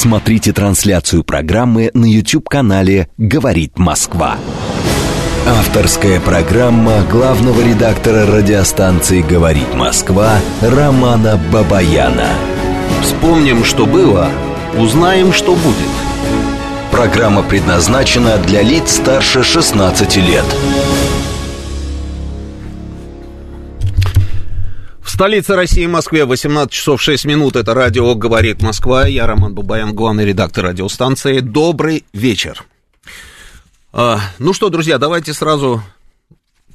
Смотрите 0.00 0.54
трансляцию 0.54 1.24
программы 1.24 1.90
на 1.92 2.06
YouTube-канале 2.06 3.10
«Говорит 3.18 3.78
Москва». 3.78 4.38
Авторская 5.46 6.20
программа 6.20 7.02
главного 7.02 7.60
редактора 7.60 8.24
радиостанции 8.24 9.20
«Говорит 9.20 9.74
Москва» 9.74 10.38
Романа 10.62 11.38
Бабаяна. 11.52 12.28
Вспомним, 13.02 13.62
что 13.62 13.84
было, 13.84 14.30
узнаем, 14.78 15.34
что 15.34 15.54
будет. 15.54 15.90
Программа 16.90 17.42
предназначена 17.42 18.38
для 18.38 18.62
лиц 18.62 18.92
старше 18.92 19.42
16 19.42 20.16
лет. 20.16 20.46
В 25.10 25.14
столице 25.14 25.56
России, 25.56 25.86
Москве, 25.86 26.24
18 26.24 26.72
часов 26.72 27.02
6 27.02 27.24
минут. 27.24 27.56
Это 27.56 27.74
радио 27.74 28.14
«Говорит 28.14 28.62
Москва». 28.62 29.08
Я 29.08 29.26
Роман 29.26 29.56
Бабаян, 29.56 29.92
главный 29.92 30.24
редактор 30.24 30.66
радиостанции. 30.66 31.40
Добрый 31.40 32.04
вечер. 32.12 32.62
А, 33.92 34.20
ну 34.38 34.52
что, 34.52 34.68
друзья, 34.68 34.98
давайте 34.98 35.34
сразу 35.34 35.82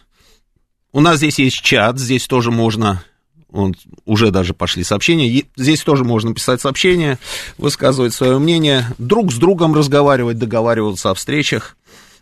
У 0.91 1.01
нас 1.01 1.17
здесь 1.17 1.39
есть 1.39 1.61
чат, 1.61 1.99
здесь 1.99 2.25
тоже 2.25 2.51
можно, 2.51 3.03
он, 3.51 3.75
уже 4.05 4.31
даже 4.31 4.53
пошли 4.53 4.83
сообщения, 4.83 5.43
здесь 5.55 5.81
тоже 5.81 6.05
можно 6.05 6.33
писать 6.33 6.61
сообщения, 6.61 7.19
высказывать 7.57 8.13
свое 8.13 8.39
мнение, 8.39 8.87
друг 8.97 9.33
с 9.33 9.35
другом 9.35 9.75
разговаривать, 9.75 10.39
договариваться 10.39 11.11
о 11.11 11.13
встречах, 11.13 11.75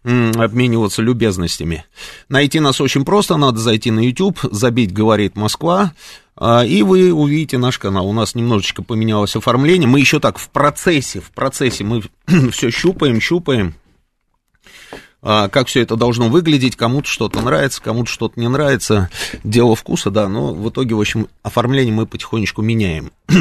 обмениваться 0.03 1.03
любезностями. 1.03 1.86
Найти 2.30 2.59
нас 2.59 2.81
очень 2.81 3.05
просто, 3.05 3.38
надо 3.38 3.59
зайти 3.59 3.92
на 3.92 4.00
YouTube, 4.00 4.39
забить 4.52 4.92
«Говорит 4.92 5.36
Москва», 5.36 5.94
и 6.39 6.84
вы 6.84 7.14
увидите 7.14 7.58
наш 7.58 7.78
канал. 7.78 8.08
У 8.08 8.14
нас 8.14 8.36
немножечко 8.36 8.84
поменялось 8.84 9.36
оформление, 9.36 9.88
мы 9.88 10.00
еще 10.00 10.20
так 10.20 10.38
в 10.38 10.50
процессе, 10.50 11.22
в 11.22 11.31
процессе 11.31 11.84
мы 11.84 12.02
все 12.52 12.72
щупаем, 12.72 13.22
щупаем, 13.22 13.76
а, 15.26 15.48
как 15.48 15.67
все 15.67 15.81
это 15.81 15.95
должно 15.95 16.28
выглядеть, 16.28 16.76
кому-то 16.76 17.08
что-то 17.08 17.42
нравится, 17.42 17.81
кому-то 17.81 18.11
что-то 18.11 18.38
не 18.39 18.50
нравится, 18.50 19.09
дело 19.45 19.73
вкуса, 19.73 20.11
да, 20.11 20.28
но 20.28 20.54
в 20.54 20.70
итоге, 20.70 20.95
в 20.95 21.00
общем, 21.00 21.30
оформление 21.44 21.94
мы 21.94 22.06
потихонечку 22.06 22.61
меняем. 22.61 23.11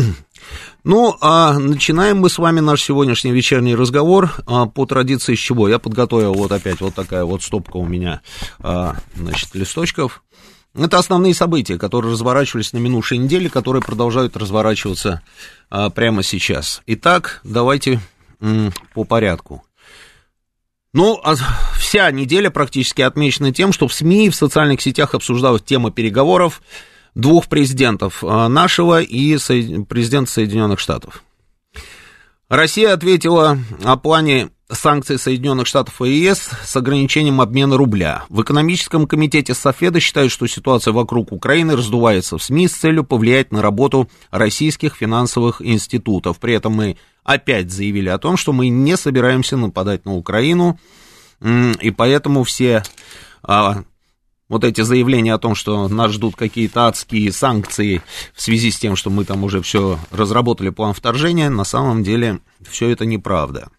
Ну, 0.84 1.16
а 1.20 1.56
начинаем 1.56 2.18
мы 2.18 2.28
с 2.28 2.36
вами 2.36 2.58
наш 2.58 2.82
сегодняшний 2.82 3.30
вечерний 3.30 3.76
разговор 3.76 4.32
а, 4.46 4.66
по 4.66 4.84
традиции 4.84 5.36
с 5.36 5.38
чего? 5.38 5.68
Я 5.68 5.78
подготовил 5.78 6.34
вот 6.34 6.50
опять 6.50 6.80
вот 6.80 6.94
такая 6.94 7.24
вот 7.24 7.44
стопка 7.44 7.76
у 7.76 7.86
меня, 7.86 8.20
а, 8.58 8.96
значит, 9.14 9.54
листочков. 9.54 10.24
Это 10.74 10.98
основные 10.98 11.34
события, 11.34 11.76
которые 11.76 12.12
разворачивались 12.12 12.72
на 12.72 12.78
минувшей 12.78 13.18
неделе, 13.18 13.50
которые 13.50 13.82
продолжают 13.82 14.36
разворачиваться 14.36 15.20
а, 15.68 15.90
прямо 15.90 16.22
сейчас. 16.22 16.82
Итак, 16.86 17.40
давайте 17.44 18.00
м, 18.40 18.72
по 18.94 19.04
порядку. 19.04 19.62
Ну, 20.94 21.20
а 21.24 21.34
вся 21.78 22.10
неделя 22.10 22.50
практически 22.50 23.02
отмечена 23.02 23.52
тем, 23.52 23.72
что 23.72 23.86
в 23.86 23.94
СМИ 23.94 24.26
и 24.26 24.30
в 24.30 24.34
социальных 24.34 24.80
сетях 24.80 25.14
обсуждалась 25.14 25.62
тема 25.62 25.90
переговоров 25.90 26.62
двух 27.14 27.48
президентов, 27.48 28.24
а, 28.24 28.48
нашего 28.48 29.02
и 29.02 29.36
президента 29.84 30.30
Соединенных 30.30 30.80
Штатов. 30.80 31.22
Россия 32.52 32.92
ответила 32.92 33.56
о 33.82 33.96
плане 33.96 34.50
санкций 34.70 35.18
Соединенных 35.18 35.66
Штатов 35.66 36.02
и 36.02 36.10
ЕС 36.10 36.50
с 36.62 36.76
ограничением 36.76 37.40
обмена 37.40 37.78
рубля. 37.78 38.24
В 38.28 38.42
экономическом 38.42 39.06
комитете 39.06 39.54
Софеда 39.54 40.00
считают, 40.00 40.30
что 40.30 40.46
ситуация 40.46 40.92
вокруг 40.92 41.32
Украины 41.32 41.74
раздувается 41.74 42.36
в 42.36 42.42
СМИ 42.42 42.68
с 42.68 42.72
целью 42.72 43.04
повлиять 43.04 43.52
на 43.52 43.62
работу 43.62 44.10
российских 44.30 44.96
финансовых 44.96 45.62
институтов. 45.62 46.38
При 46.40 46.52
этом 46.52 46.74
мы 46.74 46.98
опять 47.24 47.72
заявили 47.72 48.10
о 48.10 48.18
том, 48.18 48.36
что 48.36 48.52
мы 48.52 48.68
не 48.68 48.98
собираемся 48.98 49.56
нападать 49.56 50.04
на 50.04 50.14
Украину, 50.14 50.78
и 51.40 51.90
поэтому 51.90 52.44
все 52.44 52.82
а, 53.42 53.82
вот 54.52 54.64
эти 54.64 54.82
заявления 54.82 55.32
о 55.32 55.38
том, 55.38 55.54
что 55.54 55.88
нас 55.88 56.12
ждут 56.12 56.36
какие-то 56.36 56.86
адские 56.86 57.32
санкции 57.32 58.02
в 58.34 58.42
связи 58.42 58.70
с 58.70 58.78
тем, 58.78 58.96
что 58.96 59.08
мы 59.08 59.24
там 59.24 59.44
уже 59.44 59.62
все 59.62 59.98
разработали 60.10 60.68
план 60.68 60.92
вторжения, 60.92 61.48
на 61.48 61.64
самом 61.64 62.02
деле 62.02 62.40
все 62.68 62.90
это 62.90 63.06
неправда. 63.06 63.70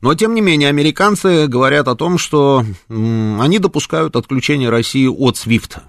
Но, 0.00 0.14
тем 0.14 0.36
не 0.36 0.40
менее, 0.40 0.68
американцы 0.68 1.48
говорят 1.48 1.88
о 1.88 1.96
том, 1.96 2.16
что 2.16 2.64
они 2.88 3.58
допускают 3.58 4.14
отключение 4.14 4.70
России 4.70 5.08
от 5.08 5.34
SWIFT. 5.34 5.80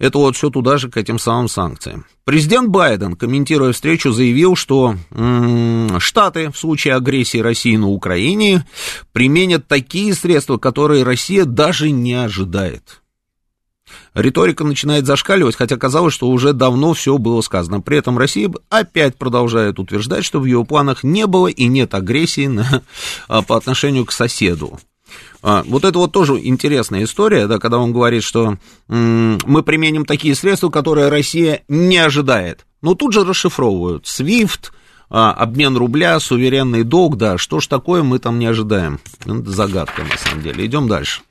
Это 0.00 0.16
вот 0.16 0.34
все 0.34 0.48
туда 0.48 0.78
же, 0.78 0.88
к 0.90 0.96
этим 0.96 1.18
самым 1.18 1.46
санкциям. 1.48 2.06
Президент 2.24 2.70
Байден, 2.70 3.16
комментируя 3.16 3.72
встречу, 3.72 4.12
заявил, 4.12 4.56
что 4.56 4.96
м- 5.10 6.00
Штаты 6.00 6.50
в 6.50 6.56
случае 6.56 6.94
агрессии 6.94 7.36
России 7.36 7.76
на 7.76 7.88
Украине 7.88 8.66
применят 9.12 9.68
такие 9.68 10.14
средства, 10.14 10.56
которые 10.56 11.04
Россия 11.04 11.44
даже 11.44 11.90
не 11.90 12.14
ожидает. 12.14 13.02
Риторика 14.14 14.64
начинает 14.64 15.04
зашкаливать, 15.04 15.56
хотя 15.56 15.76
казалось, 15.76 16.14
что 16.14 16.30
уже 16.30 16.54
давно 16.54 16.94
все 16.94 17.18
было 17.18 17.42
сказано. 17.42 17.82
При 17.82 17.98
этом 17.98 18.16
Россия 18.16 18.50
опять 18.70 19.16
продолжает 19.16 19.78
утверждать, 19.78 20.24
что 20.24 20.40
в 20.40 20.46
ее 20.46 20.64
планах 20.64 21.04
не 21.04 21.26
было 21.26 21.48
и 21.48 21.66
нет 21.66 21.92
агрессии 21.92 22.46
на, 22.46 22.82
по 23.28 23.56
отношению 23.56 24.06
к 24.06 24.12
соседу. 24.12 24.80
А, 25.42 25.62
вот 25.66 25.84
это 25.84 25.98
вот 25.98 26.12
тоже 26.12 26.38
интересная 26.42 27.04
история, 27.04 27.46
да, 27.46 27.58
когда 27.58 27.78
он 27.78 27.92
говорит, 27.92 28.22
что 28.22 28.56
м- 28.88 29.38
мы 29.44 29.62
применим 29.62 30.04
такие 30.04 30.34
средства, 30.34 30.68
которые 30.70 31.08
Россия 31.08 31.62
не 31.68 31.98
ожидает. 31.98 32.66
Но 32.82 32.94
тут 32.94 33.12
же 33.12 33.24
расшифровывают 33.24 34.04
SWIFT, 34.06 34.70
а, 35.08 35.32
обмен 35.32 35.76
рубля, 35.76 36.18
суверенный 36.20 36.84
долг, 36.84 37.16
да, 37.16 37.36
что 37.38 37.60
ж 37.60 37.66
такое 37.66 38.02
мы 38.02 38.18
там 38.18 38.38
не 38.38 38.46
ожидаем. 38.46 39.00
Это 39.24 39.50
загадка 39.50 40.02
на 40.04 40.16
самом 40.16 40.42
деле. 40.42 40.64
Идем 40.64 40.88
дальше. 40.88 41.22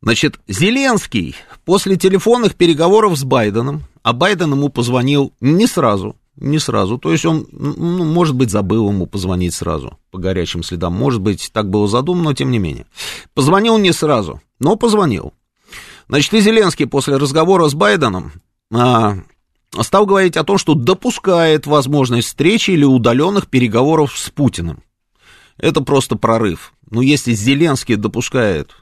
Значит, 0.00 0.40
Зеленский 0.48 1.36
после 1.64 1.96
телефонных 1.96 2.56
переговоров 2.56 3.16
с 3.16 3.22
Байденом, 3.22 3.82
а 4.02 4.12
Байден 4.12 4.50
ему 4.52 4.68
позвонил 4.68 5.32
не 5.40 5.68
сразу, 5.68 6.16
не 6.36 6.58
сразу. 6.58 6.98
То 6.98 7.12
есть 7.12 7.24
он, 7.24 7.46
ну, 7.52 8.04
может 8.04 8.34
быть, 8.34 8.50
забыл 8.50 8.88
ему 8.88 9.06
позвонить 9.06 9.54
сразу 9.54 9.98
по 10.10 10.18
горячим 10.18 10.62
следам. 10.62 10.94
Может 10.94 11.20
быть, 11.20 11.50
так 11.52 11.68
было 11.68 11.88
задумано, 11.88 12.30
но 12.30 12.34
тем 12.34 12.50
не 12.50 12.58
менее. 12.58 12.86
Позвонил 13.34 13.78
не 13.78 13.92
сразу, 13.92 14.40
но 14.58 14.76
позвонил. 14.76 15.34
Значит, 16.08 16.34
и 16.34 16.40
Зеленский 16.40 16.86
после 16.86 17.16
разговора 17.16 17.68
с 17.68 17.74
Байденом 17.74 18.32
а, 18.72 19.18
стал 19.80 20.06
говорить 20.06 20.36
о 20.36 20.44
том, 20.44 20.58
что 20.58 20.74
допускает 20.74 21.66
возможность 21.66 22.28
встречи 22.28 22.72
или 22.72 22.84
удаленных 22.84 23.48
переговоров 23.48 24.18
с 24.18 24.30
Путиным. 24.30 24.82
Это 25.58 25.80
просто 25.80 26.16
прорыв. 26.16 26.72
Но 26.90 27.02
если 27.02 27.32
Зеленский 27.32 27.96
допускает 27.96 28.81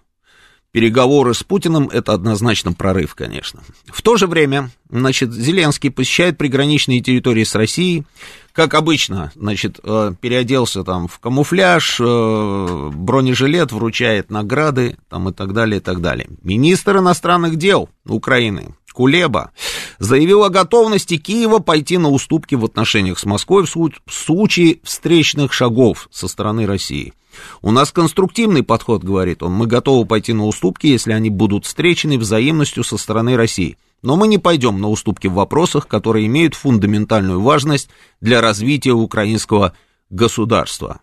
переговоры 0.72 1.34
с 1.34 1.42
Путиным– 1.42 1.88
это 1.92 2.12
однозначно 2.12 2.72
прорыв, 2.72 3.14
конечно. 3.14 3.60
В 3.86 4.02
то 4.02 4.16
же 4.16 4.26
время, 4.26 4.70
значит, 4.88 5.32
Зеленский 5.32 5.90
посещает 5.90 6.38
приграничные 6.38 7.00
территории 7.00 7.44
с 7.44 7.54
Россией, 7.54 8.04
как 8.52 8.74
обычно, 8.74 9.32
значит, 9.34 9.80
э, 9.82 10.12
переоделся 10.20 10.82
там 10.84 11.08
в 11.08 11.18
камуфляж, 11.18 12.00
э, 12.00 12.90
бронежилет, 12.92 13.72
вручает 13.72 14.30
награды, 14.30 14.96
там 15.08 15.28
и 15.28 15.32
так 15.32 15.52
далее, 15.52 15.78
и 15.78 15.82
так 15.82 16.00
далее. 16.00 16.28
Министр 16.42 16.98
иностранных 16.98 17.56
дел 17.56 17.88
Украины 18.06 18.74
Кулеба 19.00 19.52
заявил 19.98 20.44
о 20.44 20.50
готовности 20.50 21.16
Киева 21.16 21.58
пойти 21.60 21.96
на 21.96 22.10
уступки 22.10 22.54
в 22.54 22.66
отношениях 22.66 23.18
с 23.18 23.24
Москвой 23.24 23.64
в 23.64 24.12
случае 24.12 24.80
встречных 24.82 25.54
шагов 25.54 26.06
со 26.10 26.28
стороны 26.28 26.66
России. 26.66 27.14
У 27.62 27.70
нас 27.70 27.92
конструктивный 27.92 28.62
подход, 28.62 29.04
говорит 29.04 29.42
он. 29.42 29.52
Мы 29.52 29.66
готовы 29.66 30.06
пойти 30.06 30.32
на 30.32 30.46
уступки, 30.46 30.86
если 30.86 31.12
они 31.12 31.30
будут 31.30 31.66
встречены 31.66 32.18
взаимностью 32.18 32.84
со 32.84 32.96
стороны 32.96 33.36
России. 33.36 33.76
Но 34.02 34.16
мы 34.16 34.28
не 34.28 34.38
пойдем 34.38 34.80
на 34.80 34.88
уступки 34.88 35.26
в 35.26 35.34
вопросах, 35.34 35.86
которые 35.86 36.26
имеют 36.26 36.54
фундаментальную 36.54 37.40
важность 37.40 37.90
для 38.20 38.40
развития 38.40 38.92
украинского 38.92 39.74
государства. 40.08 41.00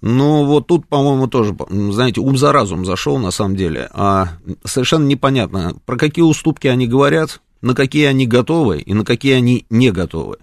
Ну, 0.00 0.44
вот 0.44 0.66
тут, 0.66 0.86
по-моему, 0.86 1.28
тоже, 1.28 1.56
знаете, 1.68 2.20
ум 2.20 2.36
за 2.36 2.52
разум 2.52 2.84
зашел, 2.84 3.18
на 3.18 3.30
самом 3.30 3.56
деле. 3.56 3.88
А 3.92 4.38
совершенно 4.64 5.06
непонятно, 5.06 5.76
про 5.86 5.96
какие 5.96 6.24
уступки 6.24 6.66
они 6.66 6.86
говорят, 6.86 7.40
на 7.60 7.74
какие 7.74 8.06
они 8.06 8.26
готовы 8.26 8.80
и 8.80 8.92
на 8.92 9.04
какие 9.04 9.34
они 9.34 9.66
не 9.70 9.90
готовы. 9.90 10.38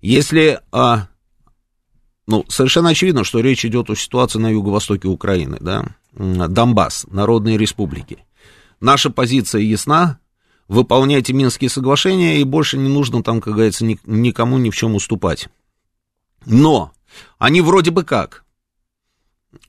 Если 0.00 0.60
а, 0.72 1.08
ну, 2.26 2.44
совершенно 2.48 2.90
очевидно, 2.90 3.24
что 3.24 3.40
речь 3.40 3.64
идет 3.64 3.90
о 3.90 3.96
ситуации 3.96 4.38
на 4.38 4.50
юго-востоке 4.50 5.08
Украины, 5.08 5.58
да, 5.60 5.84
Донбасс, 6.12 7.06
народные 7.10 7.58
республики. 7.58 8.24
Наша 8.80 9.10
позиция 9.10 9.62
ясна, 9.62 10.18
выполняйте 10.68 11.32
Минские 11.32 11.70
соглашения, 11.70 12.40
и 12.40 12.44
больше 12.44 12.78
не 12.78 12.88
нужно 12.88 13.22
там, 13.22 13.40
как 13.40 13.54
говорится, 13.54 13.84
никому 13.84 14.58
ни 14.58 14.70
в 14.70 14.76
чем 14.76 14.94
уступать. 14.94 15.48
Но 16.46 16.92
они 17.38 17.60
вроде 17.60 17.90
бы 17.90 18.04
как 18.04 18.44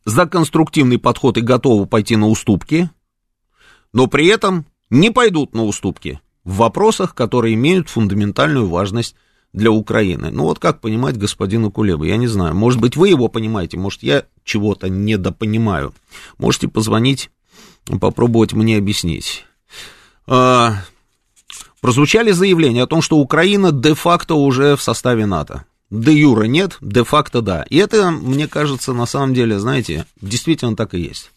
за 0.06 0.26
конструктивный 0.26 1.00
подход 1.00 1.38
и 1.38 1.42
готовы 1.42 1.86
пойти 1.86 2.16
на 2.16 2.28
уступки, 2.28 2.90
но 3.94 4.08
при 4.08 4.28
этом 4.28 4.66
не 4.90 5.10
пойдут 5.10 5.54
на 5.54 5.64
уступки 5.64 6.22
в 6.44 6.58
вопросах, 6.58 7.16
которые 7.16 7.56
имеют 7.56 7.90
фундаментальную 7.90 8.68
важность 8.68 9.16
для 9.54 9.72
Украины. 9.72 10.32
Ну 10.32 10.44
вот 10.44 10.60
как 10.60 10.80
понимать 10.80 11.18
господина 11.18 11.70
Кулеба, 11.70 12.06
я 12.06 12.18
не 12.18 12.28
знаю. 12.28 12.56
Может 12.56 12.80
быть, 12.80 12.96
вы 12.96 13.10
его 13.10 13.28
понимаете, 13.28 13.78
может, 13.78 14.04
я 14.04 14.24
чего-то 14.44 14.90
недопонимаю. 14.90 15.94
Можете 16.38 16.68
позвонить, 16.68 17.30
попробовать 18.00 18.54
мне 18.54 18.78
объяснить. 18.78 19.46
А, 20.28 20.76
прозвучали 21.82 22.32
заявления 22.32 22.84
о 22.84 22.88
том, 22.88 23.02
что 23.02 23.18
Украина 23.18 23.72
де-факто 23.72 24.36
уже 24.36 24.76
в 24.76 24.82
составе 24.82 25.26
НАТО. 25.26 25.66
Де 25.90 26.14
юра 26.14 26.44
нет, 26.44 26.78
де-факто 26.80 27.42
да. 27.42 27.64
И 27.64 27.76
это, 27.76 28.12
мне 28.12 28.48
кажется, 28.48 28.94
на 28.94 29.06
самом 29.06 29.34
деле, 29.34 29.60
знаете, 29.60 30.06
действительно 30.22 30.78
так 30.78 30.94
и 30.94 31.02
есть. 31.02 31.32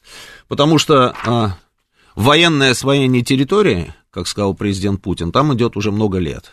Потому 0.47 0.79
что 0.79 1.17
а, 1.27 1.57
военное 2.15 2.71
освоение 2.71 3.23
территории, 3.23 3.93
как 4.13 4.29
сказал 4.29 4.55
президент 4.55 5.03
Путин, 5.03 5.33
там 5.33 5.53
идет 5.55 5.77
уже 5.77 5.91
много 5.91 6.19
лет 6.19 6.53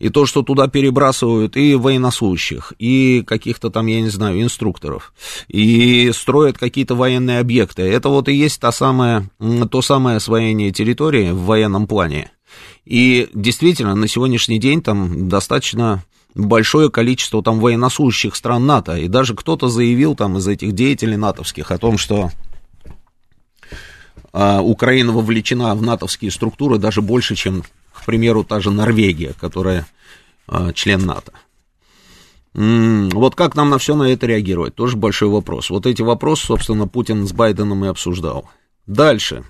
и 0.00 0.08
то, 0.08 0.26
что 0.26 0.42
туда 0.42 0.66
перебрасывают 0.66 1.56
и 1.56 1.74
военнослужащих, 1.74 2.72
и 2.78 3.22
каких-то 3.24 3.70
там, 3.70 3.86
я 3.86 4.00
не 4.00 4.08
знаю, 4.08 4.42
инструкторов, 4.42 5.12
и 5.46 6.10
строят 6.12 6.58
какие-то 6.58 6.96
военные 6.96 7.38
объекты. 7.38 7.82
Это 7.82 8.08
вот 8.08 8.28
и 8.28 8.32
есть 8.32 8.60
та 8.60 8.72
самая, 8.72 9.30
то 9.70 9.82
самое 9.82 10.16
освоение 10.16 10.72
территории 10.72 11.30
в 11.30 11.42
военном 11.42 11.86
плане. 11.86 12.32
И 12.86 13.28
действительно, 13.34 13.94
на 13.94 14.08
сегодняшний 14.08 14.58
день 14.58 14.82
там 14.82 15.28
достаточно 15.28 16.02
большое 16.34 16.90
количество 16.90 17.42
там 17.42 17.60
военнослужащих 17.60 18.34
стран 18.34 18.66
НАТО, 18.66 18.96
и 18.96 19.06
даже 19.06 19.36
кто-то 19.36 19.68
заявил 19.68 20.14
там 20.14 20.38
из 20.38 20.48
этих 20.48 20.72
деятелей 20.72 21.16
натовских 21.16 21.70
о 21.70 21.78
том, 21.78 21.98
что 21.98 22.30
а, 24.32 24.62
Украина 24.62 25.12
вовлечена 25.12 25.74
в 25.74 25.82
натовские 25.82 26.30
структуры 26.30 26.78
даже 26.78 27.02
больше, 27.02 27.34
чем 27.34 27.64
к 28.00 28.04
примеру, 28.04 28.44
та 28.44 28.60
же 28.60 28.70
Норвегия, 28.70 29.34
которая 29.40 29.86
э, 30.48 30.72
член 30.74 31.06
НАТО. 31.06 31.32
Вот 32.52 33.36
как 33.36 33.54
нам 33.54 33.70
на 33.70 33.78
все 33.78 33.94
на 33.94 34.04
это 34.04 34.26
реагировать? 34.26 34.74
Тоже 34.74 34.96
большой 34.96 35.28
вопрос. 35.28 35.70
Вот 35.70 35.86
эти 35.86 36.02
вопросы, 36.02 36.46
собственно, 36.46 36.88
Путин 36.88 37.26
с 37.26 37.32
Байденом 37.32 37.84
и 37.84 37.88
обсуждал. 37.88 38.50
Дальше. 38.86 39.44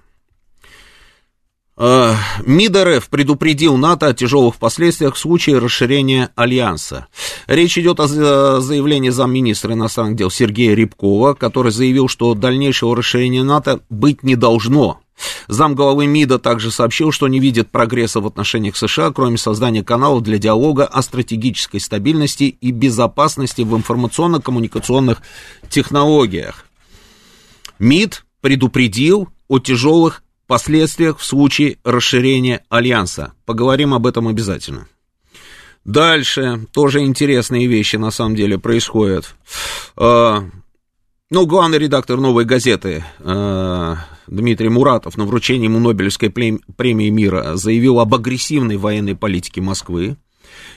Э, 1.82 2.14
МИД 2.44 2.76
РФ 2.76 3.08
предупредил 3.08 3.78
НАТО 3.78 4.08
о 4.08 4.12
тяжелых 4.12 4.56
последствиях 4.56 5.14
в 5.14 5.18
случае 5.18 5.58
расширения 5.58 6.28
альянса. 6.34 7.06
Речь 7.46 7.78
идет 7.78 8.00
о 8.00 8.06
заявлении 8.60 9.08
замминистра 9.08 9.72
иностранных 9.72 10.16
дел 10.16 10.30
Сергея 10.30 10.74
Рябкова, 10.74 11.32
который 11.32 11.72
заявил, 11.72 12.06
что 12.06 12.34
дальнейшего 12.34 12.94
расширения 12.94 13.42
НАТО 13.42 13.80
быть 13.88 14.22
не 14.22 14.36
должно. 14.36 15.00
Замглавы 15.48 16.06
МИДа 16.06 16.38
также 16.38 16.70
сообщил, 16.70 17.12
что 17.12 17.28
не 17.28 17.40
видит 17.40 17.70
прогресса 17.70 18.20
в 18.20 18.26
отношениях 18.26 18.76
США, 18.76 19.10
кроме 19.10 19.38
создания 19.38 19.84
каналов 19.84 20.22
для 20.22 20.38
диалога 20.38 20.86
о 20.86 21.02
стратегической 21.02 21.80
стабильности 21.80 22.44
и 22.44 22.70
безопасности 22.70 23.62
в 23.62 23.76
информационно-коммуникационных 23.76 25.22
технологиях. 25.68 26.66
МИД 27.78 28.24
предупредил 28.40 29.28
о 29.48 29.58
тяжелых 29.58 30.22
последствиях 30.46 31.18
в 31.18 31.24
случае 31.24 31.78
расширения 31.84 32.64
альянса. 32.68 33.32
Поговорим 33.46 33.94
об 33.94 34.06
этом 34.06 34.28
обязательно. 34.28 34.86
Дальше 35.84 36.66
тоже 36.72 37.00
интересные 37.00 37.66
вещи 37.66 37.96
на 37.96 38.10
самом 38.10 38.36
деле 38.36 38.58
происходят. 38.58 39.34
А, 39.96 40.44
ну, 41.30 41.46
главный 41.46 41.78
редактор 41.78 42.18
«Новой 42.18 42.44
газеты» 42.44 43.04
э, 43.20 43.94
Дмитрий 44.30 44.68
Муратов 44.68 45.16
на 45.16 45.24
вручении 45.24 45.64
ему 45.64 45.80
Нобелевской 45.80 46.30
премии 46.30 47.08
мира 47.10 47.56
заявил 47.56 47.98
об 47.98 48.14
агрессивной 48.14 48.76
военной 48.76 49.16
политике 49.16 49.60
Москвы. 49.60 50.16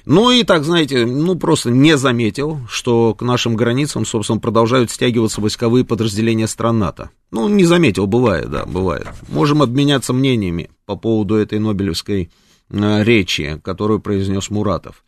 Ну 0.05 0.31
и 0.31 0.44
так, 0.44 0.63
знаете, 0.63 1.05
ну 1.05 1.35
просто 1.35 1.69
не 1.69 1.95
заметил, 1.95 2.59
что 2.67 3.13
к 3.13 3.21
нашим 3.21 3.55
границам, 3.55 4.05
собственно, 4.05 4.39
продолжают 4.39 4.89
стягиваться 4.89 5.39
войсковые 5.39 5.85
подразделения 5.85 6.47
стран 6.47 6.79
НАТО. 6.79 7.11
Ну, 7.31 7.47
не 7.47 7.63
заметил, 7.63 8.07
бывает, 8.07 8.50
да, 8.50 8.65
бывает. 8.65 9.07
Можем 9.29 9.61
обменяться 9.61 10.13
мнениями 10.13 10.71
по 10.85 10.95
поводу 10.95 11.35
этой 11.35 11.59
Нобелевской 11.59 12.31
э, 12.69 13.03
речи, 13.03 13.61
которую 13.63 14.00
произнес 14.00 14.50
Муратов. 14.50 15.03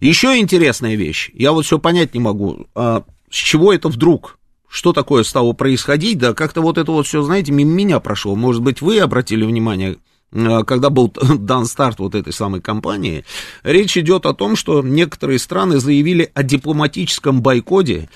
Еще 0.00 0.38
интересная 0.38 0.96
вещь. 0.96 1.30
Я 1.32 1.52
вот 1.52 1.64
все 1.64 1.78
понять 1.78 2.12
не 2.12 2.20
могу. 2.20 2.66
А 2.74 3.04
с 3.30 3.36
чего 3.36 3.72
это 3.72 3.88
вдруг? 3.88 4.38
Что 4.74 4.92
такое 4.92 5.22
стало 5.22 5.52
происходить, 5.52 6.18
да 6.18 6.34
как-то 6.34 6.60
вот 6.60 6.78
это 6.78 6.90
вот 6.90 7.06
все, 7.06 7.22
знаете, 7.22 7.52
мимо 7.52 7.70
меня 7.70 8.00
прошло. 8.00 8.34
Может 8.34 8.60
быть, 8.60 8.82
вы 8.82 8.98
обратили 8.98 9.44
внимание, 9.44 9.98
э, 10.32 10.64
когда 10.64 10.90
был 10.90 11.14
дан 11.38 11.66
старт 11.66 12.00
вот 12.00 12.16
этой 12.16 12.32
самой 12.32 12.60
кампании, 12.60 13.24
речь 13.62 13.96
идет 13.96 14.26
о 14.26 14.34
том, 14.34 14.56
что 14.56 14.82
некоторые 14.82 15.38
страны 15.38 15.78
заявили 15.78 16.28
о 16.34 16.42
дипломатическом 16.42 17.40
бойкоте 17.40 18.08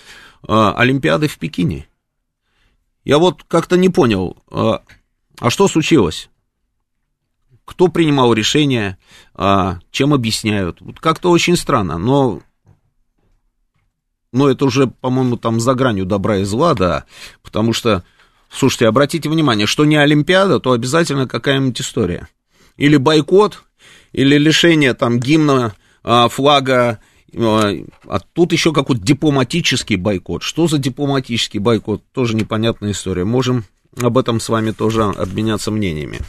э, 0.48 0.72
Олимпиады 0.76 1.28
в 1.28 1.38
Пекине. 1.38 1.86
Я 3.04 3.18
вот 3.18 3.44
как-то 3.46 3.76
не 3.76 3.88
понял, 3.88 4.36
э, 4.50 4.78
а 5.38 5.50
что 5.50 5.68
случилось? 5.68 6.28
Кто 7.64 7.86
принимал 7.86 8.32
решение, 8.32 8.96
чем 9.90 10.14
объясняют? 10.14 10.80
Как-то 11.00 11.30
очень 11.30 11.54
странно, 11.54 11.98
но 11.98 12.40
но 14.32 14.50
это 14.50 14.64
уже, 14.64 14.86
по-моему, 14.86 15.36
там 15.36 15.60
за 15.60 15.74
гранью 15.74 16.04
добра 16.04 16.38
и 16.38 16.44
зла, 16.44 16.74
да, 16.74 17.04
потому 17.42 17.72
что, 17.72 18.04
слушайте, 18.50 18.86
обратите 18.86 19.28
внимание, 19.28 19.66
что 19.66 19.84
не 19.84 19.96
Олимпиада, 19.96 20.60
то 20.60 20.72
обязательно 20.72 21.26
какая-нибудь 21.26 21.80
история. 21.80 22.28
Или 22.76 22.96
бойкот, 22.96 23.64
или 24.12 24.36
лишение 24.36 24.94
там 24.94 25.18
гимна, 25.18 25.74
а, 26.02 26.28
флага, 26.28 27.00
а, 27.36 27.72
а 28.06 28.20
тут 28.20 28.52
еще 28.52 28.72
какой-то 28.72 29.02
дипломатический 29.02 29.96
бойкот. 29.96 30.42
Что 30.42 30.68
за 30.68 30.78
дипломатический 30.78 31.58
бойкот? 31.58 32.02
Тоже 32.12 32.34
непонятная 32.34 32.92
история. 32.92 33.24
Можем 33.24 33.64
об 34.00 34.16
этом 34.18 34.40
с 34.40 34.48
вами 34.48 34.70
тоже 34.70 35.04
обменяться 35.04 35.70
мнениями. 35.70 36.20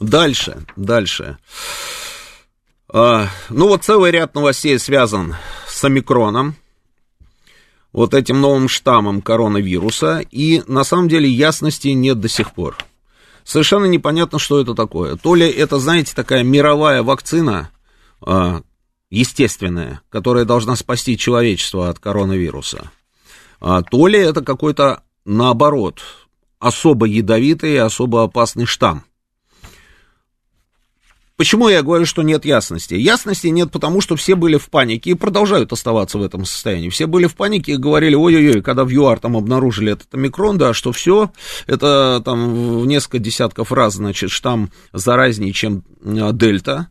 Дальше, 0.00 0.64
дальше. 0.76 1.38
А, 2.90 3.28
ну 3.50 3.68
вот 3.68 3.84
целый 3.84 4.10
ряд 4.10 4.34
новостей 4.34 4.78
связан 4.78 5.36
с 5.66 5.84
омикроном 5.84 6.56
вот 7.92 8.14
этим 8.14 8.40
новым 8.40 8.68
штаммом 8.68 9.22
коронавируса, 9.22 10.20
и 10.30 10.62
на 10.66 10.84
самом 10.84 11.08
деле 11.08 11.28
ясности 11.28 11.88
нет 11.88 12.20
до 12.20 12.28
сих 12.28 12.52
пор. 12.52 12.76
Совершенно 13.44 13.86
непонятно, 13.86 14.38
что 14.38 14.60
это 14.60 14.74
такое. 14.74 15.16
То 15.16 15.34
ли 15.34 15.48
это, 15.48 15.78
знаете, 15.78 16.14
такая 16.14 16.42
мировая 16.42 17.02
вакцина, 17.02 17.70
э, 18.26 18.60
естественная, 19.10 20.02
которая 20.10 20.44
должна 20.44 20.76
спасти 20.76 21.16
человечество 21.16 21.88
от 21.88 21.98
коронавируса, 21.98 22.90
а, 23.60 23.82
то 23.82 24.06
ли 24.06 24.18
это 24.18 24.42
какой-то, 24.42 25.02
наоборот, 25.24 26.00
особо 26.58 27.06
ядовитый 27.06 27.72
и 27.72 27.76
особо 27.76 28.24
опасный 28.24 28.66
штамм. 28.66 29.04
Почему 31.38 31.68
я 31.68 31.84
говорю, 31.84 32.04
что 32.04 32.22
нет 32.22 32.44
ясности? 32.44 32.94
Ясности 32.94 33.46
нет, 33.46 33.70
потому 33.70 34.00
что 34.00 34.16
все 34.16 34.34
были 34.34 34.56
в 34.56 34.68
панике 34.70 35.10
и 35.10 35.14
продолжают 35.14 35.72
оставаться 35.72 36.18
в 36.18 36.22
этом 36.24 36.44
состоянии. 36.44 36.88
Все 36.88 37.06
были 37.06 37.26
в 37.26 37.36
панике 37.36 37.74
и 37.74 37.76
говорили, 37.76 38.16
ой-ой-ой, 38.16 38.60
когда 38.60 38.82
в 38.82 38.88
ЮАР 38.88 39.20
там 39.20 39.36
обнаружили 39.36 39.92
этот 39.92 40.12
омикрон, 40.12 40.58
да, 40.58 40.74
что 40.74 40.90
все, 40.90 41.30
это 41.68 42.20
там 42.24 42.80
в 42.80 42.86
несколько 42.86 43.20
десятков 43.20 43.70
раз, 43.70 43.94
значит, 43.94 44.32
штамм 44.32 44.72
заразнее, 44.92 45.52
чем 45.52 45.84
а, 46.04 46.32
дельта. 46.32 46.88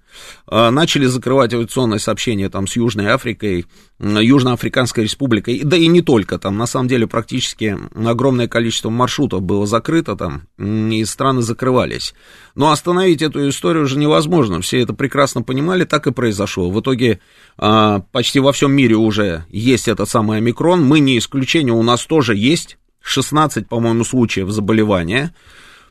А, 0.48 0.72
начали 0.72 1.06
закрывать 1.06 1.54
авиационное 1.54 2.00
сообщение 2.00 2.50
там 2.50 2.68
с 2.68 2.76
Южной 2.76 3.12
Африкой, 3.12 3.66
Южноафриканской 4.00 5.04
республикой, 5.04 5.62
да 5.64 5.76
и 5.76 5.88
не 5.88 6.02
только, 6.02 6.38
там. 6.40 6.58
На 6.58 6.68
самом 6.68 6.88
деле 6.88 7.08
практически 7.08 7.78
огромное 7.96 8.48
количество 8.48 8.90
маршрутов 8.90 9.42
было 9.42 9.66
закрыто 9.66 10.16
там, 10.16 10.44
и 10.58 11.04
страны 11.06 11.42
закрывались. 11.42 12.14
Но 12.56 12.72
остановить 12.72 13.22
эту 13.22 13.50
историю 13.50 13.84
уже 13.84 13.98
невозможно, 13.98 14.62
все 14.62 14.82
это 14.82 14.94
прекрасно 14.94 15.42
понимали, 15.42 15.84
так 15.84 16.08
и 16.08 16.12
произошло. 16.12 16.70
В 16.70 16.80
итоге 16.80 17.20
а, 17.58 18.00
почти 18.12 18.40
во 18.40 18.54
всем 18.54 18.72
мире 18.72 18.96
уже 18.96 19.46
есть 19.50 19.88
этот 19.88 20.10
самый 20.10 20.38
омикрон, 20.38 20.84
мы 20.84 21.00
не 21.00 21.18
исключение, 21.18 21.74
у 21.74 21.84
нас 21.84 22.06
тоже 22.06 22.36
есть 22.36 22.78
16, 23.02 23.68
по-моему, 23.68 24.04
случаев 24.04 24.50
заболевания, 24.50 25.34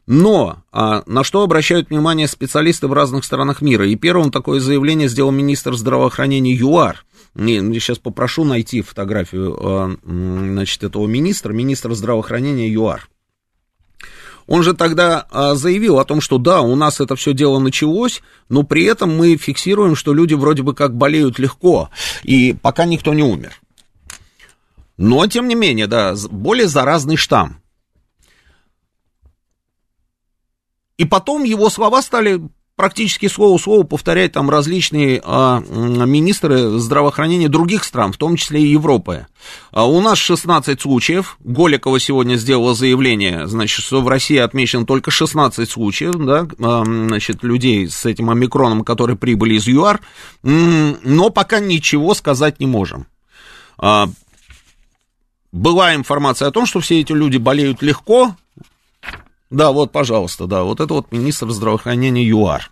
Но 0.06 0.58
а, 0.70 1.02
на 1.06 1.24
что 1.24 1.42
обращают 1.42 1.90
внимание 1.90 2.28
специалисты 2.28 2.86
в 2.86 2.92
разных 2.92 3.24
странах 3.24 3.60
мира? 3.60 3.86
И 3.86 3.96
первым 3.96 4.30
такое 4.30 4.60
заявление 4.60 5.08
сделал 5.08 5.32
министр 5.32 5.74
здравоохранения 5.74 6.54
ЮАР. 6.54 7.04
Не, 7.34 7.60
сейчас 7.74 7.98
попрошу 7.98 8.44
найти 8.44 8.82
фотографию 8.82 9.58
а, 9.60 9.96
значит, 10.04 10.84
этого 10.84 11.06
министра, 11.06 11.52
министра 11.52 11.92
здравоохранения 11.94 12.72
ЮАР. 12.72 13.08
Он 14.46 14.62
же 14.62 14.74
тогда 14.74 15.26
а, 15.30 15.56
заявил 15.56 15.98
о 15.98 16.04
том, 16.04 16.20
что 16.20 16.38
да, 16.38 16.60
у 16.60 16.76
нас 16.76 17.00
это 17.00 17.16
все 17.16 17.32
дело 17.32 17.58
началось, 17.58 18.22
но 18.48 18.62
при 18.62 18.84
этом 18.84 19.16
мы 19.16 19.36
фиксируем, 19.36 19.96
что 19.96 20.14
люди 20.14 20.34
вроде 20.34 20.62
бы 20.62 20.72
как 20.72 20.96
болеют 20.96 21.40
легко, 21.40 21.90
и 22.22 22.52
пока 22.52 22.84
никто 22.84 23.12
не 23.12 23.24
умер. 23.24 23.60
Но, 24.96 25.26
тем 25.26 25.48
не 25.48 25.56
менее, 25.56 25.88
да, 25.88 26.14
более 26.30 26.68
заразный 26.68 27.16
штамм. 27.16 27.60
И 30.98 31.04
потом 31.04 31.44
его 31.44 31.68
слова 31.70 32.02
стали 32.02 32.40
практически 32.76 33.26
слово 33.26 33.58
слово 33.58 33.84
повторять 33.84 34.32
там 34.32 34.50
различные 34.50 35.20
а, 35.24 35.60
министры 35.60 36.78
здравоохранения 36.78 37.48
других 37.48 37.84
стран, 37.84 38.12
в 38.12 38.18
том 38.18 38.36
числе 38.36 38.62
и 38.62 38.68
Европы. 38.68 39.26
А 39.72 39.86
у 39.86 40.00
нас 40.00 40.18
16 40.18 40.80
случаев. 40.80 41.38
Голикова 41.40 41.98
сегодня 41.98 42.36
сделала 42.36 42.74
заявление, 42.74 43.48
значит, 43.48 43.84
что 43.84 44.02
в 44.02 44.08
России 44.08 44.36
отмечено 44.36 44.84
только 44.84 45.10
16 45.10 45.68
случаев, 45.68 46.16
да, 46.16 46.46
а, 46.60 46.84
значит, 46.84 47.42
людей 47.42 47.88
с 47.88 48.04
этим 48.04 48.30
омикроном, 48.30 48.84
которые 48.84 49.16
прибыли 49.16 49.54
из 49.54 49.66
ЮАР, 49.66 50.00
но 50.42 51.30
пока 51.30 51.60
ничего 51.60 52.14
сказать 52.14 52.60
не 52.60 52.66
можем. 52.66 53.06
А, 53.78 54.08
была 55.50 55.94
информация 55.94 56.48
о 56.48 56.52
том, 56.52 56.66
что 56.66 56.80
все 56.80 57.00
эти 57.00 57.12
люди 57.12 57.38
болеют 57.38 57.80
легко, 57.80 58.36
да, 59.50 59.70
вот, 59.70 59.92
пожалуйста, 59.92 60.46
да, 60.46 60.62
вот 60.62 60.80
это 60.80 60.94
вот 60.94 61.12
министр 61.12 61.50
здравоохранения 61.50 62.26
ЮАР. 62.26 62.70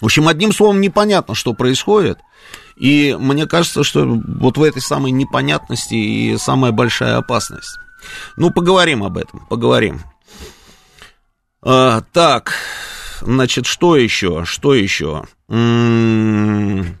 В 0.00 0.04
общем, 0.04 0.28
одним 0.28 0.52
словом, 0.52 0.80
непонятно, 0.80 1.34
что 1.34 1.54
происходит. 1.54 2.18
И 2.76 3.16
мне 3.18 3.46
кажется, 3.46 3.82
что 3.82 4.04
вот 4.06 4.56
в 4.56 4.62
этой 4.62 4.80
самой 4.80 5.10
непонятности 5.10 5.94
и 5.94 6.38
самая 6.38 6.70
большая 6.70 7.16
опасность. 7.16 7.78
Ну, 8.36 8.52
поговорим 8.52 9.02
об 9.02 9.18
этом, 9.18 9.44
поговорим. 9.48 10.00
А, 11.62 12.02
так, 12.12 12.52
значит, 13.20 13.66
что 13.66 13.96
еще? 13.96 14.44
Что 14.44 14.74
еще? 14.74 15.24
М-м-м. 15.48 16.98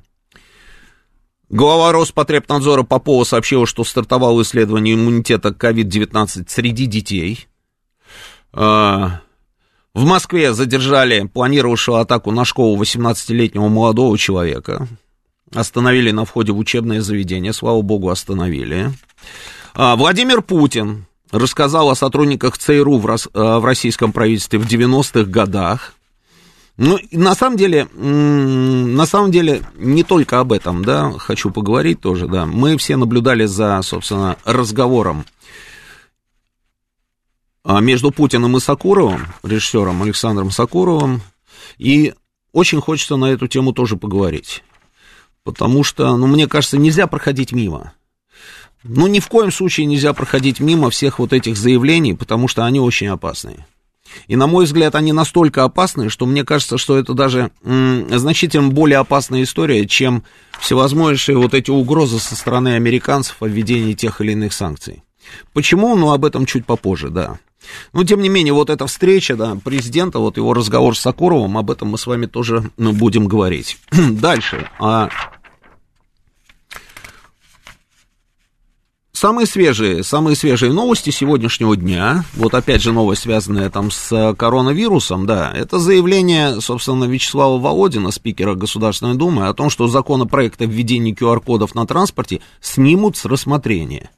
Глава 1.50 1.92
Роспотребнадзора 1.92 2.82
Попова 2.82 3.24
сообщила, 3.24 3.64
что 3.64 3.84
стартовало 3.84 4.42
исследование 4.42 4.96
иммунитета 4.96 5.50
COVID-19 5.50 6.46
среди 6.48 6.86
детей. 6.86 7.46
А, 8.60 9.20
в 9.94 10.04
Москве 10.04 10.52
задержали 10.52 11.30
планировавшего 11.32 12.00
атаку 12.00 12.32
на 12.32 12.44
школу 12.44 12.76
18-летнего 12.82 13.68
молодого 13.68 14.18
человека. 14.18 14.88
Остановили 15.54 16.10
на 16.10 16.24
входе 16.24 16.50
в 16.50 16.58
учебное 16.58 17.00
заведение, 17.00 17.52
слава 17.52 17.82
богу, 17.82 18.10
остановили. 18.10 18.90
А, 19.74 19.94
Владимир 19.94 20.42
Путин 20.42 21.06
рассказал 21.30 21.88
о 21.88 21.94
сотрудниках 21.94 22.58
ЦРУ 22.58 22.98
в, 22.98 23.16
а, 23.32 23.60
российском 23.60 24.10
правительстве 24.12 24.58
в 24.58 24.66
90-х 24.66 25.30
годах. 25.30 25.94
Ну, 26.76 26.98
на 27.12 27.36
самом 27.36 27.56
деле, 27.56 27.86
на 27.94 29.06
самом 29.06 29.30
деле, 29.30 29.62
не 29.76 30.02
только 30.02 30.40
об 30.40 30.52
этом, 30.52 30.84
да, 30.84 31.12
хочу 31.12 31.50
поговорить 31.52 32.00
тоже, 32.00 32.26
да. 32.26 32.44
Мы 32.44 32.76
все 32.76 32.96
наблюдали 32.96 33.46
за, 33.46 33.80
собственно, 33.82 34.36
разговором 34.44 35.24
между 37.64 38.10
Путиным 38.10 38.56
и 38.56 38.60
Сакуровым, 38.60 39.26
режиссером 39.42 40.02
Александром 40.02 40.50
Сакуровым, 40.50 41.22
и 41.76 42.14
очень 42.52 42.80
хочется 42.80 43.16
на 43.16 43.26
эту 43.26 43.46
тему 43.46 43.72
тоже 43.72 43.96
поговорить. 43.96 44.62
Потому 45.44 45.84
что, 45.84 46.16
ну, 46.16 46.26
мне 46.26 46.46
кажется, 46.46 46.78
нельзя 46.78 47.06
проходить 47.06 47.52
мимо. 47.52 47.92
Ну, 48.84 49.06
ни 49.06 49.20
в 49.20 49.28
коем 49.28 49.50
случае 49.50 49.86
нельзя 49.86 50.12
проходить 50.12 50.60
мимо 50.60 50.90
всех 50.90 51.18
вот 51.18 51.32
этих 51.32 51.56
заявлений, 51.56 52.14
потому 52.14 52.48
что 52.48 52.64
они 52.64 52.80
очень 52.80 53.08
опасные. 53.08 53.66
И, 54.26 54.36
на 54.36 54.46
мой 54.46 54.64
взгляд, 54.64 54.94
они 54.94 55.12
настолько 55.12 55.64
опасны, 55.64 56.08
что 56.08 56.26
мне 56.26 56.44
кажется, 56.44 56.78
что 56.78 56.98
это 56.98 57.12
даже 57.12 57.50
значительно 57.62 58.68
более 58.68 58.98
опасная 58.98 59.42
история, 59.42 59.86
чем 59.86 60.22
всевозможные 60.60 61.36
вот 61.36 61.54
эти 61.54 61.70
угрозы 61.70 62.18
со 62.18 62.34
стороны 62.34 62.74
американцев 62.74 63.36
о 63.40 63.46
введении 63.46 63.94
тех 63.94 64.20
или 64.20 64.32
иных 64.32 64.52
санкций. 64.52 65.02
Почему? 65.52 65.94
Ну, 65.94 66.12
об 66.12 66.24
этом 66.24 66.46
чуть 66.46 66.64
попозже, 66.64 67.10
да. 67.10 67.38
Но, 67.92 68.04
тем 68.04 68.20
не 68.20 68.28
менее, 68.28 68.52
вот 68.52 68.70
эта 68.70 68.86
встреча, 68.86 69.36
да, 69.36 69.56
президента, 69.56 70.18
вот 70.18 70.36
его 70.36 70.54
разговор 70.54 70.96
с 70.96 71.00
Сокуровым, 71.00 71.58
об 71.58 71.70
этом 71.70 71.88
мы 71.88 71.98
с 71.98 72.06
вами 72.06 72.26
тоже 72.26 72.70
ну, 72.76 72.92
будем 72.92 73.26
говорить. 73.26 73.78
Дальше. 73.90 74.68
А... 74.78 75.08
Самые 79.18 79.48
свежие, 79.48 80.04
самые 80.04 80.36
свежие 80.36 80.72
новости 80.72 81.10
сегодняшнего 81.10 81.76
дня, 81.76 82.24
вот 82.36 82.54
опять 82.54 82.82
же 82.82 82.92
новость, 82.92 83.22
связанная 83.22 83.68
там 83.68 83.90
с 83.90 84.32
коронавирусом, 84.38 85.26
да, 85.26 85.52
это 85.52 85.80
заявление, 85.80 86.60
собственно, 86.60 87.02
Вячеслава 87.02 87.58
Володина, 87.58 88.12
спикера 88.12 88.54
Государственной 88.54 89.16
Думы, 89.16 89.48
о 89.48 89.54
том, 89.54 89.70
что 89.70 89.88
законопроект 89.88 90.62
о 90.62 90.66
введении 90.66 91.12
QR-кодов 91.12 91.74
на 91.74 91.84
транспорте 91.84 92.42
снимут 92.60 93.16
с 93.16 93.24
рассмотрения. 93.24 94.10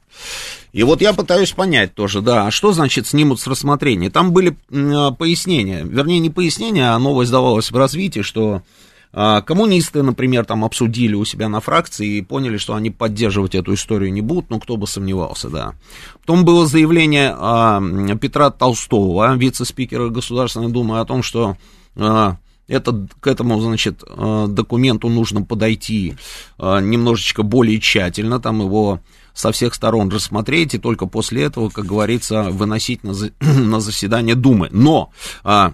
И 0.71 0.83
вот 0.83 1.01
я 1.01 1.13
пытаюсь 1.13 1.51
понять 1.53 1.95
тоже, 1.95 2.21
да, 2.21 2.45
а 2.45 2.51
что 2.51 2.71
значит 2.71 3.07
снимут 3.07 3.39
с 3.39 3.47
рассмотрения? 3.47 4.11
Там 4.11 4.31
были 4.31 4.55
а, 4.71 5.09
пояснения, 5.09 5.81
вернее, 5.83 6.19
не 6.19 6.29
пояснения, 6.29 6.93
а 6.93 6.99
новость 6.99 7.31
давалась 7.31 7.71
в 7.71 7.75
развитии, 7.75 8.21
что 8.21 8.61
коммунисты, 9.11 10.03
например, 10.03 10.45
там 10.45 10.63
обсудили 10.63 11.15
у 11.15 11.25
себя 11.25 11.49
на 11.49 11.59
фракции 11.59 12.17
и 12.17 12.21
поняли, 12.21 12.57
что 12.57 12.75
они 12.75 12.89
поддерживать 12.89 13.55
эту 13.55 13.73
историю 13.73 14.13
не 14.13 14.21
будут, 14.21 14.49
ну, 14.49 14.59
кто 14.59 14.77
бы 14.77 14.87
сомневался, 14.87 15.49
да. 15.49 15.73
Потом 16.21 16.45
было 16.45 16.65
заявление 16.65 17.35
а, 17.37 17.81
Петра 18.21 18.49
Толстого, 18.51 19.35
вице-спикера 19.35 20.09
Государственной 20.09 20.71
Думы, 20.71 20.99
о 20.99 21.05
том, 21.05 21.23
что 21.23 21.57
а, 21.95 22.37
это, 22.71 23.07
к 23.19 23.27
этому, 23.27 23.59
значит, 23.59 24.03
а, 24.07 24.47
документу 24.47 25.09
нужно 25.09 25.43
подойти 25.43 26.15
а, 26.57 26.79
немножечко 26.79 27.43
более 27.43 27.79
тщательно, 27.79 28.39
там 28.39 28.61
его 28.61 29.01
со 29.33 29.51
всех 29.51 29.73
сторон 29.73 30.09
рассмотреть 30.09 30.73
и 30.73 30.77
только 30.77 31.05
после 31.05 31.43
этого, 31.43 31.69
как 31.69 31.85
говорится, 31.85 32.43
выносить 32.43 33.03
на, 33.03 33.13
на 33.39 33.79
заседание 33.79 34.35
Думы. 34.35 34.69
Но 34.71 35.11
а, 35.43 35.73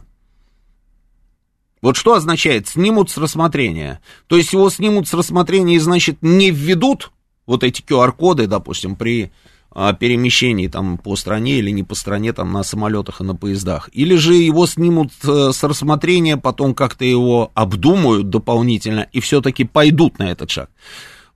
вот 1.88 1.96
что 1.96 2.16
означает 2.16 2.68
снимут 2.68 3.10
с 3.10 3.18
рассмотрения? 3.18 4.02
То 4.28 4.36
есть 4.36 4.52
его 4.52 4.70
снимут 4.70 5.08
с 5.08 5.14
рассмотрения 5.14 5.76
и, 5.76 5.80
значит, 5.80 6.18
не 6.22 6.52
введут 6.52 7.12
вот 7.46 7.64
эти 7.64 7.82
QR-коды, 7.82 8.46
допустим, 8.46 8.98
при 8.98 9.32
а, 9.72 9.94
перемещении 9.94 10.68
там 10.68 10.98
по 10.98 11.16
стране 11.16 11.60
или 11.60 11.72
не 11.72 11.84
по 11.84 11.96
стране 11.96 12.34
там 12.34 12.52
на 12.52 12.64
самолетах 12.64 13.22
и 13.22 13.24
на 13.24 13.38
поездах. 13.38 13.90
Или 13.94 14.18
же 14.18 14.34
его 14.34 14.68
снимут 14.68 15.14
э, 15.24 15.52
с 15.54 15.64
рассмотрения, 15.64 16.36
потом 16.36 16.74
как-то 16.76 17.06
его 17.06 17.52
обдумают 17.54 18.30
дополнительно 18.30 19.08
и 19.14 19.22
все-таки 19.22 19.64
пойдут 19.64 20.20
на 20.20 20.30
этот 20.30 20.52
шаг. 20.52 20.70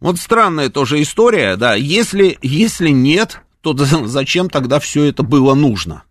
Вот 0.01 0.17
странная 0.17 0.67
тоже 0.67 1.01
история, 1.01 1.55
да. 1.55 1.75
Если, 1.75 2.37
если 2.41 2.89
нет, 2.89 3.39
то 3.61 3.73
зачем 4.05 4.49
тогда 4.49 4.81
все 4.81 5.05
это 5.05 5.23
было 5.23 5.53
нужно? 5.53 6.03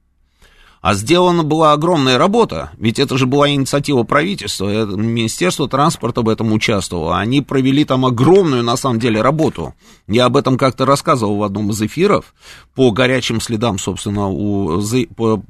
А 0.80 0.94
сделана 0.94 1.42
была 1.42 1.74
огромная 1.74 2.16
работа, 2.16 2.70
ведь 2.78 2.98
это 2.98 3.18
же 3.18 3.26
была 3.26 3.50
инициатива 3.50 4.02
правительства, 4.02 4.66
это, 4.66 4.96
Министерство 4.96 5.68
транспорта 5.68 6.22
в 6.22 6.28
этом 6.28 6.52
участвовало. 6.52 7.18
Они 7.18 7.42
провели 7.42 7.84
там 7.84 8.06
огромную, 8.06 8.62
на 8.62 8.76
самом 8.76 8.98
деле, 8.98 9.20
работу. 9.20 9.74
Я 10.08 10.24
об 10.24 10.38
этом 10.38 10.56
как-то 10.56 10.86
рассказывал 10.86 11.36
в 11.36 11.42
одном 11.42 11.70
из 11.70 11.82
эфиров 11.82 12.34
по 12.74 12.92
горячим 12.92 13.42
следам, 13.42 13.78
собственно, 13.78 14.28
у, 14.28 14.80
по, 15.14 15.42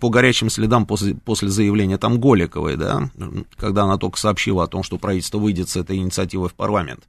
по 0.00 0.10
горячим 0.10 0.48
следам 0.48 0.86
после, 0.86 1.16
после 1.16 1.48
заявления 1.48 1.98
там 1.98 2.20
Голиковой, 2.20 2.76
да, 2.76 3.10
когда 3.56 3.82
она 3.82 3.98
только 3.98 4.16
сообщила 4.16 4.62
о 4.62 4.68
том, 4.68 4.84
что 4.84 4.96
правительство 4.96 5.38
выйдет 5.38 5.68
с 5.68 5.76
этой 5.76 5.96
инициативой 5.96 6.48
в 6.48 6.54
парламент. 6.54 7.00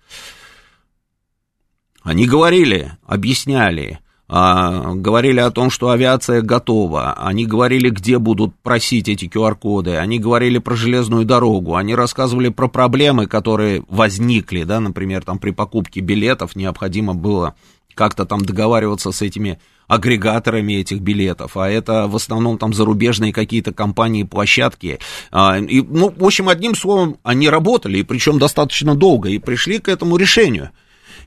Они 2.02 2.26
говорили, 2.26 2.94
объясняли, 3.06 4.00
а, 4.32 4.94
говорили 4.94 5.40
о 5.40 5.50
том, 5.50 5.72
что 5.72 5.90
авиация 5.90 6.44
готова, 6.44 7.14
они 7.14 7.48
говорили, 7.48 7.90
где 7.90 8.20
будут 8.20 8.54
просить 8.62 9.10
эти 9.10 9.26
QR-коды, 9.26 9.98
они 9.98 10.20
говорили 10.20 10.60
про 10.60 10.76
железную 10.76 11.26
дорогу, 11.26 11.76
они 11.76 11.96
рассказывали 11.96 12.50
про 12.50 12.68
проблемы, 12.68 13.26
которые 13.26 13.84
возникли, 13.90 14.64
да, 14.64 14.80
например, 14.80 15.24
там 15.24 15.40
при 15.40 15.50
покупке 15.50 16.02
билетов 16.02 16.56
необходимо 16.56 17.16
было 17.16 17.56
как-то 17.96 18.26
там 18.26 18.46
договариваться 18.46 19.12
с 19.12 19.24
этими 19.24 19.60
агрегаторами 19.88 20.74
этих 20.74 21.02
билетов, 21.02 21.58
а 21.58 21.68
это 21.68 22.08
в 22.08 22.16
основном 22.16 22.60
там 22.60 22.72
зарубежные 22.72 23.34
какие-то 23.34 23.74
компании, 23.74 24.22
площадки. 24.22 25.00
А, 25.32 25.58
и, 25.58 25.82
ну, 25.82 26.14
в 26.16 26.24
общем, 26.24 26.50
одним 26.50 26.76
словом, 26.76 27.18
они 27.24 27.50
работали, 27.50 27.98
и 27.98 28.04
причем 28.04 28.38
достаточно 28.38 28.96
долго, 28.96 29.30
и 29.30 29.40
пришли 29.40 29.80
к 29.80 29.90
этому 29.90 30.18
решению– 30.18 30.70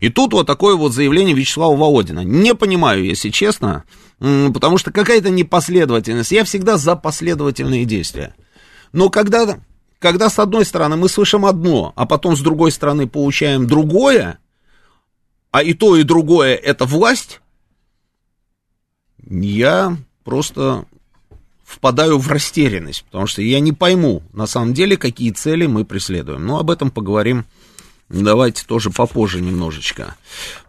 и 0.02 0.09
тут 0.09 0.32
вот 0.32 0.49
такое 0.49 0.75
вот 0.75 0.92
заявление 0.92 1.32
Вячеслава 1.32 1.76
Володина. 1.76 2.25
Не 2.25 2.56
понимаю, 2.56 3.04
если 3.04 3.30
честно, 3.30 3.85
потому 4.18 4.76
что 4.76 4.90
какая-то 4.90 5.30
непоследовательность. 5.30 6.32
Я 6.32 6.42
всегда 6.42 6.76
за 6.76 6.97
последовательные 6.97 7.85
действия. 7.85 8.35
Но 8.92 9.11
когда, 9.11 9.61
когда 10.00 10.28
с 10.28 10.40
одной 10.40 10.64
стороны 10.64 10.97
мы 10.97 11.09
слышим 11.09 11.47
одно, 11.47 11.92
а 11.94 12.04
потом 12.04 12.37
с 12.37 12.40
другой 12.40 12.73
стороны 12.73 13.06
получаем 13.06 13.68
другое, 13.68 14.40
а 15.52 15.62
и 15.62 15.73
то, 15.73 15.94
и 15.94 16.02
другое 16.02 16.56
это 16.56 16.85
власть, 16.85 17.40
я 19.25 19.97
просто 20.25 20.85
впадаю 21.64 22.18
в 22.18 22.26
растерянность, 22.26 23.04
потому 23.04 23.28
что 23.28 23.40
я 23.40 23.61
не 23.61 23.71
пойму, 23.73 24.25
на 24.32 24.49
самом 24.49 24.75
деле, 24.75 24.97
какие 24.97 25.30
цели 25.30 25.66
мы 25.66 25.85
преследуем. 25.85 26.44
Но 26.44 26.59
об 26.59 26.73
этом 26.73 26.90
поговорим 26.90 27.44
давайте 28.12 28.64
тоже 28.66 28.90
попозже 28.90 29.40
немножечко. 29.40 30.16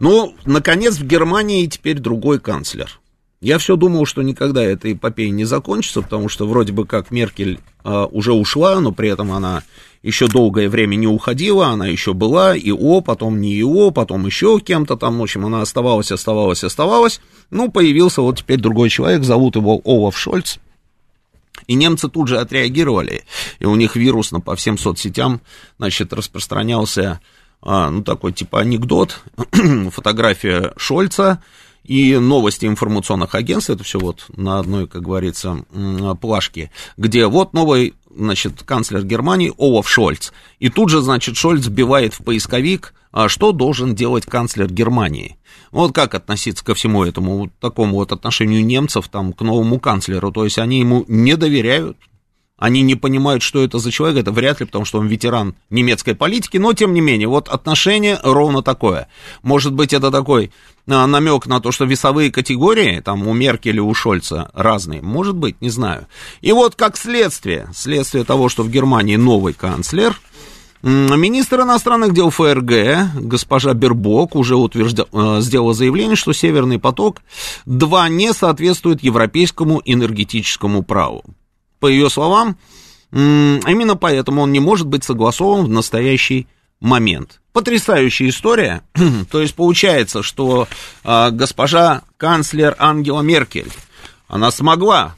Ну, 0.00 0.34
наконец, 0.44 0.98
в 0.98 1.06
Германии 1.06 1.66
теперь 1.66 1.98
другой 1.98 2.40
канцлер. 2.40 2.98
Я 3.40 3.58
все 3.58 3.76
думал, 3.76 4.06
что 4.06 4.22
никогда 4.22 4.64
эта 4.64 4.90
эпопея 4.90 5.28
не 5.28 5.44
закончится, 5.44 6.00
потому 6.00 6.30
что 6.30 6.46
вроде 6.46 6.72
бы 6.72 6.86
как 6.86 7.10
Меркель 7.10 7.60
э, 7.84 8.06
уже 8.10 8.32
ушла, 8.32 8.80
но 8.80 8.90
при 8.90 9.10
этом 9.10 9.32
она 9.32 9.62
еще 10.02 10.28
долгое 10.28 10.70
время 10.70 10.96
не 10.96 11.06
уходила, 11.06 11.66
она 11.66 11.86
еще 11.86 12.14
была 12.14 12.56
ИО, 12.56 13.02
потом 13.02 13.42
не 13.42 13.58
ИО, 13.60 13.90
потом 13.90 14.24
еще 14.24 14.60
кем-то 14.60 14.96
там, 14.96 15.18
в 15.18 15.22
общем, 15.22 15.44
она 15.44 15.60
оставалась, 15.60 16.10
оставалась, 16.10 16.64
оставалась. 16.64 17.20
Ну, 17.50 17.70
появился 17.70 18.22
вот 18.22 18.38
теперь 18.38 18.60
другой 18.60 18.88
человек, 18.88 19.24
зовут 19.24 19.56
его 19.56 19.78
Олаф 19.84 20.16
Шольц. 20.16 20.56
И 21.66 21.74
немцы 21.74 22.08
тут 22.08 22.28
же 22.28 22.38
отреагировали, 22.38 23.24
и 23.58 23.64
у 23.64 23.74
них 23.74 23.96
вирусно 23.96 24.40
по 24.40 24.54
всем 24.56 24.76
соцсетям, 24.76 25.40
значит, 25.78 26.12
распространялся, 26.12 27.20
а, 27.62 27.90
ну, 27.90 28.02
такой 28.02 28.32
типа 28.32 28.60
анекдот, 28.60 29.20
фотография 29.90 30.74
Шольца, 30.76 31.42
и 31.84 32.16
новости 32.16 32.64
информационных 32.66 33.34
агентств, 33.34 33.70
это 33.70 33.84
все 33.84 33.98
вот 33.98 34.24
на 34.34 34.58
одной, 34.58 34.88
как 34.88 35.02
говорится, 35.02 35.64
плашке, 36.20 36.70
где 36.96 37.26
вот 37.26 37.52
новый, 37.52 37.94
значит, 38.14 38.62
канцлер 38.62 39.04
Германии 39.04 39.52
Олаф 39.58 39.88
Шольц. 39.88 40.32
И 40.60 40.70
тут 40.70 40.88
же, 40.88 41.02
значит, 41.02 41.36
Шольц 41.36 41.66
вбивает 41.66 42.14
в 42.14 42.24
поисковик, 42.24 42.94
а 43.12 43.28
что 43.28 43.52
должен 43.52 43.94
делать 43.94 44.24
канцлер 44.24 44.72
Германии. 44.72 45.36
Вот 45.74 45.92
как 45.92 46.14
относиться 46.14 46.64
ко 46.64 46.72
всему 46.76 47.02
этому, 47.02 47.36
вот 47.36 47.50
такому 47.58 47.96
вот 47.96 48.12
отношению 48.12 48.64
немцев 48.64 49.08
там 49.08 49.32
к 49.32 49.40
новому 49.40 49.80
канцлеру, 49.80 50.30
то 50.30 50.44
есть 50.44 50.56
они 50.60 50.78
ему 50.78 51.04
не 51.08 51.36
доверяют, 51.36 51.96
они 52.56 52.82
не 52.82 52.94
понимают, 52.94 53.42
что 53.42 53.64
это 53.64 53.78
за 53.78 53.90
человек, 53.90 54.18
это 54.18 54.30
вряд 54.30 54.60
ли, 54.60 54.66
потому 54.66 54.84
что 54.84 55.00
он 55.00 55.08
ветеран 55.08 55.56
немецкой 55.70 56.14
политики, 56.14 56.58
но 56.58 56.74
тем 56.74 56.94
не 56.94 57.00
менее, 57.00 57.26
вот 57.26 57.48
отношение 57.48 58.20
ровно 58.22 58.62
такое. 58.62 59.08
Может 59.42 59.72
быть, 59.72 59.92
это 59.92 60.12
такой 60.12 60.52
а, 60.86 61.08
намек 61.08 61.46
на 61.46 61.60
то, 61.60 61.72
что 61.72 61.86
весовые 61.86 62.30
категории, 62.30 63.00
там, 63.00 63.26
у 63.26 63.32
Меркеля, 63.32 63.82
у 63.82 63.92
Шольца 63.94 64.52
разные, 64.54 65.02
может 65.02 65.34
быть, 65.34 65.60
не 65.60 65.70
знаю. 65.70 66.06
И 66.40 66.52
вот 66.52 66.76
как 66.76 66.96
следствие, 66.96 67.68
следствие 67.74 68.22
того, 68.22 68.48
что 68.48 68.62
в 68.62 68.70
Германии 68.70 69.16
новый 69.16 69.54
канцлер, 69.54 70.20
Министр 70.84 71.62
иностранных 71.62 72.12
дел 72.12 72.28
ФРГ, 72.28 73.22
госпожа 73.22 73.72
Бербок, 73.72 74.36
уже 74.36 74.54
утверждал, 74.54 75.06
э, 75.12 75.40
сделала 75.40 75.72
заявление, 75.72 76.14
что 76.14 76.34
Северный 76.34 76.78
поток-2 76.78 78.10
не 78.10 78.34
соответствует 78.34 79.02
европейскому 79.02 79.80
энергетическому 79.82 80.82
праву. 80.82 81.24
По 81.80 81.86
ее 81.86 82.10
словам, 82.10 82.58
именно 83.12 83.96
поэтому 83.96 84.42
он 84.42 84.52
не 84.52 84.60
может 84.60 84.86
быть 84.86 85.04
согласован 85.04 85.64
в 85.64 85.70
настоящий 85.70 86.48
момент. 86.80 87.40
Потрясающая 87.54 88.28
история. 88.28 88.82
То 89.30 89.40
есть 89.40 89.54
получается, 89.54 90.22
что 90.22 90.68
э, 91.02 91.30
госпожа 91.30 92.02
канцлер 92.18 92.76
Ангела 92.78 93.22
Меркель, 93.22 93.72
она 94.28 94.50
смогла, 94.50 95.14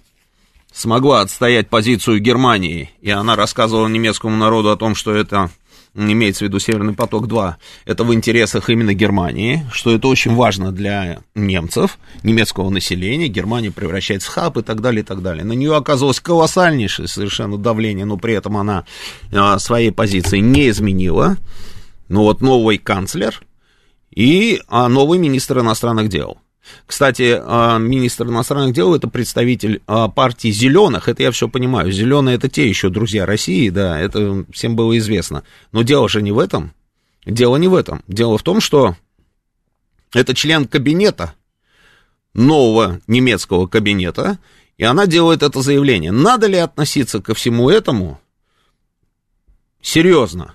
смогла 0.76 1.22
отстоять 1.22 1.70
позицию 1.70 2.20
Германии, 2.20 2.90
и 3.00 3.10
она 3.10 3.34
рассказывала 3.34 3.88
немецкому 3.88 4.36
народу 4.36 4.70
о 4.70 4.76
том, 4.76 4.94
что 4.94 5.14
это 5.14 5.50
имеется 5.94 6.44
в 6.44 6.48
виду 6.48 6.58
Северный 6.58 6.92
поток-2, 6.92 7.54
это 7.86 8.04
в 8.04 8.12
интересах 8.12 8.68
именно 8.68 8.92
Германии, 8.92 9.66
что 9.72 9.94
это 9.94 10.06
очень 10.08 10.34
важно 10.34 10.72
для 10.72 11.20
немцев, 11.34 11.98
немецкого 12.22 12.68
населения, 12.68 13.28
Германия 13.28 13.70
превращается 13.70 14.30
в 14.30 14.34
хаб 14.34 14.58
и 14.58 14.62
так 14.62 14.82
далее, 14.82 15.00
и 15.00 15.04
так 15.04 15.22
далее. 15.22 15.44
На 15.44 15.54
нее 15.54 15.74
оказалось 15.74 16.20
колоссальнейшее 16.20 17.08
совершенно 17.08 17.56
давление, 17.56 18.04
но 18.04 18.18
при 18.18 18.34
этом 18.34 18.58
она 18.58 18.84
а, 19.32 19.58
своей 19.58 19.92
позиции 19.92 20.40
не 20.40 20.68
изменила. 20.68 21.38
Но 22.08 22.24
вот 22.24 22.42
новый 22.42 22.76
канцлер 22.76 23.40
и 24.14 24.60
а, 24.68 24.88
новый 24.88 25.18
министр 25.18 25.60
иностранных 25.60 26.10
дел– 26.10 26.36
кстати, 26.86 27.40
а, 27.40 27.78
министр 27.78 28.26
иностранных 28.26 28.74
дел 28.74 28.94
это 28.94 29.08
представитель 29.08 29.82
а, 29.86 30.08
партии 30.08 30.50
зеленых, 30.50 31.08
это 31.08 31.22
я 31.22 31.30
все 31.30 31.48
понимаю. 31.48 31.92
Зеленые 31.92 32.36
это 32.36 32.48
те 32.48 32.68
еще 32.68 32.88
друзья 32.88 33.26
России, 33.26 33.68
да, 33.70 33.98
это 33.98 34.44
всем 34.52 34.76
было 34.76 34.96
известно. 34.98 35.42
Но 35.72 35.82
дело 35.82 36.08
же 36.08 36.22
не 36.22 36.32
в 36.32 36.38
этом. 36.38 36.72
Дело 37.24 37.56
не 37.56 37.68
в 37.68 37.74
этом. 37.74 38.02
Дело 38.06 38.38
в 38.38 38.42
том, 38.42 38.60
что 38.60 38.96
это 40.12 40.34
член 40.34 40.66
кабинета, 40.66 41.34
нового 42.34 43.00
немецкого 43.06 43.66
кабинета, 43.66 44.38
и 44.76 44.84
она 44.84 45.06
делает 45.06 45.42
это 45.42 45.62
заявление. 45.62 46.12
Надо 46.12 46.46
ли 46.46 46.56
относиться 46.56 47.20
ко 47.20 47.34
всему 47.34 47.70
этому 47.70 48.20
серьезно? 49.80 50.54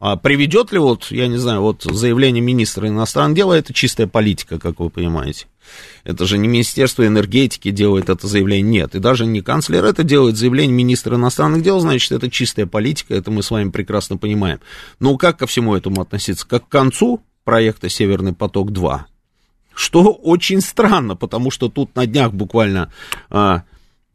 А 0.00 0.16
приведет 0.16 0.72
ли 0.72 0.78
вот, 0.78 1.10
я 1.10 1.28
не 1.28 1.36
знаю, 1.36 1.60
вот 1.60 1.82
заявление 1.82 2.40
министра 2.40 2.88
иностранных 2.88 3.36
дел, 3.36 3.52
это 3.52 3.74
чистая 3.74 4.06
политика, 4.06 4.58
как 4.58 4.80
вы 4.80 4.88
понимаете. 4.88 5.46
Это 6.04 6.24
же 6.24 6.38
не 6.38 6.48
Министерство 6.48 7.06
энергетики 7.06 7.70
делает 7.70 8.08
это 8.08 8.26
заявление, 8.26 8.80
нет. 8.80 8.94
И 8.94 8.98
даже 8.98 9.26
не 9.26 9.42
канцлер 9.42 9.84
это 9.84 10.02
делает, 10.02 10.38
заявление 10.38 10.74
министра 10.74 11.16
иностранных 11.16 11.62
дел, 11.62 11.80
значит, 11.80 12.12
это 12.12 12.30
чистая 12.30 12.64
политика, 12.64 13.14
это 13.14 13.30
мы 13.30 13.42
с 13.42 13.50
вами 13.50 13.68
прекрасно 13.68 14.16
понимаем. 14.16 14.60
Но 15.00 15.18
как 15.18 15.38
ко 15.38 15.46
всему 15.46 15.76
этому 15.76 16.00
относиться? 16.00 16.48
Как 16.48 16.66
к 16.66 16.70
концу 16.70 17.22
проекта 17.44 17.90
«Северный 17.90 18.32
поток-2», 18.32 19.00
что 19.74 20.12
очень 20.12 20.62
странно, 20.62 21.14
потому 21.14 21.50
что 21.50 21.68
тут 21.68 21.94
на 21.94 22.06
днях 22.06 22.32
буквально 22.32 22.90
а, 23.28 23.64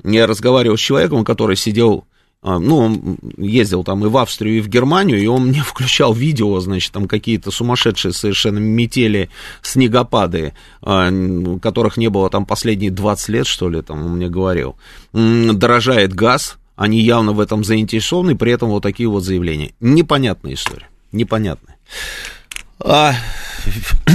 я 0.04 0.26
разговаривал 0.26 0.78
с 0.78 0.82
человеком, 0.82 1.24
который 1.24 1.56
сидел 1.56 2.06
ну, 2.46 2.78
он 2.78 3.18
ездил 3.38 3.84
там 3.84 4.06
и 4.06 4.08
в 4.08 4.16
Австрию, 4.18 4.58
и 4.58 4.62
в 4.62 4.68
Германию, 4.68 5.20
и 5.20 5.26
он 5.26 5.48
мне 5.48 5.62
включал 5.66 6.14
видео, 6.14 6.60
значит, 6.60 6.92
там 6.92 7.08
какие-то 7.08 7.50
сумасшедшие 7.50 8.14
совершенно 8.14 8.60
метели, 8.60 9.32
снегопады, 9.64 10.54
а, 10.84 11.12
которых 11.60 11.98
не 11.98 12.10
было 12.10 12.30
там 12.30 12.46
последние 12.46 12.92
20 12.92 13.30
лет, 13.30 13.48
что 13.48 13.68
ли, 13.68 13.82
там 13.82 14.06
он 14.06 14.18
мне 14.18 14.30
говорил. 14.30 14.76
Дорожает 15.12 16.14
газ, 16.14 16.58
они 16.76 17.02
явно 17.02 17.32
в 17.32 17.40
этом 17.40 17.64
заинтересованы, 17.64 18.36
при 18.36 18.52
этом 18.52 18.70
вот 18.70 18.84
такие 18.84 19.10
вот 19.10 19.24
заявления. 19.24 19.74
Непонятная 19.80 20.54
история, 20.54 20.88
непонятная. 21.12 21.78
А... 22.80 23.14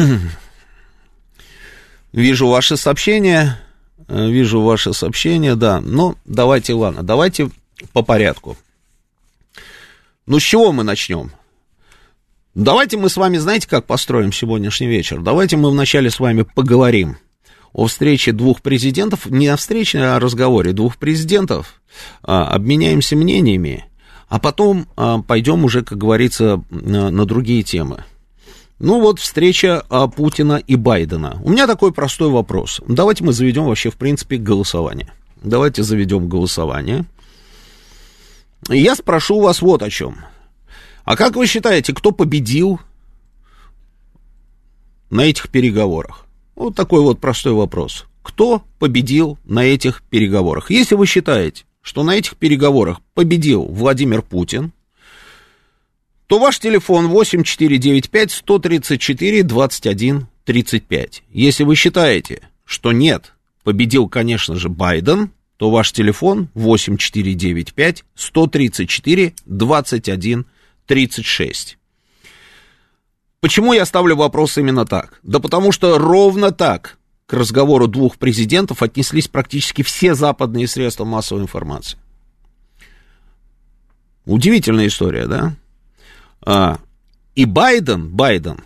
Вижу 2.13 2.49
ваши 2.49 2.77
сообщения, 2.77 3.61
вижу 4.09 4.61
ваши 4.63 4.93
сообщения, 4.93 5.55
да, 5.55 5.81
но 5.81 6.17
давайте, 6.25 6.75
ладно, 6.75 7.05
давайте 7.05 7.51
по 7.93 8.03
порядку. 8.03 8.57
Ну, 10.27 10.39
с 10.39 10.43
чего 10.43 10.73
мы 10.73 10.85
начнем? 10.85 11.33
Давайте 12.55 12.97
мы 12.97 13.09
с 13.09 13.17
вами, 13.17 13.39
знаете, 13.39 13.69
как 13.69 13.87
построим 13.87 14.33
сегодняшний 14.33 14.89
вечер? 14.89 15.21
Давайте 15.21 15.57
мы 15.57 15.71
вначале 15.71 16.11
с 16.11 16.19
вами 16.19 16.43
поговорим 16.43 17.17
о 17.73 17.87
встрече 17.87 18.33
двух 18.33 18.61
президентов, 18.61 19.27
не 19.27 19.47
о 19.49 19.57
встрече, 19.57 20.01
а 20.01 20.17
о 20.17 20.21
разговоре 20.21 20.73
двух 20.73 20.97
президентов, 20.97 21.81
а, 22.23 22.49
обменяемся 22.49 23.17
мнениями, 23.17 23.87
а 24.29 24.41
потом 24.41 24.87
а, 24.97 25.23
пойдем 25.23 25.65
уже, 25.65 25.83
как 25.83 25.99
говорится, 25.99 26.63
на, 26.71 27.25
другие 27.25 27.63
темы. 27.63 28.05
Ну 28.81 29.01
вот 29.01 29.21
встреча 29.21 29.85
а, 29.89 30.09
Путина 30.09 30.63
и 30.67 30.75
Байдена. 30.75 31.41
У 31.45 31.51
меня 31.51 31.67
такой 31.67 31.93
простой 31.93 32.31
вопрос. 32.31 32.81
Давайте 32.89 33.25
мы 33.25 33.33
заведем 33.33 33.67
вообще, 33.67 33.91
в 33.91 33.97
принципе, 33.97 34.37
голосование. 34.37 35.13
Давайте 35.43 35.83
заведем 35.83 36.29
голосование. 36.29 37.05
Я 38.69 38.95
спрошу 38.95 39.41
вас 39.41 39.63
вот 39.63 39.83
о 39.83 39.91
чем. 39.91 40.19
А 41.05 41.17
как 41.17 41.37
вы 41.37 41.47
считаете, 41.47 41.93
кто 41.93 42.13
победил 42.13 42.81
на 45.11 45.23
этих 45.23 45.49
переговорах? 45.49 46.27
Вот 46.55 46.77
такой 46.77 47.01
вот 47.01 47.21
простой 47.21 47.53
вопрос. 47.53 48.07
Кто 48.23 48.63
победил 48.79 49.39
на 49.45 49.65
этих 49.65 50.03
переговорах? 50.03 50.71
Если 50.71 50.95
вы 50.95 51.07
считаете, 51.07 51.65
что 51.81 52.03
на 52.03 52.17
этих 52.17 52.37
переговорах 52.37 53.01
победил 53.15 53.65
Владимир 53.65 54.23
Путин, 54.23 54.73
то 56.27 56.39
ваш 56.39 56.59
телефон 56.59 57.09
8495 57.09 58.31
134 58.31 59.43
21 59.43 60.27
35. 60.45 61.23
Если 61.31 61.65
вы 61.65 61.75
считаете, 61.75 62.43
что 62.65 62.93
нет, 62.93 63.33
победил, 63.65 64.09
конечно 64.09 64.55
же, 64.57 64.69
Байден, 64.69 65.31
то 65.61 65.71
ваш 65.71 65.93
телефон 65.93 66.49
8495 66.55 68.05
134 68.15 69.35
21 69.45 70.47
36. 70.87 71.79
Почему 73.41 73.75
я 73.75 73.85
ставлю 73.85 74.17
вопрос 74.17 74.57
именно 74.57 74.87
так? 74.87 75.21
Да 75.23 75.39
потому 75.39 75.71
что 75.71 75.99
ровно 75.99 76.51
так, 76.51 76.97
к 77.27 77.35
разговору 77.35 77.89
двух 77.89 78.17
президентов 78.17 78.83
отнеслись 78.83 79.29
практически 79.29 79.83
все 79.83 80.15
западные 80.15 80.67
средства 80.67 81.05
массовой 81.05 81.43
информации. 81.43 81.99
Удивительная 84.25 84.87
история, 84.87 85.27
да? 85.27 85.57
А, 86.41 86.79
и 87.35 87.45
Байден, 87.45 88.09
Байден, 88.09 88.65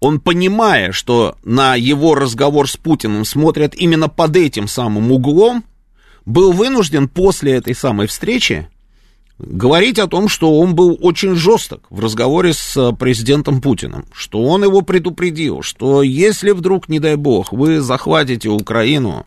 он, 0.00 0.18
понимая, 0.18 0.90
что 0.90 1.36
на 1.44 1.76
его 1.76 2.16
разговор 2.16 2.68
с 2.68 2.76
Путиным 2.76 3.24
смотрят 3.24 3.76
именно 3.76 4.08
под 4.08 4.36
этим 4.36 4.66
самым 4.66 5.12
углом, 5.12 5.62
был 6.24 6.52
вынужден 6.52 7.08
после 7.08 7.52
этой 7.52 7.74
самой 7.74 8.06
встречи 8.06 8.68
говорить 9.38 9.98
о 9.98 10.06
том, 10.06 10.28
что 10.28 10.58
он 10.58 10.74
был 10.74 10.96
очень 11.00 11.34
жесток 11.34 11.84
в 11.90 12.00
разговоре 12.00 12.52
с 12.52 12.76
э, 12.76 12.94
президентом 12.96 13.60
Путиным, 13.60 14.06
что 14.12 14.42
он 14.42 14.62
его 14.62 14.82
предупредил, 14.82 15.62
что 15.62 16.02
если 16.02 16.50
вдруг, 16.50 16.88
не 16.88 17.00
дай 17.00 17.16
бог, 17.16 17.52
вы 17.52 17.80
захватите 17.80 18.48
Украину, 18.48 19.26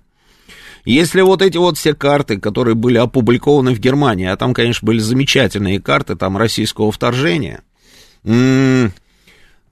если 0.86 1.21
вот 1.21 1.41
эти 1.41 1.58
вот 1.58 1.77
все 1.77 1.93
карты, 1.93 2.39
которые 2.39 2.75
были 2.75 2.97
опубликованы 2.97 3.73
в 3.73 3.79
Германии, 3.79 4.27
а 4.27 4.38
там, 4.38 4.53
конечно, 4.53 4.86
были 4.86 4.99
замечательные 4.99 5.81
карты 5.81 6.15
там 6.15 6.38
российского 6.38 6.91
вторжения, 6.91 7.62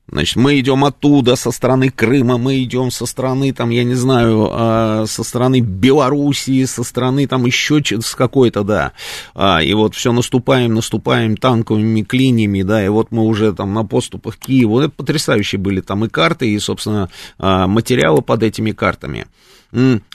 Значит, 0.10 0.36
мы 0.36 0.60
идем 0.60 0.84
оттуда, 0.84 1.38
со 1.38 1.52
стороны 1.52 1.90
Крыма, 1.90 2.38
мы 2.38 2.62
идем 2.62 2.92
со 2.92 3.06
стороны, 3.06 3.54
там, 3.54 3.70
я 3.70 3.86
не 3.86 3.96
знаю, 3.96 4.50
э, 4.52 5.06
со 5.08 5.24
стороны 5.24 5.62
Белоруссии, 5.62 6.66
со 6.66 6.84
стороны, 6.84 7.26
там, 7.26 7.46
еще 7.46 7.82
с 7.82 8.14
какой-то, 8.14 8.64
да. 8.64 8.92
А, 9.34 9.64
и 9.64 9.74
вот 9.74 9.96
все 9.96 10.12
наступаем, 10.12 10.74
наступаем 10.74 11.38
танковыми 11.38 12.02
клиньями, 12.02 12.64
да, 12.64 12.84
и 12.84 12.90
вот 12.90 13.12
мы 13.12 13.24
уже 13.24 13.54
там 13.54 13.74
на 13.74 13.86
поступах 13.86 14.38
к 14.38 14.48
Киеву. 14.48 14.82
Это 14.82 14.90
потрясающие 14.90 15.58
были 15.58 15.80
там 15.80 16.04
и 16.04 16.10
карты, 16.10 16.50
и, 16.50 16.60
собственно, 16.60 17.10
э, 17.40 17.66
материалы 17.68 18.22
под 18.22 18.44
этими 18.44 18.72
картами. 18.72 19.28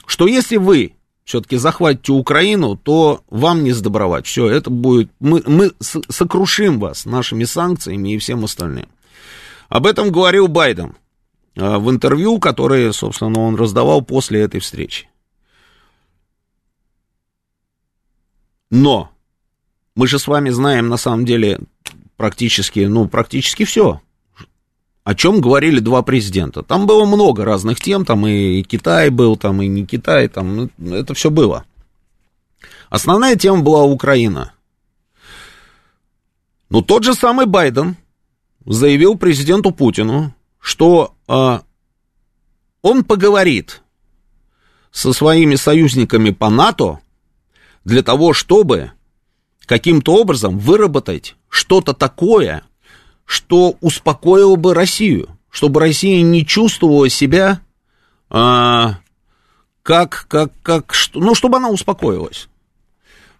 Что 0.07 0.27
если 0.29 0.57
вы 0.57 0.93
все-таки 1.25 1.57
захватите 1.57 2.13
Украину, 2.13 2.77
то 2.77 3.23
вам 3.29 3.65
не 3.65 3.73
сдобровать. 3.73 4.27
Все, 4.27 4.49
это 4.49 4.71
будет... 4.71 5.11
Мы, 5.21 5.43
мы 5.47 5.73
сокрушим 6.09 6.79
вас 6.79 7.05
нашими 7.05 7.45
санкциями 7.45 8.15
и 8.15 8.19
всем 8.19 8.45
остальным. 8.45 8.87
Об 9.69 9.87
этом 9.87 10.11
говорил 10.11 10.49
Байден 10.49 10.97
э, 11.55 11.77
в 11.77 11.91
интервью, 11.91 12.39
которое, 12.41 12.93
собственно, 12.93 13.41
он 13.41 13.57
раздавал 13.57 14.03
после 14.03 14.41
этой 14.41 14.61
встречи. 14.61 15.09
Но 18.71 19.11
мы 19.95 20.07
же 20.07 20.19
с 20.19 20.27
вами 20.27 20.51
знаем, 20.51 20.89
на 20.89 20.97
самом 20.97 21.25
деле, 21.25 21.61
практически, 22.17 22.81
ну, 22.81 23.09
практически 23.09 23.65
все. 23.65 24.01
О 25.05 25.15
чем 25.15 25.41
говорили 25.41 25.81
два 25.81 26.03
президента. 26.03 26.63
Там 26.63 26.87
было 26.87 27.07
много 27.07 27.45
разных 27.45 27.81
тем, 27.81 28.05
там 28.05 28.27
и 28.27 28.63
Китай 28.63 29.09
был, 29.09 29.37
там 29.37 29.63
и 29.63 29.67
не 29.67 29.87
Китай, 29.87 30.29
там 30.29 30.71
ну, 30.77 30.95
это 30.95 31.15
все 31.15 31.31
было. 31.31 31.65
Основная 32.91 33.37
тема 33.37 33.63
была 33.63 33.85
Украина. 33.85 34.53
Но 36.69 36.83
тот 36.83 37.05
же 37.05 37.15
самый 37.15 37.47
Байден 37.47 37.97
заявил 38.69 39.17
президенту 39.17 39.71
Путину, 39.71 40.35
что 40.61 41.15
э, 41.27 41.61
он 42.83 43.05
поговорит 43.05 43.83
со 44.91 45.13
своими 45.13 45.55
союзниками 45.55 46.31
по 46.31 46.51
НАТО 46.51 47.01
для 47.85 48.03
того, 48.03 48.35
чтобы 48.35 48.93
каким-то 49.65 50.15
образом 50.17 50.59
выработать 50.59 51.35
что-то 51.49 51.95
такое, 51.95 52.63
что 53.25 53.77
успокоило 53.81 54.57
бы 54.57 54.75
Россию, 54.75 55.39
чтобы 55.51 55.81
Россия 55.81 56.21
не 56.23 56.45
чувствовала 56.45 57.09
себя 57.09 57.63
э, 58.31 58.87
как, 59.83 60.27
как, 60.29 60.53
как, 60.63 60.93
ну, 61.15 61.35
чтобы 61.35 61.57
она 61.57 61.71
успокоилась. 61.71 62.49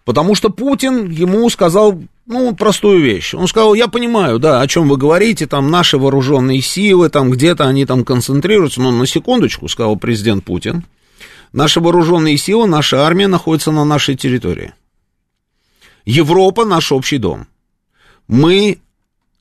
Потому 0.05 0.33
что 0.33 0.49
Путин 0.49 1.11
ему 1.11 1.47
сказал 1.51 2.01
ну, 2.29 2.55
простую 2.55 3.01
вещь. 3.01 3.33
Он 3.33 3.47
сказал, 3.47 3.73
я 3.73 3.87
понимаю, 3.87 4.37
да, 4.37 4.61
о 4.61 4.67
чем 4.67 4.87
вы 4.87 4.97
говорите, 4.97 5.47
там 5.47 5.71
наши 5.71 5.97
вооруженные 5.97 6.61
силы, 6.61 7.09
там 7.09 7.31
где-то 7.31 7.67
они 7.67 7.87
там 7.87 8.05
концентрируются, 8.05 8.81
но 8.81 8.91
на 8.91 9.07
секундочку, 9.07 9.67
сказал 9.67 9.97
президент 9.97 10.45
Путин, 10.45 10.85
наши 11.53 11.79
вооруженные 11.79 12.37
силы, 12.37 12.67
наша 12.67 13.03
армия 13.03 13.27
находится 13.27 13.71
на 13.71 13.83
нашей 13.83 14.15
территории. 14.15 14.75
Европа 16.05 16.65
наш 16.65 16.91
общий 16.91 17.17
дом. 17.17 17.47
Мы, 18.27 18.79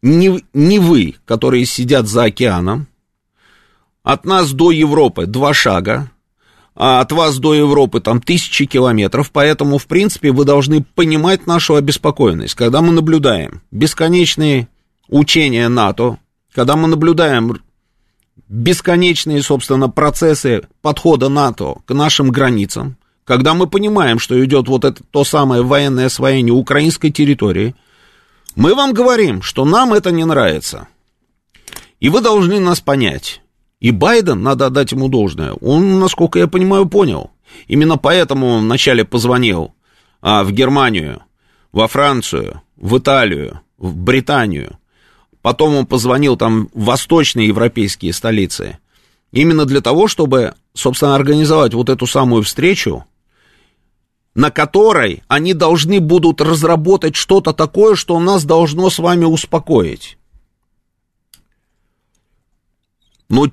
не, 0.01 0.43
не 0.55 0.79
вы, 0.79 1.17
которые 1.27 1.67
сидят 1.67 2.09
за 2.09 2.25
океаном, 2.25 2.87
от 4.03 4.25
нас 4.25 4.53
до 4.53 4.71
Европы 4.71 5.27
два 5.27 5.53
шага, 5.53 6.11
а 6.81 7.01
от 7.01 7.11
вас 7.11 7.39
до 7.39 7.55
Европы 7.55 8.01
там 8.01 8.23
тысячи 8.23 8.65
километров, 8.65 9.33
поэтому, 9.33 9.79
в 9.79 9.87
принципе, 9.89 10.31
вы 10.31 10.45
должны 10.45 10.85
понимать 10.85 11.45
нашу 11.45 11.75
обеспокоенность. 11.75 12.55
Когда 12.55 12.81
мы 12.81 12.93
наблюдаем 12.93 13.63
бесконечные 13.73 14.69
учения 15.09 15.69
НАТО, 15.69 16.19
когда 16.55 16.77
мы 16.77 16.87
наблюдаем 16.87 17.61
бесконечные, 18.49 19.43
собственно, 19.43 19.89
процессы 19.89 20.69
подхода 20.81 21.29
НАТО 21.29 21.79
к 21.85 21.93
нашим 21.93 22.31
границам, 22.31 22.97
когда 23.25 23.55
мы 23.55 23.67
понимаем, 23.67 24.21
что 24.21 24.43
идет 24.45 24.69
вот 24.69 24.85
это 24.85 25.03
то 25.11 25.25
самое 25.25 25.63
военное 25.63 26.07
освоение 26.07 26.55
украинской 26.55 27.11
территории, 27.11 27.75
мы 28.55 28.77
вам 28.77 28.93
говорим, 28.93 29.43
что 29.43 29.65
нам 29.65 29.95
это 29.95 30.13
не 30.13 30.25
нравится. 30.25 30.87
И 31.99 32.09
вы 32.09 32.21
должны 32.21 32.61
нас 32.61 32.81
понять. 32.81 33.43
И 33.81 33.93
Байден, 33.93 34.43
надо 34.43 34.67
отдать 34.67 34.93
ему 34.93 35.09
должное, 35.09 35.53
он, 35.55 36.01
насколько 36.01 36.39
я 36.39 36.49
понимаю, 36.49 36.87
понял. 36.87 37.31
Именно 37.69 37.97
поэтому 37.97 38.49
он 38.49 38.65
вначале 38.65 39.05
позвонил 39.05 39.73
а, 40.21 40.43
в 40.43 40.53
Германию, 40.53 41.23
во 41.73 41.87
Францию, 41.87 42.63
в 42.77 42.99
Италию, 42.99 43.61
в 43.79 43.95
Британию. 43.95 44.79
Потом 45.43 45.77
он 45.77 45.87
позвонил 45.87 46.37
там 46.37 46.69
в 46.75 46.85
восточные 46.85 47.47
европейские 47.47 48.13
столицы. 48.13 48.79
Именно 49.31 49.65
для 49.65 49.81
того, 49.81 50.09
чтобы, 50.09 50.55
собственно, 50.75 51.15
организовать 51.15 51.75
вот 51.75 51.89
эту 51.89 52.07
самую 52.07 52.43
встречу, 52.43 53.05
на 54.35 54.51
которой 54.51 55.23
они 55.29 55.55
должны 55.55 56.01
будут 56.01 56.41
разработать 56.41 57.15
что-то 57.15 57.53
такое, 57.53 57.95
что 57.95 58.19
нас 58.19 58.45
должно 58.45 58.91
с 58.91 58.99
вами 58.99 59.25
успокоить. 59.25 60.19
Но 63.29 63.51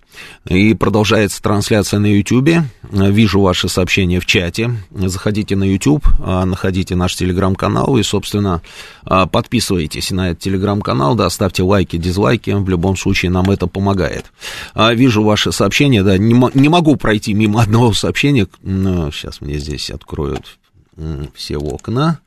И 0.48 0.74
продолжается 0.74 1.42
трансляция 1.42 2.00
на 2.00 2.06
YouTube. 2.06 2.64
Вижу 2.92 3.42
ваши 3.42 3.68
сообщения 3.68 4.22
в 4.22 4.26
чате. 4.26 4.72
Заходите 4.92 5.58
на 5.58 5.66
YouTube, 5.66 6.08
а, 6.20 6.46
находите 6.46 6.96
наш 6.96 7.16
телеграм-канал 7.16 7.98
и, 7.98 8.04
собственно, 8.04 8.62
а, 9.04 9.26
подписывайтесь 9.26 10.12
на 10.12 10.30
этот 10.30 10.44
телеграм-канал, 10.44 11.16
да, 11.16 11.30
ставьте 11.30 11.64
лайки, 11.64 11.98
дизлайки. 11.98 12.52
В 12.52 12.70
любом 12.70 12.96
случае 12.96 13.32
нам 13.32 13.52
это 13.52 13.68
помогает. 13.68 14.32
А, 14.74 14.94
вижу 14.94 15.24
ваши 15.24 15.52
сообщения, 15.52 16.04
да, 16.04 16.18
не, 16.18 16.34
не 16.54 16.70
могу 16.70 16.96
пройти 16.96 17.34
мимо 17.34 17.62
одного 17.62 17.94
сообщения. 17.94 18.48
Ну, 18.62 19.12
сейчас 19.12 19.42
мне 19.42 19.58
здесь 19.58 19.90
откроют 19.90 20.58
все 21.34 21.58
окна. 21.58 22.20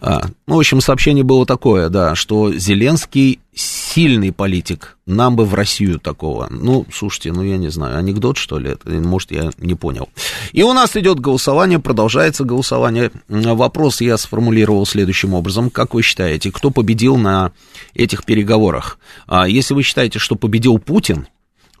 А, 0.00 0.22
ну, 0.46 0.56
в 0.56 0.58
общем, 0.58 0.80
сообщение 0.80 1.24
было 1.24 1.46
такое, 1.46 1.88
да, 1.88 2.14
что 2.14 2.52
Зеленский 2.52 3.40
сильный 3.54 4.32
политик, 4.32 4.98
нам 5.06 5.36
бы 5.36 5.46
в 5.46 5.54
Россию 5.54 5.98
такого. 5.98 6.46
Ну, 6.50 6.86
слушайте, 6.92 7.32
ну, 7.32 7.42
я 7.42 7.56
не 7.56 7.70
знаю, 7.70 7.96
анекдот, 7.96 8.36
что 8.36 8.58
ли, 8.58 8.72
это, 8.72 8.90
может, 8.90 9.30
я 9.30 9.50
не 9.58 9.74
понял. 9.74 10.10
И 10.52 10.62
у 10.62 10.72
нас 10.74 10.96
идет 10.96 11.18
голосование, 11.18 11.78
продолжается 11.78 12.44
голосование. 12.44 13.10
Вопрос 13.28 14.02
я 14.02 14.18
сформулировал 14.18 14.84
следующим 14.84 15.32
образом. 15.32 15.70
Как 15.70 15.94
вы 15.94 16.02
считаете, 16.02 16.52
кто 16.52 16.70
победил 16.70 17.16
на 17.16 17.52
этих 17.94 18.24
переговорах? 18.24 18.98
А, 19.26 19.48
если 19.48 19.72
вы 19.72 19.82
считаете, 19.82 20.18
что 20.18 20.36
победил 20.36 20.78
Путин, 20.78 21.26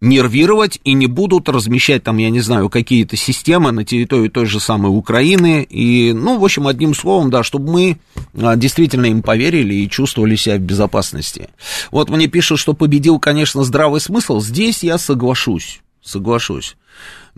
нервировать 0.00 0.78
и 0.84 0.92
не 0.92 1.06
будут 1.06 1.48
размещать 1.48 2.04
там, 2.04 2.18
я 2.18 2.30
не 2.30 2.40
знаю, 2.40 2.68
какие-то 2.68 3.16
системы 3.16 3.72
на 3.72 3.84
территории 3.84 4.28
той 4.28 4.46
же 4.46 4.60
самой 4.60 4.96
Украины. 4.96 5.64
И, 5.68 6.12
ну, 6.12 6.38
в 6.38 6.44
общем, 6.44 6.68
одним 6.68 6.94
словом, 6.94 7.30
да, 7.30 7.42
чтобы 7.42 7.72
мы 7.72 7.98
а, 8.40 8.56
действительно 8.56 9.06
им 9.06 9.22
поверили 9.22 9.74
и 9.74 9.90
чувствовали 9.90 10.36
себя 10.36 10.56
в 10.56 10.60
безопасности. 10.60 11.50
Вот 11.90 12.10
мне 12.10 12.28
пишут, 12.28 12.60
что 12.60 12.74
победил, 12.74 13.18
конечно, 13.18 13.64
здравый 13.64 14.00
смысл. 14.00 14.40
Здесь 14.40 14.84
я 14.84 14.98
соглашусь, 14.98 15.80
соглашусь. 16.00 16.76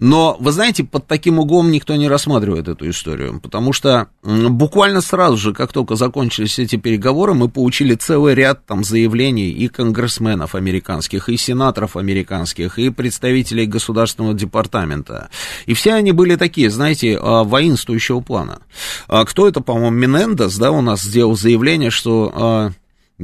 Но, 0.00 0.36
вы 0.40 0.50
знаете, 0.50 0.82
под 0.82 1.06
таким 1.06 1.38
углом 1.38 1.70
никто 1.70 1.94
не 1.94 2.08
рассматривает 2.08 2.68
эту 2.68 2.88
историю, 2.88 3.38
потому 3.38 3.74
что 3.74 4.08
буквально 4.22 5.02
сразу 5.02 5.36
же, 5.36 5.52
как 5.52 5.72
только 5.72 5.94
закончились 5.94 6.58
эти 6.58 6.76
переговоры, 6.76 7.34
мы 7.34 7.48
получили 7.48 7.94
целый 7.94 8.34
ряд 8.34 8.64
там 8.64 8.82
заявлений 8.82 9.50
и 9.50 9.68
конгрессменов 9.68 10.54
американских, 10.54 11.28
и 11.28 11.36
сенаторов 11.36 11.96
американских, 11.96 12.78
и 12.78 12.88
представителей 12.88 13.66
Государственного 13.66 14.32
департамента. 14.32 15.28
И 15.66 15.74
все 15.74 15.92
они 15.92 16.12
были 16.12 16.36
такие, 16.36 16.70
знаете, 16.70 17.18
а, 17.20 17.44
воинствующего 17.44 18.20
плана. 18.20 18.60
А 19.06 19.26
кто 19.26 19.46
это, 19.46 19.60
по-моему, 19.60 19.90
Менендес, 19.90 20.56
да, 20.56 20.70
у 20.70 20.80
нас 20.80 21.02
сделал 21.02 21.36
заявление, 21.36 21.90
что 21.90 22.32
а, 22.34 22.70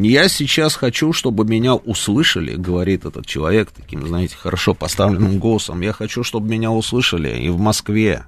я 0.05 0.29
сейчас 0.29 0.75
хочу, 0.75 1.15
чтобы 1.15 1.47
меня 1.47 1.75
услышали, 1.75 2.55
говорит 2.55 3.07
этот 3.07 3.27
человек 3.27 3.71
таким, 3.71 4.07
знаете, 4.07 4.37
хорошо 4.37 4.75
поставленным 4.75 5.39
голосом. 5.39 5.81
Я 5.81 5.93
хочу, 5.93 6.23
чтобы 6.23 6.49
меня 6.49 6.71
услышали 6.71 7.43
и 7.43 7.49
в 7.49 7.59
Москве, 7.59 8.27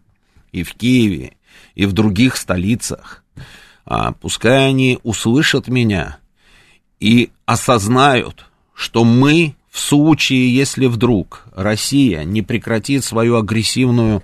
и 0.50 0.62
в 0.62 0.74
Киеве, 0.74 1.34
и 1.74 1.84
в 1.84 1.92
других 1.92 2.36
столицах. 2.36 3.22
А 3.84 4.12
пускай 4.12 4.68
они 4.68 4.98
услышат 5.02 5.68
меня 5.68 6.18
и 7.00 7.30
осознают, 7.44 8.46
что 8.72 9.04
мы 9.04 9.54
в 9.70 9.78
случае, 9.78 10.54
если 10.54 10.86
вдруг 10.86 11.44
Россия 11.54 12.24
не 12.24 12.40
прекратит 12.40 13.04
свою 13.04 13.36
агрессивную 13.36 14.22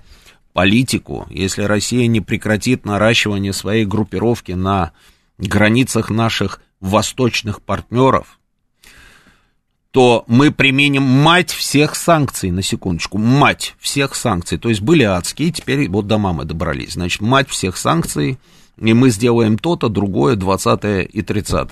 политику, 0.53 1.27
если 1.29 1.61
Россия 1.61 2.07
не 2.07 2.21
прекратит 2.21 2.85
наращивание 2.85 3.53
своей 3.53 3.85
группировки 3.85 4.53
на 4.53 4.93
границах 5.37 6.09
наших 6.09 6.61
восточных 6.85 7.61
партнеров, 7.61 8.39
то 9.91 10.25
мы 10.27 10.51
применим 10.51 11.03
мать 11.03 11.51
всех 11.51 11.95
санкций, 11.95 12.51
на 12.51 12.61
секундочку, 12.61 13.17
мать 13.17 13.75
всех 13.79 14.13
санкций. 14.13 14.57
То 14.57 14.69
есть 14.69 14.81
были 14.81 15.03
адские, 15.03 15.51
теперь 15.51 15.89
вот 15.89 16.05
до 16.07 16.17
мамы 16.17 16.43
добрались. 16.43 16.93
Значит, 16.93 17.21
мать 17.21 17.49
всех 17.49 17.77
санкций, 17.77 18.37
и 18.77 18.93
мы 18.93 19.09
сделаем 19.09 19.57
то-то, 19.57 19.87
другое, 19.87 20.35
20 20.35 21.09
и 21.13 21.21
30 21.21 21.69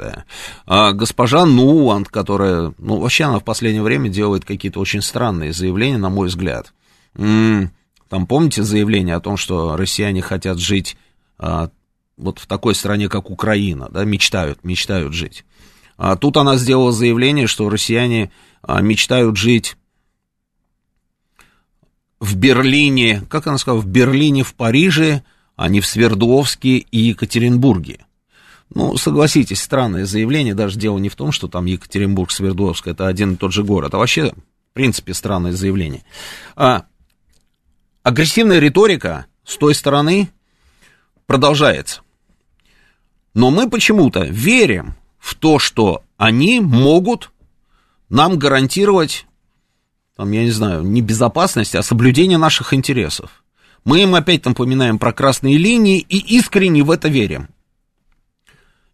а 0.65 0.93
госпожа 0.93 1.45
Нуант, 1.45 2.07
которая, 2.07 2.73
ну, 2.77 2.99
вообще 2.99 3.25
она 3.25 3.39
в 3.39 3.43
последнее 3.43 3.83
время 3.83 4.09
делает 4.09 4.45
какие-то 4.45 4.79
очень 4.79 5.01
странные 5.01 5.51
заявления, 5.51 5.97
на 5.97 6.09
мой 6.09 6.29
взгляд. 6.29 6.73
Там, 7.15 8.27
помните 8.27 8.63
заявление 8.63 9.15
о 9.15 9.19
том, 9.19 9.35
что 9.35 9.75
россияне 9.75 10.21
хотят 10.21 10.59
жить 10.59 10.95
а, 11.37 11.71
вот 12.17 12.39
в 12.39 12.47
такой 12.47 12.75
стране, 12.75 13.09
как 13.09 13.29
Украина, 13.29 13.89
да, 13.91 14.03
мечтают, 14.03 14.63
мечтают 14.63 15.13
жить. 15.13 15.45
А 15.97 16.15
тут 16.15 16.37
она 16.37 16.57
сделала 16.57 16.91
заявление, 16.91 17.47
что 17.47 17.69
россияне 17.69 18.31
а, 18.61 18.81
мечтают 18.81 19.37
жить 19.37 19.77
в 22.19 22.35
Берлине, 22.35 23.23
как 23.29 23.47
она 23.47 23.57
сказала, 23.57 23.81
в 23.81 23.87
Берлине, 23.87 24.43
в 24.43 24.53
Париже, 24.55 25.23
а 25.55 25.69
не 25.69 25.81
в 25.81 25.85
Свердловске 25.85 26.77
и 26.77 26.99
Екатеринбурге. 26.99 28.05
Ну, 28.73 28.97
согласитесь, 28.97 29.61
странное 29.61 30.05
заявление, 30.05 30.55
даже 30.55 30.79
дело 30.79 30.97
не 30.97 31.09
в 31.09 31.15
том, 31.15 31.31
что 31.31 31.47
там 31.47 31.65
Екатеринбург, 31.65 32.31
Свердловск, 32.31 32.87
это 32.87 33.07
один 33.07 33.33
и 33.33 33.35
тот 33.35 33.51
же 33.51 33.63
город, 33.63 33.93
а 33.93 33.97
вообще, 33.97 34.31
в 34.31 34.73
принципе, 34.73 35.13
странное 35.13 35.51
заявление. 35.51 36.03
А, 36.55 36.85
агрессивная 38.01 38.59
риторика 38.59 39.27
с 39.43 39.57
той 39.57 39.75
стороны 39.75 40.29
продолжается. 41.33 42.01
Но 43.33 43.49
мы 43.49 43.67
почему-то 43.67 44.23
верим 44.23 44.93
в 45.17 45.33
то, 45.33 45.57
что 45.57 46.03
они 46.15 46.59
могут 46.59 47.31
нам 48.07 48.37
гарантировать, 48.37 49.25
там, 50.15 50.31
я 50.31 50.43
не 50.43 50.51
знаю, 50.51 50.83
не 50.83 51.01
безопасность, 51.01 51.73
а 51.73 51.81
соблюдение 51.81 52.37
наших 52.37 52.71
интересов. 52.75 53.43
Мы 53.83 54.03
им 54.03 54.13
опять 54.13 54.45
напоминаем 54.45 54.99
про 54.99 55.11
красные 55.11 55.57
линии 55.57 56.05
и 56.07 56.19
искренне 56.37 56.83
в 56.83 56.91
это 56.91 57.07
верим. 57.07 57.49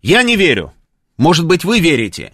Я 0.02 0.23
не 0.23 0.38
верю. 0.38 0.71
Может 1.17 1.45
быть, 1.45 1.65
вы 1.65 1.82
верите. 1.82 2.32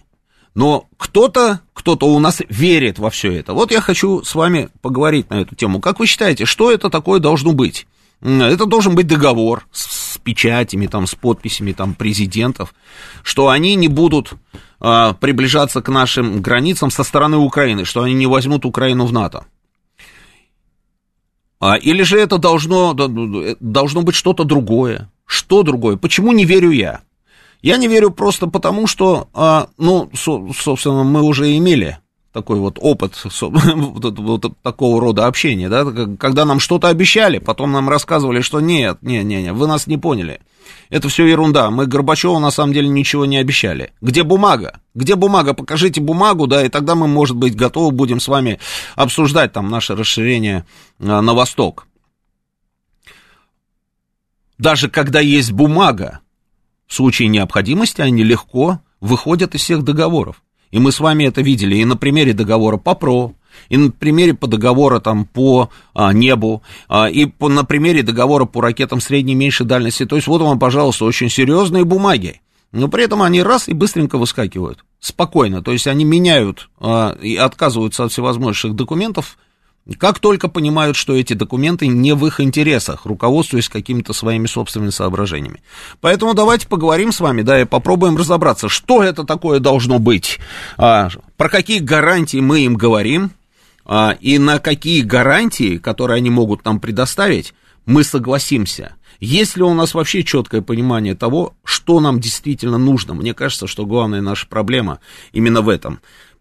Но 0.54 0.86
кто-то, 0.98 1.62
кто-то 1.72 2.06
у 2.06 2.20
нас 2.20 2.40
верит 2.48 3.00
во 3.00 3.10
все 3.10 3.32
это. 3.32 3.54
Вот 3.54 3.72
я 3.72 3.80
хочу 3.80 4.22
с 4.22 4.36
вами 4.36 4.68
поговорить 4.82 5.30
на 5.30 5.40
эту 5.40 5.56
тему. 5.56 5.80
Как 5.80 5.98
вы 5.98 6.06
считаете, 6.06 6.44
что 6.44 6.70
это 6.70 6.90
такое 6.90 7.18
должно 7.18 7.54
быть? 7.54 7.88
Это 8.22 8.66
должен 8.66 8.94
быть 8.94 9.06
договор 9.06 9.66
с, 9.72 10.14
с 10.14 10.18
печатями, 10.18 10.86
там, 10.86 11.06
с 11.06 11.14
подписями 11.14 11.72
там, 11.72 11.94
президентов, 11.94 12.74
что 13.22 13.48
они 13.48 13.74
не 13.74 13.88
будут 13.88 14.32
а, 14.80 15.12
приближаться 15.14 15.82
к 15.82 15.88
нашим 15.88 16.40
границам 16.40 16.90
со 16.90 17.04
стороны 17.04 17.36
Украины, 17.36 17.84
что 17.84 18.02
они 18.02 18.14
не 18.14 18.26
возьмут 18.26 18.64
Украину 18.64 19.06
в 19.06 19.12
НАТО. 19.12 19.46
А, 21.60 21.76
или 21.76 22.02
же 22.02 22.18
это 22.18 22.38
должно, 22.38 22.94
должно 22.94 24.02
быть 24.02 24.14
что-то 24.14 24.44
другое. 24.44 25.10
Что 25.26 25.62
другое? 25.62 25.96
Почему 25.96 26.32
не 26.32 26.44
верю 26.44 26.70
я? 26.70 27.00
Я 27.62 27.76
не 27.78 27.88
верю 27.88 28.10
просто 28.10 28.46
потому, 28.46 28.86
что, 28.86 29.28
а, 29.34 29.68
ну, 29.76 30.10
со, 30.14 30.46
собственно, 30.52 31.02
мы 31.02 31.22
уже 31.22 31.56
имели 31.56 31.98
такой 32.36 32.58
вот 32.58 32.78
опыт 32.78 33.14
такого 34.62 35.00
рода 35.00 35.26
общения, 35.26 35.70
да, 35.70 35.86
когда 36.18 36.44
нам 36.44 36.60
что-то 36.60 36.88
обещали, 36.88 37.38
потом 37.38 37.72
нам 37.72 37.88
рассказывали, 37.88 38.42
что 38.42 38.60
нет, 38.60 38.98
нет, 39.00 39.24
нет, 39.24 39.44
нет, 39.44 39.54
вы 39.54 39.66
нас 39.66 39.86
не 39.86 39.96
поняли. 39.96 40.40
Это 40.90 41.08
все 41.08 41.24
ерунда. 41.24 41.70
Мы 41.70 41.86
Горбачеву 41.86 42.38
на 42.38 42.50
самом 42.50 42.74
деле 42.74 42.88
ничего 42.88 43.24
не 43.24 43.38
обещали. 43.38 43.94
Где 44.02 44.22
бумага? 44.22 44.80
Где 44.94 45.14
бумага? 45.14 45.54
Покажите 45.54 46.02
бумагу, 46.02 46.46
да, 46.46 46.62
и 46.62 46.68
тогда 46.68 46.94
мы, 46.94 47.08
может 47.08 47.36
быть, 47.36 47.56
готовы 47.56 47.90
будем 47.90 48.20
с 48.20 48.28
вами 48.28 48.60
обсуждать 48.96 49.54
там 49.54 49.70
наше 49.70 49.94
расширение 49.94 50.66
а, 51.00 51.22
на 51.22 51.32
восток. 51.32 51.86
Даже 54.58 54.90
когда 54.90 55.20
есть 55.20 55.52
бумага, 55.52 56.20
в 56.86 56.92
случае 56.92 57.28
необходимости 57.28 58.02
они 58.02 58.24
легко 58.24 58.80
выходят 59.00 59.54
из 59.54 59.62
всех 59.62 59.84
договоров. 59.84 60.42
И 60.70 60.78
мы 60.78 60.92
с 60.92 61.00
вами 61.00 61.24
это 61.24 61.42
видели 61.42 61.76
и 61.76 61.84
на 61.84 61.96
примере 61.96 62.32
договора 62.32 62.76
по 62.76 62.94
ПРО, 62.94 63.34
и 63.68 63.76
на 63.76 63.90
примере 63.90 64.34
по 64.34 64.46
договора 64.46 65.00
там 65.00 65.24
по 65.24 65.70
а, 65.94 66.12
небу, 66.12 66.62
а, 66.88 67.08
и 67.08 67.26
по, 67.26 67.48
на 67.48 67.64
примере 67.64 68.02
договора 68.02 68.44
по 68.44 68.60
ракетам 68.60 69.00
средней 69.00 69.32
и 69.32 69.36
меньшей 69.36 69.66
дальности. 69.66 70.04
То 70.04 70.16
есть 70.16 70.28
вот 70.28 70.42
вам, 70.42 70.58
пожалуйста, 70.58 71.04
очень 71.04 71.30
серьезные 71.30 71.84
бумаги. 71.84 72.40
Но 72.72 72.88
при 72.88 73.04
этом 73.04 73.22
они 73.22 73.42
раз 73.42 73.68
и 73.68 73.72
быстренько 73.72 74.18
выскакивают. 74.18 74.84
Спокойно. 75.00 75.62
То 75.62 75.72
есть 75.72 75.86
они 75.86 76.04
меняют 76.04 76.68
а, 76.78 77.16
и 77.20 77.36
отказываются 77.36 78.04
от 78.04 78.12
всевозможных 78.12 78.74
документов 78.74 79.38
как 79.94 80.18
только 80.18 80.48
понимают, 80.48 80.96
что 80.96 81.14
эти 81.14 81.34
документы 81.34 81.86
не 81.86 82.14
в 82.14 82.26
их 82.26 82.40
интересах, 82.40 83.06
руководствуясь 83.06 83.68
какими-то 83.68 84.12
своими 84.12 84.46
собственными 84.46 84.90
соображениями. 84.90 85.62
Поэтому 86.00 86.34
давайте 86.34 86.66
поговорим 86.66 87.12
с 87.12 87.20
вами, 87.20 87.42
да, 87.42 87.60
и 87.60 87.64
попробуем 87.64 88.16
разобраться, 88.16 88.68
что 88.68 89.02
это 89.02 89.24
такое 89.24 89.60
должно 89.60 89.98
быть, 89.98 90.38
а, 90.76 91.08
про 91.36 91.48
какие 91.48 91.78
гарантии 91.78 92.38
мы 92.38 92.60
им 92.60 92.74
говорим, 92.74 93.30
а, 93.84 94.16
и 94.20 94.38
на 94.38 94.58
какие 94.58 95.02
гарантии, 95.02 95.76
которые 95.78 96.16
они 96.16 96.30
могут 96.30 96.64
нам 96.64 96.80
предоставить, 96.80 97.54
мы 97.84 98.02
согласимся. 98.02 98.96
Есть 99.20 99.56
ли 99.56 99.62
у 99.62 99.72
нас 99.72 99.94
вообще 99.94 100.24
четкое 100.24 100.60
понимание 100.60 101.14
того, 101.14 101.54
что 101.64 102.00
нам 102.00 102.20
действительно 102.20 102.76
нужно? 102.76 103.14
Мне 103.14 103.32
кажется, 103.32 103.66
что 103.66 103.86
главная 103.86 104.20
наша 104.20 104.46
проблема 104.48 104.98
именно 105.32 105.62
в 105.62 105.68
этом. 105.68 106.00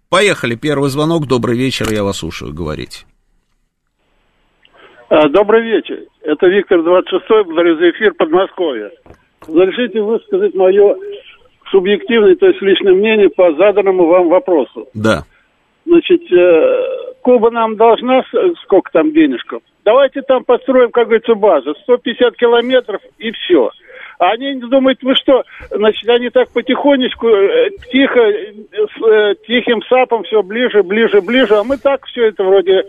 Поехали, 0.10 0.55
первый 0.55 0.89
звонок, 0.89 1.27
добрый 1.27 1.58
вечер, 1.58 1.91
я 1.93 2.03
вас 2.03 2.17
слушаю, 2.17 2.53
говорить. 2.53 3.05
А, 5.09 5.29
добрый 5.29 5.61
вечер. 5.63 5.99
Это 6.23 6.47
Виктор 6.47 6.79
26-й, 6.79 7.43
благодарю 7.45 7.77
за 7.77 7.91
эфир 7.91 8.13
Подмосковья. 8.15 8.91
Разрешите 9.47 10.01
высказать 10.01 10.55
мое 10.55 10.95
субъективное, 11.69 12.35
то 12.35 12.47
есть 12.47 12.61
личное 12.61 12.93
мнение 12.93 13.29
по 13.29 13.53
заданному 13.53 14.07
вам 14.07 14.29
вопросу. 14.29 14.87
Да. 14.93 15.23
Значит, 15.85 16.21
э, 16.31 17.15
Куба 17.21 17.51
нам 17.51 17.75
должна 17.75 18.23
сколько 18.63 18.91
там 18.91 19.11
денежков? 19.13 19.61
Давайте 19.83 20.23
там 20.23 20.43
построим, 20.43 20.89
как 20.89 21.05
говорится, 21.05 21.35
базу. 21.35 21.75
150 21.83 22.35
километров 22.35 23.01
и 23.19 23.31
все. 23.31 23.69
А 24.17 24.31
они 24.31 24.55
думают, 24.55 25.03
вы 25.03 25.13
что, 25.15 25.43
значит, 25.69 26.09
они 26.09 26.29
так 26.29 26.49
потихонечку, 26.51 27.27
э, 27.27 27.69
тихо, 27.91 28.21
э, 28.21 29.35
тихим 29.45 29.83
сапом 29.83 30.23
все 30.23 30.41
ближе, 30.41 30.81
ближе, 30.81 31.21
ближе, 31.21 31.55
а 31.55 31.63
мы 31.63 31.77
так 31.77 32.05
все 32.07 32.29
это 32.29 32.43
вроде 32.43 32.85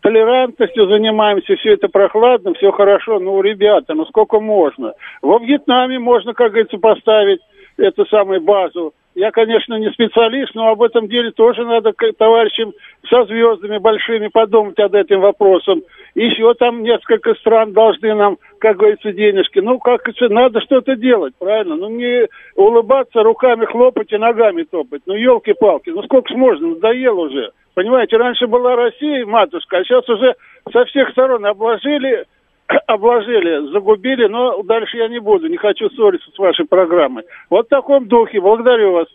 толерантностью 0.00 0.88
занимаемся, 0.88 1.56
все 1.56 1.74
это 1.74 1.88
прохладно, 1.88 2.54
все 2.54 2.70
хорошо. 2.72 3.18
Ну, 3.18 3.40
ребята, 3.40 3.94
ну 3.94 4.04
сколько 4.06 4.40
можно? 4.40 4.94
Во 5.22 5.38
Вьетнаме 5.38 5.98
можно, 5.98 6.34
как 6.34 6.52
говорится, 6.52 6.78
поставить 6.78 7.40
эту 7.76 8.06
самую 8.06 8.40
базу. 8.40 8.92
Я, 9.14 9.32
конечно, 9.32 9.74
не 9.74 9.90
специалист, 9.90 10.54
но 10.54 10.68
об 10.68 10.82
этом 10.82 11.08
деле 11.08 11.32
тоже 11.32 11.64
надо 11.64 11.92
товарищам 12.16 12.72
со 13.10 13.24
звездами 13.24 13.78
большими 13.78 14.28
подумать 14.28 14.78
над 14.78 14.94
этим 14.94 15.20
вопросом. 15.20 15.82
Еще 16.18 16.52
там 16.54 16.82
несколько 16.82 17.34
стран 17.34 17.72
должны 17.72 18.12
нам, 18.12 18.38
как 18.58 18.78
говорится, 18.78 19.12
денежки. 19.12 19.60
Ну, 19.60 19.78
как 19.78 20.02
надо 20.30 20.60
что-то 20.62 20.96
делать, 20.96 21.32
правильно? 21.38 21.76
Ну, 21.76 21.88
не 21.90 22.26
улыбаться, 22.56 23.22
руками 23.22 23.66
хлопать 23.66 24.12
и 24.12 24.16
ногами 24.16 24.64
топать. 24.64 25.02
Ну, 25.06 25.14
елки-палки, 25.14 25.90
ну 25.90 26.02
сколько 26.02 26.36
можно, 26.36 26.70
надоело 26.70 27.26
уже. 27.26 27.52
Понимаете, 27.74 28.16
раньше 28.16 28.48
была 28.48 28.74
Россия, 28.74 29.24
матушка, 29.24 29.78
а 29.78 29.84
сейчас 29.84 30.08
уже 30.08 30.34
со 30.72 30.84
всех 30.86 31.10
сторон 31.10 31.46
обложили, 31.46 32.24
обложили, 32.88 33.70
загубили, 33.70 34.26
но 34.26 34.60
дальше 34.64 34.96
я 34.96 35.06
не 35.06 35.20
буду, 35.20 35.46
не 35.46 35.56
хочу 35.56 35.88
ссориться 35.90 36.32
с 36.34 36.38
вашей 36.40 36.66
программой. 36.66 37.22
Вот 37.48 37.66
в 37.66 37.68
таком 37.68 38.08
духе. 38.08 38.40
Благодарю 38.40 38.94
вас. 38.94 39.06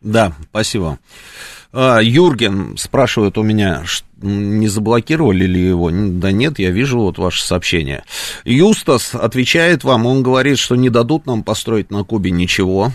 Да, 0.00 0.30
спасибо. 0.48 0.96
А, 1.72 2.00
Юрген 2.00 2.76
спрашивает 2.76 3.38
у 3.38 3.42
меня, 3.42 3.84
не 4.22 4.68
заблокировали 4.68 5.44
ли 5.44 5.66
его? 5.66 5.90
Да 5.90 6.32
нет, 6.32 6.58
я 6.58 6.70
вижу 6.70 7.00
вот 7.00 7.18
ваше 7.18 7.44
сообщение. 7.44 8.04
Юстас 8.44 9.14
отвечает 9.14 9.84
вам, 9.84 10.06
он 10.06 10.22
говорит, 10.22 10.58
что 10.58 10.76
не 10.76 10.90
дадут 10.90 11.26
нам 11.26 11.42
построить 11.42 11.90
на 11.90 12.04
Кубе 12.04 12.30
ничего. 12.30 12.92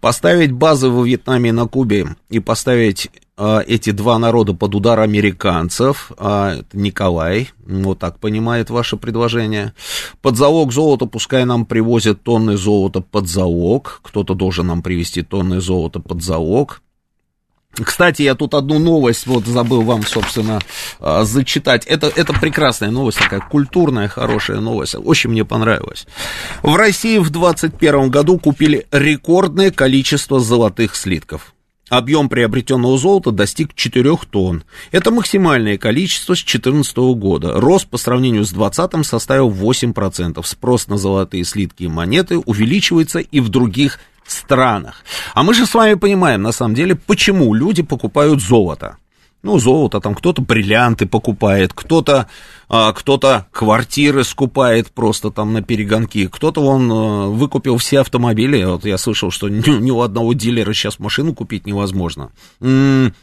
Поставить 0.00 0.52
базы 0.52 0.88
во 0.88 1.02
Вьетнаме 1.02 1.48
и 1.48 1.52
на 1.52 1.66
Кубе 1.66 2.16
и 2.28 2.38
поставить 2.38 3.08
э, 3.38 3.60
эти 3.66 3.90
два 3.90 4.18
народа 4.18 4.52
под 4.52 4.74
удар 4.74 5.00
американцев, 5.00 6.12
э, 6.18 6.62
Николай, 6.74 7.48
вот 7.66 8.00
так 8.00 8.18
понимает 8.18 8.68
ваше 8.68 8.98
предложение. 8.98 9.72
Под 10.20 10.36
залог 10.36 10.72
золота 10.72 11.06
пускай 11.06 11.46
нам 11.46 11.64
привозят 11.64 12.22
тонны 12.22 12.58
золота 12.58 13.00
под 13.00 13.28
залог, 13.28 14.00
кто-то 14.02 14.34
должен 14.34 14.66
нам 14.66 14.82
привезти 14.82 15.22
тонны 15.22 15.62
золота 15.62 16.00
под 16.00 16.22
залог. 16.22 16.82
Кстати, 17.82 18.22
я 18.22 18.34
тут 18.34 18.54
одну 18.54 18.78
новость 18.78 19.26
вот 19.26 19.46
забыл 19.46 19.82
вам, 19.82 20.04
собственно, 20.04 20.60
а, 21.00 21.24
зачитать. 21.24 21.86
Это, 21.86 22.12
это 22.14 22.32
прекрасная 22.32 22.90
новость, 22.90 23.18
такая 23.18 23.40
культурная, 23.40 24.08
хорошая 24.08 24.60
новость. 24.60 24.94
Очень 24.94 25.30
мне 25.30 25.44
понравилась. 25.44 26.06
В 26.62 26.76
России 26.76 27.18
в 27.18 27.30
2021 27.30 28.10
году 28.10 28.38
купили 28.38 28.86
рекордное 28.90 29.70
количество 29.70 30.40
золотых 30.40 30.94
слитков. 30.94 31.54
Объем 31.90 32.30
приобретенного 32.30 32.96
золота 32.96 33.30
достиг 33.30 33.74
4 33.74 34.16
тонн. 34.30 34.64
Это 34.90 35.10
максимальное 35.10 35.76
количество 35.76 36.34
с 36.34 36.38
2014 36.38 36.96
года. 37.14 37.60
Рост 37.60 37.88
по 37.88 37.98
сравнению 37.98 38.44
с 38.44 38.50
2020 38.50 39.06
составил 39.06 39.50
8%. 39.50 40.42
Спрос 40.44 40.88
на 40.88 40.96
золотые 40.96 41.44
слитки 41.44 41.82
и 41.82 41.88
монеты 41.88 42.38
увеличивается 42.38 43.18
и 43.18 43.40
в 43.40 43.50
других 43.50 44.00
странах. 44.26 45.04
А 45.34 45.42
мы 45.42 45.54
же 45.54 45.66
с 45.66 45.74
вами 45.74 45.94
понимаем, 45.94 46.42
на 46.42 46.52
самом 46.52 46.74
деле, 46.74 46.94
почему 46.94 47.54
люди 47.54 47.82
покупают 47.82 48.40
золото. 48.40 48.96
Ну, 49.44 49.58
золото, 49.58 50.00
там 50.00 50.14
кто-то 50.14 50.40
бриллианты 50.40 51.04
покупает, 51.04 51.74
кто-то 51.74 52.28
а, 52.70 52.94
кто 52.94 53.20
квартиры 53.52 54.24
скупает 54.24 54.90
просто 54.90 55.30
там 55.30 55.52
на 55.52 55.60
перегонки, 55.60 56.28
кто-то 56.28 56.62
он 56.62 56.90
а, 56.90 57.26
выкупил 57.28 57.76
все 57.76 58.00
автомобили. 58.00 58.64
Вот 58.64 58.86
я 58.86 58.96
слышал, 58.96 59.30
что 59.30 59.48
ни, 59.50 59.68
ни 59.68 59.90
у 59.90 60.00
одного 60.00 60.32
дилера 60.32 60.72
сейчас 60.72 60.98
машину 60.98 61.34
купить 61.34 61.66
невозможно. 61.66 62.32
М-м- 62.62 63.14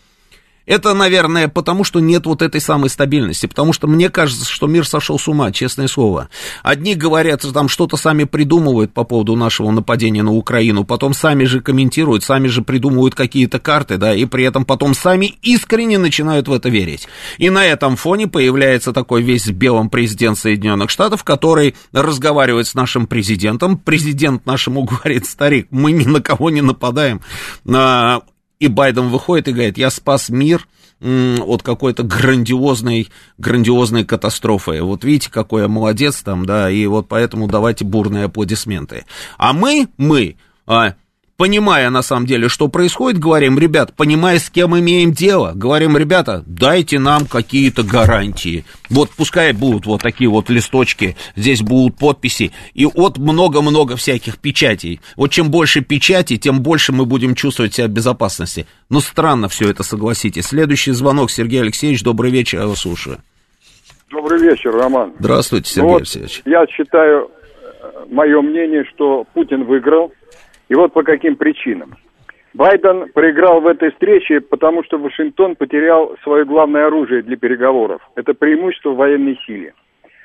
это, 0.72 0.94
наверное, 0.94 1.50
потому 1.50 1.84
что 1.84 2.00
нет 2.00 2.26
вот 2.26 2.42
этой 2.42 2.62
самой 2.62 2.90
стабильности, 2.90 3.46
потому 3.46 3.74
что 3.74 3.88
мне 3.88 4.10
кажется, 4.10 4.50
что 4.50 4.68
мир 4.68 4.88
сошел 4.88 5.20
с 5.20 5.28
ума, 5.28 5.52
честное 5.52 5.90
слово. 5.90 6.30
Одни 6.64 6.96
говорят, 6.96 7.46
там 7.54 7.68
что-то 7.68 7.98
сами 7.98 8.24
придумывают 8.24 8.94
по 8.94 9.04
поводу 9.04 9.36
нашего 9.36 9.70
нападения 9.72 10.24
на 10.24 10.32
Украину, 10.32 10.86
потом 10.86 11.14
сами 11.14 11.44
же 11.44 11.60
комментируют, 11.60 12.24
сами 12.24 12.48
же 12.48 12.62
придумывают 12.62 13.16
какие-то 13.16 13.60
карты, 13.60 13.98
да, 13.98 14.16
и 14.16 14.24
при 14.24 14.46
этом 14.46 14.64
потом 14.64 14.94
сами 14.94 15.34
искренне 15.42 15.98
начинают 15.98 16.48
в 16.48 16.54
это 16.54 16.70
верить. 16.70 17.06
И 17.38 17.50
на 17.50 17.66
этом 17.66 17.98
фоне 17.98 18.28
появляется 18.28 18.94
такой 18.94 19.24
весь 19.24 19.48
белым 19.48 19.90
президент 19.90 20.38
Соединенных 20.38 20.90
Штатов, 20.90 21.26
который 21.26 21.76
разговаривает 21.92 22.68
с 22.68 22.76
нашим 22.76 23.08
президентом, 23.08 23.78
президент 23.78 24.46
нашему 24.46 24.84
говорит, 24.86 25.26
старик, 25.26 25.68
мы 25.70 25.92
ни 25.92 26.06
на 26.06 26.22
кого 26.22 26.50
не 26.50 26.62
нападаем, 26.62 27.20
а, 27.68 28.22
и 28.62 28.68
Байден 28.68 29.10
выходит 29.10 29.48
и 29.48 29.54
говорит, 29.54 29.80
я 29.80 29.90
спас 29.90 30.30
мир 30.30 30.68
от 31.02 31.64
какой-то 31.64 32.04
грандиозной, 32.04 33.10
грандиозной 33.40 34.06
катастрофы. 34.06 34.84
Вот 34.84 35.04
видите, 35.04 35.32
какой 35.32 35.64
я 35.64 35.68
молодец 35.68 36.22
там, 36.22 36.46
да, 36.46 36.70
и 36.70 36.86
вот 36.86 37.08
поэтому 37.08 37.48
давайте 37.48 37.86
бурные 37.86 38.26
аплодисменты. 38.26 39.06
А 39.40 39.54
мы, 39.54 39.88
мы, 39.98 40.36
а, 40.68 40.94
понимая 41.42 41.90
на 41.90 42.04
самом 42.04 42.28
деле, 42.28 42.50
что 42.50 42.68
происходит, 42.68 43.20
говорим, 43.20 43.58
ребят, 43.58 43.96
понимая, 43.98 44.38
с 44.38 44.52
кем 44.52 44.78
имеем 44.78 45.12
дело, 45.12 45.54
говорим, 45.56 45.98
ребята, 45.98 46.44
дайте 46.46 47.00
нам 47.00 47.26
какие-то 47.26 47.82
гарантии. 47.82 48.64
Вот 48.92 49.10
пускай 49.10 49.52
будут 49.52 49.88
вот 49.88 50.04
такие 50.04 50.30
вот 50.30 50.52
листочки, 50.52 51.16
здесь 51.36 51.64
будут 51.64 51.98
подписи, 51.98 52.52
и 52.76 52.86
вот 52.86 53.18
много-много 53.18 53.96
всяких 53.96 54.38
печатей. 54.38 55.02
Вот 55.18 55.32
чем 55.32 55.50
больше 55.50 55.82
печати, 55.82 56.38
тем 56.38 56.62
больше 56.62 56.92
мы 56.92 57.08
будем 57.08 57.34
чувствовать 57.34 57.74
себя 57.74 57.88
в 57.88 57.90
безопасности. 57.90 58.68
Но 58.92 59.00
странно 59.00 59.50
все 59.50 59.68
это, 59.72 59.82
согласитесь. 59.82 60.46
Следующий 60.46 60.92
звонок, 60.92 61.32
Сергей 61.32 61.62
Алексеевич, 61.62 62.04
добрый 62.04 62.30
вечер, 62.30 62.60
я 62.60 62.68
вас 62.68 62.82
слушаю. 62.82 63.18
Добрый 64.12 64.40
вечер, 64.40 64.76
Роман. 64.76 65.14
Здравствуйте, 65.18 65.72
Сергей 65.72 65.88
ну, 65.88 65.94
вот 65.94 66.02
Алексеевич. 66.02 66.44
Я 66.46 66.68
считаю, 66.68 67.32
э, 67.82 68.06
мое 68.12 68.44
мнение, 68.44 68.84
что 68.94 69.26
Путин 69.34 69.64
выиграл, 69.64 70.12
и 70.72 70.76
вот 70.76 70.94
по 70.94 71.04
каким 71.04 71.36
причинам. 71.36 71.98
Байден 72.54 73.12
проиграл 73.12 73.60
в 73.60 73.68
этой 73.68 73.92
встрече, 73.92 74.40
потому 74.40 74.86
что 74.86 74.98
Вашингтон 74.98 75.58
потерял 75.58 76.16
свое 76.24 76.46
главное 76.46 76.88
оружие 76.88 77.24
для 77.24 77.36
переговоров. 77.36 78.02
Это 78.16 78.34
преимущество 78.34 78.92
в 78.92 78.96
военной 78.96 79.38
силе. 79.46 79.74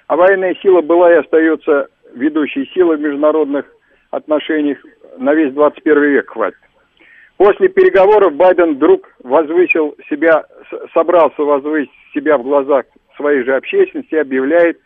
А 0.07 0.14
военная 0.14 0.55
сила 0.62 0.82
была 0.82 1.12
и 1.12 1.16
остается 1.16 1.88
ведущей 2.14 2.70
силой 2.72 2.97
в 2.97 3.01
международных 3.01 3.66
отношениях 4.12 4.78
на 5.18 5.34
весь 5.34 5.53
21 5.53 6.03
век 6.05 6.30
хватит. 6.30 6.59
После 7.38 7.68
переговоров 7.68 8.34
Байден 8.34 8.74
вдруг 8.76 9.11
возвысил 9.24 9.97
себя, 10.09 10.44
собрался 10.94 11.42
возвысить 11.42 11.90
себя 12.14 12.38
в 12.38 12.44
глазах 12.44 12.84
своей 13.16 13.42
же 13.42 13.57
общественности 13.57 14.14
и 14.14 14.18
объявляет, 14.18 14.78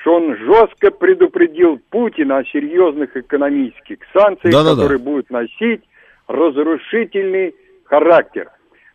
что 0.00 0.14
он 0.16 0.36
жестко 0.36 0.90
предупредил 0.90 1.78
Путина 1.90 2.38
о 2.38 2.44
серьезных 2.44 3.16
экономических 3.16 3.98
санкциях, 4.12 4.52
Да-да-да. 4.54 4.82
которые 4.82 4.98
будут 4.98 5.30
носить 5.30 5.82
разрушительный 6.26 7.54
характер. 7.84 8.48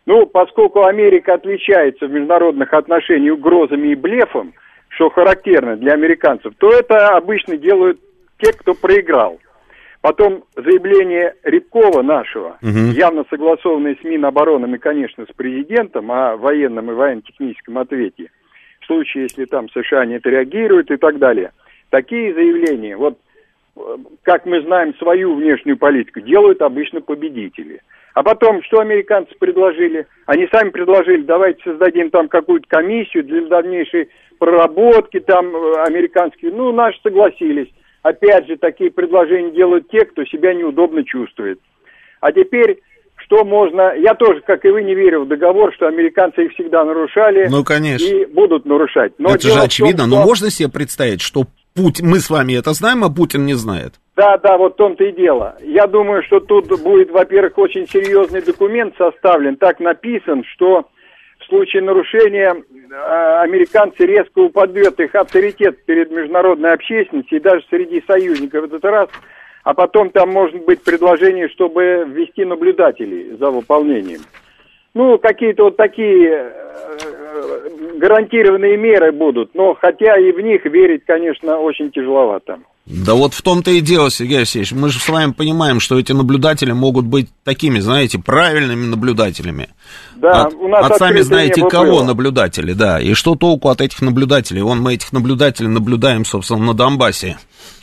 Ну, 0.04 0.26
поскольку 0.26 0.84
Америка 0.84 1.34
отличается 1.34 2.06
в 2.06 2.10
международных 2.10 2.72
отношениях 2.72 3.34
угрозами 3.38 3.88
и 3.88 3.94
блефом, 3.94 4.52
что 4.88 5.10
характерно 5.10 5.76
для 5.76 5.92
американцев, 5.94 6.54
то 6.58 6.70
это 6.70 7.08
обычно 7.16 7.56
делают 7.56 8.00
те, 8.38 8.52
кто 8.52 8.74
проиграл. 8.74 9.38
Потом 10.00 10.44
заявление 10.54 11.34
Рябкова 11.42 12.02
нашего, 12.02 12.58
Мгм. 12.62 12.90
явно 12.92 13.24
согласованное 13.28 13.96
с 14.00 14.04
Минобороном 14.04 14.74
и, 14.74 14.78
конечно, 14.78 15.24
с 15.24 15.34
президентом 15.34 16.12
о 16.12 16.36
военном 16.36 16.90
и 16.90 16.94
военно-техническом 16.94 17.78
ответе, 17.78 18.30
случае, 18.86 19.24
если 19.24 19.44
там 19.44 19.68
США 19.70 20.06
не 20.06 20.16
отреагируют 20.16 20.90
и 20.90 20.96
так 20.96 21.18
далее. 21.18 21.52
Такие 21.90 22.32
заявления, 22.34 22.96
вот 22.96 23.18
э, 23.76 23.80
как 24.22 24.46
мы 24.46 24.62
знаем 24.62 24.94
свою 24.96 25.34
внешнюю 25.34 25.76
политику, 25.76 26.20
делают 26.20 26.62
обычно 26.62 27.00
победители. 27.00 27.80
А 28.14 28.22
потом, 28.22 28.62
что 28.62 28.80
американцы 28.80 29.34
предложили? 29.38 30.06
Они 30.24 30.48
сами 30.50 30.70
предложили, 30.70 31.22
давайте 31.22 31.62
создадим 31.62 32.10
там 32.10 32.28
какую-то 32.28 32.66
комиссию 32.66 33.24
для 33.24 33.42
дальнейшей 33.42 34.08
проработки 34.38 35.20
там 35.20 35.54
э, 35.54 35.82
американские. 35.86 36.52
Ну, 36.52 36.72
наши 36.72 36.98
согласились. 37.02 37.68
Опять 38.02 38.46
же, 38.46 38.56
такие 38.56 38.90
предложения 38.90 39.50
делают 39.50 39.90
те, 39.90 40.04
кто 40.04 40.24
себя 40.24 40.54
неудобно 40.54 41.04
чувствует. 41.04 41.60
А 42.20 42.32
теперь, 42.32 42.80
что 43.26 43.44
можно... 43.44 43.92
Я 43.96 44.14
тоже, 44.14 44.40
как 44.40 44.64
и 44.64 44.70
вы, 44.70 44.82
не 44.82 44.94
верю 44.94 45.24
в 45.24 45.28
договор, 45.28 45.72
что 45.74 45.86
американцы 45.88 46.44
их 46.44 46.52
всегда 46.52 46.84
нарушали 46.84 47.48
Ну, 47.50 47.64
конечно. 47.64 48.06
и 48.06 48.24
будут 48.24 48.64
нарушать. 48.64 49.12
Но 49.18 49.30
это 49.34 49.42
же 49.42 49.50
в 49.50 49.56
том, 49.56 49.64
очевидно. 49.64 50.06
Но 50.06 50.16
что- 50.16 50.26
можно 50.26 50.50
себе 50.50 50.68
представить, 50.70 51.20
что 51.20 51.44
Путин, 51.74 52.08
мы 52.08 52.20
с 52.20 52.30
вами 52.30 52.54
это 52.54 52.72
знаем, 52.72 53.04
а 53.04 53.10
Путин 53.10 53.44
не 53.44 53.54
знает. 53.54 53.94
Да, 54.16 54.38
да, 54.38 54.56
вот 54.56 54.74
в 54.74 54.76
том-то 54.76 55.04
и 55.04 55.12
дело. 55.12 55.56
Я 55.60 55.86
думаю, 55.86 56.22
что 56.22 56.40
тут 56.40 56.68
будет, 56.80 57.10
во-первых, 57.10 57.58
очень 57.58 57.86
серьезный 57.86 58.40
документ 58.40 58.94
составлен, 58.96 59.56
так 59.56 59.78
написан, 59.80 60.42
что 60.54 60.86
в 61.40 61.44
случае 61.48 61.82
нарушения 61.82 62.54
э, 62.54 63.40
американцы 63.42 64.06
резко 64.06 64.38
упадет 64.38 64.98
их 65.00 65.14
авторитет 65.14 65.84
перед 65.84 66.10
международной 66.10 66.72
общественностью 66.72 67.38
и 67.38 67.42
даже 67.42 67.62
среди 67.68 68.02
союзников 68.06 68.62
в 68.62 68.64
этот 68.66 68.84
раз. 68.84 69.08
А 69.66 69.74
потом 69.74 70.10
там 70.10 70.30
может 70.30 70.64
быть 70.64 70.80
предложение, 70.84 71.48
чтобы 71.48 72.04
ввести 72.06 72.44
наблюдателей 72.44 73.36
за 73.36 73.50
выполнением. 73.50 74.20
Ну, 74.94 75.18
какие-то 75.18 75.64
вот 75.64 75.76
такие 75.76 76.52
э, 76.52 77.70
гарантированные 77.96 78.76
меры 78.76 79.10
будут, 79.10 79.56
но 79.56 79.74
хотя 79.74 80.18
и 80.18 80.30
в 80.30 80.40
них 80.40 80.64
верить, 80.66 81.02
конечно, 81.04 81.58
очень 81.58 81.90
тяжеловато. 81.90 82.60
Да 82.86 83.14
вот 83.14 83.34
в 83.34 83.42
том-то 83.42 83.72
и 83.72 83.80
дело, 83.80 84.12
Сергей 84.12 84.38
Алексеевич. 84.38 84.70
Мы 84.70 84.90
же 84.90 85.00
с 85.00 85.08
вами 85.08 85.32
понимаем, 85.32 85.80
что 85.80 85.98
эти 85.98 86.12
наблюдатели 86.12 86.70
могут 86.70 87.04
быть 87.04 87.28
такими, 87.42 87.80
знаете, 87.80 88.20
правильными 88.20 88.86
наблюдателями. 88.86 89.70
Да, 90.14 90.44
от, 90.44 90.54
у 90.54 90.68
нас 90.68 90.92
от 90.92 90.98
сами 90.98 91.20
знаете 91.22 91.62
кого 91.68 91.98
было. 91.98 92.04
наблюдатели, 92.04 92.74
да. 92.74 93.00
И 93.00 93.14
что 93.14 93.34
толку 93.34 93.70
от 93.70 93.80
этих 93.80 94.00
наблюдателей? 94.02 94.62
Вон 94.62 94.80
мы 94.80 94.94
этих 94.94 95.12
наблюдателей 95.12 95.68
наблюдаем, 95.68 96.24
собственно, 96.24 96.64
на 96.64 96.74
Донбассе. 96.74 97.38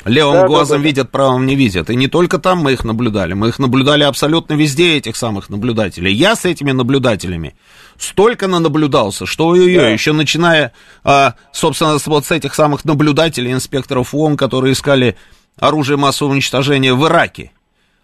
Левым 0.06 0.42
да, 0.42 0.48
глазом 0.48 0.78
да, 0.78 0.84
да. 0.84 0.88
видят, 0.88 1.12
правым 1.12 1.46
не 1.46 1.56
видят. 1.56 1.90
И 1.90 1.96
не 1.98 2.08
только 2.08 2.38
там 2.38 2.60
мы 2.60 2.72
их 2.72 2.86
наблюдали, 2.86 3.34
мы 3.34 3.50
их 3.50 3.60
наблюдали 3.60 4.04
абсолютно 4.04 4.54
везде, 4.54 4.96
этих 4.96 5.18
самых 5.18 5.50
наблюдателей. 5.50 6.14
Я 6.14 6.38
с 6.38 6.46
этими 6.46 6.72
наблюдателями 6.72 7.56
столько 7.98 8.48
нанаблюдался, 8.48 9.26
что 9.26 9.48
ой-ой-ой, 9.48 9.76
Да. 9.78 9.90
еще 9.90 10.14
начиная, 10.14 10.72
а, 11.04 11.36
собственно, 11.52 11.98
вот 12.06 12.26
с 12.26 12.32
этих 12.32 12.54
самых 12.56 12.86
наблюдателей, 12.86 13.52
инспекторов 13.52 14.14
ООН, 14.14 14.38
которые 14.38 14.74
искали 14.74 15.16
оружие 15.60 15.98
массового 15.98 16.34
уничтожения 16.34 16.94
в 16.94 17.06
Ираке. 17.08 17.52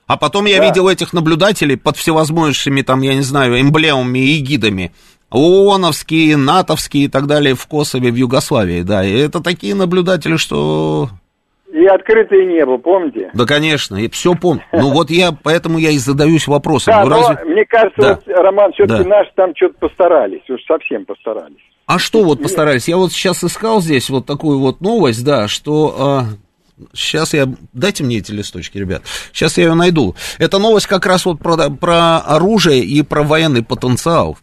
А 0.08 0.18
потом 0.18 0.46
я 0.46 0.58
Да. 0.58 0.66
видел 0.66 0.88
этих 0.88 1.14
наблюдателей 1.14 1.76
под 1.78 1.96
всевозможными, 1.98 2.82
там, 2.82 3.02
я 3.02 3.14
не 3.14 3.22
знаю, 3.22 3.60
эмблемами 3.62 4.20
и 4.20 4.40
гидами. 4.40 4.92
ООНовские, 5.30 6.38
НАТОвские 6.38 7.04
и 7.06 7.08
так 7.08 7.28
далее 7.28 7.54
в 7.56 7.66
Косове, 7.68 8.12
в 8.12 8.16
Югославии, 8.16 8.82
да. 8.82 9.06
И 9.06 9.12
это 9.12 9.40
такие 9.42 9.76
наблюдатели, 9.76 10.38
что... 10.38 11.12
И 11.72 11.86
открытое 11.86 12.46
небо, 12.46 12.78
помните? 12.80 13.30
Да, 13.34 13.46
конечно, 13.46 13.96
и 13.96 14.10
все 14.10 14.34
помню. 14.34 14.64
Ну 14.74 14.90
вот 14.92 15.12
я, 15.12 15.32
поэтому 15.32 15.78
я 15.78 15.92
и 15.92 15.98
задаюсь 16.00 16.48
вопросом. 16.48 16.94
Да, 16.94 17.06
ну, 17.06 17.10
разве- 17.12 17.46
мне 17.46 17.64
кажется, 17.66 18.02
Да. 18.02 18.20
вот, 18.26 18.36
Роман, 18.38 18.72
все-таки 18.74 19.04
Да. 19.04 19.10
наши 19.10 19.32
там 19.36 19.52
что-то 19.56 19.76
постарались, 19.88 20.50
уж 20.50 20.60
совсем 20.66 21.06
постарались. 21.06 21.62
А 21.86 22.00
что 22.00 22.24
вот 22.24 22.42
постарались? 22.42 22.88
Я 22.88 22.98
вот 22.98 23.12
сейчас 23.12 23.44
искал 23.44 23.82
здесь 23.82 24.10
вот 24.10 24.26
такую 24.26 24.60
вот 24.60 24.82
новость, 24.82 25.24
да, 25.24 25.48
что... 25.48 26.24
сейчас 26.94 27.34
я... 27.34 27.46
Дайте 27.74 28.04
мне 28.04 28.18
эти 28.18 28.32
листочки, 28.32 28.78
ребят. 28.78 29.04
Сейчас 29.32 29.58
я 29.58 29.66
ее 29.66 29.74
найду. 29.76 30.16
Это 30.40 30.58
новость 30.60 30.88
как 30.88 31.06
раз 31.06 31.26
вот 31.26 31.40
про, 31.40 31.70
про 31.70 32.18
оружие 32.18 32.80
и 32.84 33.02
про 33.04 33.22
военный 33.24 33.64
потенциал. 33.64 34.38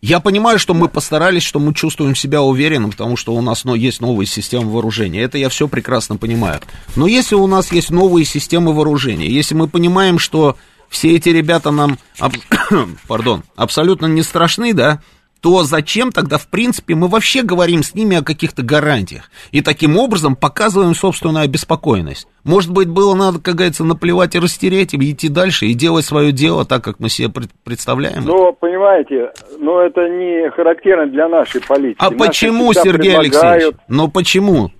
Я 0.00 0.20
понимаю, 0.20 0.60
что 0.60 0.74
мы 0.74 0.88
постарались, 0.88 1.42
что 1.42 1.58
мы 1.58 1.74
чувствуем 1.74 2.14
себя 2.14 2.40
уверенно, 2.40 2.88
потому 2.88 3.16
что 3.16 3.34
у 3.34 3.40
нас 3.40 3.64
ну, 3.64 3.74
есть 3.74 4.00
новые 4.00 4.26
системы 4.26 4.70
вооружения. 4.70 5.20
Это 5.22 5.38
я 5.38 5.48
все 5.48 5.66
прекрасно 5.66 6.16
понимаю. 6.16 6.60
Но 6.94 7.08
если 7.08 7.34
у 7.34 7.48
нас 7.48 7.72
есть 7.72 7.90
новые 7.90 8.24
системы 8.24 8.72
вооружения, 8.72 9.28
если 9.28 9.56
мы 9.56 9.66
понимаем, 9.66 10.20
что 10.20 10.56
все 10.88 11.16
эти 11.16 11.30
ребята 11.30 11.72
нам, 11.72 11.98
пардон, 13.08 13.42
абсолютно 13.56 14.06
не 14.06 14.22
страшны, 14.22 14.72
да, 14.72 15.02
то 15.40 15.62
зачем 15.62 16.10
тогда, 16.10 16.36
в 16.38 16.48
принципе, 16.48 16.94
мы 16.94 17.06
вообще 17.08 17.42
говорим 17.42 17.82
с 17.82 17.94
ними 17.94 18.16
о 18.16 18.24
каких-то 18.24 18.62
гарантиях? 18.62 19.30
И 19.52 19.60
таким 19.62 19.96
образом 19.96 20.34
показываем 20.36 20.94
собственную 20.94 21.44
обеспокоенность. 21.44 22.26
Может 22.44 22.72
быть, 22.72 22.88
было 22.88 23.14
надо, 23.14 23.38
как 23.40 23.54
говорится, 23.56 23.84
наплевать 23.84 24.34
и 24.34 24.38
растереть, 24.40 24.94
и 24.94 25.10
идти 25.12 25.28
дальше, 25.28 25.66
и 25.66 25.74
делать 25.74 26.04
свое 26.04 26.32
дело 26.32 26.64
так, 26.64 26.82
как 26.82 26.98
мы 26.98 27.08
себе 27.08 27.28
пред- 27.28 27.50
представляем? 27.64 28.24
Но, 28.24 28.52
понимаете, 28.52 29.30
но 29.58 29.80
это 29.80 30.08
не 30.08 30.50
характерно 30.50 31.06
для 31.06 31.28
нашей 31.28 31.60
политики. 31.60 31.98
а 32.00 32.10
Наши 32.10 32.16
почему, 32.16 32.72
Сергей 32.72 33.16
предлагают- 33.16 33.34
Алексеевич? 33.44 33.76
Ну 33.88 34.08
почему? 34.08 34.70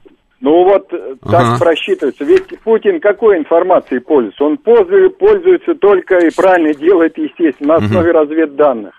Ну 0.40 0.64
вот 0.64 0.88
так 0.88 1.40
Ага. 1.40 1.58
просчитывается. 1.58 2.24
Ведь 2.24 2.60
Путин 2.60 3.00
какой 3.00 3.38
информацией 3.38 3.98
пользуется? 4.00 4.44
Он 4.44 4.56
пользуется, 4.56 5.74
только 5.74 6.18
и 6.18 6.30
правильно 6.34 6.72
делает, 6.74 7.18
естественно, 7.18 7.78
на 7.78 7.84
основе 7.84 8.12
разведданных. 8.12 8.92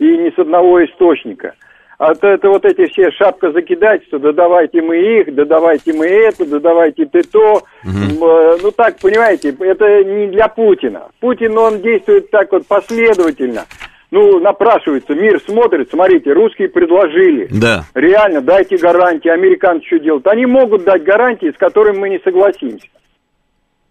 И 0.00 0.04
не 0.04 0.32
с 0.32 0.38
одного 0.38 0.84
источника. 0.84 1.54
А 1.98 2.14
то 2.14 2.28
это 2.28 2.48
вот 2.48 2.64
эти 2.64 2.86
все 2.90 3.10
шапка 3.10 3.52
закидательства, 3.52 4.18
да 4.18 4.32
давайте 4.32 4.80
мы 4.80 4.96
их, 4.96 5.34
да 5.34 5.44
давайте 5.44 5.92
мы 5.92 6.06
это, 6.06 6.46
да 6.46 6.58
давайте 6.58 7.04
ты 7.04 7.20
то. 7.22 7.62
Э, 7.84 8.56
Ну 8.62 8.70
так, 8.70 8.98
понимаете, 9.00 9.54
это 9.60 10.02
не 10.04 10.28
для 10.28 10.48
Путина. 10.48 11.08
Путин, 11.20 11.58
он 11.58 11.82
действует 11.82 12.30
так 12.30 12.50
вот 12.52 12.66
последовательно. 12.66 13.66
Ну, 14.10 14.40
напрашивается, 14.40 15.14
мир 15.14 15.40
смотрит, 15.46 15.90
смотрите, 15.90 16.32
русские 16.32 16.70
предложили. 16.70 17.48
Да. 17.50 17.84
Реально, 17.94 18.40
дайте 18.40 18.78
гарантии. 18.78 19.28
Американцы 19.28 19.86
что 19.86 19.98
делают? 19.98 20.26
Они 20.26 20.46
могут 20.46 20.84
дать 20.84 21.04
гарантии, 21.04 21.52
с 21.54 21.58
которыми 21.58 21.98
мы 21.98 22.08
не 22.08 22.18
согласимся. 22.20 22.88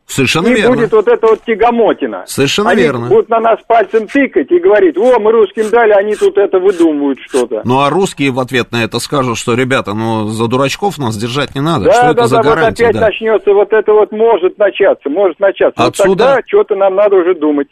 Совершенно 0.09 0.47
Не 0.47 0.55
верно. 0.55 0.75
будет 0.75 0.91
вот 0.91 1.07
это 1.07 1.27
вот 1.27 1.43
тягомотина. 1.45 2.23
Совершенно 2.25 2.71
они 2.71 2.81
верно. 2.81 3.07
будут 3.07 3.29
на 3.29 3.39
нас 3.39 3.59
пальцем 3.67 4.07
тыкать 4.07 4.49
и 4.51 4.57
говорить, 4.59 4.97
о, 4.97 5.19
мы 5.19 5.31
русским 5.31 5.69
дали, 5.69 5.91
они 5.91 6.15
тут 6.15 6.35
это 6.39 6.59
выдумывают 6.59 7.19
что-то. 7.27 7.61
Ну 7.63 7.79
а 7.81 7.91
русские 7.91 8.31
в 8.31 8.39
ответ 8.39 8.71
на 8.71 8.83
это 8.83 8.97
скажут, 8.97 9.37
что, 9.37 9.53
ребята, 9.53 9.93
ну 9.93 10.27
за 10.27 10.47
дурачков 10.47 10.97
нас 10.97 11.15
держать 11.15 11.53
не 11.53 11.61
надо. 11.61 11.85
да, 11.85 11.91
что 11.93 12.01
да, 12.01 12.11
это 12.11 12.21
да, 12.21 12.27
за 12.27 12.37
вот 12.37 12.45
гарантии? 12.45 12.83
опять 12.83 12.95
да? 12.95 13.01
начнется 13.01 13.53
вот 13.53 13.71
это 13.71 13.93
вот 13.93 14.11
может 14.11 14.57
начаться, 14.57 15.09
может 15.09 15.39
начаться. 15.39 15.79
Вот 15.79 15.89
Отсюда- 15.99 16.25
тогда 16.25 16.41
что-то 16.47 16.75
нам 16.75 16.95
надо 16.95 17.15
уже 17.17 17.35
думать. 17.35 17.67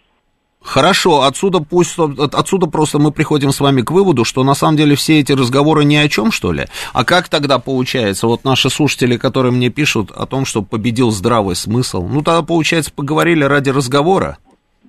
Хорошо, 0.68 1.22
отсюда 1.24 1.60
пусть 1.60 1.98
от- 1.98 2.36
отсюда 2.36 2.68
просто 2.68 3.00
мы 3.00 3.12
приходим 3.12 3.52
с 3.52 3.60
вами 3.62 3.82
к 3.82 3.92
выводу, 3.92 4.26
что 4.26 4.44
на 4.44 4.54
самом 4.54 4.76
деле 4.76 4.96
все 4.96 5.20
эти 5.22 5.32
разговоры 5.32 5.86
ни 5.86 5.96
о 5.96 6.10
чем, 6.10 6.30
что 6.32 6.52
ли? 6.52 6.66
А 6.94 7.06
как 7.06 7.30
тогда 7.30 7.58
получается? 7.58 8.28
Вот 8.28 8.44
наши 8.44 8.70
слушатели, 8.70 9.16
которые 9.16 9.54
мне 9.54 9.70
пишут 9.70 10.12
о 10.12 10.26
том, 10.26 10.44
что 10.46 10.62
победил 10.62 11.12
здравый 11.12 11.56
смысл, 11.56 12.06
ну 12.06 12.22
тогда 12.22 12.42
получается 12.42 12.92
поговорили 12.94 13.46
ради 13.46 13.70
разговора. 13.70 14.38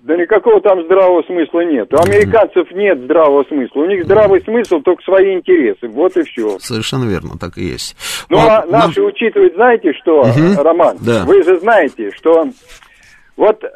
Да 0.02 0.16
никакого 0.16 0.60
там 0.62 0.82
здравого 0.86 1.22
смысла 1.26 1.60
нет. 1.66 1.92
У 1.92 1.96
американцев 1.98 2.66
нет 2.72 2.98
здравого 3.04 3.44
смысла. 3.44 3.80
У 3.82 3.86
них 3.86 4.04
здравый 4.04 4.40
смысл 4.42 4.80
только 4.80 5.02
свои 5.04 5.34
интересы. 5.36 5.86
Вот 5.88 6.16
и 6.16 6.22
все. 6.24 6.58
Совершенно 6.60 7.04
верно, 7.04 7.36
так 7.38 7.58
и 7.58 7.64
есть. 7.64 7.94
Ну, 8.30 8.38
а 8.38 8.64
нам- 8.66 8.88
наши 8.88 9.02
учитывают, 9.02 9.54
знаете 9.54 9.92
что, 10.00 10.24
Мгм. 10.24 10.58
Роман? 10.58 10.96
Да. 11.02 11.24
Вы 11.24 11.42
же 11.44 11.60
знаете, 11.60 12.10
что 12.16 12.46
Вот 13.38 13.62
э, 13.62 13.68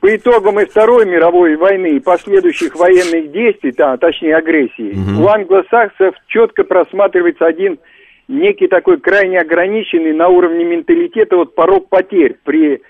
по 0.00 0.16
итогам 0.16 0.58
и 0.58 0.64
Второй 0.64 1.06
мировой 1.06 1.54
войны 1.54 1.92
и 1.92 2.00
последующих 2.00 2.74
военных 2.74 3.30
действий, 3.30 3.72
да, 3.72 3.96
точнее 3.96 4.36
агрессии, 4.36 4.92
угу. 4.92 5.24
у 5.24 5.28
англосаксов 5.28 6.16
четко 6.26 6.64
просматривается 6.64 7.46
один 7.46 7.78
некий 8.26 8.66
такой 8.66 8.98
крайне 8.98 9.38
ограниченный 9.38 10.12
на 10.12 10.26
уровне 10.26 10.64
менталитета 10.64 11.36
вот 11.36 11.54
порог 11.54 11.88
потерь 11.88 12.36
при 12.42 12.82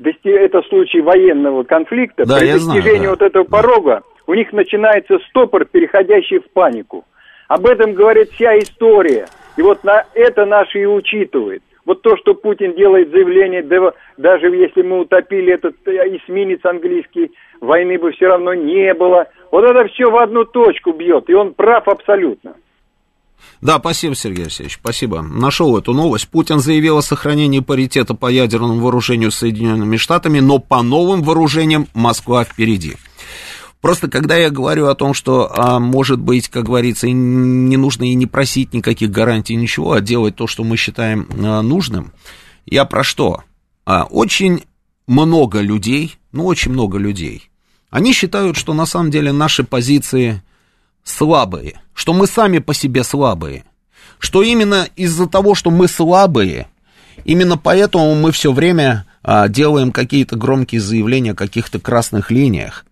дости... 0.00 0.28
это 0.28 0.62
случай 0.62 1.00
военного 1.00 1.62
конфликта, 1.62 2.26
да, 2.26 2.38
при 2.40 2.54
достижении 2.54 2.82
знаю, 2.82 3.02
да. 3.02 3.10
вот 3.10 3.22
этого 3.22 3.44
порога 3.44 4.02
у 4.26 4.34
них 4.34 4.52
начинается 4.52 5.20
стопор, 5.28 5.64
переходящий 5.64 6.40
в 6.40 6.50
панику. 6.50 7.04
Об 7.46 7.66
этом 7.66 7.94
говорит 7.94 8.30
вся 8.30 8.58
история. 8.58 9.26
И 9.56 9.62
вот 9.62 9.84
на 9.84 10.04
это 10.14 10.44
наши 10.44 10.80
и 10.80 10.86
учитывает. 10.86 11.62
Вот 11.88 12.02
то, 12.02 12.18
что 12.18 12.34
Путин 12.34 12.74
делает 12.76 13.10
заявление, 13.12 13.62
даже 14.18 14.54
если 14.54 14.82
мы 14.82 15.00
утопили 15.00 15.54
этот 15.54 15.74
э, 15.86 16.18
эсминец 16.18 16.62
английский, 16.62 17.32
войны 17.62 17.98
бы 17.98 18.12
все 18.12 18.26
равно 18.26 18.52
не 18.52 18.92
было. 18.92 19.24
Вот 19.50 19.64
это 19.64 19.88
все 19.88 20.10
в 20.10 20.16
одну 20.18 20.44
точку 20.44 20.92
бьет, 20.92 21.30
и 21.30 21.32
он 21.32 21.54
прав 21.54 21.88
абсолютно. 21.88 22.56
Да, 23.62 23.78
спасибо, 23.78 24.14
Сергей 24.14 24.42
Алексеевич, 24.42 24.74
спасибо. 24.74 25.22
Нашел 25.22 25.78
эту 25.78 25.94
новость. 25.94 26.28
Путин 26.28 26.58
заявил 26.58 26.98
о 26.98 27.02
сохранении 27.02 27.60
паритета 27.60 28.12
по 28.12 28.26
ядерному 28.26 28.80
вооружению 28.80 29.30
с 29.30 29.36
Соединенными 29.36 29.96
Штатами, 29.96 30.40
но 30.40 30.58
по 30.58 30.82
новым 30.82 31.22
вооружениям 31.22 31.86
Москва 31.94 32.44
впереди. 32.44 32.96
Просто 33.80 34.08
когда 34.08 34.36
я 34.36 34.50
говорю 34.50 34.88
о 34.88 34.94
том, 34.94 35.14
что, 35.14 35.52
а, 35.56 35.78
может 35.78 36.18
быть, 36.18 36.48
как 36.48 36.64
говорится, 36.64 37.08
не 37.08 37.76
нужно 37.76 38.10
и 38.10 38.14
не 38.14 38.26
просить 38.26 38.72
никаких 38.72 39.10
гарантий, 39.10 39.54
ничего, 39.54 39.92
а 39.92 40.00
делать 40.00 40.34
то, 40.34 40.46
что 40.46 40.64
мы 40.64 40.76
считаем 40.76 41.28
а, 41.30 41.62
нужным, 41.62 42.12
я 42.66 42.84
про 42.84 43.04
что? 43.04 43.44
А, 43.84 44.04
очень 44.04 44.64
много 45.06 45.60
людей, 45.60 46.16
ну, 46.32 46.46
очень 46.46 46.72
много 46.72 46.98
людей, 46.98 47.50
они 47.90 48.12
считают, 48.12 48.56
что 48.56 48.74
на 48.74 48.84
самом 48.84 49.10
деле 49.10 49.32
наши 49.32 49.62
позиции 49.62 50.42
слабые, 51.04 51.80
что 51.94 52.12
мы 52.12 52.26
сами 52.26 52.58
по 52.58 52.74
себе 52.74 53.04
слабые, 53.04 53.64
что 54.18 54.42
именно 54.42 54.88
из-за 54.96 55.28
того, 55.28 55.54
что 55.54 55.70
мы 55.70 55.86
слабые, 55.86 56.66
именно 57.24 57.56
поэтому 57.56 58.16
мы 58.16 58.32
все 58.32 58.52
время 58.52 59.06
а, 59.22 59.48
делаем 59.48 59.92
какие-то 59.92 60.34
громкие 60.36 60.80
заявления 60.80 61.30
о 61.32 61.36
каких-то 61.36 61.78
красных 61.78 62.32
линиях, 62.32 62.84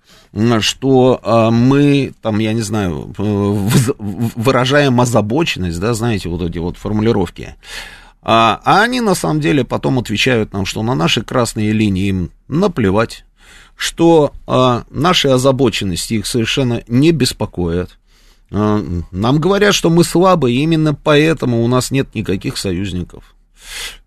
что 0.61 1.21
а, 1.23 1.51
мы, 1.51 2.13
там, 2.21 2.39
я 2.39 2.53
не 2.53 2.61
знаю, 2.61 3.15
выражаем 3.17 5.01
озабоченность, 5.01 5.81
да, 5.81 5.95
знаете, 5.95 6.29
вот 6.29 6.43
эти 6.43 6.59
вот 6.59 6.77
формулировки. 6.77 7.55
А, 8.23 8.61
а 8.65 8.83
они 8.83 9.01
на 9.01 9.15
самом 9.15 9.41
деле 9.41 9.65
потом 9.65 9.99
отвечают 9.99 10.53
нам, 10.53 10.67
что 10.67 10.83
на 10.83 10.95
наши 10.95 11.23
красные 11.23 11.73
линии 11.73 12.09
им 12.09 12.31
наплевать, 12.49 13.25
что 13.77 14.33
а, 14.47 14.85
наши 14.91 15.29
озабоченности 15.29 16.15
их 16.15 16.27
совершенно 16.27 16.83
не 16.87 17.13
беспокоят. 17.13 17.99
Нам 18.51 19.41
говорят, 19.41 19.75
что 19.75 19.91
мы 19.91 20.05
слабы, 20.05 20.53
и 20.53 20.61
именно 20.61 20.95
поэтому 20.95 21.65
у 21.65 21.69
нас 21.69 21.91
нет 21.91 22.15
никаких 22.15 22.59
союзников. 22.59 23.35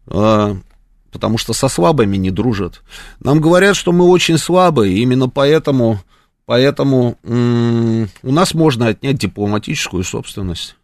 Потому 0.05 1.38
что 1.38 1.51
со 1.51 1.67
слабыми 1.67 2.15
не 2.15 2.32
дружат. 2.32 2.82
Нам 3.19 3.41
говорят, 3.41 3.75
что 3.75 3.91
мы 3.91 4.05
очень 4.05 4.38
слабые, 4.38 4.97
именно 4.97 5.27
поэтому 5.27 5.99
Поэтому 6.50 7.16
у 7.22 8.32
нас 8.32 8.56
можно 8.56 8.88
отнять 8.88 9.20
дипломатическую 9.20 10.04
собственность, 10.04 10.78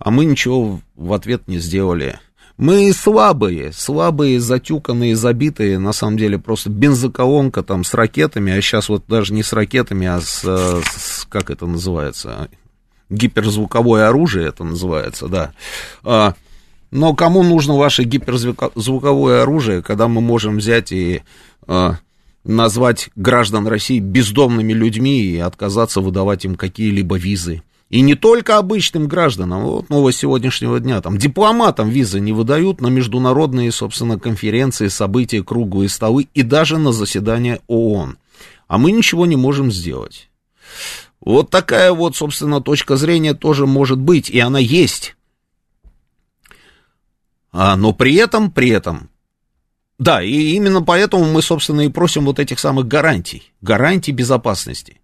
а 0.00 0.10
мы 0.10 0.24
ничего 0.24 0.80
в 0.96 1.12
ответ 1.12 1.46
не 1.46 1.60
сделали. 1.60 2.18
Мы 2.56 2.92
слабые, 2.92 3.72
слабые, 3.72 4.40
затюканные, 4.40 5.14
забитые, 5.14 5.78
на 5.78 5.92
самом 5.92 6.16
деле 6.16 6.36
просто 6.40 6.68
бензоколонка 6.70 7.62
там 7.62 7.84
с 7.84 7.94
ракетами, 7.94 8.52
а 8.52 8.60
сейчас 8.60 8.88
вот 8.88 9.04
даже 9.06 9.32
не 9.32 9.44
с 9.44 9.52
ракетами, 9.52 10.08
а 10.08 10.20
с, 10.20 10.42
с 10.42 11.24
как 11.28 11.50
это 11.50 11.66
называется, 11.66 12.48
гиперзвуковое 13.08 14.08
оружие 14.08 14.48
это 14.48 14.64
называется, 14.64 15.28
да. 15.28 15.52
А, 16.02 16.34
но 16.90 17.14
кому 17.14 17.44
нужно 17.44 17.76
ваше 17.76 18.02
гиперзвуковое 18.02 19.42
оружие, 19.42 19.80
когда 19.80 20.08
мы 20.08 20.20
можем 20.20 20.56
взять 20.56 20.90
и 20.90 21.22
а, 21.68 21.98
назвать 22.48 23.10
граждан 23.14 23.66
России 23.66 24.00
бездомными 24.00 24.72
людьми 24.72 25.20
и 25.20 25.38
отказаться 25.38 26.00
выдавать 26.00 26.44
им 26.44 26.56
какие-либо 26.56 27.16
визы. 27.16 27.62
И 27.90 28.00
не 28.02 28.14
только 28.14 28.58
обычным 28.58 29.06
гражданам, 29.06 29.62
вот 29.62 29.88
новость 29.88 30.18
сегодняшнего 30.18 30.78
дня, 30.78 31.00
там 31.00 31.16
дипломатам 31.16 31.88
визы 31.88 32.20
не 32.20 32.32
выдают 32.32 32.80
на 32.80 32.88
международные, 32.88 33.72
собственно, 33.72 34.18
конференции, 34.18 34.88
события, 34.88 35.42
круглые 35.42 35.88
столы 35.88 36.28
и 36.34 36.42
даже 36.42 36.76
на 36.78 36.92
заседания 36.92 37.60
ООН. 37.66 38.18
А 38.66 38.78
мы 38.78 38.92
ничего 38.92 39.24
не 39.24 39.36
можем 39.36 39.72
сделать. 39.72 40.28
Вот 41.20 41.50
такая 41.50 41.92
вот, 41.92 42.14
собственно, 42.16 42.60
точка 42.60 42.96
зрения 42.96 43.34
тоже 43.34 43.66
может 43.66 43.98
быть, 43.98 44.28
и 44.28 44.38
она 44.38 44.58
есть. 44.58 45.16
А, 47.52 47.76
но 47.76 47.92
при 47.94 48.14
этом, 48.16 48.50
при 48.50 48.68
этом, 48.68 49.08
да, 49.98 50.22
и 50.22 50.52
именно 50.52 50.82
поэтому 50.82 51.24
мы, 51.24 51.42
собственно, 51.42 51.80
и 51.80 51.88
просим 51.88 52.24
вот 52.24 52.38
этих 52.38 52.60
самых 52.60 52.86
гарантий, 52.86 53.52
гарантий 53.60 54.12
безопасности. 54.12 55.00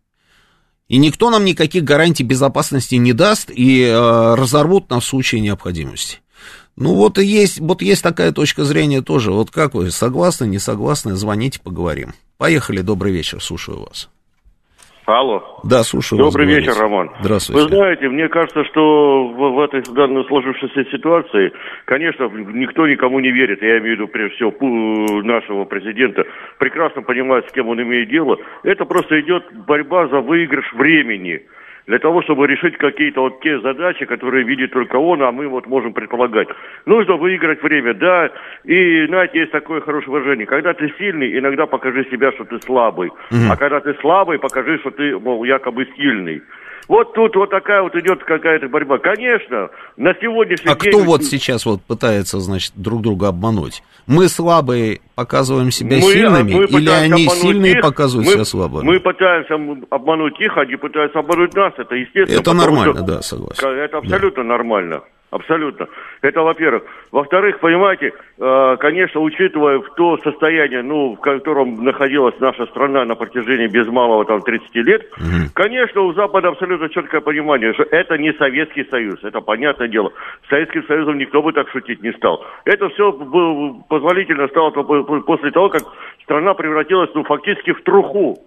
И 0.86 0.98
никто 0.98 1.30
нам 1.30 1.44
никаких 1.44 1.82
гарантий 1.82 2.24
безопасности 2.24 2.94
не 2.96 3.12
даст 3.12 3.50
и 3.50 3.82
э, 3.82 4.34
разорвут 4.34 4.90
нас 4.90 5.04
в 5.04 5.08
случае 5.08 5.40
необходимости. 5.40 6.18
Ну 6.76 6.94
вот 6.94 7.18
и 7.18 7.24
есть, 7.24 7.58
вот 7.58 7.82
есть 7.82 8.02
такая 8.02 8.32
точка 8.32 8.64
зрения 8.64 9.00
тоже. 9.00 9.32
Вот 9.32 9.50
как 9.50 9.74
вы, 9.74 9.90
согласны, 9.90 10.44
не 10.44 10.58
согласны, 10.58 11.14
звоните, 11.16 11.60
поговорим. 11.60 12.14
Поехали, 12.36 12.80
добрый 12.80 13.12
вечер, 13.12 13.42
слушаю 13.42 13.80
вас. 13.80 14.08
Алло. 15.06 15.60
Да, 15.64 15.82
слушаю 15.82 16.18
Добрый 16.18 16.46
вас, 16.46 16.56
вечер, 16.56 16.72
Роман. 16.80 17.10
Здравствуйте. 17.20 17.62
Вы 17.62 17.68
знаете, 17.68 18.08
мне 18.08 18.28
кажется, 18.28 18.64
что 18.64 19.28
в, 19.28 19.54
в 19.54 19.60
этой 19.60 19.82
данной 19.94 20.24
сложившейся 20.24 20.84
ситуации, 20.90 21.52
конечно, 21.84 22.28
никто 22.28 22.86
никому 22.86 23.20
не 23.20 23.30
верит. 23.30 23.60
Я 23.60 23.78
имею 23.78 23.96
в 23.96 24.00
виду, 24.00 24.08
прежде 24.08 24.36
всего, 24.36 25.22
нашего 25.22 25.64
президента. 25.64 26.24
Прекрасно 26.58 27.02
понимает, 27.02 27.46
с 27.48 27.52
кем 27.52 27.68
он 27.68 27.82
имеет 27.82 28.08
дело. 28.08 28.38
Это 28.62 28.86
просто 28.86 29.20
идет 29.20 29.44
борьба 29.66 30.08
за 30.08 30.20
выигрыш 30.20 30.72
времени 30.72 31.42
для 31.86 31.98
того, 31.98 32.22
чтобы 32.22 32.46
решить 32.46 32.76
какие-то 32.78 33.22
вот 33.22 33.40
те 33.40 33.60
задачи, 33.60 34.06
которые 34.06 34.44
видит 34.44 34.72
только 34.72 34.96
он, 34.96 35.22
а 35.22 35.32
мы 35.32 35.48
вот 35.48 35.66
можем 35.66 35.92
предполагать. 35.92 36.48
Нужно 36.86 37.16
выиграть 37.16 37.62
время, 37.62 37.94
да, 37.94 38.30
и, 38.64 39.06
знаете, 39.06 39.40
есть 39.40 39.52
такое 39.52 39.80
хорошее 39.80 40.12
выражение, 40.12 40.46
когда 40.46 40.72
ты 40.72 40.92
сильный, 40.98 41.38
иногда 41.38 41.66
покажи 41.66 42.04
себя, 42.10 42.32
что 42.32 42.44
ты 42.44 42.60
слабый, 42.60 43.10
mm-hmm. 43.30 43.50
а 43.50 43.56
когда 43.56 43.80
ты 43.80 43.94
слабый, 44.00 44.38
покажи, 44.38 44.78
что 44.78 44.90
ты, 44.90 45.18
мол, 45.18 45.44
якобы 45.44 45.86
сильный. 45.96 46.42
Вот 46.88 47.14
тут 47.14 47.34
вот 47.36 47.50
такая 47.50 47.82
вот 47.82 47.94
идет 47.96 48.22
какая-то 48.24 48.68
борьба. 48.68 48.98
Конечно, 48.98 49.70
на 49.96 50.14
сегодняшний 50.20 50.70
а 50.70 50.76
день... 50.76 50.92
А 50.92 50.96
кто 50.96 51.04
вот 51.04 51.24
сейчас 51.24 51.64
вот 51.64 51.80
пытается, 51.82 52.40
значит, 52.40 52.72
друг 52.76 53.02
друга 53.02 53.28
обмануть? 53.28 53.82
Мы 54.06 54.28
слабые 54.28 55.00
показываем 55.14 55.70
себя 55.70 55.96
мы, 55.96 56.12
сильными, 56.12 56.54
мы 56.54 56.64
или 56.64 56.90
они 56.90 57.28
сильные 57.28 57.72
их, 57.72 57.80
показывают 57.80 58.26
мы, 58.26 58.32
себя 58.34 58.44
слабыми? 58.44 58.84
Мы 58.84 59.00
пытаемся 59.00 59.54
обмануть 59.90 60.38
их, 60.40 60.56
они 60.58 60.76
пытаются 60.76 61.20
обмануть 61.20 61.54
нас. 61.54 61.72
Это 61.78 61.94
естественно. 61.94 62.40
Это 62.40 62.52
нормально, 62.52 62.94
что, 62.94 63.06
да, 63.06 63.22
согласен. 63.22 63.66
Это 63.66 63.98
абсолютно 63.98 64.42
да. 64.42 64.48
нормально. 64.48 65.00
Абсолютно. 65.34 65.88
Это 66.22 66.42
во-первых. 66.42 66.84
Во-вторых, 67.10 67.58
понимаете, 67.58 68.12
э, 68.38 68.76
конечно, 68.78 69.20
учитывая 69.20 69.80
в 69.80 69.92
то 69.96 70.16
состояние, 70.18 70.82
ну, 70.82 71.16
в 71.16 71.20
котором 71.20 71.82
находилась 71.82 72.38
наша 72.38 72.66
страна 72.66 73.04
на 73.04 73.16
протяжении 73.16 73.66
без 73.66 73.88
малого 73.88 74.24
там 74.24 74.42
30 74.42 74.76
лет, 74.76 75.02
угу. 75.16 75.50
конечно, 75.54 76.02
у 76.02 76.12
Запада 76.12 76.50
абсолютно 76.50 76.88
четкое 76.88 77.20
понимание, 77.20 77.72
что 77.74 77.82
это 77.82 78.16
не 78.16 78.32
Советский 78.34 78.84
Союз, 78.84 79.24
это 79.24 79.40
понятное 79.40 79.88
дело. 79.88 80.12
С 80.46 80.50
Советским 80.50 80.86
Союзом 80.86 81.18
никто 81.18 81.42
бы 81.42 81.52
так 81.52 81.68
шутить 81.70 82.00
не 82.00 82.12
стал. 82.12 82.46
Это 82.64 82.88
все 82.90 83.10
позволительно 83.88 84.46
стало 84.46 84.70
после 84.70 85.50
того, 85.50 85.68
как 85.68 85.82
страна 86.22 86.54
превратилась, 86.54 87.10
ну, 87.12 87.24
фактически 87.24 87.72
в 87.72 87.82
труху. 87.82 88.38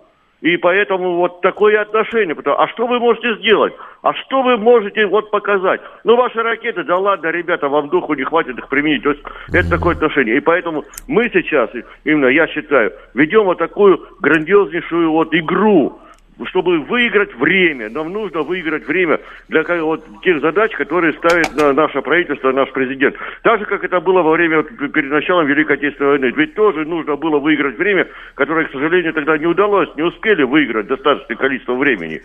И 0.41 0.55
поэтому 0.57 1.15
вот 1.15 1.41
такое 1.41 1.81
отношение. 1.81 2.35
А 2.45 2.67
что 2.67 2.85
вы 2.85 2.99
можете 2.99 3.35
сделать? 3.37 3.73
А 4.03 4.13
что 4.13 4.43
вы 4.43 4.57
можете 4.57 5.07
вот 5.07 5.31
показать? 5.31 5.81
Ну, 6.03 6.15
ваши 6.15 6.41
ракеты, 6.41 6.83
да 6.83 6.95
ладно, 6.95 7.27
ребята, 7.27 7.67
вам 7.67 7.89
духу 7.89 8.13
не 8.13 8.23
хватит 8.23 8.57
их 8.57 8.67
применить. 8.69 9.03
То 9.03 9.11
есть 9.11 9.23
это 9.51 9.69
такое 9.69 9.95
отношение. 9.95 10.37
И 10.37 10.41
поэтому 10.41 10.85
мы 11.07 11.29
сейчас, 11.33 11.69
именно 12.03 12.27
я 12.27 12.47
считаю, 12.47 12.93
ведем 13.15 13.45
вот 13.45 13.57
такую 13.57 13.99
грандиознейшую 14.19 15.11
вот 15.11 15.33
игру 15.33 15.99
чтобы 16.45 16.79
выиграть 16.79 17.33
время. 17.35 17.89
Нам 17.89 18.11
нужно 18.11 18.41
выиграть 18.41 18.87
время 18.87 19.19
для 19.47 19.63
вот, 19.83 20.05
тех 20.21 20.39
задач, 20.41 20.71
которые 20.73 21.13
ставит 21.13 21.55
на 21.55 21.73
наше 21.73 22.01
правительство, 22.01 22.51
наш 22.51 22.71
президент. 22.71 23.15
Так 23.43 23.59
же, 23.59 23.65
как 23.65 23.83
это 23.83 23.99
было 23.99 24.21
во 24.21 24.31
время, 24.31 24.57
вот, 24.57 24.91
перед 24.91 25.11
началом 25.11 25.47
Великой 25.47 25.77
Отечественной 25.77 26.11
войны. 26.11 26.33
Ведь 26.35 26.53
тоже 26.55 26.85
нужно 26.85 27.15
было 27.15 27.39
выиграть 27.39 27.77
время, 27.77 28.07
которое, 28.35 28.65
к 28.65 28.71
сожалению, 28.71 29.13
тогда 29.13 29.37
не 29.37 29.47
удалось, 29.47 29.89
не 29.95 30.03
успели 30.03 30.43
выиграть 30.43 30.87
достаточное 30.87 31.37
количество 31.37 31.75
времени. 31.75 32.21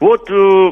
Вот 0.00 0.30
э, 0.30 0.70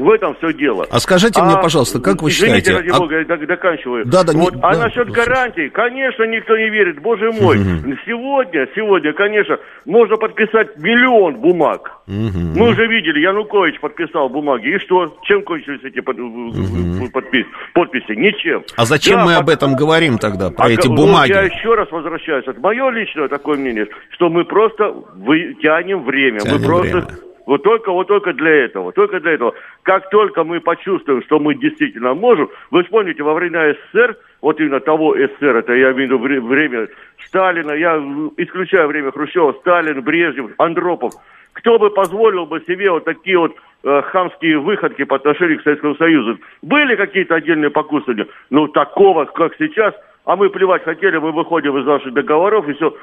В 0.00 0.10
этом 0.10 0.34
все 0.36 0.52
дело. 0.54 0.86
А 0.90 0.98
скажите 0.98 1.42
мне, 1.42 1.54
пожалуйста, 1.60 2.00
как 2.00 2.22
вы 2.22 2.30
извините, 2.30 2.60
считаете? 2.70 2.76
ради 2.76 2.96
а- 2.96 2.98
бога, 2.98 3.18
я 3.18 3.24
док- 3.24 3.46
заканчиваю. 3.46 4.04
Да, 4.06 4.24
да, 4.24 4.32
не- 4.32 4.40
вот, 4.40 4.54
а 4.62 4.72
да, 4.74 4.78
насчет 4.84 5.06
да, 5.08 5.12
гарантий, 5.12 5.68
конечно, 5.68 6.24
никто 6.24 6.56
не 6.56 6.70
верит. 6.70 7.00
Боже 7.02 7.30
мой, 7.32 7.58
сегодня, 8.06 8.66
сегодня, 8.74 9.12
конечно, 9.12 9.58
можно 9.84 10.16
подписать 10.16 10.76
миллион 10.78 11.36
бумаг. 11.36 11.92
Мы 12.06 12.68
уже 12.70 12.86
видели, 12.86 13.20
Янукович 13.20 13.78
подписал 13.80 14.28
бумаги. 14.28 14.74
И 14.74 14.78
что? 14.78 15.16
Чем 15.24 15.42
кончились 15.42 15.80
эти 15.84 16.00
под- 16.00 16.16
подпис- 16.18 17.46
подписи? 17.74 18.12
Ничем. 18.16 18.62
А 18.76 18.84
зачем 18.84 19.18
Да, 19.18 19.24
мы 19.26 19.32
под- 19.34 19.42
об 19.42 19.48
этом 19.50 19.74
говорим 19.76 20.18
тогда, 20.18 20.50
про 20.50 20.64
а 20.66 20.70
эти 20.70 20.88
бумаги? 20.88 21.30
я 21.30 21.42
еще 21.42 21.74
раз 21.74 21.90
возвращаюсь. 21.90 22.46
Это 22.46 22.58
мое 22.60 22.90
личное 22.90 23.28
такое 23.28 23.56
мнение, 23.58 23.86
что 24.14 24.28
мы 24.28 24.44
просто 24.44 24.92
вы- 25.16 25.54
тянем 25.62 26.04
время. 26.04 26.40
Тянем 26.40 26.60
мы 26.60 26.64
просто 26.66 26.96
время. 26.98 27.06
Вот 27.46 27.62
только, 27.62 27.90
вот 27.92 28.06
только 28.08 28.32
для 28.32 28.64
этого, 28.64 28.92
только 28.92 29.20
для 29.20 29.32
этого. 29.32 29.54
Как 29.82 30.10
только 30.10 30.44
мы 30.44 30.60
почувствуем, 30.60 31.22
что 31.22 31.38
мы 31.38 31.54
действительно 31.54 32.14
можем, 32.14 32.48
вы 32.70 32.82
вспомните, 32.84 33.22
во 33.22 33.34
время 33.34 33.74
СССР, 33.74 34.16
вот 34.40 34.60
именно 34.60 34.80
того 34.80 35.16
СССР, 35.16 35.56
это 35.56 35.72
я 35.74 35.92
имею 35.92 35.96
в 35.96 35.98
виду 35.98 36.18
вре- 36.18 36.40
время 36.40 36.88
Сталина, 37.26 37.72
я 37.72 37.96
исключаю 38.36 38.88
время 38.88 39.12
Хрущева, 39.12 39.52
Сталин, 39.60 40.02
Брежнев, 40.02 40.50
Андропов, 40.58 41.12
кто 41.52 41.78
бы 41.78 41.90
позволил 41.90 42.46
бы 42.46 42.60
себе 42.66 42.90
вот 42.90 43.04
такие 43.04 43.38
вот 43.38 43.54
э, 43.82 44.02
хамские 44.02 44.58
выходки 44.58 45.04
по 45.04 45.16
отношению 45.16 45.58
к 45.58 45.62
Советскому 45.62 45.94
Союзу? 45.96 46.38
Были 46.62 46.96
какие-то 46.96 47.34
отдельные 47.34 47.70
покусывания? 47.70 48.26
Ну, 48.50 48.68
такого, 48.68 49.24
как 49.24 49.54
сейчас, 49.58 49.94
а 50.24 50.36
мы 50.36 50.48
плевать 50.50 50.84
хотели, 50.84 51.18
мы 51.18 51.32
выходим 51.32 51.76
из 51.78 51.86
наших 51.86 52.12
договоров 52.12 52.68
и 52.68 52.74
все. 52.74 52.96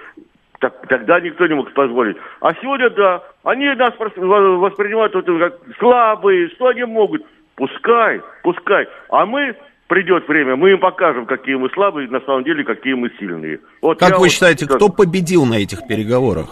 Так, 0.60 0.88
тогда 0.88 1.20
никто 1.20 1.45
не 1.45 1.53
мог 1.53 1.72
позволить. 1.74 2.18
А 2.41 2.53
сегодня, 2.55 2.89
да, 2.89 3.24
они 3.43 3.66
нас 3.76 3.93
воспринимают 3.97 5.14
вот 5.14 5.26
как 5.26 5.60
слабые, 5.80 6.49
что 6.49 6.68
они 6.68 6.84
могут. 6.84 7.24
Пускай, 7.55 8.22
пускай. 8.43 8.88
А 9.10 9.26
мы, 9.26 9.55
придет 9.88 10.28
время, 10.28 10.55
мы 10.55 10.72
им 10.72 10.80
покажем, 10.80 11.26
какие 11.26 11.55
мы 11.55 11.70
слабые, 11.70 12.08
на 12.10 12.22
самом 12.22 12.43
деле, 12.43 12.64
какие 12.64 12.93
мы 12.93 13.12
сильные. 13.20 13.60
Вот 13.82 13.99
Как 13.99 14.14
вы 14.14 14.20
вот 14.20 14.32
считаете, 14.32 14.66
кто 14.66 14.89
победил 14.89 15.45
на 15.45 15.55
этих 15.55 15.88
переговорах? 15.88 16.47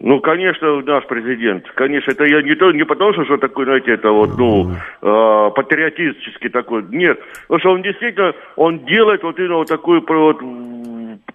ну, 0.00 0.20
конечно, 0.20 0.80
наш 0.82 1.06
президент. 1.06 1.68
Конечно, 1.74 2.12
это 2.12 2.24
я 2.24 2.42
не 2.42 2.54
то, 2.54 2.70
не 2.70 2.84
потому, 2.84 3.12
что, 3.14 3.24
что 3.24 3.36
такой, 3.36 3.64
знаете, 3.64 3.92
это 3.92 4.10
вот, 4.10 4.38
ну, 4.38 4.70
э, 4.70 5.50
патриотический 5.54 6.50
такой. 6.50 6.84
Нет. 6.90 7.18
Потому 7.48 7.60
что 7.60 7.72
он 7.72 7.82
действительно, 7.82 8.32
он 8.56 8.84
делает 8.84 9.22
вот 9.22 9.38
именно 9.38 9.56
вот 9.56 9.68
такую 9.68 10.04
вот 10.06 10.40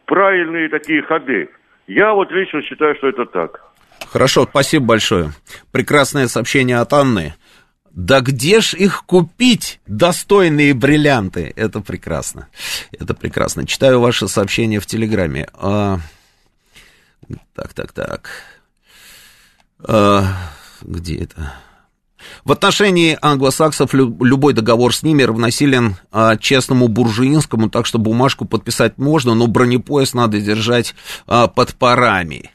правильные 0.06 0.70
такие 0.70 1.02
ходы. 1.02 1.50
Я 1.88 2.14
вот 2.14 2.32
лично 2.32 2.62
считаю, 2.62 2.96
что 2.96 3.08
это 3.10 3.26
так. 3.26 3.62
Хорошо, 4.08 4.48
спасибо 4.50 4.86
большое. 4.86 5.32
Прекрасное 5.72 6.28
сообщение 6.28 6.78
от 6.80 6.94
Анны. 6.94 7.34
Да 7.92 8.22
где 8.22 8.60
ж 8.62 8.74
их 8.74 9.04
купить, 9.06 9.80
достойные 9.86 10.74
бриллианты? 10.74 11.54
Это 11.56 11.80
прекрасно. 11.80 12.48
Это 12.92 13.14
прекрасно. 13.14 13.68
Читаю 13.68 14.00
ваше 14.00 14.28
сообщение 14.28 14.80
в 14.80 14.86
Телеграме. 14.88 15.48
А, 15.54 16.00
Так, 17.54 17.74
так, 17.74 17.92
так. 17.92 18.30
А, 19.88 20.24
Где 20.82 21.18
это? 21.24 21.54
В 22.46 22.52
отношении 22.52 23.18
англосаксов 23.22 23.94
лю- 23.94 24.16
любой 24.24 24.54
договор 24.54 24.94
с 24.96 25.04
ними 25.04 25.24
равносилен 25.24 25.96
а, 26.12 26.38
честному 26.38 26.88
буржуинскому, 26.88 27.70
так 27.70 27.86
что 27.86 28.00
бумажку 28.00 28.46
подписать 28.46 28.98
можно, 28.98 29.34
но 29.34 29.48
бронепояс 29.48 30.14
надо 30.14 30.40
держать 30.42 30.96
а, 31.28 31.48
под 31.48 31.76
парами. 31.76 32.52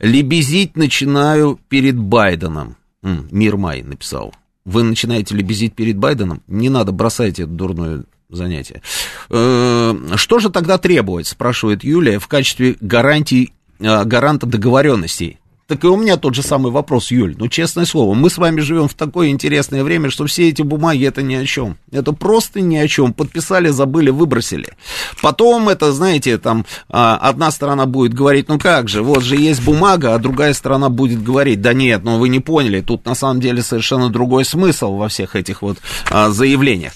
Лебезить 0.00 0.76
начинаю 0.76 1.58
перед 1.68 1.96
Байденом. 1.98 2.76
Мир 3.02 3.56
Май 3.56 3.82
написал. 3.82 4.34
Вы 4.64 4.82
начинаете 4.82 5.34
лебезить 5.34 5.74
перед 5.74 5.96
Байденом? 5.96 6.42
Не 6.46 6.68
надо, 6.68 6.92
бросайте 6.92 7.44
это 7.44 7.52
дурное 7.52 8.04
занятие. 8.28 8.82
Э, 9.30 9.94
Что 10.16 10.38
же 10.40 10.50
тогда 10.50 10.76
требовать, 10.78 11.26
спрашивает 11.26 11.84
Юлия, 11.84 12.18
в 12.18 12.26
качестве 12.28 12.76
гарантии, 12.80 13.52
а, 13.80 14.04
гаранта 14.04 14.46
договоренностей? 14.46 15.38
Так 15.68 15.84
и 15.84 15.86
у 15.86 15.98
меня 15.98 16.16
тот 16.16 16.34
же 16.34 16.42
самый 16.42 16.72
вопрос, 16.72 17.10
Юль. 17.10 17.36
Ну, 17.36 17.46
честное 17.48 17.84
слово, 17.84 18.14
мы 18.14 18.30
с 18.30 18.38
вами 18.38 18.62
живем 18.62 18.88
в 18.88 18.94
такое 18.94 19.28
интересное 19.28 19.84
время, 19.84 20.08
что 20.08 20.24
все 20.24 20.48
эти 20.48 20.62
бумаги 20.62 21.06
это 21.06 21.20
ни 21.20 21.34
о 21.34 21.44
чем. 21.44 21.76
Это 21.92 22.12
просто 22.14 22.62
ни 22.62 22.78
о 22.78 22.88
чем. 22.88 23.12
Подписали, 23.12 23.68
забыли, 23.68 24.08
выбросили. 24.08 24.68
Потом 25.20 25.68
это, 25.68 25.92
знаете, 25.92 26.38
там 26.38 26.64
а, 26.88 27.18
одна 27.18 27.50
сторона 27.50 27.84
будет 27.84 28.14
говорить, 28.14 28.48
ну 28.48 28.58
как 28.58 28.88
же, 28.88 29.02
вот 29.02 29.22
же 29.22 29.36
есть 29.36 29.62
бумага, 29.62 30.14
а 30.14 30.18
другая 30.18 30.54
сторона 30.54 30.88
будет 30.88 31.22
говорить, 31.22 31.60
да 31.60 31.74
нет, 31.74 32.02
ну 32.02 32.16
вы 32.16 32.30
не 32.30 32.40
поняли, 32.40 32.80
тут 32.80 33.04
на 33.04 33.14
самом 33.14 33.40
деле 33.42 33.62
совершенно 33.62 34.08
другой 34.08 34.46
смысл 34.46 34.96
во 34.96 35.08
всех 35.08 35.36
этих 35.36 35.60
вот 35.60 35.76
а, 36.10 36.30
заявлениях. 36.30 36.94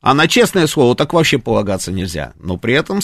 А 0.00 0.14
на 0.14 0.28
честное 0.28 0.68
слово 0.68 0.94
так 0.94 1.12
вообще 1.12 1.38
полагаться 1.38 1.90
нельзя. 1.90 2.34
Но 2.38 2.56
при 2.56 2.74
этом 2.74 3.00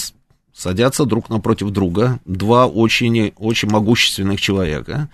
садятся 0.55 1.05
друг 1.05 1.28
напротив 1.28 1.70
друга 1.70 2.20
два 2.24 2.66
очень, 2.66 3.32
очень 3.36 3.68
могущественных 3.68 4.40
человека, 4.40 5.09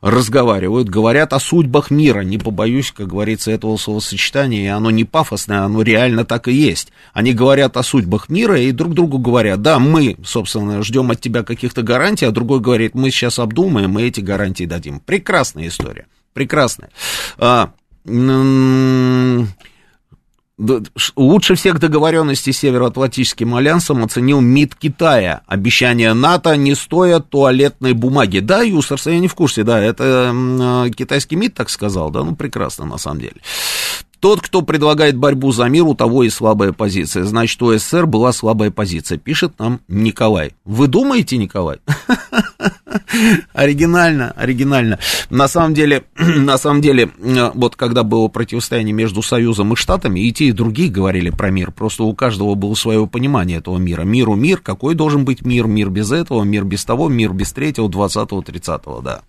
разговаривают, 0.00 0.88
говорят 0.88 1.32
о 1.32 1.40
судьбах 1.40 1.90
мира. 1.90 2.20
Не 2.20 2.38
побоюсь, 2.38 2.92
как 2.92 3.08
говорится, 3.08 3.50
этого 3.50 3.76
словосочетания, 3.76 4.64
и 4.64 4.68
оно 4.68 4.90
не 4.90 5.04
пафосное, 5.04 5.62
оно 5.62 5.82
реально 5.82 6.24
так 6.24 6.48
и 6.48 6.52
есть. 6.52 6.92
Они 7.12 7.32
говорят 7.32 7.76
о 7.76 7.82
судьбах 7.82 8.28
мира 8.28 8.58
и 8.60 8.72
друг 8.72 8.94
другу 8.94 9.18
говорят, 9.18 9.62
да, 9.62 9.78
мы, 9.78 10.16
собственно, 10.24 10.82
ждем 10.82 11.10
от 11.10 11.20
тебя 11.20 11.42
каких-то 11.42 11.82
гарантий, 11.82 12.26
а 12.26 12.30
другой 12.30 12.60
говорит, 12.60 12.94
мы 12.94 13.10
сейчас 13.10 13.38
обдумаем 13.38 13.98
и 13.98 14.04
эти 14.04 14.20
гарантии 14.20 14.64
дадим. 14.64 15.00
Прекрасная 15.00 15.68
история, 15.68 16.06
прекрасная. 16.32 16.90
А, 17.38 17.72
Лучше 21.16 21.54
всех 21.54 21.78
договоренностей 21.78 22.50
с 22.50 22.58
Североатлантическим 22.58 23.54
альянсом 23.54 24.02
оценил 24.02 24.40
МИД 24.40 24.74
Китая. 24.74 25.42
Обещания 25.46 26.14
НАТО 26.14 26.56
не 26.56 26.74
стоят 26.74 27.28
туалетной 27.28 27.92
бумаги. 27.92 28.38
Да, 28.38 28.62
Юсерс, 28.62 29.06
я 29.06 29.18
не 29.18 29.28
в 29.28 29.34
курсе, 29.34 29.64
да, 29.64 29.78
это 29.78 30.32
э, 30.34 30.90
китайский 30.92 31.36
МИД 31.36 31.54
так 31.54 31.68
сказал, 31.68 32.10
да, 32.10 32.24
ну 32.24 32.34
прекрасно 32.34 32.86
на 32.86 32.96
самом 32.96 33.20
деле. 33.20 33.36
Тот, 34.20 34.40
кто 34.40 34.62
предлагает 34.62 35.16
борьбу 35.16 35.52
за 35.52 35.64
мир, 35.64 35.84
у 35.84 35.94
того 35.94 36.24
и 36.24 36.30
слабая 36.30 36.72
позиция. 36.72 37.24
Значит, 37.24 37.62
у 37.62 37.76
СССР 37.76 38.06
была 38.06 38.32
слабая 38.32 38.70
позиция, 38.70 39.18
пишет 39.18 39.58
нам 39.58 39.80
Николай. 39.88 40.54
Вы 40.64 40.88
думаете, 40.88 41.36
Николай? 41.36 41.78
Оригинально, 43.52 44.32
оригинально. 44.32 44.98
На 45.30 45.48
самом 45.48 45.74
деле, 45.74 46.04
на 46.16 46.58
самом 46.58 46.80
деле, 46.80 47.10
э, 47.18 47.50
вот 47.54 47.76
когда 47.76 48.02
было 48.02 48.28
противостояние 48.28 48.94
между 48.94 49.22
Союзом 49.22 49.72
и 49.72 49.76
Штатами, 49.76 50.20
и 50.20 50.32
те, 50.32 50.46
и 50.46 50.52
другие 50.52 50.90
говорили 50.90 51.30
про 51.30 51.50
мир. 51.50 51.70
Просто 51.70 52.04
у 52.04 52.14
каждого 52.14 52.54
было 52.54 52.74
свое 52.74 53.06
понимание 53.06 53.58
этого 53.58 53.78
мира. 53.78 54.02
Миру 54.02 54.34
мир, 54.34 54.58
какой 54.58 54.94
должен 54.94 55.24
быть 55.24 55.42
мир? 55.42 55.66
Мир 55.66 55.90
без 55.90 56.12
этого, 56.12 56.42
мир 56.42 56.64
без 56.64 56.84
того, 56.84 57.08
мир 57.08 57.32
без 57.32 57.52
третьего, 57.52 57.88
двадцатого, 57.88 58.42
тридцатого, 58.42 59.02
да. 59.02 59.22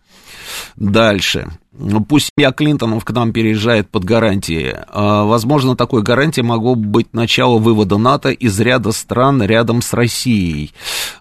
Дальше. 0.75 1.51
Ну, 1.79 2.03
Пусть 2.03 2.31
семья 2.35 2.51
Клинтонов 2.51 3.05
к 3.05 3.11
нам 3.11 3.31
переезжает 3.31 3.89
под 3.89 4.03
гарантии. 4.03 4.75
А, 4.87 5.25
Возможно, 5.25 5.75
такой 5.75 6.01
гарантией 6.01 6.45
могло 6.45 6.75
бы 6.75 6.87
быть 6.87 7.13
начало 7.13 7.59
вывода 7.59 7.97
НАТО 7.97 8.29
из 8.29 8.59
ряда 8.59 8.91
стран 8.91 9.41
рядом 9.43 9.81
с 9.81 9.93
Россией. 9.93 10.73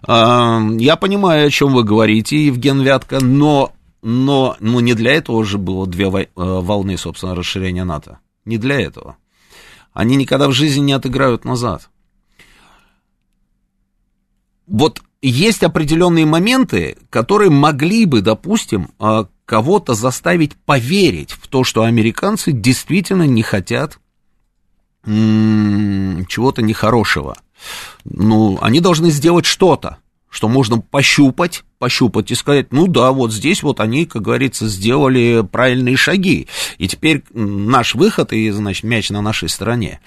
А, 0.05 0.59
Я 0.77 0.95
понимаю, 0.95 1.47
о 1.47 1.51
чем 1.51 1.73
вы 1.73 1.83
говорите, 1.83 2.45
Евген 2.45 2.81
Вятка, 2.81 3.19
но, 3.23 3.73
но, 4.01 4.57
но 4.59 4.79
не 4.79 4.93
для 4.93 5.13
этого 5.13 5.43
же 5.45 5.57
было 5.57 5.85
две 5.85 6.05
э, 6.05 6.27
волны, 6.35 6.97
собственно, 6.97 7.35
расширения 7.35 7.83
НАТО. 7.83 8.19
Не 8.45 8.57
для 8.57 8.79
этого. 8.79 9.17
Они 9.93 10.15
никогда 10.15 10.47
в 10.47 10.53
жизни 10.53 10.81
не 10.81 10.93
отыграют 10.93 11.43
назад. 11.43 11.89
Вот 14.67 15.01
есть 15.21 15.63
определенные 15.63 16.25
моменты, 16.25 16.97
которые 17.09 17.49
могли 17.49 18.05
бы, 18.05 18.21
допустим, 18.21 18.89
а, 18.99 19.27
кого-то 19.45 19.93
заставить 19.93 20.55
поверить 20.55 21.31
в 21.31 21.47
то, 21.47 21.63
что 21.63 21.83
американцы 21.83 22.51
действительно 22.51 23.23
не 23.23 23.41
хотят 23.43 23.99
чего-то 25.05 26.61
нехорошего. 26.61 27.37
Ну, 28.03 28.59
они 28.61 28.81
должны 28.81 29.09
сделать 29.09 29.45
что-то, 29.45 29.97
что 30.29 30.49
можно 30.49 30.81
пощупать, 30.81 31.63
пощупать 31.79 32.31
и 32.31 32.35
сказать, 32.35 32.71
ну 32.71 32.87
да, 32.87 33.11
вот 33.11 33.31
здесь 33.31 33.63
вот 33.63 33.79
они, 33.79 34.05
как 34.05 34.21
говорится, 34.21 34.67
сделали 34.67 35.45
правильные 35.49 35.95
шаги. 35.95 36.47
И 36.77 36.87
теперь 36.87 37.23
наш 37.33 37.95
выход, 37.95 38.33
и, 38.33 38.49
значит, 38.51 38.83
мяч 38.83 39.09
на 39.09 39.21
нашей 39.21 39.49
стороне. 39.49 39.99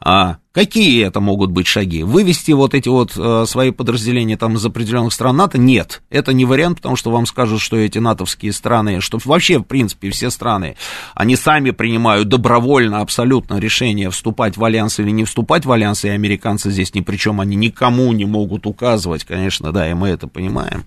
А 0.00 0.36
какие 0.52 1.04
это 1.04 1.18
могут 1.18 1.50
быть 1.50 1.66
шаги? 1.66 2.04
Вывести 2.04 2.52
вот 2.52 2.72
эти 2.72 2.88
вот 2.88 3.14
э, 3.16 3.44
свои 3.48 3.72
подразделения 3.72 4.36
там 4.36 4.54
из 4.54 4.64
определенных 4.64 5.12
стран 5.12 5.36
НАТО? 5.36 5.58
Нет, 5.58 6.02
это 6.08 6.32
не 6.32 6.44
вариант, 6.44 6.78
потому 6.78 6.94
что 6.94 7.10
вам 7.10 7.26
скажут, 7.26 7.60
что 7.60 7.76
эти 7.76 7.98
натовские 7.98 8.52
страны, 8.52 9.00
что 9.00 9.18
вообще, 9.24 9.58
в 9.58 9.64
принципе, 9.64 10.10
все 10.10 10.30
страны, 10.30 10.76
они 11.14 11.34
сами 11.34 11.72
принимают 11.72 12.28
добровольно 12.28 13.00
абсолютно 13.00 13.58
решение 13.58 14.10
вступать 14.10 14.56
в 14.56 14.64
альянс 14.64 15.00
или 15.00 15.10
не 15.10 15.24
вступать 15.24 15.66
в 15.66 15.72
альянс, 15.72 16.04
и 16.04 16.08
американцы 16.08 16.70
здесь 16.70 16.94
ни 16.94 17.00
при 17.00 17.16
чем, 17.16 17.40
они 17.40 17.56
никому 17.56 18.12
не 18.12 18.24
могут 18.24 18.66
указывать, 18.66 19.24
конечно, 19.24 19.72
да, 19.72 19.90
и 19.90 19.94
мы 19.94 20.08
это 20.08 20.28
понимаем. 20.28 20.84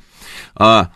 А, 0.56 0.92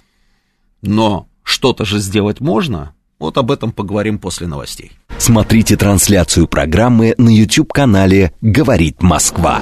но 0.81 1.27
что-то 1.43 1.85
же 1.85 1.99
сделать 1.99 2.39
можно, 2.39 2.93
Вот 3.17 3.37
об 3.37 3.49
этом 3.49 3.71
поговорим 3.71 4.19
после 4.19 4.45
новостей. 4.45 4.91
Смотрите 5.17 5.77
трансляцию 5.77 6.47
программы 6.47 7.15
на 7.17 7.29
YouTube-канале 7.29 8.33
«Говорит 8.41 9.01
Москва». 9.01 9.61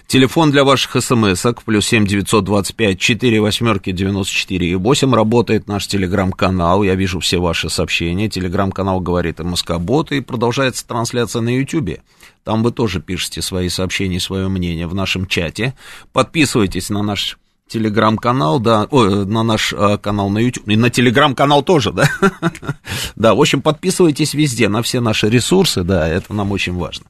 Телефон 0.06 0.50
для 0.50 0.62
ваших 0.62 1.02
смс-ок, 1.02 1.62
плюс 1.62 1.86
7 1.86 2.06
925 2.06 3.00
4 3.00 3.40
восьмерки 3.40 3.92
94 3.92 4.76
8. 4.76 5.14
Работает 5.14 5.68
наш 5.68 5.86
телеграм-канал, 5.86 6.82
я 6.82 6.94
вижу 6.94 7.20
все 7.20 7.38
ваши 7.38 7.70
сообщения. 7.70 8.28
Телеграм-канал 8.28 9.00
«Говорит 9.00 9.38
МСК-бот» 9.38 10.12
и 10.12 10.20
продолжается 10.20 10.86
трансляция 10.86 11.40
на 11.40 11.58
Ютьюбе. 11.58 12.02
Там 12.44 12.62
вы 12.62 12.72
тоже 12.72 13.00
пишете 13.00 13.40
свои 13.40 13.70
сообщения, 13.70 14.20
свое 14.20 14.48
мнение 14.48 14.86
в 14.86 14.94
нашем 14.94 15.24
чате. 15.24 15.74
Подписывайтесь 16.12 16.90
на 16.90 17.02
наш 17.02 17.38
телеграм-канал, 17.68 18.60
да, 18.60 18.86
о, 18.90 19.04
на 19.04 19.42
наш 19.42 19.74
а, 19.76 19.98
канал 19.98 20.30
на 20.30 20.38
YouTube, 20.38 20.68
и 20.68 20.76
на 20.76 20.88
телеграм-канал 20.88 21.62
тоже, 21.62 21.92
да, 21.92 22.08
да, 23.16 23.34
в 23.34 23.40
общем, 23.40 23.60
подписывайтесь 23.60 24.34
везде, 24.34 24.68
на 24.68 24.82
все 24.82 25.00
наши 25.00 25.28
ресурсы, 25.28 25.82
да, 25.82 26.08
это 26.08 26.32
нам 26.32 26.52
очень 26.52 26.74
важно. 26.74 27.06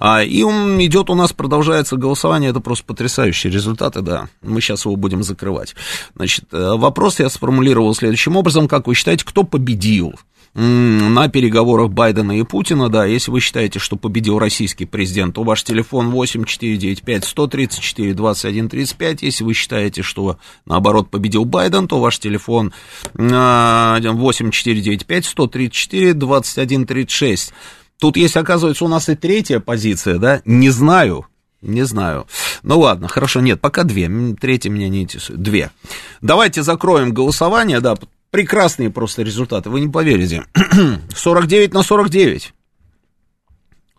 А, 0.00 0.22
и 0.22 0.40
идет 0.40 1.08
у 1.08 1.14
нас, 1.14 1.32
продолжается 1.32 1.96
голосование, 1.96 2.50
это 2.50 2.60
просто 2.60 2.84
потрясающие 2.84 3.52
результаты, 3.52 4.00
да, 4.02 4.28
мы 4.42 4.60
сейчас 4.60 4.84
его 4.84 4.96
будем 4.96 5.22
закрывать. 5.22 5.74
Значит, 6.16 6.46
э, 6.52 6.74
вопрос 6.76 7.20
я 7.20 7.28
сформулировал 7.28 7.94
следующим 7.94 8.36
образом, 8.36 8.66
как 8.66 8.88
вы 8.88 8.94
считаете, 8.94 9.24
кто 9.24 9.44
победил? 9.44 10.14
На 10.54 11.28
переговорах 11.28 11.90
Байдена 11.90 12.38
и 12.38 12.42
Путина, 12.42 12.90
да, 12.90 13.06
если 13.06 13.30
вы 13.30 13.40
считаете, 13.40 13.78
что 13.78 13.96
победил 13.96 14.38
российский 14.38 14.84
президент, 14.84 15.34
то 15.34 15.44
ваш 15.44 15.64
телефон 15.64 16.10
8495 16.10 17.24
134 17.24 18.12
21 18.12 18.68
35, 18.68 19.22
если 19.22 19.44
вы 19.44 19.54
считаете, 19.54 20.02
что 20.02 20.36
наоборот 20.66 21.10
победил 21.10 21.46
Байден, 21.46 21.88
то 21.88 22.00
ваш 22.00 22.18
телефон 22.18 22.74
8495 23.14 25.24
134 25.24 26.12
21 26.12 26.86
36. 26.86 27.54
Тут 27.98 28.16
есть, 28.16 28.36
оказывается, 28.36 28.84
у 28.84 28.88
нас 28.88 29.08
и 29.08 29.14
третья 29.14 29.60
позиция, 29.60 30.18
да, 30.18 30.42
не 30.44 30.68
знаю, 30.68 31.26
не 31.62 31.82
знаю. 31.82 32.26
Ну 32.62 32.80
ладно, 32.80 33.08
хорошо, 33.08 33.40
нет, 33.40 33.60
пока 33.60 33.84
две. 33.84 34.10
Третья 34.38 34.68
меня 34.68 34.88
не 34.88 35.02
интересует. 35.02 35.40
Две. 35.40 35.70
Давайте 36.20 36.62
закроем 36.62 37.12
голосование, 37.12 37.80
да, 37.80 37.94
Прекрасные 38.32 38.88
просто 38.88 39.20
результаты, 39.20 39.68
вы 39.68 39.80
не 39.80 39.88
поверите. 39.88 40.44
49 41.14 41.74
на 41.74 41.82
49. 41.82 42.54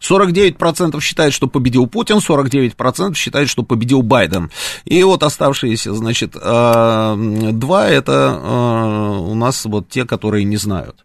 49% 0.01 0.99
считают, 0.99 1.35
что 1.35 1.47
победил 1.47 1.85
Путин, 1.85 2.17
49% 2.17 3.13
считают, 3.13 3.47
что 3.47 3.61
победил 3.61 4.01
Байден. 4.01 4.49
И 4.85 5.03
вот 5.03 5.21
оставшиеся, 5.21 5.93
значит, 5.93 6.35
а, 6.35 7.15
два 7.15 7.87
это 7.87 8.39
а, 8.41 9.19
у 9.19 9.35
нас 9.35 9.65
вот 9.65 9.87
те, 9.87 10.03
которые 10.03 10.45
не 10.45 10.57
знают. 10.57 11.03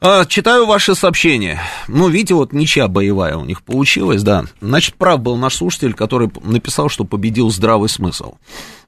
А, 0.00 0.24
читаю 0.26 0.66
ваши 0.66 0.96
сообщения. 0.96 1.62
Ну, 1.86 2.08
видите, 2.08 2.34
вот 2.34 2.52
ничья 2.52 2.88
боевая 2.88 3.36
у 3.36 3.44
них 3.44 3.62
получилась, 3.62 4.24
да. 4.24 4.44
Значит, 4.60 4.96
прав 4.96 5.20
был 5.20 5.36
наш 5.36 5.54
слушатель, 5.54 5.94
который 5.94 6.32
написал, 6.42 6.88
что 6.88 7.04
победил 7.04 7.48
здравый 7.50 7.88
смысл. 7.88 8.34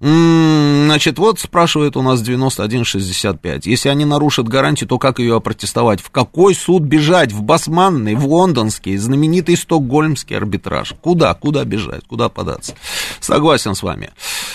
Значит, 0.00 1.18
вот 1.18 1.40
спрашивает 1.40 1.96
у 1.96 2.02
нас 2.02 2.22
9165. 2.22 3.66
Если 3.66 3.88
они 3.88 4.04
нарушат 4.04 4.48
гарантию, 4.48 4.88
то 4.88 4.98
как 4.98 5.18
ее 5.18 5.36
опротестовать? 5.36 6.00
В 6.00 6.10
какой 6.10 6.54
суд 6.54 6.82
бежать? 6.82 7.32
В 7.32 7.42
Басманный, 7.42 8.14
в 8.14 8.26
лондонский, 8.26 8.96
знаменитый 8.96 9.56
стокгольмский 9.56 10.36
арбитраж? 10.36 10.94
Куда? 11.00 11.34
Куда 11.34 11.64
бежать? 11.64 12.06
Куда 12.06 12.28
податься? 12.28 12.74
Согласен 13.20 13.74
с 13.74 13.82
вами. 13.82 14.10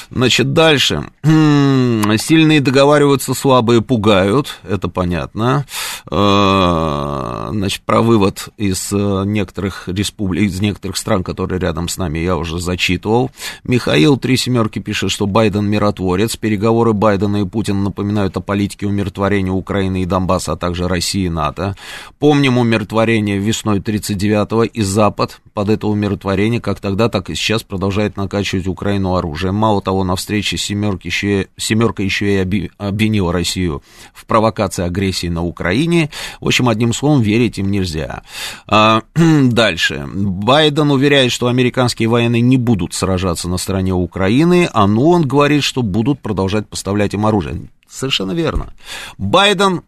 Значит, 0.10 0.54
дальше. 0.54 1.10
Сильные 1.24 2.60
договариваются, 2.62 3.34
слабые 3.34 3.82
пугают. 3.82 4.60
Это 4.68 4.88
понятно. 4.88 5.66
Э, 6.10 7.50
значит, 7.52 7.82
про 7.84 8.02
вывод 8.02 8.50
из 8.58 8.92
э, 8.92 9.24
некоторых 9.26 9.88
республик, 9.88 10.44
из 10.44 10.60
некоторых 10.60 10.98
стран, 10.98 11.24
которые 11.24 11.60
рядом 11.60 11.88
с 11.88 11.98
нами, 11.98 12.20
я 12.20 12.38
уже 12.38 12.60
зачитывал. 12.60 13.32
Михаил 13.64 14.18
Три 14.18 14.38
Семерки 14.38 14.80
пишет, 14.80 15.12
что 15.12 15.28
Байден 15.32 15.66
миротворец. 15.66 16.36
Переговоры 16.36 16.94
Байдена 16.94 17.38
и 17.38 17.46
Путина 17.46 17.82
напоминают 17.82 18.36
о 18.38 18.42
политике 18.42 18.86
умиротворения 18.86 19.52
Украины 19.52 20.04
и 20.04 20.06
Донбасса, 20.06 20.54
а 20.54 20.58
также 20.58 20.88
России 20.88 21.26
и 21.26 21.30
НАТО. 21.30 21.76
Помним 22.20 22.58
умиротворение 22.58 23.38
весной 23.38 23.80
39-го 23.80 24.64
и 24.64 24.82
Запад 24.82 25.40
под 25.54 25.70
это 25.70 25.88
умиротворение, 25.88 26.60
как 26.60 26.80
тогда, 26.80 27.10
так 27.10 27.30
и 27.30 27.36
сейчас 27.36 27.64
продолжает 27.64 28.18
накачивать 28.18 28.68
Украину 28.68 29.16
оружием. 29.16 29.56
Мало 29.56 29.82
того, 29.82 30.04
на 30.04 30.16
встрече 30.16 30.58
семерки 30.58 31.08
еще, 31.08 31.48
семерка 31.58 32.04
еще 32.04 32.36
и 32.36 32.70
обвинила 32.78 33.32
Россию 33.32 33.84
в 34.14 34.26
провокации 34.26 34.84
агрессии 34.84 35.28
на 35.28 35.44
Украине. 35.44 36.10
В 36.40 36.48
общем, 36.48 36.70
одним 36.70 36.94
словом, 36.94 37.22
верить 37.22 37.58
им 37.58 37.72
нельзя. 37.72 38.24
А, 38.68 39.02
дальше. 39.16 40.08
Байден 40.14 40.92
уверяет, 40.92 41.32
что 41.32 41.48
американские 41.48 42.10
военные 42.10 42.42
не 42.42 42.58
будут 42.58 42.94
сражаться 42.94 43.48
на 43.48 43.58
стороне 43.58 43.94
Украины, 43.94 44.70
а 44.74 44.88
ну 44.88 45.21
он 45.22 45.28
говорит, 45.28 45.64
что 45.64 45.84
будут 45.84 46.20
продолжать 46.20 46.68
поставлять 46.68 47.14
им 47.14 47.26
оружие. 47.26 47.70
Совершенно 47.88 48.32
верно. 48.32 48.74
Байден 49.18 49.82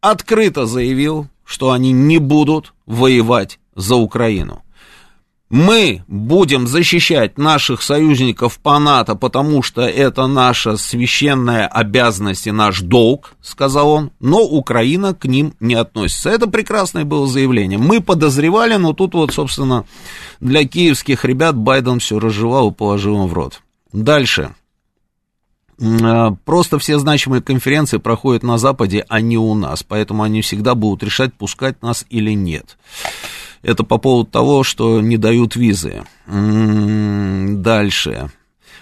открыто 0.00 0.66
заявил, 0.66 1.26
что 1.44 1.72
они 1.72 1.92
не 1.92 2.18
будут 2.18 2.74
воевать 2.86 3.58
за 3.74 3.96
Украину. 3.96 4.62
Мы 5.50 6.04
будем 6.08 6.66
защищать 6.66 7.38
наших 7.38 7.80
союзников 7.80 8.58
по 8.58 8.78
НАТО, 8.78 9.14
потому 9.14 9.62
что 9.62 9.80
это 9.80 10.26
наша 10.26 10.76
священная 10.76 11.66
обязанность 11.66 12.46
и 12.46 12.50
наш 12.50 12.82
долг, 12.82 13.32
сказал 13.40 13.88
он, 13.88 14.10
но 14.20 14.42
Украина 14.42 15.14
к 15.14 15.24
ним 15.24 15.54
не 15.58 15.74
относится. 15.74 16.28
Это 16.28 16.48
прекрасное 16.48 17.06
было 17.06 17.26
заявление. 17.26 17.78
Мы 17.78 18.02
подозревали, 18.02 18.76
но 18.76 18.92
тут 18.92 19.14
вот, 19.14 19.32
собственно, 19.32 19.86
для 20.40 20.68
киевских 20.68 21.24
ребят 21.24 21.56
Байден 21.56 21.98
все 21.98 22.18
разжевал 22.18 22.70
и 22.70 22.74
положил 22.74 23.22
им 23.22 23.26
в 23.26 23.32
рот. 23.32 23.62
Дальше. 23.94 24.54
А, 25.80 26.32
просто 26.44 26.78
все 26.78 26.98
значимые 26.98 27.42
конференции 27.42 27.98
проходят 27.98 28.42
на 28.42 28.58
Западе, 28.58 29.04
а 29.08 29.20
не 29.20 29.38
у 29.38 29.54
нас, 29.54 29.82
поэтому 29.82 30.22
они 30.22 30.42
всегда 30.42 30.74
будут 30.74 31.02
решать, 31.02 31.34
пускать 31.34 31.82
нас 31.82 32.04
или 32.10 32.32
нет. 32.32 32.76
Это 33.62 33.84
по 33.84 33.98
поводу 33.98 34.30
того, 34.30 34.62
что 34.62 35.00
не 35.00 35.16
дают 35.16 35.56
визы. 35.56 36.04
Дальше. 36.26 38.30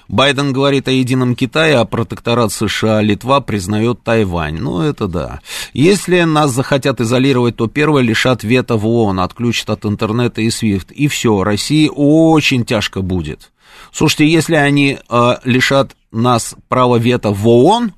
Байден 0.08 0.52
говорит 0.52 0.86
о 0.88 0.92
едином 0.92 1.34
Китае, 1.34 1.78
а 1.78 1.84
протекторат 1.84 2.52
США 2.52 3.02
Литва 3.02 3.40
признает 3.40 4.04
Тайвань. 4.04 4.58
Ну, 4.58 4.80
это 4.80 5.08
да. 5.08 5.40
Если 5.72 6.20
нас 6.22 6.52
захотят 6.52 7.00
изолировать, 7.00 7.56
то 7.56 7.66
первое 7.66 8.02
лишат 8.02 8.44
вето 8.44 8.76
в 8.76 8.86
ООН, 8.86 9.20
отключат 9.20 9.70
от 9.70 9.84
интернета 9.84 10.42
и 10.42 10.48
SWIFT. 10.48 10.92
И 10.92 11.08
все, 11.08 11.42
России 11.42 11.90
очень 11.92 12.64
тяжко 12.64 13.02
будет. 13.02 13.50
Слушайте, 13.92 14.28
если 14.28 14.54
они 14.54 14.98
э, 15.08 15.36
лишат 15.44 15.96
нас 16.16 16.56
права 16.68 16.98
вето 16.98 17.32
в 17.32 17.48
ООН, 17.48 17.92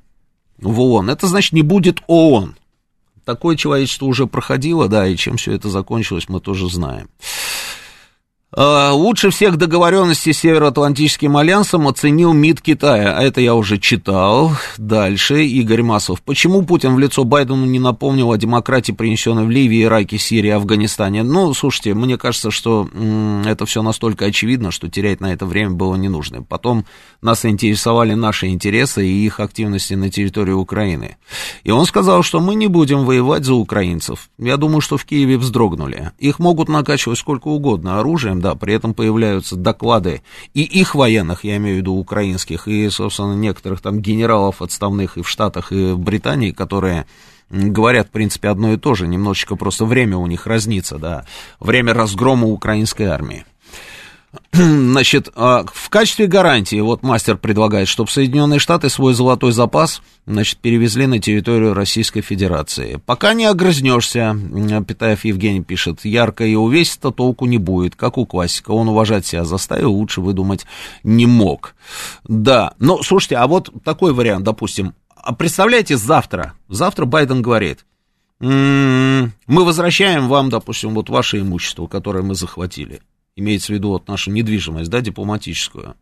в 0.61 0.81
ООН, 0.81 1.11
это 1.11 1.27
значит 1.27 1.53
не 1.53 1.62
будет 1.62 2.01
ООН. 2.07 2.57
Такое 3.25 3.57
человечество 3.57 4.07
уже 4.07 4.27
проходило, 4.27 4.89
да, 4.89 5.07
и 5.07 5.16
чем 5.16 5.37
все 5.37 5.53
это 5.53 5.69
закончилось, 5.69 6.29
мы 6.29 6.41
тоже 6.41 6.71
знаем. 6.71 7.09
А, 8.51 8.93
лучше 8.95 9.29
всех 9.29 9.59
договоренности 9.59 10.33
с 10.33 10.39
Североатлантическим 10.39 11.37
альянсом 11.37 11.87
оценил 11.87 12.33
МИД 12.33 12.63
Китая. 12.63 13.15
А 13.19 13.23
это 13.23 13.43
я 13.43 13.55
уже 13.55 13.77
читал. 13.77 14.53
Дальше 14.79 15.45
Игорь 15.45 15.83
Масов. 15.83 16.23
Почему 16.23 16.63
Путин 16.63 16.95
в 16.95 16.99
лицо 16.99 17.25
Байдену 17.25 17.67
не 17.67 17.79
напомнил 17.79 18.31
о 18.33 18.39
демократии, 18.39 18.93
принесенной 18.93 19.45
в 19.45 19.51
Ливии, 19.51 19.83
Ираке, 19.83 20.17
Сирии, 20.17 20.49
Афганистане? 20.49 21.25
Ну, 21.25 21.53
слушайте, 21.53 21.93
мне 21.93 22.17
кажется, 22.17 22.51
что 22.51 22.89
это 23.45 23.67
все 23.67 23.83
настолько 23.83 24.25
очевидно, 24.25 24.71
что 24.71 24.89
терять 24.89 25.21
на 25.21 25.35
это 25.35 25.45
время 25.45 25.73
было 25.73 25.97
не 25.97 26.09
нужно. 26.09 26.43
Потом 26.43 26.87
нас 27.21 27.45
интересовали 27.45 28.15
наши 28.15 28.47
интересы 28.47 29.07
и 29.07 29.27
их 29.27 29.41
активности 29.41 29.93
на 29.93 30.09
территории 30.09 30.53
Украины. 30.53 31.19
И 31.65 31.71
он 31.71 31.85
сказал, 31.85 32.23
что 32.23 32.41
мы 32.41 32.55
не 32.55 32.69
будем 32.69 33.05
воевать 33.05 33.45
за 33.45 33.53
украинцев. 33.53 34.31
Я 34.39 34.57
думаю, 34.57 34.81
что 34.81 34.97
в 34.97 35.05
Киеве 35.05 35.37
вздрогнули. 35.37 36.13
Их 36.19 36.39
могут 36.39 36.71
накачивать 36.71 37.19
сколько 37.19 37.49
угодно 37.49 38.01
оружием, 38.01 38.38
слушаем, 38.39 38.41
да, 38.41 38.55
при 38.55 38.74
этом 38.74 38.95
появляются 38.95 39.57
доклады 39.57 40.22
и 40.55 40.62
их 40.62 40.95
военных, 40.95 41.45
я 41.45 41.57
имею 41.57 41.76
в 41.76 41.78
виду 41.78 41.95
украинских, 41.95 42.68
и, 42.68 42.89
собственно, 42.91 43.34
некоторых 43.34 43.80
там 43.80 44.01
генералов 44.01 44.62
отставных 44.62 45.18
и 45.18 45.22
в 45.22 45.28
Штатах, 45.28 45.72
и 45.72 45.93
в 45.93 45.99
Британии, 45.99 46.53
которые 46.53 47.07
говорят, 47.51 48.09
в 48.09 48.11
принципе, 48.11 48.49
одно 48.49 48.72
и 48.72 48.76
то 48.76 48.95
же, 48.95 49.07
немножечко 49.07 49.57
просто 49.57 49.84
время 49.84 50.16
у 50.16 50.26
них 50.26 50.47
разнится, 50.47 50.99
да, 50.99 51.24
время 51.61 51.95
разгрома 51.95 52.47
украинской 52.47 53.05
армии. 53.05 53.45
Значит, 54.53 55.31
а, 55.37 55.64
в 55.72 55.89
качестве 55.89 56.26
гарантии, 56.26 56.81
вот 56.81 57.03
мастер 57.03 57.39
предлагает, 57.39 57.89
чтобы 57.89 58.11
Соединенные 58.11 58.59
Штаты 58.59 58.91
свой 58.91 59.14
золотой 59.14 59.53
запас, 59.53 60.03
значит, 60.26 60.59
перевезли 60.59 61.07
на 61.07 61.18
территорию 61.18 61.72
Российской 61.72 62.20
Федерации. 62.20 63.01
Пока 63.07 63.33
не 63.33 63.47
огрызнешься, 63.47 64.37
Питаев 64.87 65.24
Евгений 65.24 65.62
пишет, 65.62 66.05
ярко 66.05 66.45
и 66.45 66.55
увесисто 66.55 67.11
толку 67.11 67.47
не 67.47 67.59
будет, 67.59 67.97
как 67.97 68.18
у 68.18 68.26
классика. 68.26 68.72
Он 68.72 68.89
уважать 68.89 69.24
себя 69.24 69.45
заставил, 69.45 69.93
лучше 69.93 70.20
выдумать 70.20 70.66
не 71.03 71.26
мог. 71.26 71.74
Да, 72.24 72.74
но, 72.79 73.03
слушайте, 73.03 73.37
а 73.37 73.47
вот 73.47 73.70
такой 73.83 74.12
вариант, 74.12 74.45
допустим, 74.45 74.95
а 75.16 75.35
представляете, 75.35 75.97
завтра, 75.97 76.55
завтра 76.68 77.07
Байден 77.07 77.41
говорит, 77.41 77.87
м-м, 78.41 79.33
мы 79.47 79.64
возвращаем 79.64 80.29
вам, 80.29 80.51
допустим, 80.51 80.95
вот 80.95 81.09
ваше 81.09 81.41
имущество, 81.41 81.87
которое 81.87 82.22
мы 82.22 82.35
захватили 82.35 83.01
имеется 83.39 83.72
в 83.72 83.76
виду 83.76 83.91
вот 83.91 84.09
нашу 84.09 84.30
недвижимость, 84.30 84.91
да, 84.91 85.01
дипломатическую. 85.01 85.95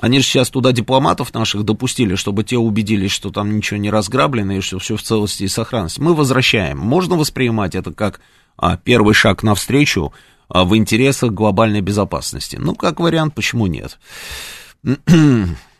Они 0.00 0.20
же 0.20 0.24
сейчас 0.24 0.48
туда 0.48 0.72
дипломатов 0.72 1.34
наших 1.34 1.64
допустили, 1.64 2.14
чтобы 2.14 2.44
те 2.44 2.56
убедились, 2.56 3.10
что 3.10 3.30
там 3.30 3.54
ничего 3.54 3.78
не 3.78 3.90
разграблено 3.90 4.56
и 4.56 4.60
что 4.60 4.78
все 4.78 4.96
в 4.96 5.02
целости 5.02 5.44
и 5.44 5.48
сохранности. 5.48 6.00
Мы 6.00 6.14
возвращаем. 6.14 6.78
Можно 6.78 7.16
воспринимать 7.16 7.74
это 7.74 7.92
как 7.92 8.20
а, 8.56 8.78
первый 8.78 9.14
шаг 9.14 9.42
навстречу 9.42 10.12
а, 10.48 10.64
в 10.64 10.74
интересах 10.76 11.32
глобальной 11.32 11.82
безопасности? 11.82 12.56
Ну, 12.56 12.74
как 12.74 13.00
вариант, 13.00 13.34
почему 13.34 13.66
нет? 13.66 13.98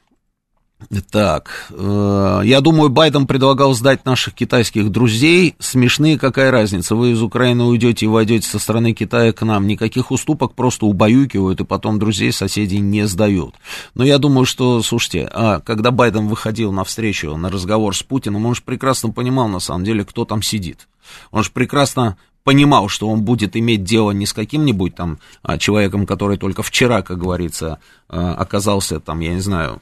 Так, 1.10 1.70
э, 1.70 2.42
я 2.44 2.60
думаю, 2.60 2.90
Байден 2.90 3.26
предлагал 3.26 3.72
сдать 3.72 4.04
наших 4.04 4.34
китайских 4.34 4.90
друзей. 4.90 5.54
Смешные, 5.58 6.18
какая 6.18 6.50
разница? 6.50 6.94
Вы 6.94 7.12
из 7.12 7.22
Украины 7.22 7.64
уйдете 7.64 8.04
и 8.04 8.08
войдете 8.08 8.46
со 8.46 8.58
стороны 8.58 8.92
Китая 8.92 9.32
к 9.32 9.42
нам. 9.42 9.66
Никаких 9.66 10.10
уступок 10.10 10.52
просто 10.54 10.84
убаюкивают, 10.84 11.60
и 11.60 11.64
потом 11.64 11.98
друзей 11.98 12.30
соседей 12.30 12.80
не 12.80 13.06
сдают. 13.06 13.54
Но 13.94 14.04
я 14.04 14.18
думаю, 14.18 14.44
что, 14.44 14.82
слушайте, 14.82 15.30
а 15.32 15.60
когда 15.60 15.92
Байден 15.92 16.28
выходил 16.28 16.72
на 16.72 16.84
встречу, 16.84 17.34
на 17.36 17.48
разговор 17.48 17.96
с 17.96 18.02
Путиным, 18.02 18.44
он 18.44 18.54
же 18.54 18.60
прекрасно 18.62 19.10
понимал, 19.10 19.48
на 19.48 19.60
самом 19.60 19.84
деле, 19.84 20.04
кто 20.04 20.26
там 20.26 20.42
сидит. 20.42 20.88
Он 21.30 21.42
же 21.42 21.50
прекрасно 21.50 22.18
понимал, 22.44 22.88
что 22.88 23.08
он 23.08 23.22
будет 23.22 23.56
иметь 23.56 23.84
дело 23.84 24.10
не 24.10 24.26
с 24.26 24.34
каким-нибудь 24.34 24.94
там 24.94 25.18
а, 25.42 25.56
человеком, 25.56 26.06
который 26.06 26.36
только 26.36 26.62
вчера, 26.62 27.00
как 27.00 27.18
говорится, 27.18 27.78
а, 28.08 28.34
оказался 28.34 29.00
там, 29.00 29.20
я 29.20 29.32
не 29.32 29.40
знаю, 29.40 29.80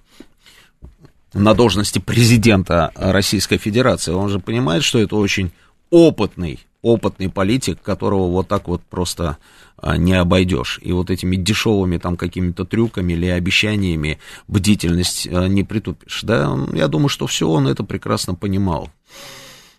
на 1.35 1.55
должности 1.55 1.99
президента 1.99 2.93
Российской 2.95 3.59
Федерации, 3.59 4.12
он 4.12 4.28
же 4.28 4.41
понимает, 4.41 4.85
что 4.85 4.99
это 4.99 5.16
очень 5.16 5.53
опытный, 5.91 6.61
опытный 6.83 7.28
политик, 7.28 7.81
которого 7.83 8.31
вот 8.31 8.49
так 8.49 8.68
вот 8.68 8.83
просто 8.83 9.39
а, 9.76 9.97
не 9.97 10.14
обойдешь. 10.14 10.78
И 10.83 10.93
вот 10.93 11.11
этими 11.11 11.37
дешевыми 11.37 11.99
там 11.99 12.16
какими-то 12.16 12.64
трюками 12.64 13.12
или 13.12 13.26
обещаниями 13.26 14.18
бдительность 14.49 15.26
а, 15.31 15.47
не 15.47 15.64
притупишь. 15.64 16.20
Да, 16.22 16.57
я 16.72 16.89
думаю, 16.89 17.09
что 17.09 17.26
все 17.26 17.49
он 17.49 17.66
это 17.68 17.85
прекрасно 17.85 18.35
понимал. 18.35 18.91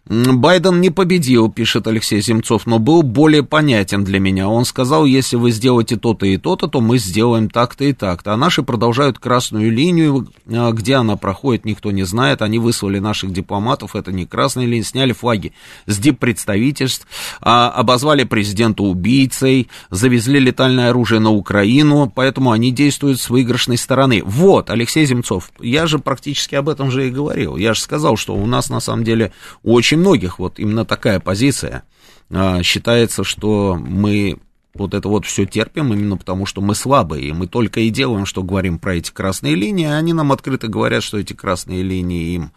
Байден 0.08 0.82
не 0.82 0.90
победил, 0.90 1.50
пишет 1.52 1.86
Алексей 1.86 2.22
Земцов, 2.22 2.66
но 2.66 2.80
был 2.80 3.04
более 3.04 3.44
понятен 3.44 4.04
для 4.04 4.20
меня. 4.20 4.50
Он 4.50 4.66
сказал, 4.66 5.06
если 5.06 5.36
вы 5.36 5.52
сделаете 5.52 5.96
то-то 5.96 6.26
и 6.26 6.38
то-то, 6.38 6.68
то 6.68 6.82
мы 6.82 6.98
сделаем 6.98 7.50
так-то 7.50 7.84
и 7.86 7.94
так-то. 7.94 8.34
А 8.34 8.38
наши 8.38 8.64
продолжают 8.64 9.20
красную 9.20 9.72
линию, 9.72 10.28
а, 10.52 10.72
где 10.72 10.96
она 10.96 11.18
проходит, 11.18 11.66
никто 11.66 11.92
не 11.92 12.04
знает. 12.04 12.42
Они 12.42 12.58
выслали 12.58 12.98
наших 12.98 13.32
дипломатов, 13.32 13.96
это 13.96 14.12
не 14.12 14.26
красная 14.26 14.66
линия, 14.66 14.84
сняли 14.84 15.14
флаги 15.14 15.54
с 15.86 16.00
диппредставительств, 16.00 17.06
а, 17.40 17.70
обозвали 17.70 18.24
президента 18.24 18.82
убийцей, 18.82 19.70
завезли 19.92 20.40
летальное 20.40 20.90
оружие 20.90 21.20
на 21.20 21.30
Украину, 21.30 22.12
поэтому 22.14 22.52
они 22.52 22.72
действуют 22.72 23.22
с 23.22 23.30
выигрышной 23.30 23.78
стороны. 23.78 24.24
Вот, 24.26 24.72
Алексей 24.72 25.06
Земцов, 25.06 25.52
я 25.60 25.86
же 25.86 26.00
практически 26.00 26.56
об 26.56 26.70
этом 26.70 26.90
же 26.90 27.08
и 27.08 27.12
говорил. 27.12 27.56
Я 27.56 27.76
же 27.76 27.82
сказал, 27.82 28.18
что 28.18 28.34
у 28.34 28.48
нас 28.48 28.72
на 28.72 28.80
самом 28.80 29.04
деле 29.04 29.32
очень 29.64 29.91
очень 29.92 30.00
многих 30.00 30.40
вот 30.40 30.58
именно 30.58 30.86
такая 30.86 31.20
позиция. 31.20 31.84
А, 32.30 32.64
считается, 32.64 33.26
что 33.26 33.76
мы 33.76 34.40
вот 34.74 34.94
это 34.94 35.10
вот 35.10 35.26
все 35.26 35.46
терпим 35.46 35.92
именно 35.92 36.16
потому, 36.16 36.46
что 36.46 36.62
мы 36.62 36.76
слабые, 36.76 37.26
и 37.26 37.34
мы 37.34 37.48
только 37.48 37.82
и 37.82 37.90
делаем, 37.90 38.26
что 38.26 38.42
говорим 38.42 38.80
про 38.80 38.96
эти 38.96 39.12
красные 39.12 39.56
линии, 39.56 39.86
а 39.86 39.98
они 39.98 40.14
нам 40.14 40.32
открыто 40.32 40.70
говорят, 40.70 41.04
что 41.04 41.20
эти 41.20 41.34
красные 41.34 41.84
линии 41.84 42.36
им 42.36 42.54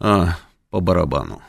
а, 0.00 0.38
по 0.70 0.80
барабану. 0.80 1.40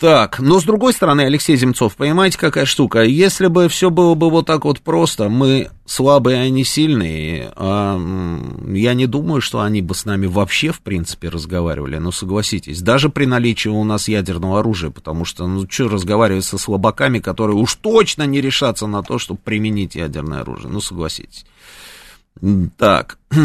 Так, 0.00 0.40
но 0.40 0.58
с 0.58 0.64
другой 0.64 0.94
стороны, 0.94 1.20
Алексей 1.20 1.56
Земцов, 1.56 1.94
понимаете, 1.94 2.38
какая 2.38 2.64
штука? 2.64 3.02
Если 3.02 3.48
бы 3.48 3.68
все 3.68 3.90
было 3.90 4.14
бы 4.14 4.30
вот 4.30 4.46
так 4.46 4.64
вот 4.64 4.80
просто, 4.80 5.28
мы 5.28 5.68
слабые, 5.84 6.40
они 6.40 6.64
сильные, 6.64 7.52
а, 7.54 8.00
я 8.66 8.94
не 8.94 9.06
думаю, 9.06 9.42
что 9.42 9.60
они 9.60 9.82
бы 9.82 9.94
с 9.94 10.06
нами 10.06 10.24
вообще, 10.24 10.72
в 10.72 10.80
принципе, 10.80 11.28
разговаривали, 11.28 11.98
но 11.98 12.12
согласитесь, 12.12 12.80
даже 12.80 13.10
при 13.10 13.26
наличии 13.26 13.68
у 13.68 13.84
нас 13.84 14.08
ядерного 14.08 14.60
оружия, 14.60 14.88
потому 14.88 15.26
что, 15.26 15.46
ну, 15.46 15.66
что 15.68 15.88
разговаривать 15.88 16.46
со 16.46 16.56
слабаками, 16.56 17.18
которые 17.18 17.56
уж 17.56 17.74
точно 17.74 18.22
не 18.22 18.40
решатся 18.40 18.86
на 18.86 19.02
то, 19.02 19.18
чтобы 19.18 19.40
применить 19.44 19.96
ядерное 19.96 20.40
оружие, 20.40 20.70
ну, 20.72 20.80
согласитесь. 20.80 21.44
Так, 22.78 23.18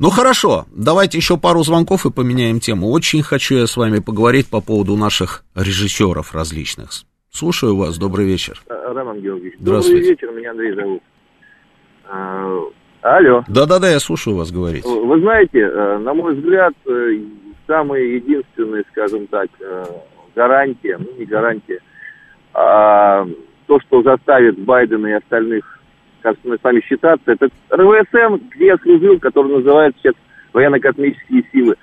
Ну 0.00 0.10
хорошо, 0.10 0.64
давайте 0.70 1.18
еще 1.18 1.36
пару 1.38 1.64
звонков 1.64 2.06
и 2.06 2.12
поменяем 2.12 2.60
тему. 2.60 2.88
Очень 2.90 3.24
хочу 3.24 3.56
я 3.56 3.66
с 3.66 3.76
вами 3.76 3.98
поговорить 3.98 4.48
по 4.48 4.60
поводу 4.60 4.96
наших 4.96 5.42
режиссеров 5.56 6.32
различных. 6.34 6.90
Слушаю 7.32 7.74
вас, 7.76 7.98
добрый 7.98 8.24
вечер. 8.24 8.60
Э, 8.68 8.92
Роман 8.92 9.20
Георгиевич, 9.20 9.56
Здравствуйте. 9.58 10.00
добрый 10.00 10.10
вечер, 10.10 10.30
меня 10.38 10.50
Андрей 10.52 10.72
зовут. 10.74 11.02
А, 12.08 12.60
алло. 13.02 13.42
Да-да-да, 13.48 13.90
я 13.90 13.98
слушаю 13.98 14.36
вас 14.36 14.52
говорить. 14.52 14.84
Вы 14.84 15.20
знаете, 15.20 15.58
э, 15.58 15.98
на 15.98 16.14
мой 16.14 16.36
взгляд, 16.36 16.74
э, 16.86 17.18
самая 17.66 18.02
единственная, 18.02 18.84
скажем 18.92 19.26
так, 19.26 19.48
гарантия, 20.36 20.96
ну 20.96 21.18
не 21.18 21.24
гарантия, 21.24 21.80
а 22.54 23.26
то, 23.66 23.80
что 23.80 24.02
заставит 24.02 24.58
Байдена 24.60 25.08
и 25.08 25.12
остальных 25.12 25.77
как 26.20 26.36
мы 26.44 26.56
с 26.56 26.62
вами 26.62 26.80
считаться. 26.80 27.32
Это 27.32 27.48
РВСМ, 27.70 28.36
где 28.54 28.66
я 28.66 28.76
служил, 28.78 29.18
который 29.18 29.56
называется 29.56 30.00
сейчас 30.00 30.14
военно-космические 30.52 31.44
силы. 31.52 31.76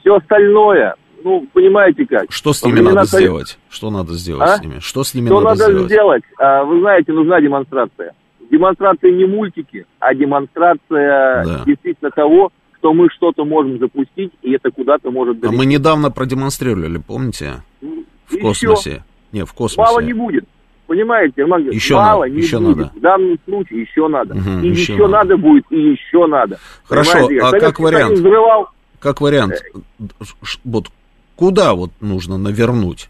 Все 0.00 0.16
остальное, 0.16 0.96
ну, 1.24 1.46
понимаете 1.52 2.06
как. 2.06 2.32
Что 2.32 2.52
с 2.52 2.64
ними 2.64 2.80
надо 2.80 2.96
на... 2.96 3.04
сделать? 3.04 3.58
Что 3.68 3.90
надо 3.90 4.14
сделать 4.14 4.48
а? 4.48 4.56
с 4.56 4.62
ними? 4.62 4.78
Что 4.80 5.04
с 5.04 5.14
ними 5.14 5.26
Что 5.26 5.40
надо, 5.40 5.60
надо 5.60 5.72
сделать? 5.72 5.90
сделать? 5.90 6.22
А, 6.38 6.64
вы 6.64 6.80
знаете, 6.80 7.12
нужна 7.12 7.40
демонстрация. 7.40 8.14
Демонстрация 8.50 9.12
не 9.12 9.24
мультики, 9.24 9.86
а 9.98 10.14
демонстрация 10.14 11.44
да. 11.44 11.62
действительно 11.64 12.10
того, 12.10 12.52
что 12.78 12.92
мы 12.92 13.08
что-то 13.10 13.44
можем 13.44 13.78
запустить, 13.78 14.32
и 14.42 14.52
это 14.52 14.70
куда-то 14.70 15.10
может 15.10 15.38
долететь. 15.38 15.58
А 15.58 15.62
мы 15.62 15.66
недавно 15.66 16.10
продемонстрировали, 16.10 16.98
помните? 16.98 17.62
В 17.80 18.34
и 18.34 18.40
космосе. 18.40 18.90
Все. 18.90 19.04
Не, 19.30 19.44
в 19.44 19.52
космосе. 19.52 19.80
Мало 19.80 20.00
не 20.00 20.12
будет. 20.12 20.44
Понимаете, 20.92 21.40
еще 21.70 21.94
мало 21.94 22.24
надо, 22.24 22.34
не 22.34 22.42
еще 22.42 22.58
будет. 22.58 22.76
надо. 22.76 22.90
В 22.94 23.00
данном 23.00 23.38
случае 23.46 23.80
еще 23.80 24.08
надо. 24.08 24.34
Угу, 24.34 24.50
и 24.62 24.68
еще, 24.68 24.92
еще 24.92 25.06
надо. 25.08 25.12
надо 25.12 25.36
будет, 25.38 25.64
и 25.70 25.80
еще 25.80 26.26
надо. 26.26 26.58
Хорошо, 26.84 27.12
Понимаете, 27.12 27.38
а 27.38 27.48
Советский 27.48 27.66
как 27.70 27.80
вариант? 27.80 28.12
Взрывал... 28.18 28.68
Как 29.00 29.20
вариант, 29.22 29.54
вот 30.64 30.88
куда 31.34 31.72
вот 31.72 31.92
нужно 32.02 32.36
навернуть? 32.36 33.08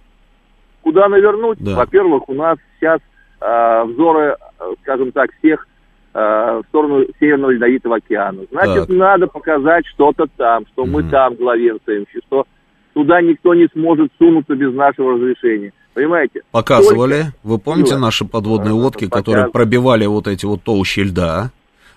Куда 0.82 1.08
навернуть? 1.08 1.58
Да. 1.58 1.74
Во-первых, 1.74 2.28
у 2.28 2.34
нас 2.34 2.56
сейчас 2.78 3.00
э, 3.40 3.84
взоры, 3.86 4.36
скажем 4.82 5.10
так, 5.10 5.30
всех 5.40 5.66
э, 6.14 6.18
в 6.20 6.62
сторону 6.68 7.04
Северного 7.18 7.50
Ледовитого 7.50 7.96
океана. 7.96 8.42
Значит, 8.52 8.86
Так. 8.86 8.96
надо 8.96 9.26
показать 9.26 9.86
что-то 9.88 10.26
там, 10.36 10.66
что 10.72 10.84
мы 10.86 11.02
Мгм. 11.02 11.10
там 11.10 11.34
главенствуем, 11.34 12.06
что 12.28 12.46
туда 12.94 13.20
никто 13.22 13.54
не 13.54 13.66
сможет 13.72 14.12
сунуться 14.18 14.54
без 14.54 14.72
нашего 14.72 15.14
разрешения. 15.14 15.72
Понимаете? 15.94 16.40
Показывали. 16.50 17.14
Только- 17.22 17.34
Вы 17.42 17.58
помните 17.58 17.96
наши 17.98 18.24
подводные 18.24 18.72
лодки, 18.72 19.04
показывали. 19.06 19.20
которые 19.20 19.52
пробивали 19.52 20.06
вот 20.06 20.26
эти 20.26 20.46
вот 20.46 20.62
толщи 20.62 21.00
льда, 21.00 21.50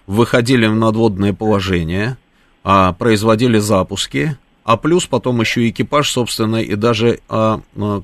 выходили 0.07 0.67
в 0.67 0.75
надводное 0.75 1.33
положение, 1.33 2.17
а, 2.63 2.93
производили 2.93 3.57
запуски, 3.57 4.37
а 4.63 4.77
плюс 4.77 5.05
потом 5.05 5.39
еще 5.39 5.67
экипаж, 5.69 6.09
собственно, 6.09 6.57
и 6.57 6.75
даже, 6.75 7.19
а, 7.29 7.61
а, 7.77 8.01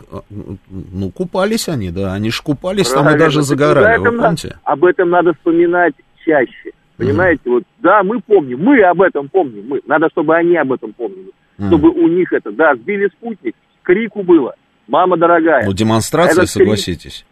ну, 0.69 1.09
купались 1.11 1.67
они, 1.67 1.89
да, 1.91 2.13
они 2.13 2.29
ж 2.31 2.39
купались 2.41 2.89
там 2.89 3.01
и 3.01 3.03
Правильно. 3.03 3.25
даже 3.25 3.41
загорали, 3.41 3.97
вы 3.97 4.11
помните? 4.17 4.57
об 4.63 4.85
этом 4.85 5.09
надо 5.09 5.33
вспоминать 5.33 5.93
чаще. 6.25 6.71
Понимаете, 6.97 7.41
вот 7.49 7.63
да, 7.79 8.03
мы 8.03 8.19
помним, 8.21 8.59
мы 8.63 8.79
об 8.83 9.01
этом 9.01 9.27
помним, 9.27 9.67
мы. 9.67 9.81
Надо, 9.87 10.07
чтобы 10.11 10.35
они 10.35 10.55
об 10.55 10.71
этом 10.71 10.93
помнили. 10.93 11.31
Мгм. 11.57 11.67
Чтобы 11.67 11.89
у 11.89 12.07
них 12.07 12.31
это, 12.31 12.51
да, 12.51 12.75
сбили 12.75 13.07
спутник, 13.17 13.55
крику 13.81 14.21
было, 14.21 14.53
мама 14.87 15.17
дорогая. 15.17 15.65
Ну, 15.65 15.73
демонстрация, 15.73 16.43
Этот 16.43 16.49
согласитесь. 16.49 17.25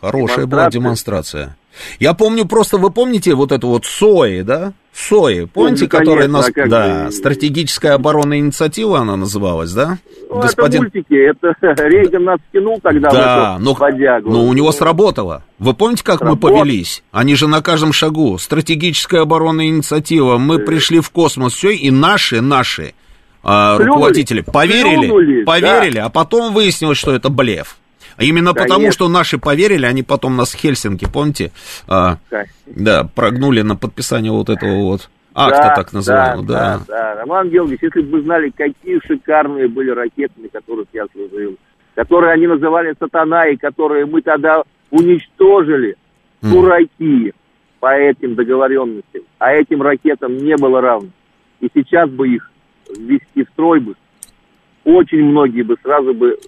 Хорошая 0.00 0.46
была 0.46 0.68
демонстрация. 0.70 1.56
Я 1.98 2.14
помню 2.14 2.46
просто, 2.46 2.78
вы 2.78 2.90
помните 2.90 3.34
вот 3.34 3.52
эту 3.52 3.68
вот 3.68 3.84
СОИ, 3.84 4.42
да? 4.42 4.72
СОИ, 4.94 5.44
помните, 5.44 5.86
Помню, 5.86 5.88
которая 6.06 6.28
нас... 6.28 6.48
а 6.48 6.68
Да, 6.68 7.04
же- 7.06 7.12
стратегическая 7.12 7.90
оборонная 7.92 8.38
инициатива 8.38 9.00
она 9.00 9.16
называлась, 9.16 9.72
да? 9.72 9.98
Ну, 10.30 10.40
это 10.40 10.78
мультики, 10.78 11.14
это 11.14 11.54
Рейган 11.86 12.24
нас 12.24 12.38
втянул 12.48 12.80
тогда 12.80 13.10
в 13.10 13.12
Да, 13.12 13.54
эту 13.56 13.64
но, 13.64 13.74
бодягу. 13.74 14.30
но 14.30 14.44
у 14.46 14.52
него 14.54 14.72
сработало. 14.72 15.42
Вы 15.58 15.74
помните, 15.74 16.02
как 16.02 16.20
мы 16.22 16.28
Сработало. 16.28 16.60
повелись? 16.60 17.02
Они 17.12 17.34
же 17.34 17.46
на 17.46 17.60
каждом 17.60 17.92
шагу. 17.92 18.38
Стратегическая 18.38 19.20
оборонная 19.20 19.66
инициатива. 19.68 20.38
Мы 20.38 20.58
пришли 20.60 21.00
в 21.00 21.10
космос, 21.10 21.52
все, 21.54 21.70
и 21.74 21.90
наши, 21.90 22.40
наши 22.40 22.94
Плюнули. 23.46 23.88
руководители 23.88 24.40
поверили, 24.40 25.06
Плюнули, 25.06 25.44
поверили, 25.44 25.98
а 25.98 26.08
потом 26.08 26.52
выяснилось, 26.52 26.98
что 26.98 27.14
это 27.14 27.28
блеф. 27.28 27.76
А 28.16 28.24
Именно 28.24 28.54
потому, 28.54 28.76
Конечно. 28.80 28.92
что 28.92 29.08
наши 29.08 29.38
поверили, 29.38 29.84
они 29.84 30.02
потом 30.02 30.36
нас 30.36 30.52
в 30.54 30.56
Хельсинки, 30.56 31.06
помните, 31.12 31.52
а, 31.86 32.16
да, 32.66 33.08
прогнули 33.14 33.60
на 33.62 33.76
подписание 33.76 34.32
вот 34.32 34.48
этого 34.48 34.82
вот 34.82 35.10
акта, 35.34 35.72
так 35.76 35.92
называемого. 35.92 36.46
Да, 36.46 36.54
Да, 36.54 36.78
да, 36.78 37.14
да. 37.14 37.20
Роман 37.20 37.50
Георгиевич, 37.50 37.82
если 37.82 38.00
бы 38.00 38.18
вы 38.18 38.22
знали, 38.22 38.50
какие 38.56 39.00
шикарные 39.06 39.68
были 39.68 39.90
ракеты, 39.90 40.32
которых 40.50 40.86
я 40.94 41.04
служил, 41.12 41.56
которые 41.94 42.32
они 42.32 42.46
называли 42.46 42.94
«Сатана», 42.98 43.46
и 43.48 43.56
которые 43.56 44.06
мы 44.06 44.22
тогда 44.22 44.62
уничтожили, 44.90 45.96
дураки, 46.40 47.32
по 47.80 47.94
этим 47.94 48.34
договоренностям. 48.34 49.22
А 49.38 49.52
этим 49.52 49.82
ракетам 49.82 50.36
не 50.38 50.56
было 50.56 50.80
равно. 50.80 51.10
И 51.60 51.68
сейчас 51.74 52.08
бы 52.10 52.28
их 52.28 52.50
ввести 52.98 53.44
в 53.44 53.48
строй 53.50 53.80
бы, 53.80 53.94
очень 54.84 55.24
многие 55.24 55.62
бы 55.62 55.76
сразу 55.82 56.14
бы 56.14 56.38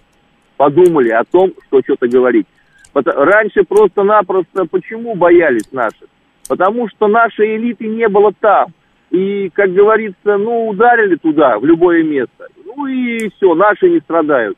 подумали 0.57 1.09
о 1.09 1.23
том, 1.23 1.53
что 1.67 1.81
что-то 1.81 2.07
говорить. 2.07 2.47
Раньше 2.93 3.63
просто-напросто 3.63 4.65
почему 4.65 5.15
боялись 5.15 5.71
наших? 5.71 6.07
Потому 6.47 6.89
что 6.89 7.07
нашей 7.07 7.57
элиты 7.57 7.87
не 7.87 8.07
было 8.07 8.33
там. 8.39 8.73
И, 9.11 9.49
как 9.53 9.73
говорится, 9.73 10.37
ну, 10.37 10.69
ударили 10.69 11.15
туда, 11.15 11.57
в 11.59 11.65
любое 11.65 12.03
место. 12.03 12.47
Ну 12.65 12.85
и 12.87 13.29
все, 13.29 13.55
наши 13.55 13.89
не 13.89 13.99
страдают. 13.99 14.57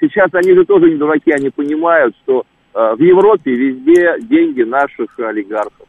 Сейчас 0.00 0.28
они 0.32 0.52
же 0.52 0.64
тоже 0.64 0.90
не 0.90 0.96
дураки, 0.96 1.30
они 1.30 1.50
понимают, 1.50 2.14
что 2.22 2.44
э, 2.74 2.94
в 2.96 3.00
Европе 3.00 3.52
везде 3.54 4.16
деньги 4.20 4.62
наших 4.62 5.18
олигархов. 5.18 5.86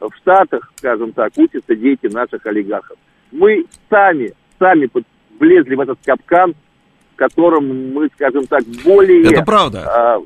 В 0.00 0.10
Штатах, 0.16 0.70
скажем 0.76 1.12
так, 1.12 1.32
учатся 1.36 1.74
дети 1.74 2.06
наших 2.06 2.44
олигархов. 2.46 2.98
Мы 3.32 3.64
сами, 3.88 4.32
сами 4.58 4.88
влезли 5.38 5.74
в 5.74 5.80
этот 5.80 5.98
капкан, 6.04 6.54
в 7.14 7.16
котором 7.16 7.92
мы, 7.94 8.08
скажем 8.14 8.46
так, 8.46 8.64
более... 8.84 9.30
Это 9.30 9.42
правда. 9.42 9.84
а, 9.86 10.18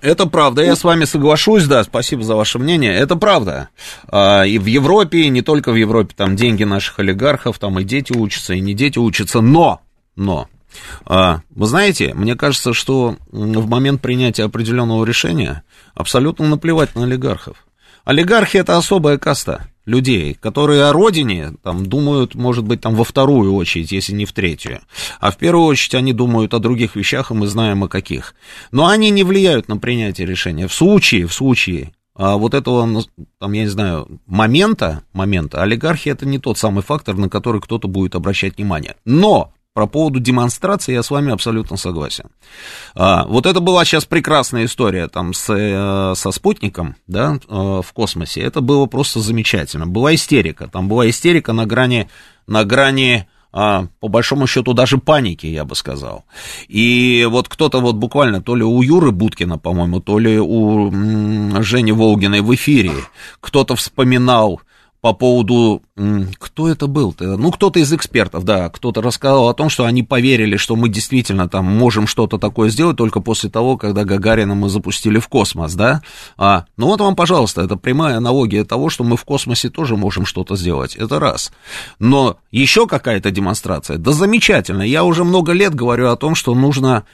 Это 0.00 0.26
правда, 0.26 0.62
я 0.62 0.76
с 0.76 0.84
вами 0.84 1.04
соглашусь, 1.04 1.66
да, 1.66 1.82
спасибо 1.84 2.22
за 2.22 2.36
ваше 2.36 2.58
мнение, 2.58 2.94
это 2.94 3.16
правда. 3.16 3.68
А, 4.10 4.44
и 4.44 4.58
в 4.58 4.66
Европе, 4.66 5.18
и 5.20 5.28
не 5.28 5.42
только 5.42 5.72
в 5.72 5.76
Европе, 5.76 6.14
там 6.16 6.36
деньги 6.36 6.64
наших 6.64 6.98
олигархов, 6.98 7.58
там 7.58 7.78
и 7.78 7.84
дети 7.84 8.12
учатся, 8.12 8.54
и 8.54 8.60
не 8.60 8.74
дети 8.74 8.98
учатся, 8.98 9.40
но, 9.40 9.80
но, 10.16 10.48
а, 11.04 11.40
вы 11.50 11.66
знаете, 11.66 12.14
мне 12.14 12.36
кажется, 12.36 12.72
что 12.72 13.16
в 13.32 13.68
момент 13.68 14.00
принятия 14.02 14.44
определенного 14.44 15.04
решения 15.04 15.62
абсолютно 15.94 16.46
наплевать 16.46 16.94
на 16.94 17.04
олигархов. 17.04 17.66
Олигархи 18.04 18.58
это 18.58 18.76
особая 18.76 19.18
каста 19.18 19.66
людей, 19.88 20.34
которые 20.34 20.84
о 20.84 20.92
родине 20.92 21.54
там, 21.62 21.86
думают, 21.86 22.34
может 22.34 22.64
быть, 22.64 22.82
там 22.82 22.94
во 22.94 23.04
вторую 23.04 23.54
очередь, 23.54 23.90
если 23.90 24.12
не 24.12 24.26
в 24.26 24.32
третью. 24.32 24.80
А 25.18 25.30
в 25.30 25.38
первую 25.38 25.66
очередь 25.66 25.94
они 25.94 26.12
думают 26.12 26.52
о 26.52 26.58
других 26.58 26.94
вещах, 26.94 27.30
и 27.30 27.34
мы 27.34 27.46
знаем 27.46 27.82
о 27.82 27.88
каких. 27.88 28.34
Но 28.70 28.86
они 28.86 29.10
не 29.10 29.24
влияют 29.24 29.68
на 29.68 29.78
принятие 29.78 30.26
решения. 30.26 30.68
В 30.68 30.74
случае, 30.74 31.26
в 31.26 31.32
случае 31.32 31.92
а, 32.14 32.36
вот 32.36 32.52
этого, 32.52 32.84
ну, 32.84 33.02
там, 33.38 33.52
я 33.52 33.62
не 33.62 33.68
знаю, 33.68 34.20
момента, 34.26 35.04
момента, 35.12 35.62
олигархи 35.62 36.10
это 36.10 36.26
не 36.26 36.38
тот 36.38 36.58
самый 36.58 36.82
фактор, 36.82 37.16
на 37.16 37.30
который 37.30 37.60
кто-то 37.60 37.88
будет 37.88 38.14
обращать 38.14 38.58
внимание. 38.58 38.96
Но 39.06 39.52
про 39.78 39.86
поводу 39.86 40.18
демонстрации 40.18 40.92
я 40.92 41.04
с 41.04 41.10
вами 41.12 41.32
абсолютно 41.32 41.76
согласен. 41.76 42.24
А, 42.96 43.24
вот 43.26 43.46
это 43.46 43.60
была 43.60 43.84
сейчас 43.84 44.06
прекрасная 44.06 44.64
история 44.64 45.06
там 45.06 45.32
с, 45.32 45.54
э, 45.54 46.14
со 46.16 46.32
спутником, 46.32 46.96
да, 47.06 47.38
э, 47.48 47.80
в 47.86 47.92
космосе. 47.92 48.40
Это 48.40 48.60
было 48.60 48.86
просто 48.86 49.20
замечательно. 49.20 49.86
Была 49.86 50.16
истерика. 50.16 50.66
Там 50.66 50.88
была 50.88 51.08
истерика 51.08 51.52
на 51.52 51.64
грани, 51.64 52.08
на 52.48 52.64
грани 52.64 53.28
а, 53.52 53.86
по 54.00 54.08
большому 54.08 54.48
счету 54.48 54.72
даже 54.72 54.98
паники, 54.98 55.46
я 55.46 55.64
бы 55.64 55.76
сказал. 55.76 56.24
И 56.66 57.24
вот 57.30 57.48
кто-то 57.48 57.78
вот 57.78 57.94
буквально 57.94 58.42
то 58.42 58.56
ли 58.56 58.64
у 58.64 58.82
Юры 58.82 59.12
Будкина, 59.12 59.58
по-моему, 59.58 60.00
то 60.00 60.18
ли 60.18 60.40
у 60.40 60.90
Жени 61.62 61.92
Волгиной 61.92 62.40
в 62.40 62.52
эфире 62.56 62.90
кто-то 63.40 63.76
вспоминал 63.76 64.60
по 65.00 65.12
поводу, 65.12 65.82
кто 66.38 66.68
это 66.68 66.88
был? 66.88 67.12
-то? 67.16 67.36
Ну, 67.36 67.52
кто-то 67.52 67.78
из 67.78 67.92
экспертов, 67.92 68.44
да, 68.44 68.68
кто-то 68.68 69.00
рассказал 69.00 69.48
о 69.48 69.54
том, 69.54 69.68
что 69.68 69.84
они 69.84 70.02
поверили, 70.02 70.56
что 70.56 70.74
мы 70.74 70.88
действительно 70.88 71.48
там 71.48 71.64
можем 71.66 72.06
что-то 72.06 72.38
такое 72.38 72.68
сделать 72.70 72.96
только 72.96 73.20
после 73.20 73.48
того, 73.48 73.76
когда 73.76 74.04
Гагарина 74.04 74.54
мы 74.54 74.68
запустили 74.68 75.18
в 75.18 75.28
космос, 75.28 75.74
да? 75.74 76.02
А, 76.36 76.64
ну 76.76 76.86
вот 76.86 77.00
вам, 77.00 77.14
пожалуйста, 77.14 77.62
это 77.62 77.76
прямая 77.76 78.16
аналогия 78.16 78.64
того, 78.64 78.90
что 78.90 79.04
мы 79.04 79.16
в 79.16 79.24
космосе 79.24 79.70
тоже 79.70 79.96
можем 79.96 80.26
что-то 80.26 80.56
сделать, 80.56 80.96
это 80.96 81.20
раз. 81.20 81.52
Но 82.00 82.38
еще 82.50 82.86
какая-то 82.86 83.30
демонстрация, 83.30 83.98
да 83.98 84.12
замечательно, 84.12 84.82
я 84.82 85.04
уже 85.04 85.22
много 85.22 85.52
лет 85.52 85.74
говорю 85.74 86.08
о 86.08 86.16
том, 86.16 86.34
что 86.34 86.54
нужно... 86.54 87.04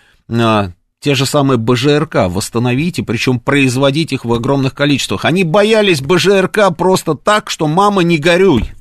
те 1.04 1.14
же 1.14 1.26
самые 1.26 1.58
БЖРК 1.58 2.28
восстановить, 2.28 2.98
и 2.98 3.02
причем 3.02 3.38
производить 3.38 4.14
их 4.14 4.24
в 4.24 4.32
огромных 4.32 4.74
количествах. 4.74 5.26
Они 5.26 5.44
боялись 5.44 6.00
БЖРК 6.00 6.74
просто 6.74 7.14
так, 7.14 7.50
что 7.50 7.66
мама 7.66 8.02
не 8.02 8.16
горюй. 8.16 8.72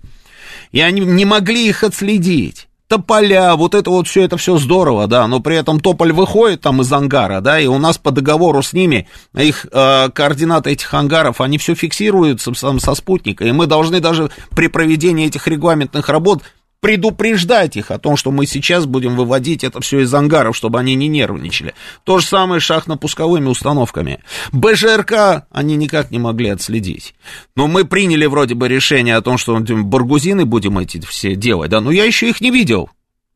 И 0.72 0.80
они 0.80 1.02
не 1.02 1.26
могли 1.26 1.68
их 1.68 1.84
отследить. 1.84 2.70
Тополя, 2.88 3.56
вот 3.56 3.76
это 3.76 3.90
вот 3.90 4.08
все, 4.08 4.22
это 4.24 4.38
все 4.38 4.56
здорово, 4.58 5.08
да, 5.08 5.28
но 5.28 5.42
при 5.42 5.58
этом 5.58 5.82
Тополь 5.82 6.14
выходит 6.14 6.62
там 6.62 6.80
из 6.82 6.94
ангара, 6.94 7.42
да, 7.42 7.60
и 7.60 7.68
у 7.68 7.78
нас 7.78 7.98
по 7.98 8.12
договору 8.12 8.64
с 8.64 8.72
ними, 8.72 9.10
их 9.36 9.66
э, 9.70 10.10
координаты 10.14 10.70
этих 10.70 10.94
ангаров, 10.94 11.42
они 11.42 11.58
все 11.58 11.76
фиксируются 11.76 12.54
сам 12.54 12.80
со 12.80 12.96
спутника, 12.96 13.44
и 13.44 13.52
мы 13.52 13.68
должны 13.68 14.00
даже 14.00 14.30
при 14.52 14.68
проведении 14.68 15.26
этих 15.26 15.48
регламентных 15.48 16.08
работ 16.08 16.44
предупреждать 16.84 17.78
их 17.78 17.92
о 17.92 17.98
том, 17.98 18.18
что 18.18 18.30
мы 18.30 18.46
сейчас 18.46 18.86
будем 18.86 19.16
выводить 19.16 19.64
это 19.64 19.80
все 19.80 20.02
из 20.02 20.14
ангаров, 20.14 20.54
чтобы 20.58 20.80
они 20.80 20.96
не 20.96 21.08
нервничали. 21.08 21.76
То 22.04 22.20
же 22.20 22.28
самое 22.28 22.60
с 22.60 22.70
шахтно-пусковыми 22.70 23.48
установками. 23.48 24.20
БЖРК 24.52 25.46
они 25.50 25.78
никак 25.78 26.12
не 26.12 26.20
могли 26.20 26.50
отследить. 26.50 27.16
Но 27.56 27.68
мы 27.68 27.86
приняли 27.86 28.26
вроде 28.26 28.56
бы 28.56 28.68
решение 28.68 29.16
о 29.16 29.22
том, 29.22 29.38
что 29.38 29.58
баргузины 29.58 30.44
будем 30.44 30.78
эти 30.78 31.00
все 31.00 31.36
делать, 31.36 31.72
да, 31.72 31.80
но 31.80 31.90
я 31.90 32.04
еще 32.04 32.28
их 32.28 32.42
не 32.42 32.52
видел. 32.52 32.90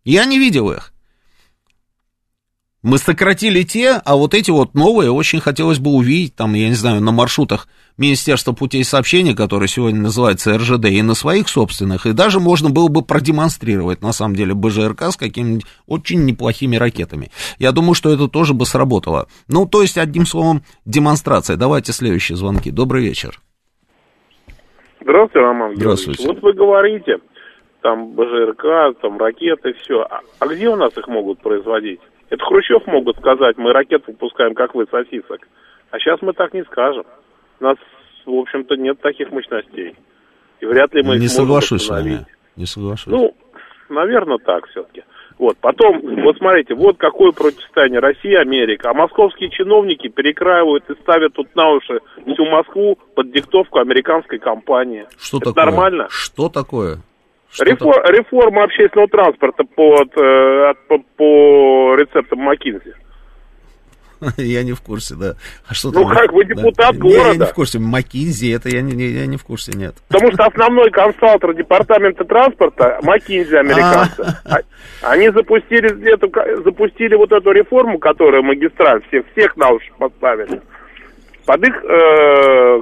Я 0.03 0.25
не 0.25 0.39
видел 0.39 0.69
их. 0.69 0.91
Мы 2.89 2.99
сократили 2.99 3.63
те, 3.63 3.99
а 4.05 4.15
вот 4.15 4.33
эти 4.33 4.49
вот 4.49 4.73
новые 4.73 5.11
очень 5.11 5.41
хотелось 5.41 5.77
бы 5.77 5.91
увидеть, 5.91 6.37
там, 6.37 6.53
я 6.53 6.69
не 6.69 6.73
знаю, 6.73 7.01
на 7.01 7.11
маршрутах 7.11 7.67
Министерства 7.97 8.53
путей 8.53 8.85
сообщения, 8.85 9.35
который 9.35 9.67
сегодня 9.67 9.99
называется 9.99 10.57
РЖД, 10.57 10.85
и 10.85 11.01
на 11.01 11.13
своих 11.13 11.49
собственных, 11.49 12.05
и 12.05 12.13
даже 12.13 12.39
можно 12.39 12.69
было 12.69 12.87
бы 12.87 13.01
продемонстрировать, 13.01 14.01
на 14.01 14.13
самом 14.13 14.37
деле, 14.37 14.53
БЖРК 14.53 15.01
с 15.11 15.17
какими-нибудь 15.17 15.65
очень 15.85 16.23
неплохими 16.23 16.77
ракетами. 16.77 17.29
Я 17.59 17.73
думаю, 17.73 17.93
что 17.93 18.09
это 18.09 18.29
тоже 18.29 18.53
бы 18.53 18.65
сработало. 18.65 19.27
Ну, 19.49 19.65
то 19.67 19.81
есть, 19.81 19.97
одним 19.97 20.25
словом, 20.25 20.61
демонстрация. 20.85 21.57
Давайте 21.57 21.91
следующие 21.91 22.37
звонки. 22.37 22.71
Добрый 22.71 23.03
вечер. 23.03 23.41
Здравствуйте, 25.01 25.45
Роман 25.45 25.73
Георгиевич. 25.73 25.81
Здравствуйте. 25.81 26.27
Вот 26.29 26.41
вы 26.41 26.53
говорите, 26.53 27.17
там 27.81 28.13
БЖРК, 28.15 28.97
там 29.01 29.17
ракеты, 29.17 29.73
все. 29.73 30.07
А, 30.09 30.21
а 30.39 30.47
где 30.47 30.69
у 30.69 30.77
нас 30.77 30.97
их 30.97 31.09
могут 31.09 31.41
производить? 31.41 31.99
Это 32.29 32.43
Хрущев 32.43 32.85
могут 32.87 33.17
сказать, 33.17 33.57
мы 33.57 33.71
ракеты 33.71 34.11
выпускаем, 34.11 34.53
как 34.53 34.75
вы, 34.75 34.85
сосисок. 34.91 35.47
А 35.91 35.99
сейчас 35.99 36.21
мы 36.21 36.33
так 36.33 36.53
не 36.53 36.63
скажем. 36.65 37.05
У 37.59 37.63
нас, 37.63 37.77
в 38.25 38.33
общем-то, 38.33 38.75
нет 38.75 38.99
таких 39.01 39.31
мощностей. 39.31 39.95
И 40.59 40.65
вряд 40.65 40.93
ли 40.93 41.03
мы 41.03 41.17
не 41.17 41.27
соглашусь 41.27 41.85
с 41.85 41.89
вами. 41.89 42.25
Не 42.55 42.65
соглашусь. 42.65 43.13
Ну, 43.13 43.33
наверное, 43.89 44.37
так 44.39 44.67
все-таки. 44.67 45.03
Вот, 45.37 45.55
потом, 45.59 46.01
вот 46.23 46.35
смотрите, 46.37 46.73
вот 46.73 46.97
какое 46.97 47.31
противостояние 47.31 47.99
Россия, 47.99 48.39
Америка. 48.41 48.89
А 48.89 48.93
московские 48.93 49.51
чиновники 49.51 50.07
перекраивают 50.07 50.89
и 50.89 50.95
ставят 51.01 51.33
тут 51.33 51.55
на 51.55 51.69
уши 51.69 51.99
всю 52.25 52.45
Москву 52.45 52.97
под 53.15 53.31
диктовку 53.31 53.77
американской 53.79 54.39
компании. 54.39 55.05
что 55.19 55.37
Это 55.37 55.53
такое? 55.53 55.65
нормально? 55.65 56.07
Что 56.09 56.49
такое? 56.49 56.97
Рефор- 57.59 58.03
реформа 58.11 58.63
общественного 58.65 59.07
транспорта 59.07 59.63
под, 59.63 60.09
э, 60.17 60.73
по, 60.87 60.99
по 61.15 61.95
рецептам 61.95 62.39
Маккинзи. 62.39 62.93
Я 64.37 64.63
не 64.63 64.73
в 64.73 64.81
курсе, 64.81 65.15
да. 65.15 65.35
А 65.67 65.73
что 65.73 65.91
Ну 65.91 66.03
там? 66.03 66.09
как, 66.15 66.31
вы 66.33 66.43
Да. 66.45 66.55
депутат 66.55 66.95
Не, 66.95 67.09
Я 67.11 67.17
не 67.17 67.23
города. 67.23 67.45
в 67.45 67.53
курсе. 67.53 67.79
Макинзи, 67.79 68.51
это 68.55 68.67
я 68.69 68.81
не, 68.81 68.91
я 69.05 69.25
не 69.27 69.37
в 69.37 69.43
курсе, 69.43 69.73
нет. 69.77 69.95
Потому 70.09 70.31
что 70.33 70.45
основной 70.45 70.89
консалтер 70.91 71.53
департамента 71.53 72.25
транспорта 72.25 72.99
Маккинзи 73.03 73.55
американцы. 73.55 74.23
А- 74.45 75.11
Они 75.11 75.29
запустили 75.29 75.89
эту, 76.11 76.31
запустили 76.63 77.15
вот 77.15 77.31
эту 77.31 77.51
реформу, 77.51 77.99
которую 77.99 78.43
магистраль 78.43 79.01
всех, 79.07 79.23
всех 79.35 79.55
на 79.55 79.69
уши 79.69 79.91
поставили. 79.99 80.61
под 81.45 81.63
их, 81.65 81.75
э, 81.85 82.81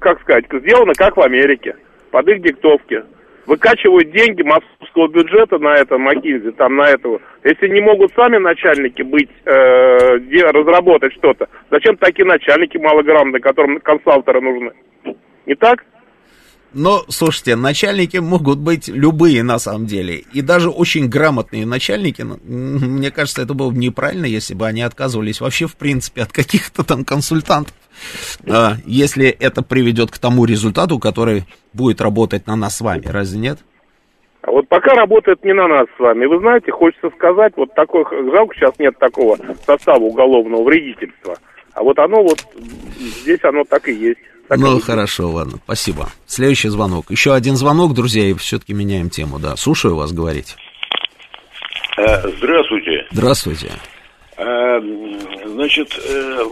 как 0.00 0.20
сказать, 0.22 0.44
сделано 0.52 0.92
как 0.94 1.16
в 1.16 1.20
Америке, 1.20 1.74
под 2.12 2.28
их 2.28 2.42
диктовки. 2.42 3.02
Выкачивают 3.46 4.10
деньги 4.10 4.42
московского 4.42 5.08
бюджета 5.08 5.58
на 5.58 5.74
это, 5.74 5.98
Макинзи, 5.98 6.50
там 6.52 6.76
на 6.76 6.88
этого. 6.88 7.20
Если 7.44 7.68
не 7.68 7.80
могут 7.80 8.12
сами 8.14 8.38
начальники 8.38 9.02
быть, 9.02 9.30
э, 9.44 10.18
разработать 10.52 11.12
что-то, 11.14 11.48
зачем 11.70 11.96
такие 11.96 12.26
начальники 12.26 12.76
малограмотные, 12.76 13.40
которым 13.40 13.78
консалтеры 13.80 14.40
нужны? 14.40 14.72
Не 15.46 15.54
так? 15.54 15.84
Но, 16.72 17.04
слушайте, 17.08 17.56
начальники 17.56 18.18
могут 18.18 18.58
быть 18.58 18.88
любые 18.88 19.42
на 19.42 19.58
самом 19.58 19.86
деле. 19.86 20.16
И 20.32 20.42
даже 20.42 20.68
очень 20.68 21.08
грамотные 21.08 21.64
начальники, 21.64 22.22
ну, 22.22 22.38
мне 22.44 23.10
кажется, 23.10 23.42
это 23.42 23.54
было 23.54 23.70
бы 23.70 23.78
неправильно, 23.78 24.26
если 24.26 24.54
бы 24.54 24.66
они 24.66 24.82
отказывались 24.82 25.40
вообще, 25.40 25.66
в 25.66 25.76
принципе, 25.76 26.22
от 26.22 26.32
каких-то 26.32 26.84
там 26.84 27.04
консультантов. 27.04 27.74
А, 28.48 28.74
если 28.84 29.28
это 29.28 29.62
приведет 29.62 30.10
к 30.10 30.18
тому 30.18 30.44
результату, 30.44 30.98
который 30.98 31.44
будет 31.72 32.00
работать 32.00 32.46
на 32.46 32.56
нас 32.56 32.76
с 32.76 32.80
вами. 32.80 33.06
Разве 33.06 33.38
нет? 33.38 33.58
А 34.42 34.50
вот 34.50 34.68
пока 34.68 34.94
работает 34.94 35.44
не 35.44 35.52
на 35.52 35.66
нас 35.66 35.86
с 35.96 35.98
вами. 35.98 36.26
Вы 36.26 36.38
знаете, 36.38 36.70
хочется 36.70 37.10
сказать, 37.16 37.52
вот 37.56 37.74
такой, 37.74 38.04
жалко, 38.30 38.54
сейчас 38.54 38.78
нет 38.78 38.96
такого 38.98 39.38
состава 39.64 40.02
уголовного 40.02 40.62
вредительства. 40.62 41.36
А 41.74 41.82
вот 41.82 41.98
оно 41.98 42.22
вот, 42.22 42.46
здесь 42.96 43.42
оно 43.42 43.64
так 43.64 43.88
и 43.88 43.92
есть. 43.92 44.20
Так 44.48 44.58
ну, 44.58 44.74
есть. 44.74 44.86
хорошо, 44.86 45.28
ладно, 45.30 45.58
спасибо. 45.64 46.08
Следующий 46.26 46.68
звонок. 46.68 47.10
Еще 47.10 47.34
один 47.34 47.56
звонок, 47.56 47.94
друзья, 47.94 48.24
и 48.24 48.34
все-таки 48.34 48.74
меняем 48.74 49.10
тему, 49.10 49.38
да. 49.38 49.56
Слушаю 49.56 49.96
вас 49.96 50.12
говорить. 50.12 50.56
Э, 51.98 52.28
Здравствуйте. 52.38 53.06
Здравствуйте. 53.10 53.70
Э, 54.36 54.78
Значит, 55.46 55.88
э, 55.98 56.44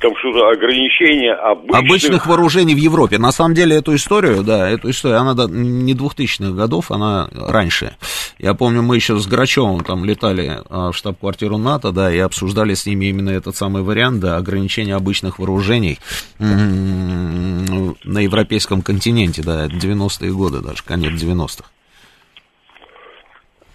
Там 0.00 0.12
что-то 0.18 0.48
ограничение 0.48 1.32
обычных... 1.32 1.78
Обычных 1.78 2.26
вооружений 2.26 2.74
в 2.74 2.78
Европе. 2.78 3.18
На 3.18 3.32
самом 3.32 3.54
деле 3.54 3.76
эту 3.76 3.94
историю, 3.94 4.42
да, 4.42 4.68
эту 4.68 4.90
историю, 4.90 5.20
она 5.20 5.34
не 5.48 5.94
2000-х 5.94 6.50
годов, 6.50 6.90
она 6.90 7.28
раньше. 7.32 7.96
Я 8.38 8.54
помню, 8.54 8.82
мы 8.82 8.96
еще 8.96 9.16
с 9.16 9.26
Грачевым 9.26 9.84
там 9.84 10.04
летали 10.04 10.60
а, 10.68 10.90
в 10.90 10.96
штаб-квартиру 10.96 11.56
НАТО, 11.58 11.92
да, 11.92 12.12
и 12.12 12.18
обсуждали 12.18 12.74
с 12.74 12.86
ними 12.86 13.06
именно 13.06 13.30
этот 13.30 13.56
самый 13.56 13.82
вариант, 13.82 14.20
да, 14.20 14.36
ограничения 14.36 14.94
обычных 14.94 15.38
вооружений 15.38 15.98
на 16.38 18.20
европейском 18.20 18.82
континенте, 18.82 19.42
да, 19.42 19.66
это 19.66 19.74
90-е 19.74 20.32
годы 20.32 20.60
даже, 20.60 20.82
конец 20.82 21.12
90-х. 21.12 21.64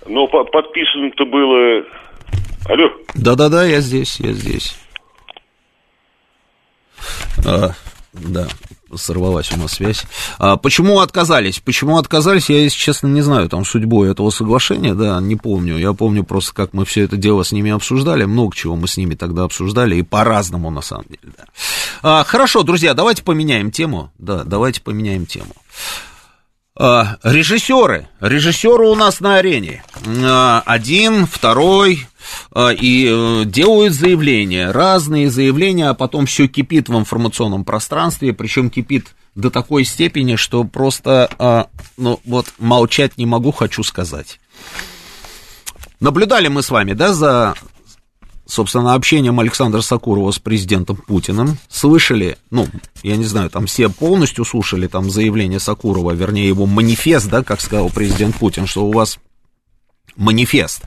Но 0.07 0.27
по- 0.27 0.43
подписано-то 0.43 1.25
было... 1.25 1.83
Алло? 2.67 2.89
Да-да-да, 3.15 3.65
я 3.65 3.79
здесь, 3.79 4.19
я 4.19 4.33
здесь. 4.33 4.75
А, 7.45 7.73
да, 8.13 8.47
сорвалась 8.95 9.51
у 9.51 9.57
нас 9.57 9.73
связь. 9.73 10.03
А, 10.37 10.57
почему 10.57 10.99
отказались? 10.99 11.59
Почему 11.59 11.97
отказались, 11.97 12.49
я, 12.49 12.61
если 12.61 12.77
честно, 12.77 13.07
не 13.07 13.21
знаю 13.21 13.49
там 13.49 13.65
судьбу 13.65 14.03
этого 14.03 14.29
соглашения, 14.29 14.93
да, 14.93 15.19
не 15.19 15.35
помню. 15.35 15.77
Я 15.77 15.93
помню 15.93 16.23
просто, 16.23 16.53
как 16.53 16.73
мы 16.73 16.85
все 16.85 17.03
это 17.03 17.17
дело 17.17 17.43
с 17.43 17.51
ними 17.51 17.71
обсуждали, 17.71 18.25
много 18.25 18.55
чего 18.55 18.75
мы 18.75 18.87
с 18.87 18.97
ними 18.97 19.15
тогда 19.15 19.43
обсуждали, 19.43 19.95
и 19.95 20.01
по-разному, 20.01 20.69
на 20.71 20.81
самом 20.81 21.05
деле, 21.05 21.33
да. 21.37 21.43
А, 22.01 22.23
хорошо, 22.23 22.63
друзья, 22.63 22.93
давайте 22.93 23.23
поменяем 23.23 23.71
тему, 23.71 24.11
да, 24.17 24.43
давайте 24.43 24.81
поменяем 24.81 25.25
тему. 25.25 25.53
А, 26.81 27.17
режиссеры. 27.23 28.07
Режиссеры 28.21 28.87
у 28.87 28.95
нас 28.95 29.19
на 29.19 29.35
арене. 29.35 29.83
А, 30.05 30.63
один, 30.65 31.25
второй. 31.25 32.07
а, 32.53 32.69
И 32.69 33.05
э, 33.11 33.43
делают 33.43 33.93
заявления, 33.93 34.71
разные 34.71 35.29
заявления, 35.29 35.89
а 35.89 35.93
потом 35.93 36.25
все 36.25 36.47
кипит 36.47 36.87
в 36.87 36.97
информационном 36.97 37.65
пространстве, 37.65 38.31
причем 38.31 38.69
кипит 38.69 39.13
до 39.35 39.49
такой 39.49 39.83
степени, 39.83 40.37
что 40.37 40.63
просто, 40.63 41.67
ну 41.97 42.19
вот, 42.25 42.47
молчать 42.57 43.17
не 43.17 43.25
могу, 43.25 43.51
хочу 43.51 43.83
сказать. 43.83 44.39
Наблюдали 45.99 46.47
мы 46.47 46.61
с 46.61 46.69
вами, 46.71 46.93
да, 46.93 47.13
за 47.13 47.55
собственно, 48.49 48.95
общением 48.95 49.39
Александра 49.39 49.81
Сакурова 49.81 50.31
с 50.31 50.39
президентом 50.39 50.97
Путиным, 50.97 51.57
слышали, 51.69 52.37
ну, 52.49 52.67
я 53.03 53.15
не 53.15 53.25
знаю, 53.25 53.49
там 53.49 53.67
все 53.67 53.89
полностью 53.89 54.43
слушали 54.43 54.87
там 54.87 55.09
заявление 55.09 55.59
Сакурова, 55.59 56.11
вернее, 56.11 56.47
его 56.47 56.65
манифест, 56.65 57.29
да, 57.29 57.43
как 57.43 57.61
сказал 57.61 57.89
президент 57.89 58.35
Путин, 58.35 58.65
что 58.65 58.85
у 58.85 58.91
вас 58.91 59.19
манифест. 60.15 60.81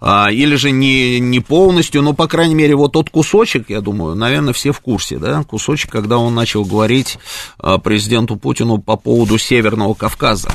А, 0.00 0.30
или 0.30 0.54
же 0.54 0.70
не, 0.70 1.18
не 1.18 1.40
полностью, 1.40 2.02
но, 2.02 2.12
по 2.12 2.28
крайней 2.28 2.54
мере, 2.54 2.76
вот 2.76 2.92
тот 2.92 3.10
кусочек, 3.10 3.68
я 3.68 3.80
думаю, 3.80 4.14
наверное, 4.14 4.52
все 4.52 4.72
в 4.72 4.80
курсе, 4.80 5.18
да, 5.18 5.42
кусочек, 5.42 5.90
когда 5.90 6.18
он 6.18 6.34
начал 6.34 6.64
говорить 6.64 7.18
а, 7.58 7.78
президенту 7.78 8.36
Путину 8.36 8.78
по 8.78 8.96
поводу 8.96 9.38
Северного 9.38 9.94
Кавказа. 9.94 10.50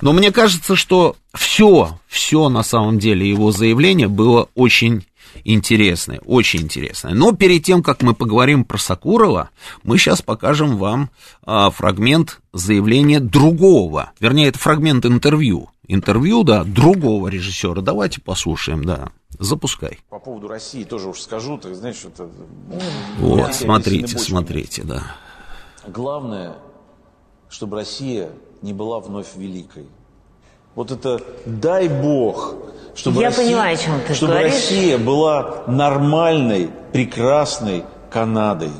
Но 0.00 0.12
мне 0.12 0.32
кажется, 0.32 0.74
что 0.74 1.16
все, 1.34 1.98
все 2.08 2.48
на 2.48 2.62
самом 2.62 2.98
деле 2.98 3.28
его 3.28 3.52
заявление 3.52 4.08
было 4.08 4.48
очень 4.54 5.04
интересное, 5.44 6.20
очень 6.24 6.62
интересное. 6.62 7.14
Но 7.14 7.32
перед 7.32 7.64
тем, 7.64 7.82
как 7.82 8.02
мы 8.02 8.14
поговорим 8.14 8.64
про 8.64 8.78
Сакурова, 8.78 9.50
мы 9.82 9.98
сейчас 9.98 10.22
покажем 10.22 10.76
вам 10.76 11.10
а, 11.44 11.70
фрагмент 11.70 12.40
заявления 12.52 13.20
другого, 13.20 14.12
вернее, 14.20 14.48
это 14.48 14.58
фрагмент 14.58 15.06
интервью, 15.06 15.70
интервью, 15.86 16.42
да, 16.42 16.64
другого 16.64 17.28
режиссера. 17.28 17.80
Давайте 17.80 18.20
послушаем, 18.20 18.84
да, 18.84 19.10
запускай. 19.38 19.98
По 20.08 20.18
поводу 20.18 20.48
России 20.48 20.84
тоже 20.84 21.08
уж 21.08 21.20
скажу, 21.20 21.58
так 21.58 21.74
знаешь, 21.74 22.04
это... 22.04 22.28
Вот, 23.18 23.38
понятие 23.40 23.52
смотрите, 23.54 24.18
смотрите, 24.18 24.82
да. 24.84 25.16
Главное, 25.86 26.56
чтобы 27.48 27.76
Россия 27.76 28.30
не 28.62 28.72
была 28.72 29.00
вновь 29.00 29.36
великой. 29.36 29.86
Вот 30.74 30.90
это 30.90 31.20
дай 31.44 31.88
бог, 31.88 32.54
чтобы, 32.94 33.20
Я 33.20 33.28
Россия, 33.28 33.46
понимаю, 33.46 33.74
о 33.74 33.76
чем 33.76 34.00
ты 34.06 34.14
чтобы 34.14 34.32
говоришь. 34.32 34.52
Россия 34.52 34.98
была 34.98 35.64
нормальной, 35.66 36.70
прекрасной 36.92 37.84
Канадой, 38.10 38.70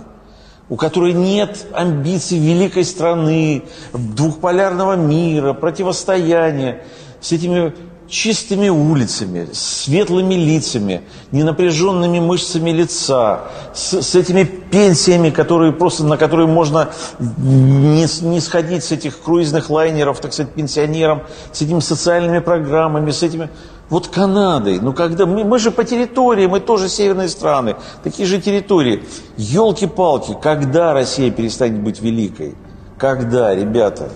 у 0.69 0.77
которой 0.77 1.13
нет 1.13 1.67
амбиций 1.73 2.39
великой 2.39 2.85
страны, 2.85 3.65
двухполярного 3.93 4.95
мира, 4.97 5.53
противостояния 5.53 6.83
с 7.21 7.33
этими 7.33 7.75
чистыми 8.13 8.69
улицами, 8.69 9.49
светлыми 9.55 10.35
лицами, 10.35 11.01
ненапряженными 11.33 12.21
мышцами 12.21 12.71
лица, 12.71 13.41
с, 13.73 14.03
с 14.03 14.15
этими 14.15 14.45
пенсиями, 14.45 15.31
которые 15.31 15.73
просто, 15.73 16.05
на 16.05 16.19
которые 16.19 16.47
можно 16.47 16.91
не, 17.19 18.05
не 18.27 18.41
сходить 18.41 18.85
с 18.85 18.93
этих 18.93 19.19
круизных 19.23 19.71
лайнеров, 19.71 20.21
так 20.21 20.35
сказать, 20.35 20.53
пенсионерам, 20.53 21.23
с 21.53 21.63
этими 21.63 21.81
социальными 21.81 22.41
программами, 22.41 23.11
с 23.11 23.23
этими... 23.23 23.49
Вот 23.89 24.09
Канадой, 24.09 24.79
ну 24.79 24.93
когда 24.93 25.25
мы, 25.25 25.45
мы 25.45 25.59
же 25.59 25.71
по 25.71 25.83
территории, 25.83 26.47
мы 26.47 26.61
тоже 26.61 26.91
северные 26.91 27.29
страны, 27.29 27.77
такие 28.05 28.29
же 28.29 28.43
территории. 28.43 29.05
Елки-палки, 29.39 30.37
когда 30.41 30.93
Россия 30.93 31.31
перестанет 31.31 31.81
быть 31.81 32.03
великой? 32.03 32.57
Когда, 32.99 33.55
ребята? 33.55 34.11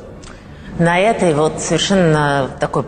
На 0.79 0.99
этой 0.99 1.33
вот 1.33 1.61
совершенно 1.61 2.51
такой 2.61 2.85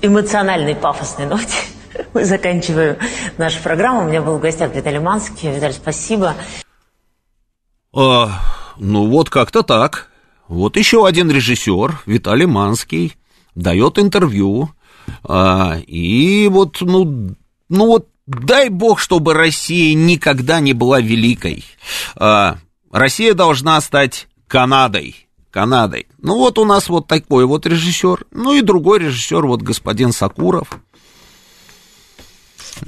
эмоциональной, 0.00 0.74
пафосной 0.74 1.26
ноте 1.26 1.58
мы 2.14 2.24
заканчиваем 2.24 2.96
нашу 3.36 3.62
программу. 3.62 4.02
У 4.02 4.08
меня 4.08 4.22
был 4.22 4.38
в 4.38 4.40
гостях 4.40 4.74
Виталий 4.74 4.98
Манский. 4.98 5.50
Виталий, 5.50 5.74
спасибо. 5.74 6.34
А, 7.94 8.40
ну 8.78 9.06
вот 9.08 9.30
как-то 9.30 9.62
так. 9.62 10.08
Вот 10.46 10.76
еще 10.76 11.06
один 11.06 11.30
режиссер, 11.30 12.00
Виталий 12.06 12.46
Манский, 12.46 13.16
дает 13.54 13.98
интервью, 13.98 14.70
а, 15.24 15.76
и 15.86 16.48
вот, 16.48 16.78
ну, 16.80 17.34
ну 17.68 17.86
вот, 17.86 18.08
дай 18.26 18.70
бог, 18.70 18.98
чтобы 18.98 19.34
Россия 19.34 19.94
никогда 19.94 20.60
не 20.60 20.72
была 20.72 21.00
великой. 21.00 21.64
А, 22.16 22.56
Россия 22.90 23.34
должна 23.34 23.80
стать 23.80 24.28
Канадой. 24.46 25.27
Канадой. 25.50 26.06
Ну 26.18 26.36
вот 26.36 26.58
у 26.58 26.64
нас 26.64 26.88
вот 26.88 27.06
такой 27.06 27.44
вот 27.46 27.66
режиссер, 27.66 28.26
ну 28.30 28.54
и 28.54 28.62
другой 28.62 29.00
режиссер, 29.00 29.46
вот 29.46 29.62
господин 29.62 30.12
Сакуров. 30.12 30.68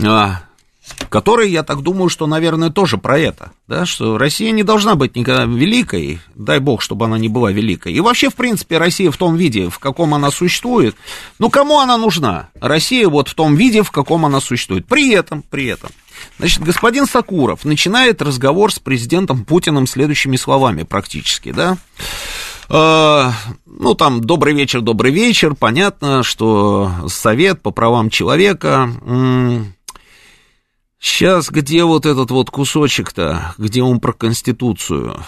А, 0.04 0.42
который, 1.08 1.50
я 1.50 1.62
так 1.62 1.82
думаю, 1.82 2.08
что, 2.08 2.26
наверное, 2.26 2.70
тоже 2.70 2.98
про 2.98 3.18
это, 3.18 3.52
да, 3.66 3.86
что 3.86 4.18
Россия 4.18 4.52
не 4.52 4.62
должна 4.62 4.94
быть 4.94 5.16
никогда 5.16 5.44
великой, 5.44 6.20
дай 6.34 6.58
бог, 6.58 6.82
чтобы 6.82 7.06
она 7.06 7.18
не 7.18 7.28
была 7.28 7.50
великой. 7.50 7.92
И 7.92 8.00
вообще, 8.00 8.30
в 8.30 8.34
принципе, 8.34 8.78
Россия 8.78 9.10
в 9.10 9.16
том 9.16 9.36
виде, 9.36 9.68
в 9.68 9.78
каком 9.78 10.14
она 10.14 10.30
существует, 10.30 10.94
ну, 11.38 11.50
кому 11.50 11.80
она 11.80 11.96
нужна? 11.96 12.50
Россия 12.60 13.08
вот 13.08 13.28
в 13.28 13.34
том 13.34 13.56
виде, 13.56 13.82
в 13.82 13.90
каком 13.90 14.24
она 14.26 14.40
существует. 14.40 14.86
При 14.86 15.12
этом, 15.12 15.42
при 15.42 15.66
этом, 15.66 15.90
значит, 16.38 16.62
господин 16.62 17.06
Сакуров 17.06 17.64
начинает 17.64 18.22
разговор 18.22 18.72
с 18.72 18.78
президентом 18.78 19.44
Путиным 19.44 19.86
следующими 19.86 20.36
словами 20.36 20.82
практически, 20.84 21.52
да, 21.52 21.78
ну, 22.70 23.94
там, 23.96 24.20
добрый 24.20 24.54
вечер, 24.54 24.80
добрый 24.80 25.12
вечер. 25.12 25.54
Понятно, 25.54 26.22
что 26.22 26.92
совет 27.08 27.62
по 27.62 27.72
правам 27.72 28.10
человека 28.10 28.88
Сейчас 31.02 31.48
где 31.48 31.84
вот 31.84 32.04
этот 32.04 32.30
вот 32.30 32.50
кусочек-то, 32.50 33.54
где 33.56 33.82
он 33.82 34.00
про 34.00 34.12
Конституцию? 34.12 35.24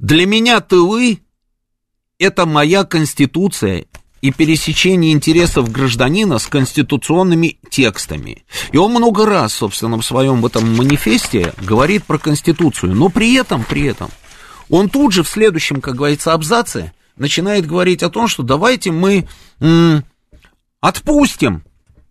Для 0.00 0.26
меня 0.26 0.60
тылы– 0.60 1.20
это 2.18 2.44
моя 2.44 2.82
Конституция 2.82 3.86
и 4.20 4.32
пересечение 4.32 5.12
интересов 5.12 5.70
гражданина 5.70 6.40
с 6.40 6.48
конституционными 6.48 7.58
текстами. 7.70 8.44
И 8.72 8.78
он 8.78 8.90
много 8.90 9.26
раз, 9.26 9.54
собственно, 9.54 9.96
в 9.96 10.04
своем 10.04 10.44
этом 10.44 10.76
манифесте 10.76 11.54
говорит 11.62 12.04
про 12.04 12.18
Конституцию, 12.18 12.96
но 12.96 13.10
при 13.10 13.34
этом, 13.34 13.62
при 13.62 13.84
этом, 13.84 14.10
он 14.70 14.88
тут 14.88 15.12
же 15.12 15.22
в 15.22 15.28
следующем, 15.28 15.80
как 15.80 15.96
говорится, 15.96 16.32
абзаце 16.32 16.92
начинает 17.16 17.66
говорить 17.66 18.02
о 18.02 18.10
том, 18.10 18.28
что 18.28 18.42
давайте 18.42 18.90
мы 18.90 19.26
м- 19.60 20.04
отпустим 20.80 21.64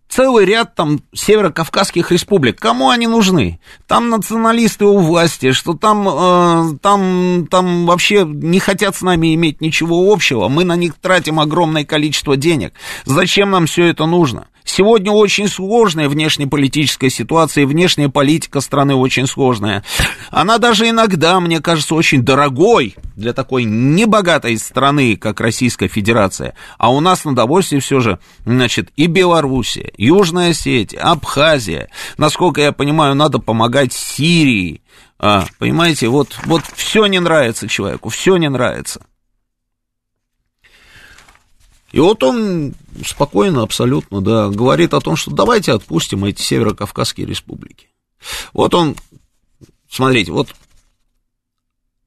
целый 0.08 0.44
ряд 0.44 0.74
там 0.74 1.00
северокавказских 1.12 2.12
республик. 2.12 2.60
Кому 2.60 2.90
они 2.90 3.06
нужны? 3.06 3.58
Там 3.86 4.10
националисты 4.10 4.84
у 4.84 4.98
власти, 4.98 5.52
что 5.52 5.74
там, 5.74 6.08
э, 6.08 6.78
там, 6.80 7.48
там 7.50 7.86
вообще 7.86 8.24
не 8.24 8.60
хотят 8.60 8.94
с 8.94 9.02
нами 9.02 9.34
иметь 9.34 9.60
ничего 9.60 10.12
общего. 10.12 10.48
Мы 10.48 10.64
на 10.64 10.76
них 10.76 10.94
тратим 11.00 11.40
огромное 11.40 11.84
количество 11.84 12.36
денег. 12.36 12.74
Зачем 13.04 13.50
нам 13.50 13.66
все 13.66 13.86
это 13.86 14.06
нужно? 14.06 14.46
Сегодня 14.64 15.12
очень 15.12 15.46
сложная 15.46 16.08
внешнеполитическая 16.08 17.10
ситуация, 17.10 17.62
и 17.62 17.66
внешняя 17.66 18.08
политика 18.08 18.60
страны 18.60 18.94
очень 18.94 19.26
сложная. 19.26 19.84
Она 20.30 20.56
даже 20.56 20.88
иногда, 20.88 21.38
мне 21.38 21.60
кажется, 21.60 21.94
очень 21.94 22.22
дорогой 22.22 22.96
для 23.14 23.34
такой 23.34 23.64
небогатой 23.64 24.56
страны, 24.56 25.16
как 25.16 25.40
Российская 25.40 25.88
Федерация. 25.88 26.54
А 26.78 26.90
у 26.90 27.00
нас 27.00 27.26
на 27.26 27.34
довольствие 27.34 27.82
все 27.82 28.00
же, 28.00 28.18
значит, 28.46 28.88
и 28.96 29.06
Белоруссия, 29.06 29.92
Южная 29.98 30.50
Осетия, 30.50 31.00
Абхазия. 31.00 31.90
Насколько 32.16 32.62
я 32.62 32.72
понимаю, 32.72 33.14
надо 33.14 33.40
помогать 33.40 33.92
Сирии. 33.92 34.82
А, 35.18 35.44
понимаете, 35.58 36.08
вот, 36.08 36.38
вот 36.46 36.62
все 36.74 37.04
не 37.04 37.20
нравится 37.20 37.68
человеку, 37.68 38.08
все 38.08 38.38
не 38.38 38.48
нравится. 38.48 39.02
И 41.94 42.00
вот 42.00 42.24
он 42.24 42.74
спокойно, 43.06 43.62
абсолютно, 43.62 44.20
да, 44.20 44.48
говорит 44.48 44.94
о 44.94 45.00
том, 45.00 45.14
что 45.14 45.30
давайте 45.30 45.72
отпустим 45.72 46.24
эти 46.24 46.42
северокавказские 46.42 47.24
республики. 47.24 47.86
Вот 48.52 48.74
он, 48.74 48.96
смотрите, 49.88 50.32
вот 50.32 50.48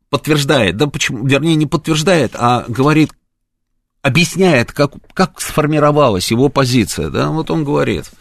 подтверждает, 0.09 0.75
да 0.75 0.87
почему, 0.87 1.25
вернее, 1.25 1.55
не 1.55 1.67
подтверждает, 1.67 2.35
а 2.35 2.65
говорит, 2.67 3.13
объясняет, 4.01 4.73
как, 4.73 4.91
как 5.13 5.39
сформировалась 5.39 6.31
его 6.31 6.49
позиция, 6.49 7.09
да, 7.09 7.29
вот 7.29 7.49
он 7.49 7.63
говорит. 7.63 8.11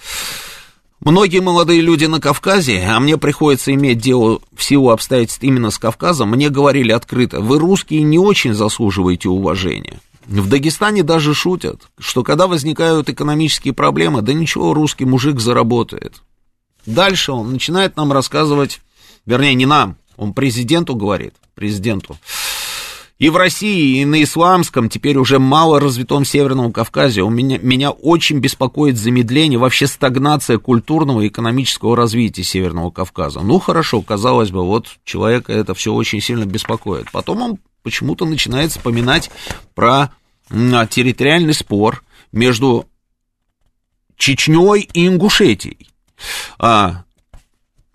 Многие 1.01 1.41
молодые 1.41 1.81
люди 1.81 2.05
на 2.05 2.21
Кавказе, 2.21 2.81
а 2.89 3.01
мне 3.01 3.19
приходится 3.19 3.75
иметь 3.75 3.99
дело 3.99 4.39
в 4.55 4.63
силу 4.63 4.91
обстоятельств 4.91 5.43
именно 5.43 5.73
с 5.73 5.81
Кавказом, 5.81 6.31
мне 6.31 6.49
говорили 6.49 6.93
открыто, 6.93 7.41
вы 7.41 7.59
русские 7.59 8.03
не 8.03 8.21
очень 8.21 8.55
заслуживаете 8.55 9.31
уважения. 9.31 9.99
В 10.27 10.49
Дагестане 10.49 11.03
даже 11.03 11.35
шутят, 11.35 11.83
что 11.99 12.25
когда 12.25 12.47
возникают 12.49 13.09
экономические 13.09 13.73
проблемы, 13.73 14.23
да 14.23 14.33
ничего, 14.33 14.75
русский 14.75 15.05
мужик 15.05 15.41
заработает. 15.41 16.23
Дальше 16.85 17.33
он 17.33 17.53
начинает 17.53 17.97
нам 17.97 18.13
рассказывать, 18.13 18.81
вернее, 19.25 19.55
не 19.55 19.67
нам, 19.67 19.97
он 20.17 20.35
президенту 20.35 20.97
говорит, 20.97 21.35
президенту. 21.55 22.17
И 23.19 23.31
в 23.31 23.37
России, 23.37 24.03
и 24.03 24.05
на 24.05 24.23
исламском, 24.23 24.91
теперь 24.91 25.17
уже 25.17 25.39
мало 25.39 25.81
развитом 25.81 26.27
Северном 26.27 26.71
Кавказе, 26.71 27.23
у 27.23 27.31
меня, 27.31 27.59
меня 27.59 27.91
очень 27.91 28.41
беспокоит 28.41 28.99
замедление, 28.99 29.59
вообще 29.59 29.87
стагнация 29.87 30.59
культурного 30.59 31.23
и 31.23 31.29
экономического 31.29 31.97
развития 31.97 32.45
Северного 32.45 32.91
Кавказа. 32.91 33.41
Ну, 33.41 33.59
хорошо, 33.59 34.03
казалось 34.03 34.51
бы, 34.51 34.67
вот 34.67 34.89
человека 35.05 35.53
это 35.53 35.73
все 35.73 35.95
очень 35.95 36.21
сильно 36.21 36.45
беспокоит. 36.45 37.11
Потом 37.11 37.41
он 37.41 37.59
почему-то 37.87 38.27
начинает 38.27 38.73
вспоминать 38.73 39.31
про 39.77 40.11
территориальный 40.51 41.55
спор 41.55 42.03
между 42.33 42.89
Чечней 44.17 44.89
и 44.93 45.07
Ингушетией. 45.07 45.89
А, 46.59 47.05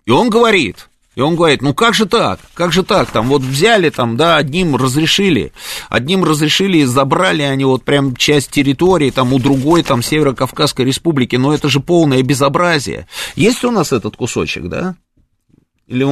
и 0.06 0.10
он 0.10 0.30
говорит, 0.30 0.88
и 1.14 1.20
он 1.20 1.36
говорит, 1.36 1.60
ну 1.60 1.74
как 1.74 1.92
же 1.92 2.06
так, 2.06 2.40
как 2.54 2.72
же 2.72 2.84
так, 2.84 3.10
там 3.10 3.28
вот 3.28 3.42
взяли 3.42 3.90
там, 3.90 4.16
да, 4.16 4.38
одним 4.38 4.76
разрешили, 4.76 5.52
одним 5.90 6.24
разрешили 6.24 6.78
и 6.78 6.84
забрали 6.86 7.42
они 7.42 7.66
вот 7.66 7.84
прям 7.84 8.16
часть 8.16 8.50
территории 8.50 9.10
там 9.10 9.34
у 9.34 9.38
другой 9.38 9.82
там 9.82 10.02
Северо-Кавказской 10.02 10.86
республики, 10.86 11.36
но 11.36 11.52
это 11.52 11.68
же 11.68 11.80
полное 11.80 12.22
безобразие. 12.22 13.06
Есть 13.36 13.62
у 13.62 13.70
нас 13.70 13.92
этот 13.92 14.16
кусочек, 14.16 14.68
да? 14.68 14.96
Или 15.86 16.06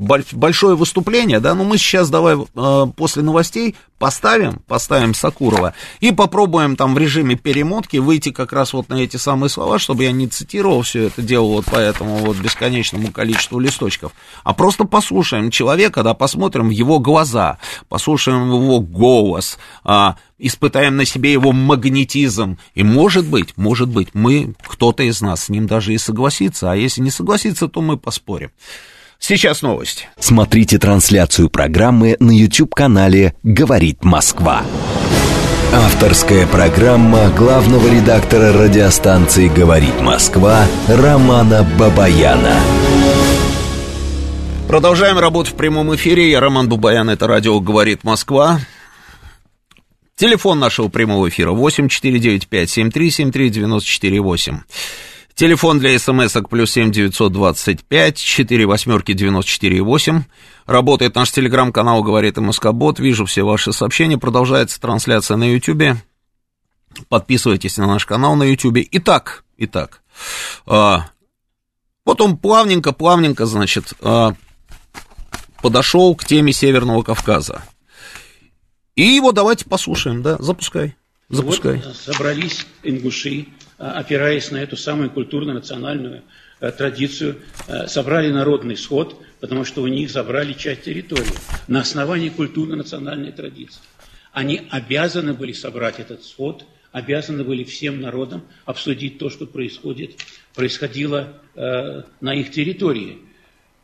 большое 0.00 0.76
выступление, 0.76 1.40
да, 1.40 1.54
но 1.54 1.62
мы 1.62 1.76
сейчас 1.76 2.08
давай 2.08 2.36
э, 2.36 2.86
после 2.96 3.22
новостей 3.22 3.76
поставим, 3.98 4.60
поставим 4.66 5.12
Сакурова 5.12 5.74
и 6.00 6.10
попробуем 6.10 6.74
там 6.74 6.94
в 6.94 6.98
режиме 6.98 7.36
перемотки 7.36 7.98
выйти 7.98 8.30
как 8.32 8.54
раз 8.54 8.72
вот 8.72 8.88
на 8.88 8.94
эти 8.94 9.18
самые 9.18 9.50
слова, 9.50 9.78
чтобы 9.78 10.04
я 10.04 10.12
не 10.12 10.26
цитировал 10.26 10.82
все 10.82 11.08
это 11.08 11.20
дело 11.20 11.44
вот 11.46 11.66
по 11.66 11.76
этому 11.76 12.16
вот 12.16 12.38
бесконечному 12.38 13.12
количеству 13.12 13.58
листочков, 13.58 14.12
а 14.42 14.54
просто 14.54 14.84
послушаем 14.84 15.50
человека, 15.50 16.02
да, 16.02 16.14
посмотрим 16.14 16.68
в 16.68 16.72
его 16.72 16.98
глаза, 16.98 17.58
послушаем 17.90 18.48
его 18.50 18.80
голос, 18.80 19.58
э, 19.84 20.12
испытаем 20.38 20.96
на 20.96 21.04
себе 21.04 21.30
его 21.32 21.52
магнетизм, 21.52 22.56
и 22.74 22.82
может 22.82 23.26
быть, 23.26 23.54
может 23.58 23.90
быть, 23.90 24.08
мы, 24.14 24.54
кто-то 24.62 25.02
из 25.02 25.20
нас 25.20 25.44
с 25.44 25.48
ним 25.50 25.66
даже 25.66 25.92
и 25.92 25.98
согласится, 25.98 26.72
а 26.72 26.74
если 26.74 27.02
не 27.02 27.10
согласится, 27.10 27.68
то 27.68 27.82
мы 27.82 27.98
поспорим. 27.98 28.50
Сейчас 29.20 29.60
новости. 29.60 30.08
Смотрите 30.18 30.78
трансляцию 30.78 31.50
программы 31.50 32.16
на 32.20 32.30
YouTube-канале 32.30 33.34
«Говорит 33.42 34.02
Москва». 34.02 34.64
Авторская 35.72 36.46
программа 36.46 37.28
главного 37.28 37.86
редактора 37.86 38.50
радиостанции 38.52 39.48
«Говорит 39.48 40.00
Москва» 40.00 40.66
Романа 40.88 41.68
Бабаяна. 41.78 42.56
Продолжаем 44.66 45.18
работу 45.18 45.50
в 45.50 45.54
прямом 45.54 45.94
эфире. 45.94 46.30
Я 46.30 46.40
Роман 46.40 46.68
Бабаян, 46.70 47.10
это 47.10 47.26
радио 47.26 47.60
«Говорит 47.60 48.02
Москва». 48.04 48.58
Телефон 50.16 50.58
нашего 50.58 50.88
прямого 50.88 51.28
эфира 51.28 51.50
8495 51.50 52.70
7373 52.70 53.50
94 53.50 54.20
8. 54.20 54.60
Телефон 55.40 55.78
для 55.78 55.98
смс-ок 55.98 56.50
плюс 56.50 56.70
семь 56.70 56.92
девятьсот 56.92 57.32
двадцать 57.32 57.82
пять 57.82 58.18
четыре 58.18 58.66
восьмерки 58.66 59.14
девяносто 59.14 59.50
четыре 59.50 59.80
восемь. 59.80 60.24
Работает 60.66 61.14
наш 61.14 61.30
телеграм-канал 61.30 62.02
«Говорит 62.02 62.36
МСК-бот». 62.36 62.98
Вижу 62.98 63.24
все 63.24 63.42
ваши 63.42 63.72
сообщения. 63.72 64.18
Продолжается 64.18 64.78
трансляция 64.78 65.38
на 65.38 65.50
Ютьюбе. 65.50 65.96
Подписывайтесь 67.08 67.78
на 67.78 67.86
наш 67.86 68.04
канал 68.04 68.36
на 68.36 68.42
Ютьюбе. 68.42 68.86
Итак, 68.90 69.44
итак. 69.56 70.02
А, 70.66 71.06
вот 72.04 72.20
он 72.20 72.36
плавненько-плавненько, 72.36 73.46
значит, 73.46 73.94
а, 74.02 74.34
подошел 75.62 76.14
к 76.16 76.24
теме 76.26 76.52
Северного 76.52 77.02
Кавказа. 77.02 77.62
И 78.94 79.04
его 79.04 79.32
давайте 79.32 79.64
послушаем, 79.64 80.20
да, 80.20 80.36
запускай. 80.38 80.96
Запускай. 81.30 81.80
Вот 81.82 81.96
собрались 81.96 82.66
ингуши, 82.82 83.46
опираясь 83.80 84.50
на 84.50 84.58
эту 84.58 84.76
самую 84.76 85.10
культурно-национальную 85.10 86.22
э, 86.60 86.70
традицию, 86.70 87.38
э, 87.66 87.86
собрали 87.86 88.30
народный 88.30 88.76
сход, 88.76 89.16
потому 89.40 89.64
что 89.64 89.82
у 89.82 89.86
них 89.86 90.10
забрали 90.10 90.52
часть 90.52 90.82
территории 90.82 91.32
на 91.66 91.80
основании 91.80 92.28
культурно-национальной 92.28 93.32
традиции. 93.32 93.80
Они 94.32 94.62
обязаны 94.68 95.32
были 95.32 95.52
собрать 95.52 95.98
этот 95.98 96.22
свод, 96.22 96.66
обязаны 96.92 97.42
были 97.42 97.64
всем 97.64 98.02
народам 98.02 98.42
обсудить 98.66 99.18
то, 99.18 99.30
что 99.30 99.46
происходит, 99.46 100.12
происходило 100.54 101.40
э, 101.54 102.02
на 102.20 102.34
их 102.34 102.50
территории. 102.50 103.18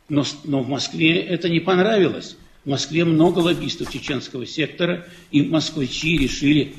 Но, 0.09 0.23
но 0.43 0.61
в 0.61 0.69
Москве 0.69 1.21
это 1.21 1.49
не 1.49 1.59
понравилось. 1.59 2.37
В 2.65 2.69
Москве 2.69 3.03
много 3.03 3.39
лоббистов 3.39 3.91
чеченского 3.91 4.45
сектора, 4.45 5.07
и 5.31 5.41
москвичи 5.41 6.17
решили 6.19 6.75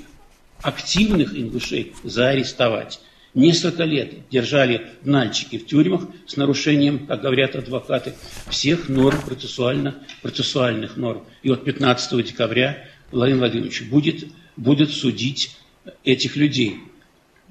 активных 0.62 1.34
ингушей 1.36 1.94
заарестовать. 2.04 3.00
Несколько 3.34 3.84
лет 3.84 4.28
держали 4.30 4.88
нальчики 5.05 5.59
в 5.59 5.66
тюрьмах 5.66 6.02
с 6.26 6.36
нарушением, 6.36 7.06
как 7.06 7.20
говорят 7.20 7.56
адвокаты, 7.56 8.14
всех 8.48 8.88
норм 8.88 9.20
процессуально, 9.20 9.96
процессуальных 10.22 10.96
норм. 10.96 11.24
И 11.42 11.50
вот 11.50 11.64
15 11.64 12.26
декабря 12.26 12.88
Владимир 13.10 13.40
Владимирович 13.40 13.82
будет, 13.82 14.28
будет 14.56 14.90
судить 14.90 15.56
этих 16.05 16.36
людей. 16.36 16.78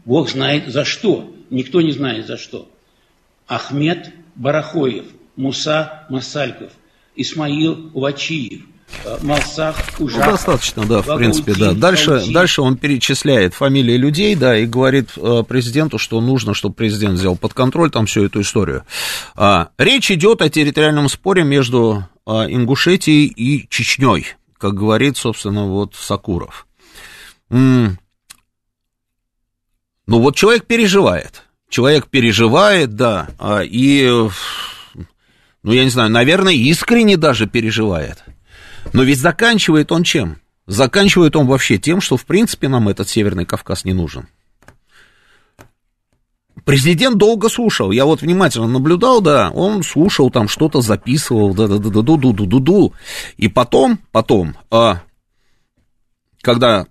Бог 0.04 0.30
знает 0.30 0.68
за 0.68 0.84
что, 0.84 1.36
никто 1.50 1.82
не 1.82 1.92
знает 1.92 2.28
за 2.28 2.38
что. 2.38 2.72
Ахмед 3.48 4.12
Барахоев, 4.36 5.06
Муса 5.36 6.06
Масальков, 6.10 6.72
Исмаил 7.16 7.92
Увачиев. 7.94 8.64
Ну, 10.00 10.32
достаточно, 10.32 10.86
да, 10.86 11.02
в 11.02 11.18
принципе, 11.18 11.54
да. 11.54 11.74
Дальше, 11.74 12.24
дальше 12.32 12.62
он 12.62 12.78
перечисляет 12.78 13.54
фамилии 13.54 13.98
людей, 13.98 14.36
да, 14.36 14.58
и 14.58 14.66
говорит 14.66 15.10
э, 15.18 15.44
президенту, 15.48 15.98
что 15.98 16.22
нужно, 16.22 16.54
чтобы 16.54 16.76
президент 16.76 17.20
взял 17.20 17.36
под 17.36 17.54
контроль 17.54 17.92
там 17.92 18.06
всю 18.06 18.26
эту 18.26 18.42
историю. 18.42 18.84
А, 19.36 19.70
речь 19.78 20.10
идет 20.12 20.42
о 20.42 20.50
территориальном 20.50 21.10
споре 21.10 21.44
между 21.44 22.08
а, 22.26 22.46
Ингушетией 22.50 23.26
и 23.28 23.68
Чечней, 23.70 24.28
как 24.58 24.74
говорит, 24.74 25.18
собственно, 25.18 25.68
вот 25.68 25.96
Сакуров. 25.96 26.68
Ну, 27.50 27.98
вот 30.08 30.36
человек 30.36 30.66
переживает. 30.66 31.44
Человек 31.70 32.08
переживает, 32.08 32.96
да, 32.96 33.28
а, 33.40 33.62
и, 33.62 34.08
ну, 35.64 35.72
я 35.74 35.84
не 35.84 35.90
знаю, 35.90 36.10
наверное, 36.10 36.54
искренне 36.54 37.18
даже 37.18 37.46
переживает. 37.46 38.24
Но 38.94 39.04
ведь 39.04 39.20
заканчивает 39.20 39.92
он 39.92 40.04
чем? 40.04 40.40
Заканчивает 40.66 41.36
он 41.36 41.48
вообще 41.48 41.78
тем, 41.78 42.02
что 42.02 42.18
в 42.18 42.26
принципе 42.26 42.68
нам 42.68 42.90
этот 42.90 43.08
Северный 43.08 43.46
Кавказ 43.46 43.86
не 43.86 43.94
нужен. 43.94 44.28
Президент 46.66 47.18
долго 47.18 47.48
слушал, 47.48 47.92
я 47.92 48.04
вот 48.04 48.22
внимательно 48.22 48.68
наблюдал, 48.68 49.22
да, 49.22 49.52
он 49.52 49.84
слушал, 49.84 50.30
там 50.30 50.50
что-то 50.50 50.82
записывал, 50.82 51.54
да 51.54 51.68
да 51.68 51.78
да 51.78 51.90
да 51.90 52.02
ду 52.02 52.18
ду 52.18 52.34
ду 52.34 52.60
ду 52.60 52.94
И 53.38 53.48
потом, 53.48 54.00
потом, 54.12 54.58
а, 54.70 55.02
когда 56.42 56.88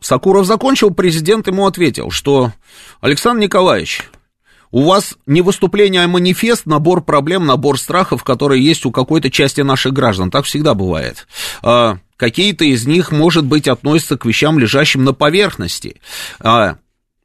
Сакуров 0.00 0.44
закончил, 0.44 0.90
президент 0.90 1.46
ему 1.46 1.66
ответил, 1.66 2.10
что 2.10 2.52
Александр 3.00 3.44
Николаевич, 3.44 4.10
у 4.76 4.82
вас 4.82 5.16
не 5.24 5.40
выступление, 5.40 6.04
а 6.04 6.06
манифест, 6.06 6.66
набор 6.66 7.02
проблем, 7.02 7.46
набор 7.46 7.80
страхов, 7.80 8.22
которые 8.22 8.62
есть 8.62 8.84
у 8.84 8.90
какой-то 8.90 9.30
части 9.30 9.62
наших 9.62 9.94
граждан. 9.94 10.30
Так 10.30 10.44
всегда 10.44 10.74
бывает. 10.74 11.26
А, 11.62 11.96
какие-то 12.18 12.66
из 12.66 12.86
них, 12.86 13.10
может 13.10 13.46
быть, 13.46 13.68
относятся 13.68 14.18
к 14.18 14.26
вещам, 14.26 14.58
лежащим 14.58 15.02
на 15.02 15.14
поверхности. 15.14 15.98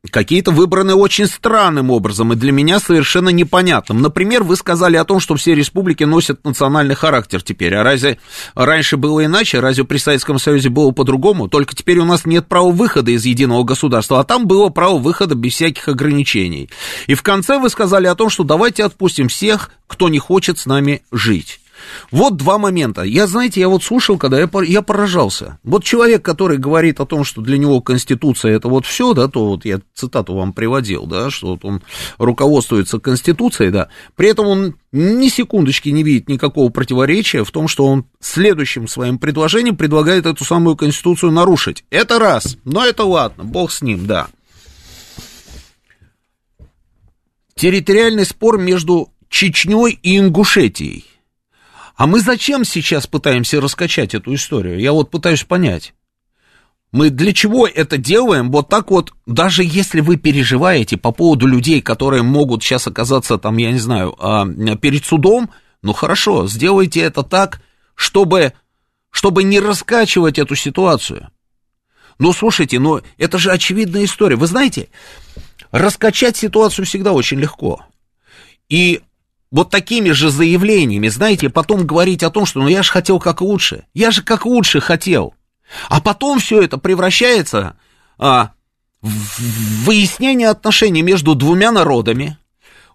Какие-то 0.09 0.49
выбраны 0.49 0.95
очень 0.95 1.27
странным 1.27 1.91
образом 1.91 2.33
и 2.33 2.35
для 2.35 2.51
меня 2.51 2.79
совершенно 2.79 3.29
непонятным. 3.29 4.01
Например, 4.01 4.41
вы 4.41 4.55
сказали 4.55 4.97
о 4.97 5.05
том, 5.05 5.19
что 5.19 5.35
все 5.35 5.53
республики 5.53 6.03
носят 6.05 6.43
национальный 6.43 6.95
характер 6.95 7.43
теперь. 7.43 7.75
А 7.75 7.83
разве 7.83 8.17
раньше 8.55 8.97
было 8.97 9.23
иначе? 9.23 9.59
Разве 9.59 9.83
при 9.83 9.99
Советском 9.99 10.39
Союзе 10.39 10.69
было 10.69 10.89
по-другому? 10.89 11.47
Только 11.47 11.75
теперь 11.75 11.99
у 11.99 12.05
нас 12.05 12.25
нет 12.25 12.47
права 12.47 12.71
выхода 12.71 13.11
из 13.11 13.23
единого 13.25 13.63
государства, 13.63 14.19
а 14.19 14.23
там 14.23 14.47
было 14.47 14.69
право 14.69 14.97
выхода 14.97 15.35
без 15.35 15.53
всяких 15.53 15.87
ограничений. 15.87 16.71
И 17.05 17.13
в 17.13 17.21
конце 17.21 17.59
вы 17.59 17.69
сказали 17.69 18.07
о 18.07 18.15
том, 18.15 18.31
что 18.31 18.43
давайте 18.43 18.83
отпустим 18.83 19.27
всех, 19.27 19.69
кто 19.85 20.09
не 20.09 20.17
хочет 20.17 20.57
с 20.57 20.65
нами 20.65 21.03
жить. 21.11 21.60
Вот 22.11 22.37
два 22.37 22.57
момента. 22.57 23.03
Я, 23.03 23.27
знаете, 23.27 23.59
я 23.59 23.69
вот 23.69 23.83
слушал, 23.83 24.17
когда 24.17 24.39
я, 24.39 24.49
я 24.63 24.81
поражался. 24.81 25.59
Вот 25.63 25.83
человек, 25.83 26.23
который 26.23 26.57
говорит 26.57 26.99
о 26.99 27.05
том, 27.05 27.23
что 27.23 27.41
для 27.41 27.57
него 27.57 27.81
Конституция 27.81 28.55
это 28.55 28.67
вот 28.67 28.85
все, 28.85 29.13
да, 29.13 29.27
то 29.27 29.47
вот 29.47 29.65
я 29.65 29.81
цитату 29.93 30.35
вам 30.35 30.53
приводил, 30.53 31.05
да, 31.05 31.29
что 31.29 31.47
вот 31.47 31.65
он 31.65 31.81
руководствуется 32.17 32.99
Конституцией, 32.99 33.71
да, 33.71 33.89
при 34.15 34.29
этом 34.29 34.47
он 34.47 34.75
ни 34.91 35.29
секундочки 35.29 35.89
не 35.89 36.03
видит 36.03 36.27
никакого 36.27 36.69
противоречия 36.69 37.43
в 37.43 37.51
том, 37.51 37.67
что 37.67 37.85
он 37.85 38.05
следующим 38.19 38.87
своим 38.87 39.17
предложением 39.17 39.77
предлагает 39.77 40.25
эту 40.25 40.43
самую 40.43 40.75
Конституцию 40.75 41.31
нарушить. 41.31 41.85
Это 41.89 42.19
раз, 42.19 42.57
но 42.65 42.85
это 42.85 43.03
ладно, 43.03 43.43
бог 43.43 43.71
с 43.71 43.81
ним, 43.81 44.05
да. 44.05 44.27
Территориальный 47.55 48.25
спор 48.25 48.57
между 48.57 49.11
Чечней 49.29 49.97
и 50.01 50.17
Ингушетией. 50.17 51.05
А 52.01 52.07
мы 52.07 52.19
зачем 52.19 52.65
сейчас 52.65 53.05
пытаемся 53.05 53.61
раскачать 53.61 54.15
эту 54.15 54.33
историю? 54.33 54.79
Я 54.79 54.91
вот 54.91 55.11
пытаюсь 55.11 55.43
понять. 55.43 55.93
Мы 56.91 57.11
для 57.11 57.31
чего 57.31 57.67
это 57.67 57.97
делаем? 57.99 58.49
Вот 58.49 58.69
так 58.69 58.89
вот, 58.89 59.13
даже 59.27 59.61
если 59.63 60.01
вы 60.01 60.17
переживаете 60.17 60.97
по 60.97 61.11
поводу 61.11 61.45
людей, 61.45 61.79
которые 61.79 62.23
могут 62.23 62.63
сейчас 62.63 62.87
оказаться 62.87 63.37
там, 63.37 63.57
я 63.57 63.71
не 63.71 63.77
знаю, 63.77 64.15
а, 64.17 64.47
перед 64.77 65.05
судом, 65.05 65.51
ну 65.83 65.93
хорошо, 65.93 66.47
сделайте 66.47 67.01
это 67.01 67.21
так, 67.21 67.61
чтобы, 67.93 68.53
чтобы 69.11 69.43
не 69.43 69.59
раскачивать 69.59 70.39
эту 70.39 70.55
ситуацию. 70.55 71.29
Ну, 72.17 72.33
слушайте, 72.33 72.79
ну, 72.79 73.01
это 73.19 73.37
же 73.37 73.51
очевидная 73.51 74.05
история. 74.05 74.37
Вы 74.37 74.47
знаете, 74.47 74.89
раскачать 75.69 76.35
ситуацию 76.35 76.87
всегда 76.87 77.11
очень 77.11 77.39
легко. 77.39 77.85
И 78.69 79.01
вот 79.51 79.69
такими 79.69 80.11
же 80.11 80.29
заявлениями, 80.29 81.09
знаете, 81.09 81.49
потом 81.49 81.85
говорить 81.85 82.23
о 82.23 82.31
том, 82.31 82.45
что 82.45 82.61
ну 82.61 82.67
я 82.69 82.83
же 82.83 82.91
хотел 82.91 83.19
как 83.19 83.41
лучше, 83.41 83.83
я 83.93 84.11
же 84.11 84.23
как 84.23 84.45
лучше 84.45 84.79
хотел. 84.79 85.33
А 85.89 86.01
потом 86.01 86.39
все 86.39 86.61
это 86.61 86.77
превращается 86.77 87.77
а, 88.17 88.51
в 89.01 89.85
выяснение 89.85 90.49
отношений 90.49 91.01
между 91.01 91.35
двумя 91.35 91.71
народами, 91.71 92.37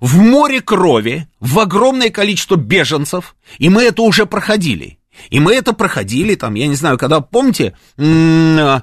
в 0.01 0.19
море 0.19 0.61
крови, 0.61 1.29
в 1.41 1.59
огромное 1.59 2.11
количество 2.11 2.57
беженцев, 2.57 3.35
и 3.59 3.69
мы 3.69 3.85
это 3.85 4.03
уже 4.03 4.27
проходили. 4.27 4.99
И 5.31 5.41
мы 5.41 5.55
это 5.55 5.73
проходили, 5.73 6.35
там, 6.35 6.55
я 6.55 6.67
не 6.67 6.77
знаю, 6.77 6.99
когда, 6.99 7.21
помните, 7.21 7.77
а, 7.99 8.83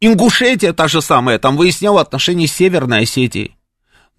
Ингушетия 0.00 0.72
та 0.72 0.88
же 0.88 1.02
самая, 1.02 1.38
там 1.38 1.56
выясняла 1.56 2.00
отношения 2.00 2.46
с 2.46 2.52
Северной 2.52 3.02
Осетией. 3.02 3.57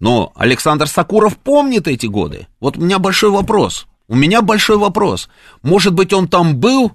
Но 0.00 0.32
Александр 0.34 0.88
Сакуров 0.88 1.36
помнит 1.36 1.86
эти 1.86 2.06
годы. 2.06 2.48
Вот 2.58 2.76
у 2.78 2.80
меня 2.80 2.98
большой 2.98 3.30
вопрос. 3.30 3.86
У 4.08 4.16
меня 4.16 4.42
большой 4.42 4.78
вопрос. 4.78 5.28
Может 5.62 5.94
быть, 5.94 6.12
он 6.12 6.26
там 6.26 6.56
был? 6.56 6.92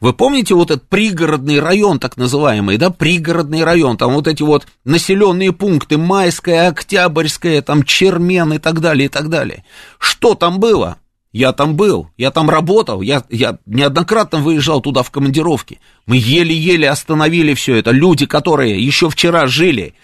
Вы 0.00 0.12
помните 0.12 0.54
вот 0.54 0.70
этот 0.70 0.88
пригородный 0.88 1.58
район, 1.58 1.98
так 1.98 2.16
называемый, 2.16 2.76
да, 2.76 2.90
пригородный 2.90 3.64
район, 3.64 3.96
там 3.96 4.12
вот 4.12 4.28
эти 4.28 4.44
вот 4.44 4.68
населенные 4.84 5.52
пункты, 5.52 5.98
Майская, 5.98 6.68
Октябрьская, 6.68 7.62
там 7.62 7.82
Чермен 7.82 8.52
и 8.52 8.58
так 8.58 8.80
далее, 8.80 9.06
и 9.06 9.08
так 9.08 9.28
далее. 9.28 9.64
Что 9.98 10.36
там 10.36 10.60
было? 10.60 10.98
Я 11.32 11.52
там 11.52 11.74
был, 11.74 12.10
я 12.16 12.30
там 12.30 12.48
работал, 12.48 13.02
я, 13.02 13.24
я 13.28 13.58
неоднократно 13.66 14.38
выезжал 14.38 14.80
туда 14.80 15.02
в 15.02 15.10
командировки. 15.10 15.80
Мы 16.06 16.16
еле-еле 16.16 16.88
остановили 16.88 17.54
все 17.54 17.74
это. 17.76 17.90
Люди, 17.90 18.24
которые 18.24 18.80
еще 18.80 19.10
вчера 19.10 19.46
жили, 19.48 19.94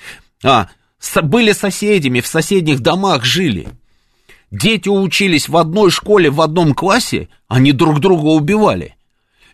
а, 0.43 0.69
были 1.23 1.53
соседями, 1.53 2.21
в 2.21 2.27
соседних 2.27 2.81
домах 2.81 3.25
жили. 3.25 3.69
Дети 4.51 4.89
учились 4.89 5.49
в 5.49 5.57
одной 5.57 5.91
школе, 5.91 6.31
в 6.31 6.41
одном 6.41 6.75
классе, 6.75 7.29
они 7.49 7.73
друг 7.73 8.01
друга 8.01 8.27
убивали. 8.27 8.95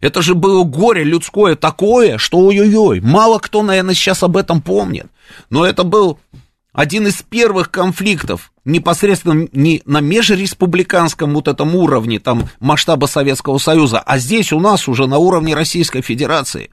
Это 0.01 0.23
же 0.23 0.35
было 0.35 0.65
горе 0.65 1.05
людское 1.05 1.57
такое, 1.57 2.19
что 2.19 2.39
ой-ой-ой, 2.39 3.01
мало 3.01 3.39
кто, 3.39 3.63
наверное, 3.63 3.95
сейчас 3.95 4.23
об 4.23 4.37
этом 4.37 4.63
помнит. 4.63 5.07
Но 5.51 5.65
это 5.65 5.85
был 5.85 6.19
один 6.73 7.07
из 7.07 7.23
первых 7.23 7.71
конфликтов 7.71 8.53
непосредственно 8.65 9.49
не 9.53 9.83
на 9.85 10.01
межреспубликанском 10.01 11.35
вот 11.35 11.49
этом 11.49 11.75
уровне, 11.75 12.21
там, 12.21 12.49
масштаба 12.61 13.07
Советского 13.07 13.59
Союза, 13.59 14.01
а 14.01 14.19
здесь 14.19 14.53
у 14.53 14.61
нас 14.61 14.89
уже 14.89 15.07
на 15.07 15.19
уровне 15.19 15.55
Российской 15.55 16.03
Федерации. 16.03 16.71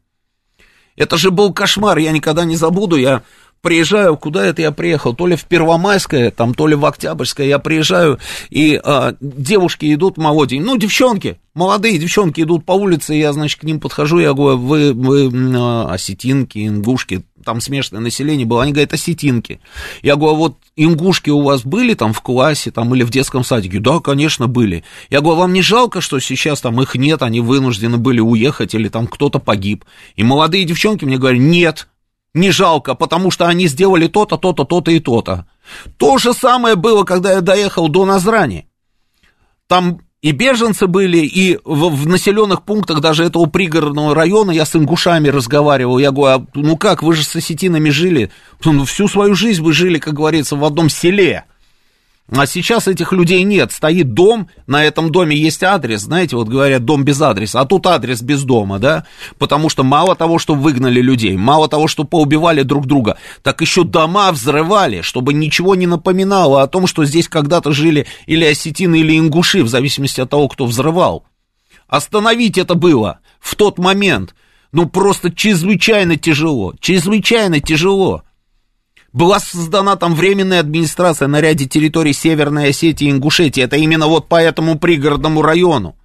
Это 0.96 1.18
же 1.18 1.32
был 1.32 1.54
кошмар, 1.54 1.98
я 1.98 2.12
никогда 2.12 2.44
не 2.44 2.56
забуду, 2.56 2.96
я 2.96 3.24
приезжаю, 3.62 4.18
куда 4.18 4.46
это 4.46 4.62
я 4.62 4.72
приехал, 4.72 5.14
то 5.14 5.28
ли 5.28 5.36
в 5.36 5.46
Первомайское, 5.46 6.32
там, 6.32 6.54
то 6.54 6.68
ли 6.68 6.76
в 6.76 6.86
Октябрьское, 6.86 7.48
я 7.48 7.60
приезжаю, 7.60 8.20
и 8.50 8.80
а, 8.84 9.16
девушки 9.20 9.94
идут 9.94 10.18
молоденькие, 10.18 10.66
ну, 10.66 10.78
девчонки, 10.78 11.40
молодые 11.54 11.98
девчонки 11.98 12.42
идут 12.42 12.66
по 12.66 12.74
улице, 12.74 13.14
я, 13.16 13.34
значит, 13.34 13.60
к 13.60 13.64
ним 13.64 13.80
подхожу, 13.80 14.20
я 14.20 14.34
говорю, 14.34 14.58
вы, 14.58 14.94
вы 14.94 15.32
а, 15.56 15.94
осетинки, 15.94 16.68
ингушки, 16.68 17.24
там 17.48 17.62
смешанное 17.62 18.02
население 18.02 18.46
было. 18.46 18.64
Они 18.64 18.74
говорят, 18.74 18.94
осетинки. 18.94 19.62
Я 20.02 20.18
говорю, 20.18 20.34
а 20.34 20.38
вот 20.38 20.58
ингушки 20.76 21.30
у 21.30 21.42
вас 21.42 21.64
были 21.64 21.94
там 21.94 22.12
в 22.12 22.22
классе 22.22 22.72
там, 22.72 22.94
или 22.94 23.04
в 23.04 23.10
детском 23.10 23.46
садике? 23.46 23.80
Да, 23.80 24.02
конечно, 24.02 24.48
были. 24.48 24.84
Я 25.10 25.22
говорю, 25.22 25.40
вам 25.40 25.54
не 25.54 25.62
жалко, 25.62 26.02
что 26.02 26.20
сейчас 26.20 26.60
там 26.60 26.82
их 26.82 26.96
нет, 26.96 27.22
они 27.22 27.40
вынуждены 27.40 27.98
были 27.98 28.20
уехать 28.20 28.76
или 28.76 28.90
там 28.90 29.08
кто-то 29.08 29.40
погиб? 29.40 29.86
И 30.18 30.24
молодые 30.24 30.66
девчонки 30.66 31.06
мне 31.06 31.18
говорят, 31.18 31.40
нет, 31.40 31.88
не 32.38 32.52
жалко, 32.52 32.96
потому 32.96 33.32
что 33.32 33.48
они 33.48 33.68
сделали 33.68 34.08
то-то, 34.08 34.38
то-то, 34.38 34.64
то-то 34.64 34.92
и 34.92 35.00
то-то. 35.00 35.46
То 35.98 36.18
же 36.18 36.34
самое 36.34 36.76
было, 36.76 37.04
когда 37.04 37.34
я 37.34 37.42
доехал 37.42 37.90
до 37.90 38.06
Назрани. 38.06 38.68
Там 39.68 40.00
и 40.22 40.32
беженцы 40.32 40.88
были, 40.88 41.20
и 41.20 41.60
в, 41.64 41.90
в 41.90 42.08
населенных 42.08 42.64
пунктах 42.64 43.02
даже 43.02 43.24
этого 43.24 43.46
пригородного 43.46 44.16
района 44.16 44.52
я 44.52 44.66
с 44.66 44.76
ингушами 44.76 45.28
разговаривал. 45.28 46.00
Я 46.00 46.12
говорю, 46.12 46.44
а, 46.44 46.46
ну 46.56 46.78
как, 46.78 47.04
вы 47.04 47.14
же 47.14 47.24
с 47.24 47.36
осетинами 47.36 47.90
жили, 47.90 48.32
ну, 48.66 48.86
всю 48.86 49.08
свою 49.08 49.36
жизнь 49.36 49.62
вы 49.62 49.74
жили, 49.74 50.00
как 50.00 50.16
говорится, 50.16 50.56
в 50.56 50.66
одном 50.66 50.90
селе. 50.90 51.46
А 52.30 52.46
сейчас 52.46 52.90
этих 52.90 53.14
людей 53.14 53.44
нет. 53.44 53.72
Стоит 53.72 54.14
дом, 54.14 54.50
на 54.66 54.84
этом 54.84 55.12
доме 55.12 55.38
есть 55.38 55.64
адрес. 55.64 56.02
Знаете, 56.02 56.36
вот 56.36 56.50
говорят, 56.50 56.84
дом 56.84 57.06
без 57.06 57.22
адреса, 57.22 57.62
а 57.62 57.66
тут 57.66 57.88
адрес 57.88 58.22
без 58.22 58.44
дома, 58.44 58.80
да? 58.80 59.06
Потому 59.38 59.70
что 59.70 59.84
мало 59.84 60.14
того, 60.14 60.38
что 60.38 60.54
выгнали 60.54 61.00
людей, 61.00 61.38
мало 61.38 61.70
того, 61.70 61.88
что 61.88 62.04
поубивали 62.04 62.64
друг 62.64 62.86
друга, 62.86 63.18
так 63.44 63.62
еще 63.62 63.86
дома 63.86 64.32
взрывали, 64.34 65.02
чтобы 65.02 65.34
ничего 65.34 65.76
не 65.76 65.88
напоминало 65.88 66.62
о 66.62 66.68
том, 66.68 66.86
что 66.86 67.06
здесь 67.06 67.30
когда-то 67.30 67.72
жили 67.72 68.08
или 68.26 68.44
осетины, 68.44 69.00
или 69.00 69.18
ингуши, 69.18 69.64
в 69.64 69.70
зависимости 69.70 70.20
от 70.20 70.30
того, 70.30 70.50
кто 70.50 70.66
взрывал. 70.66 71.24
Остановить 71.88 72.58
это 72.58 72.76
было 72.76 73.20
в 73.40 73.56
тот 73.56 73.78
момент. 73.78 74.36
Ну, 74.74 74.90
просто 74.90 75.32
чрезвычайно 75.32 76.18
тяжело, 76.18 76.74
чрезвычайно 76.82 77.62
тяжело. 77.62 78.24
Была 79.14 79.40
создана 79.40 79.96
там 79.96 80.16
временная 80.16 80.60
администрация 80.60 81.28
на 81.28 81.42
ряде 81.42 81.66
территорий 81.66 82.14
Северной 82.14 82.70
Осетии 82.70 83.08
и 83.08 83.12
Ингушетии. 83.12 83.64
Это 83.64 83.78
именно 83.78 84.08
вот 84.08 84.28
по 84.28 84.42
этому 84.42 84.78
пригородному 84.78 85.42
району. 85.42 85.96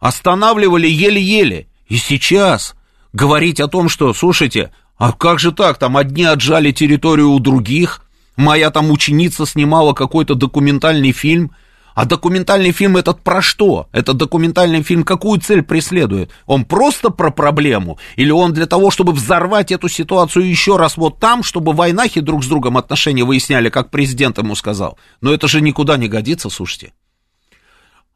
Останавливали 0.00 0.88
еле-еле. 0.88 1.66
И 1.88 1.96
сейчас 1.96 2.74
говорить 3.12 3.60
о 3.60 3.68
том, 3.68 3.88
что, 3.88 4.12
слушайте, 4.12 4.72
а 4.96 5.12
как 5.12 5.38
же 5.38 5.52
так, 5.52 5.78
там 5.78 5.96
одни 5.96 6.24
отжали 6.24 6.72
территорию 6.72 7.30
у 7.30 7.38
других, 7.38 8.02
моя 8.36 8.70
там 8.70 8.90
ученица 8.90 9.46
снимала 9.46 9.94
какой-то 9.94 10.34
документальный 10.34 11.12
фильм– 11.12 11.52
а 11.98 12.04
документальный 12.04 12.70
фильм 12.70 12.96
этот 12.96 13.24
про 13.24 13.42
что? 13.42 13.88
Этот 13.90 14.16
документальный 14.16 14.84
фильм 14.84 15.02
какую 15.02 15.40
цель 15.40 15.62
преследует? 15.62 16.30
Он 16.46 16.64
просто 16.64 17.10
про 17.10 17.32
проблему? 17.32 17.98
Или 18.14 18.30
он 18.30 18.52
для 18.52 18.66
того, 18.66 18.92
чтобы 18.92 19.12
взорвать 19.12 19.72
эту 19.72 19.88
ситуацию 19.88 20.48
еще 20.48 20.76
раз 20.76 20.96
вот 20.96 21.18
там, 21.18 21.42
чтобы 21.42 21.72
войнахи 21.72 22.20
друг 22.20 22.44
с 22.44 22.46
другом 22.46 22.76
отношения 22.76 23.24
выясняли, 23.24 23.68
как 23.68 23.90
президент 23.90 24.38
ему 24.38 24.54
сказал? 24.54 24.96
Но 25.20 25.34
это 25.34 25.48
же 25.48 25.60
никуда 25.60 25.96
не 25.96 26.06
годится, 26.06 26.50
слушайте. 26.50 26.92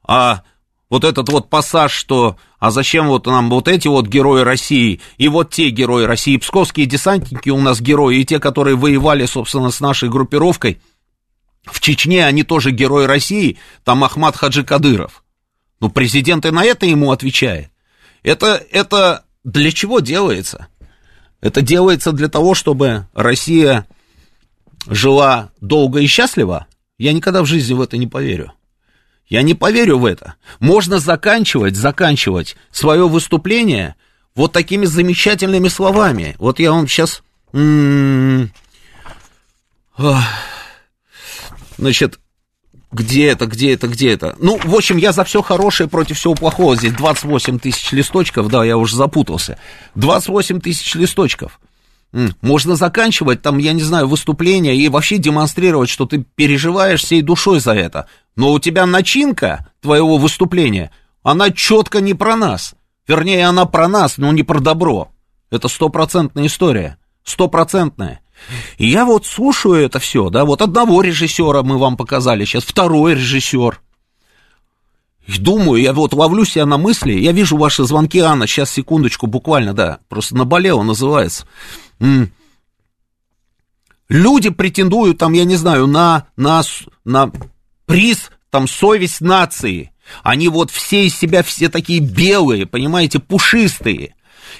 А 0.06 0.42
вот 0.88 1.02
этот 1.02 1.28
вот 1.30 1.50
пассаж, 1.50 1.90
что 1.90 2.36
а 2.60 2.70
зачем 2.70 3.08
вот 3.08 3.26
нам 3.26 3.50
вот 3.50 3.66
эти 3.66 3.88
вот 3.88 4.06
герои 4.06 4.42
России 4.42 5.00
и 5.18 5.26
вот 5.26 5.50
те 5.50 5.70
герои 5.70 6.04
России, 6.04 6.36
псковские 6.36 6.86
десантники 6.86 7.50
у 7.50 7.60
нас 7.60 7.80
герои, 7.80 8.18
и 8.18 8.24
те, 8.24 8.38
которые 8.38 8.76
воевали, 8.76 9.26
собственно, 9.26 9.72
с 9.72 9.80
нашей 9.80 10.08
группировкой– 10.08 10.80
в 11.64 11.80
Чечне 11.80 12.26
они 12.26 12.42
тоже 12.42 12.70
герои 12.70 13.06
России, 13.06 13.58
там 13.84 14.04
Ахмад 14.04 14.36
Хаджи 14.36 14.64
Кадыров. 14.64 15.22
Ну, 15.80 15.90
президент 15.90 16.46
и 16.46 16.50
на 16.50 16.64
это 16.64 16.86
ему 16.86 17.10
отвечает. 17.10 17.70
Это, 18.22 18.64
это 18.70 19.24
для 19.44 19.72
чего 19.72 20.00
делается? 20.00 20.68
Это 21.40 21.60
делается 21.60 22.12
для 22.12 22.28
того, 22.28 22.54
чтобы 22.54 23.08
Россия 23.14 23.86
жила 24.86 25.50
долго 25.60 26.00
и 26.00 26.06
счастливо? 26.06 26.66
Я 26.98 27.12
никогда 27.12 27.42
в 27.42 27.46
жизни 27.46 27.74
в 27.74 27.80
это 27.80 27.96
не 27.96 28.06
поверю. 28.06 28.52
Я 29.26 29.42
не 29.42 29.54
поверю 29.54 29.98
в 29.98 30.04
это. 30.04 30.34
Можно 30.60 30.98
заканчивать, 30.98 31.74
заканчивать 31.74 32.56
свое 32.70 33.08
выступление 33.08 33.96
вот 34.34 34.52
такими 34.52 34.84
замечательными 34.84 35.68
словами. 35.68 36.36
Вот 36.38 36.58
я 36.60 36.72
вам 36.72 36.86
сейчас... 36.86 37.22
М- 37.52 38.52
Значит, 41.82 42.20
где 42.92 43.26
это, 43.26 43.46
где 43.46 43.72
это, 43.72 43.88
где 43.88 44.12
это? 44.12 44.36
Ну, 44.38 44.56
в 44.62 44.72
общем, 44.72 44.98
я 44.98 45.10
за 45.10 45.24
все 45.24 45.42
хорошее 45.42 45.88
против 45.88 46.16
всего 46.16 46.36
плохого. 46.36 46.76
Здесь 46.76 46.92
28 46.92 47.58
тысяч 47.58 47.90
листочков, 47.90 48.46
да, 48.46 48.64
я 48.64 48.76
уже 48.76 48.94
запутался. 48.94 49.58
28 49.96 50.60
тысяч 50.60 50.94
листочков. 50.94 51.58
Можно 52.40 52.76
заканчивать 52.76 53.42
там, 53.42 53.58
я 53.58 53.72
не 53.72 53.82
знаю, 53.82 54.06
выступление 54.06 54.76
и 54.76 54.88
вообще 54.88 55.16
демонстрировать, 55.16 55.88
что 55.88 56.06
ты 56.06 56.24
переживаешь 56.36 57.02
всей 57.02 57.20
душой 57.20 57.58
за 57.58 57.72
это. 57.72 58.06
Но 58.36 58.52
у 58.52 58.60
тебя 58.60 58.86
начинка 58.86 59.72
твоего 59.80 60.18
выступления, 60.18 60.92
она 61.24 61.50
четко 61.50 62.00
не 62.00 62.14
про 62.14 62.36
нас. 62.36 62.76
Вернее, 63.08 63.48
она 63.48 63.64
про 63.64 63.88
нас, 63.88 64.18
но 64.18 64.30
не 64.30 64.44
про 64.44 64.60
добро. 64.60 65.08
Это 65.50 65.66
стопроцентная 65.66 66.46
история. 66.46 66.96
Стопроцентная. 67.24 68.21
И 68.78 68.88
я 68.88 69.04
вот 69.04 69.26
слушаю 69.26 69.84
это 69.84 69.98
все, 69.98 70.28
да, 70.30 70.44
вот 70.44 70.62
одного 70.62 71.02
режиссера 71.02 71.62
мы 71.62 71.78
вам 71.78 71.96
показали, 71.96 72.44
сейчас 72.44 72.64
второй 72.64 73.14
режиссер. 73.14 73.80
И 75.26 75.38
думаю, 75.38 75.80
я 75.80 75.92
вот 75.92 76.12
ловлю 76.14 76.44
себя 76.44 76.66
на 76.66 76.78
мысли, 76.78 77.12
я 77.12 77.32
вижу 77.32 77.56
ваши 77.56 77.84
звонки, 77.84 78.18
Анна, 78.18 78.46
сейчас, 78.46 78.70
секундочку, 78.70 79.26
буквально, 79.26 79.72
да, 79.72 80.00
просто 80.08 80.36
наболело 80.36 80.82
называется. 80.82 81.46
Люди 84.08 84.50
претендуют 84.50 85.18
там, 85.18 85.32
я 85.32 85.44
не 85.44 85.56
знаю, 85.56 85.86
на, 85.86 86.26
на, 86.36 86.62
на 87.04 87.32
приз, 87.86 88.30
там, 88.50 88.68
совесть 88.68 89.20
нации. 89.20 89.92
Они 90.22 90.48
вот 90.48 90.70
все 90.70 91.06
из 91.06 91.16
себя 91.16 91.42
все 91.42 91.68
такие 91.68 92.00
белые, 92.00 92.66
понимаете, 92.66 93.20
пушистые. 93.20 94.14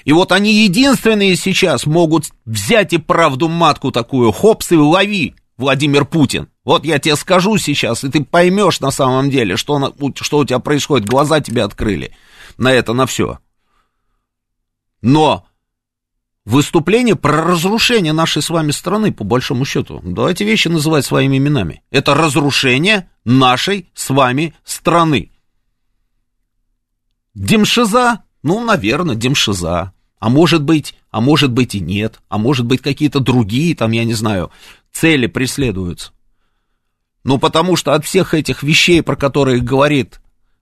И 0.05 0.11
вот 0.11 0.31
они 0.31 0.53
единственные 0.63 1.35
сейчас 1.35 1.85
могут 1.85 2.25
взять 2.45 2.93
и 2.93 2.97
правду 2.97 3.47
матку 3.47 3.91
такую, 3.91 4.31
хопс 4.31 4.71
и 4.71 4.77
лови, 4.77 5.35
Владимир 5.57 6.05
Путин. 6.05 6.49
Вот 6.65 6.85
я 6.85 6.99
тебе 6.99 7.15
скажу 7.15 7.57
сейчас, 7.57 8.03
и 8.03 8.09
ты 8.09 8.23
поймешь 8.23 8.79
на 8.79 8.91
самом 8.91 9.29
деле, 9.29 9.55
что, 9.55 9.93
что 10.15 10.37
у 10.39 10.45
тебя 10.45 10.59
происходит. 10.59 11.07
Глаза 11.07 11.39
тебе 11.39 11.63
открыли 11.63 12.15
на 12.57 12.71
это, 12.71 12.93
на 12.93 13.05
все. 13.05 13.39
Но 15.01 15.45
выступление 16.43 17.15
про 17.15 17.43
разрушение 17.43 18.13
нашей 18.13 18.41
с 18.41 18.49
вами 18.49 18.71
страны, 18.71 19.13
по 19.13 19.23
большому 19.23 19.63
счету, 19.63 20.01
давайте 20.03 20.43
вещи 20.43 20.67
называть 20.67 21.05
своими 21.05 21.37
именами. 21.37 21.83
Это 21.91 22.13
разрушение 22.13 23.09
нашей 23.23 23.89
с 23.93 24.09
вами 24.09 24.53
страны. 24.63 25.31
Демшиза 27.35 28.23
ну, 28.43 28.63
наверное, 28.63 29.15
демшиза. 29.15 29.92
А 30.23 30.29
может 30.29 30.63
быть, 30.63 30.95
а 31.11 31.19
может 31.19 31.51
быть 31.51 31.75
и 31.75 31.81
нет. 31.81 32.21
А 32.29 32.37
может 32.37 32.65
быть 32.65 32.81
какие-то 32.81 33.19
другие, 33.19 33.75
там, 33.75 33.91
я 33.91 34.05
не 34.05 34.13
знаю, 34.13 34.51
цели 34.89 35.27
преследуются. 35.27 36.13
Ну, 37.25 37.37
потому 37.39 37.75
что 37.75 37.91
от 37.91 38.05
всех 38.05 38.33
этих 38.33 38.63
вещей, 38.63 39.01
про 39.01 39.17
которые 39.17 39.59
говорит 39.59 40.21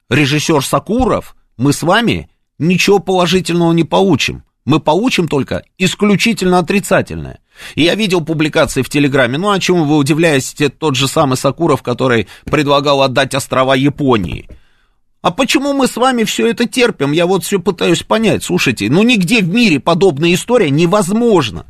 режиссер 0.10 0.66
Сакуров, 0.66 1.36
мы 1.58 1.74
с 1.74 1.84
вами 1.84 2.32
ничего 2.58 2.98
положительного 2.98 3.72
не 3.74 3.84
получим. 3.84 4.44
Мы 4.66 4.80
получим 4.80 5.28
только 5.28 5.62
исключительно 5.78 6.58
отрицательное. 6.58 7.38
И 7.76 7.84
я 7.84 7.94
видел 7.94 8.22
публикации 8.22 8.82
в 8.82 8.90
Телеграме, 8.90 9.38
ну, 9.38 9.52
о 9.52 9.60
чем 9.60 9.88
вы 9.88 9.96
удивляетесь, 9.98 10.56
тот 10.80 10.96
же 10.96 11.08
самый 11.08 11.38
Сакуров, 11.38 11.84
который 11.84 12.28
предлагал 12.46 13.04
отдать 13.04 13.36
острова 13.36 13.76
Японии– 13.76 14.50
а 15.22 15.32
почему 15.32 15.74
мы 15.74 15.88
с 15.88 15.98
вами 15.98 16.24
все 16.24 16.48
это 16.48 16.68
терпим? 16.68 17.12
Я 17.12 17.26
вот 17.26 17.44
все 17.44 17.60
пытаюсь 17.60 18.04
понять. 18.04 18.44
Слушайте, 18.44 18.90
ну 18.90 19.04
нигде 19.04 19.42
в 19.42 19.50
мире 19.50 19.80
подобная 19.80 20.34
история 20.34 20.70
невозможна. 20.70 21.66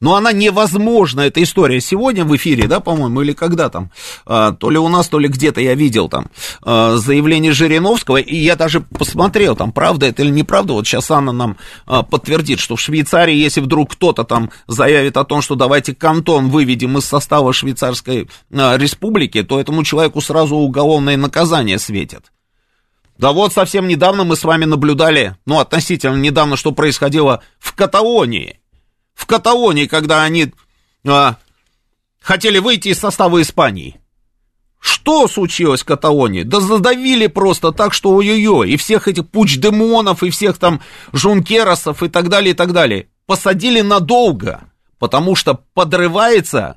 Но 0.00 0.16
она 0.16 0.32
невозможна, 0.32 1.22
эта 1.22 1.42
история. 1.42 1.80
Сегодня 1.80 2.26
в 2.26 2.36
эфире, 2.36 2.66
да, 2.66 2.80
по-моему, 2.80 3.22
или 3.22 3.32
когда 3.32 3.70
там, 3.70 3.90
а, 4.26 4.52
то 4.52 4.68
ли 4.68 4.76
у 4.76 4.88
нас, 4.88 5.08
то 5.08 5.18
ли 5.18 5.28
где-то 5.28 5.62
я 5.62 5.74
видел 5.74 6.10
там 6.10 6.26
а, 6.62 6.96
заявление 6.96 7.52
Жириновского, 7.52 8.18
и 8.18 8.36
я 8.36 8.56
даже 8.56 8.80
посмотрел, 8.80 9.56
там, 9.56 9.72
правда 9.72 10.04
это 10.04 10.22
или 10.22 10.30
неправда. 10.30 10.74
Вот 10.74 10.86
сейчас 10.86 11.10
Анна 11.10 11.32
нам 11.32 11.56
а, 11.86 12.02
подтвердит, 12.02 12.58
что 12.58 12.76
в 12.76 12.80
Швейцарии, 12.82 13.34
если 13.34 13.62
вдруг 13.62 13.92
кто-то 13.92 14.24
там 14.24 14.50
заявит 14.66 15.16
о 15.16 15.24
том, 15.24 15.40
что 15.40 15.54
давайте 15.54 15.94
кантон 15.94 16.50
выведем 16.50 16.98
из 16.98 17.06
состава 17.06 17.54
Швейцарской 17.54 18.28
республики, 18.50 19.42
то 19.42 19.58
этому 19.58 19.84
человеку 19.84 20.20
сразу 20.20 20.56
уголовное 20.56 21.16
наказание 21.16 21.78
светит. 21.78 22.24
Да 23.18 23.32
вот 23.32 23.52
совсем 23.52 23.86
недавно 23.86 24.24
мы 24.24 24.36
с 24.36 24.44
вами 24.44 24.64
наблюдали, 24.64 25.36
ну, 25.46 25.60
относительно 25.60 26.16
недавно, 26.16 26.56
что 26.56 26.72
происходило 26.72 27.42
в 27.58 27.74
Каталонии. 27.74 28.60
В 29.14 29.26
Каталонии, 29.26 29.86
когда 29.86 30.24
они 30.24 30.52
а, 31.06 31.36
хотели 32.20 32.58
выйти 32.58 32.88
из 32.88 32.98
состава 32.98 33.40
Испании. 33.40 34.00
Что 34.80 35.28
случилось 35.28 35.82
в 35.82 35.86
Каталонии? 35.86 36.42
Да 36.42 36.60
задавили 36.60 37.26
просто 37.26 37.72
так, 37.72 37.94
что 37.94 38.10
ой-ой-ой. 38.10 38.72
И 38.72 38.76
всех 38.76 39.08
этих 39.08 39.28
пуч-демонов, 39.28 40.22
и 40.22 40.30
всех 40.30 40.58
там 40.58 40.82
жункеросов, 41.12 42.02
и 42.02 42.08
так 42.08 42.28
далее, 42.28 42.50
и 42.50 42.54
так 42.54 42.72
далее. 42.72 43.08
посадили 43.26 43.80
надолго, 43.80 44.64
потому 44.98 45.36
что 45.36 45.54
подрывается 45.72 46.76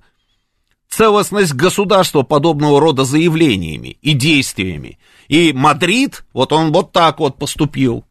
целостность 0.97 1.53
государства 1.53 2.23
подобного 2.23 2.79
рода 2.79 3.03
заявлениями 3.03 3.99
и 4.01 4.13
действиями. 4.13 4.97
И 5.27 5.53
Мадрид, 5.53 6.25
вот 6.33 6.51
он 6.51 6.71
вот 6.71 6.91
так 6.91 7.19
вот 7.19 7.37
поступил. 7.37 8.03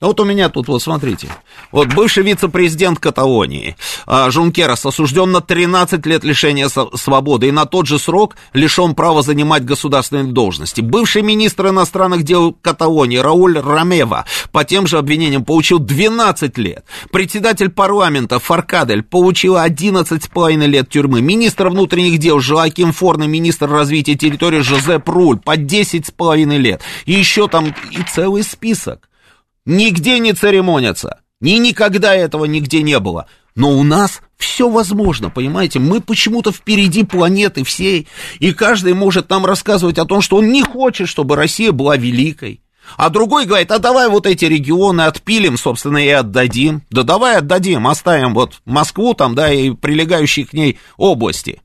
Вот 0.00 0.20
у 0.20 0.24
меня 0.24 0.48
тут, 0.48 0.68
вот 0.68 0.80
смотрите, 0.80 1.28
вот 1.72 1.92
бывший 1.92 2.22
вице-президент 2.22 3.00
Каталонии 3.00 3.76
а, 4.06 4.30
Жункерас 4.30 4.86
осужден 4.86 5.32
на 5.32 5.40
13 5.40 6.06
лет 6.06 6.22
лишения 6.22 6.68
свободы 6.68 7.48
и 7.48 7.50
на 7.50 7.66
тот 7.66 7.88
же 7.88 7.98
срок 7.98 8.36
лишен 8.52 8.94
права 8.94 9.22
занимать 9.22 9.64
государственные 9.64 10.32
должности. 10.32 10.82
Бывший 10.82 11.22
министр 11.22 11.70
иностранных 11.70 12.22
дел 12.22 12.52
Каталонии 12.52 13.16
Рауль 13.16 13.58
Ромева 13.58 14.24
по 14.52 14.64
тем 14.64 14.86
же 14.86 14.98
обвинениям 14.98 15.44
получил 15.44 15.80
12 15.80 16.56
лет. 16.58 16.84
Председатель 17.10 17.68
парламента 17.68 18.38
Фаркадель 18.38 19.02
получил 19.02 19.56
11,5 19.56 20.64
лет 20.66 20.88
тюрьмы. 20.88 21.20
Министр 21.22 21.70
внутренних 21.70 22.18
дел 22.18 22.38
Жоаким 22.38 22.92
Форн 22.92 23.24
и 23.24 23.26
министр 23.26 23.68
развития 23.68 24.14
территории 24.14 24.60
Жозеп 24.60 25.08
Руль 25.08 25.40
по 25.40 25.56
10,5 25.56 26.56
лет. 26.56 26.82
И 27.04 27.14
еще 27.14 27.48
там 27.48 27.74
и 27.90 28.02
целый 28.08 28.44
список 28.44 29.08
нигде 29.68 30.18
не 30.18 30.32
церемонятся. 30.32 31.20
Ни 31.40 31.52
никогда 31.52 32.14
этого 32.14 32.46
нигде 32.46 32.82
не 32.82 32.98
было. 32.98 33.26
Но 33.54 33.70
у 33.70 33.82
нас 33.84 34.20
все 34.36 34.68
возможно, 34.68 35.30
понимаете? 35.30 35.78
Мы 35.78 36.00
почему-то 36.00 36.52
впереди 36.52 37.04
планеты 37.04 37.64
всей, 37.64 38.08
и 38.38 38.52
каждый 38.52 38.94
может 38.94 39.30
нам 39.30 39.44
рассказывать 39.44 39.98
о 39.98 40.04
том, 40.04 40.20
что 40.20 40.36
он 40.36 40.50
не 40.50 40.62
хочет, 40.62 41.08
чтобы 41.08 41.36
Россия 41.36 41.72
была 41.72 41.96
великой. 41.96 42.62
А 42.96 43.10
другой 43.10 43.44
говорит, 43.44 43.70
а 43.70 43.78
давай 43.78 44.08
вот 44.08 44.26
эти 44.26 44.46
регионы 44.46 45.02
отпилим, 45.02 45.58
собственно, 45.58 45.98
и 45.98 46.08
отдадим. 46.08 46.82
Да 46.90 47.02
давай 47.02 47.36
отдадим, 47.36 47.86
оставим 47.86 48.32
вот 48.32 48.60
Москву 48.64 49.14
там, 49.14 49.34
да, 49.34 49.52
и 49.52 49.72
прилегающие 49.72 50.46
к 50.46 50.52
ней 50.52 50.78
области. 50.96 51.60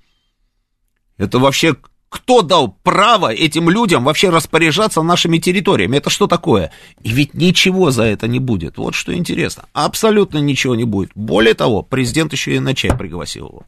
Это 1.18 1.40
вообще 1.40 1.76
кто 2.14 2.44
дал 2.44 2.76
право 2.84 3.34
этим 3.34 3.72
людям 3.72 4.04
вообще 4.04 4.30
распоряжаться 4.30 5.02
нашими 5.02 5.40
территориями? 5.40 5.98
Это 5.98 6.12
что 6.12 6.28
такое? 6.28 6.72
И 7.02 7.10
ведь 7.10 7.34
ничего 7.34 7.90
за 7.90 8.04
это 8.04 8.28
не 8.28 8.38
будет. 8.38 8.78
Вот 8.78 8.94
что 8.94 9.16
интересно. 9.16 9.64
Абсолютно 9.74 10.38
ничего 10.38 10.76
не 10.76 10.84
будет. 10.84 11.10
Более 11.16 11.56
того, 11.56 11.82
президент 11.82 12.32
еще 12.32 12.54
и 12.54 12.60
на 12.60 12.76
чай 12.76 12.96
пригласил 12.96 13.48
его. 13.48 13.62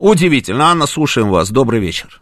Удивительно. 0.00 0.64
Анна, 0.72 0.86
слушаем 0.86 1.28
вас. 1.30 1.52
Добрый 1.52 1.78
вечер. 1.78 2.20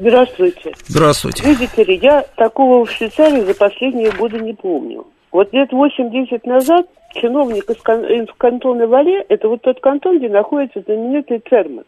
Здравствуйте. 0.00 0.74
Здравствуйте. 0.88 1.44
Видите 1.44 1.84
ли, 1.84 2.00
я 2.02 2.22
такого 2.36 2.84
в 2.84 2.90
Швейцарии 2.90 3.44
за 3.44 3.54
последние 3.54 4.10
годы 4.10 4.40
не 4.40 4.52
помню. 4.52 5.06
Вот 5.30 5.52
лет 5.52 5.72
8-10 5.72 6.40
назад 6.44 6.86
чиновник 7.14 7.70
из, 7.70 7.80
кан- 7.80 8.04
из 8.04 8.26
кантона 8.36 8.88
Вале, 8.88 9.24
это 9.28 9.46
вот 9.46 9.62
тот 9.62 9.80
кантон, 9.80 10.18
где 10.18 10.28
находится 10.28 10.82
знаменитый 10.84 11.40
Цермат, 11.48 11.86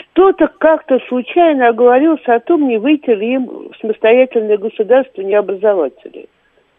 что-то 0.00 0.48
как-то 0.58 0.98
случайно 1.08 1.68
оговорился 1.68 2.34
о 2.34 2.40
том, 2.40 2.68
не 2.68 2.78
выйти 2.78 3.10
ли 3.10 3.34
им 3.34 3.46
в 3.46 3.72
самостоятельное 3.80 4.58
государство 4.58 5.22
не 5.22 5.34
образователей. 5.34 6.28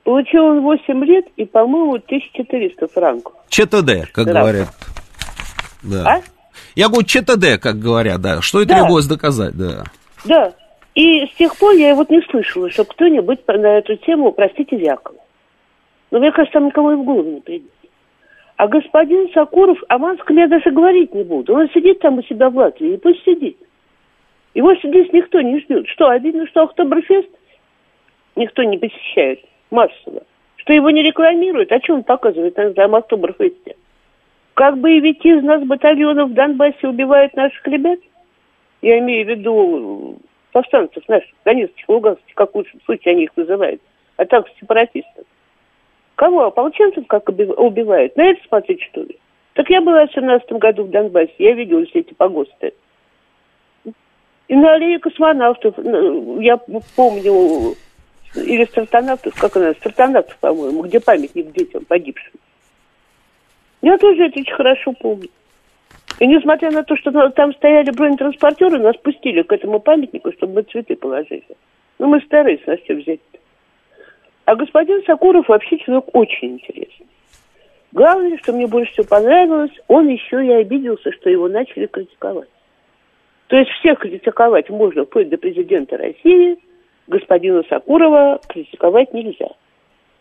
Получил 0.03 0.45
он 0.45 0.61
8 0.61 1.03
лет 1.05 1.25
и, 1.35 1.45
по-моему, 1.45 1.95
1400 1.95 2.87
франков. 2.87 3.33
ЧТД, 3.49 4.11
как 4.11 4.27
Здравствуйте. 4.27 4.33
говорят. 4.33 4.67
Да. 5.83 6.03
А? 6.05 6.21
Я 6.75 6.89
говорю, 6.89 7.05
ЧТД, 7.05 7.61
как 7.61 7.79
говорят, 7.79 8.21
да. 8.21 8.41
Что 8.41 8.61
и 8.61 8.65
да. 8.65 8.75
требовалось 8.75 9.07
доказать, 9.07 9.55
да. 9.55 9.83
Да. 10.25 10.53
И 10.93 11.25
с 11.25 11.33
тех 11.37 11.55
пор 11.57 11.73
я 11.73 11.93
вот 11.95 12.09
не 12.09 12.21
слышала, 12.29 12.69
что 12.69 12.85
кто-нибудь 12.85 13.39
на 13.47 13.77
эту 13.77 13.95
тему, 13.97 14.31
простите, 14.31 14.77
вякал. 14.77 15.15
Но 16.11 16.19
мне 16.19 16.31
кажется, 16.31 16.53
там 16.53 16.67
никому 16.67 16.91
и 16.91 16.95
в 16.95 17.03
голову 17.03 17.29
не 17.29 17.41
придет. 17.41 17.71
А 18.57 18.67
господин 18.67 19.29
Сакуров, 19.33 19.77
о 19.89 19.97
Манском 19.97 20.37
я 20.37 20.47
даже 20.47 20.71
говорить 20.71 21.13
не 21.13 21.23
буду. 21.23 21.53
Он 21.53 21.69
сидит 21.69 21.99
там 21.99 22.19
у 22.19 22.23
себя 22.23 22.49
в 22.49 22.55
Латвии, 22.55 22.93
и 22.93 22.97
пусть 22.97 23.23
сидит. 23.23 23.57
Его 24.53 24.73
здесь 24.75 25.11
никто 25.11 25.41
не 25.41 25.59
ждет. 25.59 25.87
Что, 25.89 26.07
обидно, 26.07 26.47
что 26.47 26.63
Октоберфест 26.63 27.29
никто 28.37 28.63
не 28.63 28.77
посещает 28.77 29.41
массово? 29.71 30.23
Что 30.55 30.71
его 30.71 30.89
не 30.89 31.03
рекламируют? 31.03 31.71
А 31.73 31.79
что 31.81 31.95
он 31.95 32.03
показывает 32.03 32.55
на 32.55 32.61
этом 32.61 32.95
Октоберфесте? 32.95 33.75
Как 34.53 34.77
боевики 34.77 35.29
из 35.29 35.43
нас 35.43 35.61
батальонов 35.63 36.29
в 36.29 36.33
Донбассе 36.33 36.87
убивают 36.87 37.35
наших 37.35 37.67
ребят? 37.67 37.99
Я 38.81 38.99
имею 38.99 39.25
в 39.25 39.29
виду 39.29 40.17
повстанцев 40.53 41.05
наших, 41.09 41.29
донецких, 41.43 41.89
луганских, 41.89 42.33
как 42.33 42.55
в 42.55 42.63
случае 42.85 43.15
они 43.15 43.23
их 43.25 43.35
называют, 43.35 43.81
а 44.15 44.25
так 44.25 44.47
сепаратистов. 44.57 45.25
Кого? 46.15 46.45
Ополченцев 46.45 47.05
как 47.07 47.27
убивают? 47.29 48.15
На 48.15 48.31
это 48.31 48.41
смотреть, 48.47 48.81
что 48.83 49.01
ли? 49.01 49.17
Так 49.53 49.69
я 49.69 49.81
была 49.81 50.05
в 50.07 50.13
17 50.13 50.51
году 50.53 50.83
в 50.83 50.89
Донбассе, 50.89 51.33
я 51.37 51.53
видела 51.53 51.85
все 51.85 51.99
эти 51.99 52.13
погосты. 52.13 52.73
И 54.47 54.55
на 54.55 54.73
аллее 54.73 54.99
космонавтов, 54.99 55.75
я 55.77 56.57
помню, 56.95 57.75
или 58.35 58.65
стартонавтов, 58.65 59.33
как 59.39 59.55
она, 59.57 59.73
стартонавтов, 59.73 60.37
по-моему, 60.37 60.83
где 60.83 60.99
памятник 60.99 61.51
детям 61.51 61.85
погибшим. 61.85 62.33
Я 63.81 63.97
тоже 63.97 64.25
это 64.25 64.39
очень 64.39 64.53
хорошо 64.53 64.93
помню. 64.93 65.29
И 66.19 66.27
несмотря 66.27 66.71
на 66.71 66.83
то, 66.83 66.95
что 66.95 67.29
там 67.31 67.53
стояли 67.55 67.91
бронетранспортеры, 67.91 68.79
нас 68.79 68.95
пустили 68.97 69.41
к 69.41 69.51
этому 69.51 69.79
памятнику, 69.79 70.31
чтобы 70.33 70.53
мы 70.53 70.61
цветы 70.63 70.95
положили. 70.95 71.43
Ну, 71.99 72.07
мы 72.07 72.21
старались 72.21 72.65
на 72.65 72.77
все 72.77 72.93
взять. 72.93 73.19
А 74.45 74.55
господин 74.55 75.03
Сакуров 75.05 75.49
вообще 75.49 75.77
человек 75.79 76.05
очень 76.13 76.53
интересный. 76.53 77.07
Главное, 77.91 78.37
что 78.37 78.53
мне 78.53 78.67
больше 78.67 78.91
всего 78.91 79.07
понравилось, 79.07 79.71
он 79.87 80.07
еще 80.07 80.45
и 80.45 80.51
обиделся, 80.51 81.11
что 81.13 81.29
его 81.29 81.47
начали 81.47 81.87
критиковать. 81.87 82.49
То 83.47 83.57
есть 83.57 83.71
всех 83.71 83.99
критиковать 83.99 84.69
можно, 84.69 85.05
вплоть 85.05 85.29
до 85.29 85.37
президента 85.37 85.97
России, 85.97 86.57
господина 87.07 87.63
Сакурова 87.69 88.39
критиковать 88.47 89.13
нельзя. 89.13 89.49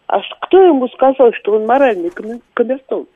А 0.06 0.20
кто 0.40 0.62
ему 0.64 0.88
сказал, 0.88 1.32
что 1.32 1.52
он 1.52 1.66
моральный 1.66 2.10
камертон? 2.54 3.06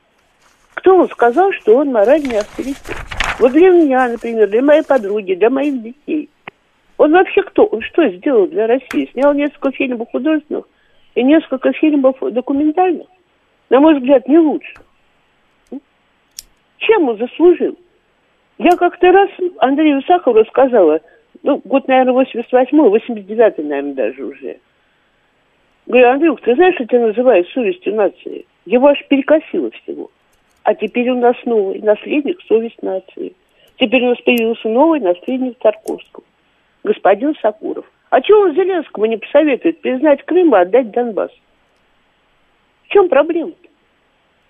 Кто 0.73 0.93
ему 0.93 1.07
сказал, 1.07 1.51
что 1.53 1.77
он 1.77 1.91
моральный 1.91 2.39
авторитет? 2.39 2.95
Вот 3.39 3.51
для 3.53 3.69
меня, 3.69 4.07
например, 4.09 4.49
для 4.49 4.61
моей 4.61 4.83
подруги, 4.83 5.35
для 5.35 5.49
моих 5.49 5.81
детей. 5.81 6.29
Он 6.97 7.13
вообще 7.13 7.41
кто? 7.43 7.65
Он 7.65 7.81
что 7.81 8.07
сделал 8.09 8.47
для 8.47 8.67
России? 8.67 9.09
Снял 9.13 9.33
несколько 9.33 9.71
фильмов 9.71 10.09
художественных, 10.11 10.65
и 11.15 11.23
несколько 11.23 11.71
фильмов 11.73 12.17
документальных, 12.19 13.07
на 13.69 13.79
мой 13.79 13.95
взгляд, 13.95 14.27
не 14.27 14.37
лучше. 14.37 14.73
Чем 16.77 17.09
он 17.09 17.17
заслужил? 17.17 17.77
Я 18.57 18.71
как-то 18.75 19.11
раз 19.11 19.29
Андрею 19.59 20.01
Сахару 20.03 20.43
сказала, 20.45 20.99
ну, 21.43 21.61
год, 21.63 21.87
наверное, 21.87 22.25
88-й, 22.25 23.23
89-й, 23.23 23.63
наверное, 23.63 23.93
даже 23.93 24.23
уже. 24.23 24.59
Говорю, 25.85 26.09
Андрюх, 26.09 26.41
ты 26.41 26.55
знаешь, 26.55 26.75
что 26.75 26.85
тебя 26.85 27.07
называют 27.07 27.47
совестью 27.49 27.95
нации? 27.95 28.45
Его 28.65 28.87
аж 28.87 29.03
перекосило 29.07 29.71
всего. 29.71 30.11
А 30.63 30.75
теперь 30.75 31.09
у 31.09 31.19
нас 31.19 31.35
новый 31.45 31.79
наследник 31.79 32.39
совесть 32.47 32.81
нации. 32.83 33.33
Теперь 33.77 34.03
у 34.03 34.09
нас 34.09 34.21
появился 34.21 34.67
новый 34.67 34.99
наследник 34.99 35.57
Тарковского. 35.57 36.25
Господин 36.83 37.33
Сакуров. 37.41 37.85
А 38.09 38.21
чего 38.21 38.41
он 38.41 38.55
Зеленскому 38.55 39.05
не 39.05 39.17
посоветует 39.17 39.81
признать 39.81 40.23
Крым 40.23 40.55
и 40.55 40.59
отдать 40.59 40.91
Донбасс? 40.91 41.31
В 42.83 42.87
чем 42.89 43.07
проблема-то? 43.07 43.69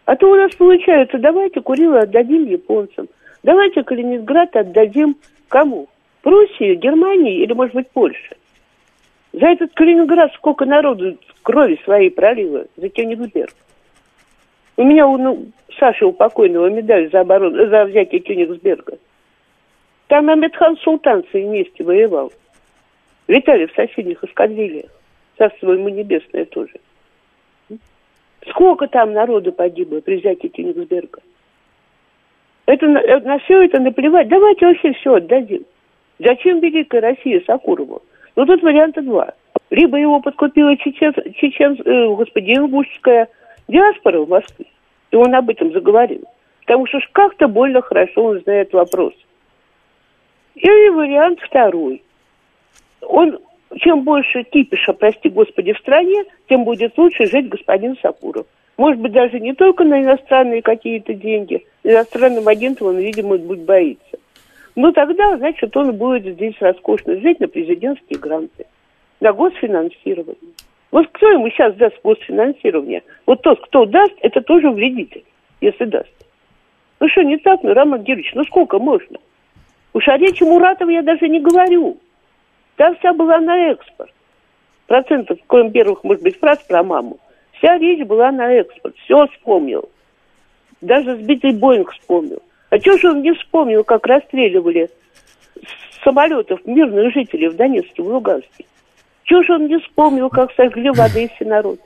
А 0.06 0.15
то 0.15 0.31
у 0.31 0.36
нас 0.36 0.56
получается, 0.56 1.18
давайте 1.18 1.61
Курилы 1.61 1.99
отдадим 1.99 2.45
японцам, 2.45 3.10
давайте 3.44 3.84
Калининград 3.84 4.56
отдадим 4.56 5.18
кому? 5.49 5.88
Пруссии, 6.22 6.76
Германии 6.76 7.44
или, 7.44 7.53
может 7.53 7.76
быть, 7.76 7.90
Польше? 7.91 8.36
За 9.34 9.48
этот 9.48 9.73
Калининград 9.73 10.34
сколько 10.34 10.65
народу 10.65 11.18
крови 11.44 11.80
своей 11.84 12.10
пролило, 12.10 12.65
за 12.76 12.90
Кёнигсберг. 12.90 13.53
У 14.77 14.84
меня 14.84 15.07
у 15.07 15.18
ну, 15.18 15.48
Саши 15.77 16.06
у 16.06 16.11
покойного 16.11 16.69
медаль 16.69 17.10
за, 17.11 17.22
оборону, 17.22 17.69
за 17.69 17.86
взятие 17.86 18.22
Кёнигсберга. 18.22 18.98
Там 20.07 20.30
Амедхан 20.30 20.77
Султан 20.77 21.23
вместе 21.31 21.84
воевал. 21.84 22.31
Летали 23.30 23.68
в 23.68 23.73
соседних 23.73 24.23
эскадрильях. 24.23 24.89
Царство 25.38 25.72
ему 25.72 25.88
небесное 25.89 26.45
тоже. 26.45 26.73
Сколько 28.49 28.88
там 28.88 29.14
народу 29.14 29.51
погибло 29.51 30.01
при 30.01 30.18
взятии 30.18 30.47
Кенигсберга? 30.47 31.19
Это, 32.65 32.88
э, 32.88 33.19
на 33.19 33.38
все 33.39 33.61
это 33.61 33.80
наплевать. 33.80 34.30
Давайте 34.30 34.65
вообще 34.65 34.93
все 34.93 35.14
отдадим. 35.14 35.64
Зачем 36.18 36.60
Великая 36.60 37.01
Россия 37.01 37.43
Сакурову? 37.45 38.01
Ну, 38.35 38.45
тут 38.47 38.64
варианта 38.64 39.03
два. 39.03 39.34
Либо 39.69 39.97
его 39.97 40.19
подкупила 40.22 40.76
чечен, 40.77 41.14
чечен, 41.35 41.80
э, 41.85 42.07
господи, 42.15 42.56
ингушская 42.56 43.30
диаспора 43.68 44.22
в 44.22 44.30
Москве, 44.30 44.65
и 45.11 45.15
он 45.15 45.35
об 45.35 45.51
этом 45.51 45.72
заговорил. 45.72 46.23
Потому 46.61 46.88
что 46.88 46.97
как-то 47.11 47.47
больно 47.47 47.84
хорошо 47.84 48.23
он 48.23 48.39
знает 48.39 48.73
вопрос. 48.73 49.14
Или 50.56 50.89
вариант 50.89 51.39
второй 51.41 52.01
он, 53.01 53.39
чем 53.77 54.03
больше 54.03 54.43
кипиша, 54.43 54.93
прости 54.93 55.30
господи, 55.30 55.73
в 55.73 55.77
стране, 55.80 56.23
тем 56.47 56.63
будет 56.63 56.97
лучше 56.97 57.26
жить 57.26 57.49
господин 57.49 57.97
Сакуров. 58.01 58.45
Может 58.77 59.01
быть, 59.01 59.11
даже 59.11 59.39
не 59.39 59.53
только 59.53 59.84
на 59.84 60.01
иностранные 60.01 60.61
какие-то 60.61 61.13
деньги. 61.13 61.65
Иностранным 61.84 62.47
агентам 62.47 62.88
он, 62.88 62.97
видимо, 62.97 63.38
будет 63.38 63.65
боится. 63.65 64.17
Но 64.76 64.91
тогда, 64.93 65.35
значит, 65.38 65.76
он 65.76 65.93
будет 65.97 66.35
здесь 66.35 66.55
роскошно 66.61 67.19
жить 67.19 67.39
на 67.41 67.49
президентские 67.49 68.19
гранты, 68.19 68.65
на 69.19 69.34
госфинансирование. 69.34 70.53
Вот 70.91 71.07
кто 71.11 71.30
ему 71.30 71.49
сейчас 71.49 71.76
даст 71.76 71.97
госфинансирование? 72.03 73.03
Вот 73.26 73.41
тот, 73.41 73.59
кто 73.67 73.85
даст, 73.85 74.13
это 74.21 74.41
тоже 74.41 74.69
вредитель, 74.71 75.26
если 75.61 75.85
даст. 75.85 76.09
Ну 76.99 77.09
что, 77.09 77.23
не 77.23 77.38
так, 77.38 77.61
ну, 77.63 77.73
Роман 77.73 78.03
Георгиевич, 78.03 78.34
ну 78.34 78.43
сколько 78.45 78.80
можно? 78.80 79.17
Уж 79.93 80.07
о 80.07 80.17
речи 80.17 80.43
Муратова 80.43 80.89
я 80.89 81.01
даже 81.01 81.27
не 81.27 81.39
говорю. 81.39 81.97
Та 82.80 82.93
вся 82.93 83.11
была 83.11 83.39
на 83.41 83.72
экспорт. 83.72 84.10
Процентов, 84.88 85.38
кроме 85.47 85.69
первых, 85.69 86.01
может 86.06 86.23
быть, 86.23 86.39
фраз 86.39 86.60
про 86.60 86.81
маму. 86.81 87.19
Вся 87.57 87.77
речь 87.77 88.07
была 88.07 88.31
на 88.31 88.53
экспорт. 88.53 88.95
Все 89.03 89.27
вспомнил. 89.27 89.89
Даже 90.80 91.18
сбитый 91.18 91.51
Боинг 91.51 91.91
вспомнил. 91.91 92.41
А 92.69 92.80
чего 92.80 92.97
же 92.97 93.10
он 93.10 93.22
не 93.22 93.34
вспомнил, 93.34 93.84
как 93.84 94.07
расстреливали 94.07 94.89
самолетов 96.06 96.65
мирных 96.65 97.14
жителей 97.14 97.49
в 97.49 97.57
Донецке, 97.57 98.01
в 98.01 98.07
Луганске? 98.07 98.64
Чего 99.26 99.43
же 99.43 99.56
он 99.56 99.68
не 99.68 99.77
вспомнил, 99.80 100.30
как 100.30 100.53
сожгли 100.53 100.89
в 100.89 101.01
Одессе 101.01 101.43
народ 101.43 101.81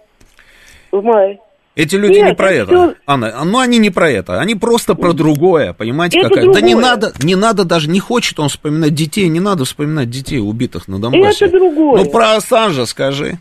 в 0.91 1.03
мае? 1.03 1.40
Эти 1.76 1.95
люди 1.95 2.20
Нет, 2.20 2.28
не 2.28 2.36
про 2.36 2.52
это, 2.52 2.72
все... 2.72 2.95
Анна. 3.08 3.44
Ну, 3.44 3.58
они 3.58 3.80
не 3.80 3.90
про 3.90 4.10
это, 4.10 4.40
они 4.40 4.54
просто 4.54 4.94
про 4.94 5.14
другое, 5.14 5.74
понимаете, 5.74 6.20
это 6.20 6.30
какая? 6.30 6.44
Другое. 6.44 6.62
Да 6.62 6.68
не 6.68 6.76
надо, 6.76 7.14
не 7.24 7.36
надо 7.36 7.66
даже, 7.66 7.90
не 7.90 8.00
хочет 8.00 8.40
он 8.40 8.50
вспоминать 8.50 8.94
детей, 8.94 9.28
не 9.28 9.40
надо 9.40 9.66
вспоминать 9.66 10.12
детей, 10.12 10.40
убитых 10.40 10.88
на 10.88 11.00
Донбассе. 11.00 11.45
Это 11.45 11.58
другое. 11.58 12.04
Ну, 12.04 12.12
про 12.12 12.36
Ассанжа 12.36 12.86
скажи. 12.86 13.40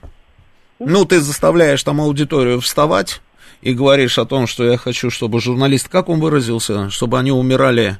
Ну, 0.79 1.05
ты 1.05 1.21
заставляешь 1.21 1.83
там 1.83 2.01
аудиторию 2.01 2.61
вставать 2.61 3.21
и 3.61 3.75
говоришь 3.75 4.19
о 4.19 4.25
том, 4.25 4.47
что 4.47 4.65
я 4.65 4.79
хочу, 4.79 5.11
чтобы 5.11 5.41
журналист, 5.41 5.89
как 5.89 6.09
он 6.09 6.19
выразился, 6.19 6.89
чтобы 6.89 7.19
они 7.19 7.33
умирали 7.33 7.99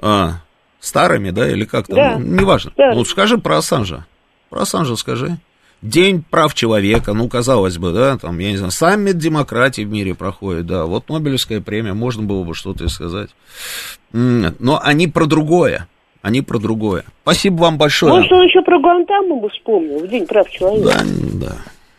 а, 0.00 0.40
старыми, 0.80 1.30
да, 1.30 1.48
или 1.48 1.64
как 1.64 1.86
там, 1.86 1.96
да. 1.96 2.18
ну, 2.18 2.40
неважно. 2.40 2.72
Да. 2.76 2.94
Ну, 2.94 3.04
скажи 3.04 3.38
про 3.38 3.58
Ассанжа. 3.58 4.06
Про 4.48 4.62
Ассанжа 4.62 4.96
скажи. 4.96 5.38
День 5.82 6.24
прав 6.28 6.54
человека, 6.54 7.12
ну, 7.12 7.28
казалось 7.28 7.78
бы, 7.78 7.92
да, 7.92 8.16
там, 8.16 8.38
я 8.38 8.50
не 8.50 8.56
знаю, 8.56 8.72
саммит 8.72 9.18
демократии 9.18 9.82
в 9.82 9.90
мире 9.90 10.14
проходит, 10.14 10.66
да, 10.66 10.86
вот 10.86 11.08
Нобелевская 11.08 11.60
премия, 11.60 11.92
можно 11.92 12.22
было 12.22 12.42
бы 12.44 12.54
что-то 12.54 12.88
сказать. 12.88 13.30
Но 14.12 14.80
они 14.82 15.06
про 15.06 15.26
другое, 15.26 15.86
они 16.22 16.42
про 16.42 16.58
другое. 16.58 17.04
Спасибо 17.22 17.56
вам 17.62 17.78
большое. 17.78 18.12
Может, 18.12 18.32
он 18.32 18.46
еще 18.46 18.62
про 18.62 18.80
Гуантанамо 18.80 19.48
вспомнил 19.50 20.00
в 20.00 20.08
День 20.08 20.26
прав 20.26 20.50
человека? 20.50 21.04
Да, 21.34 21.52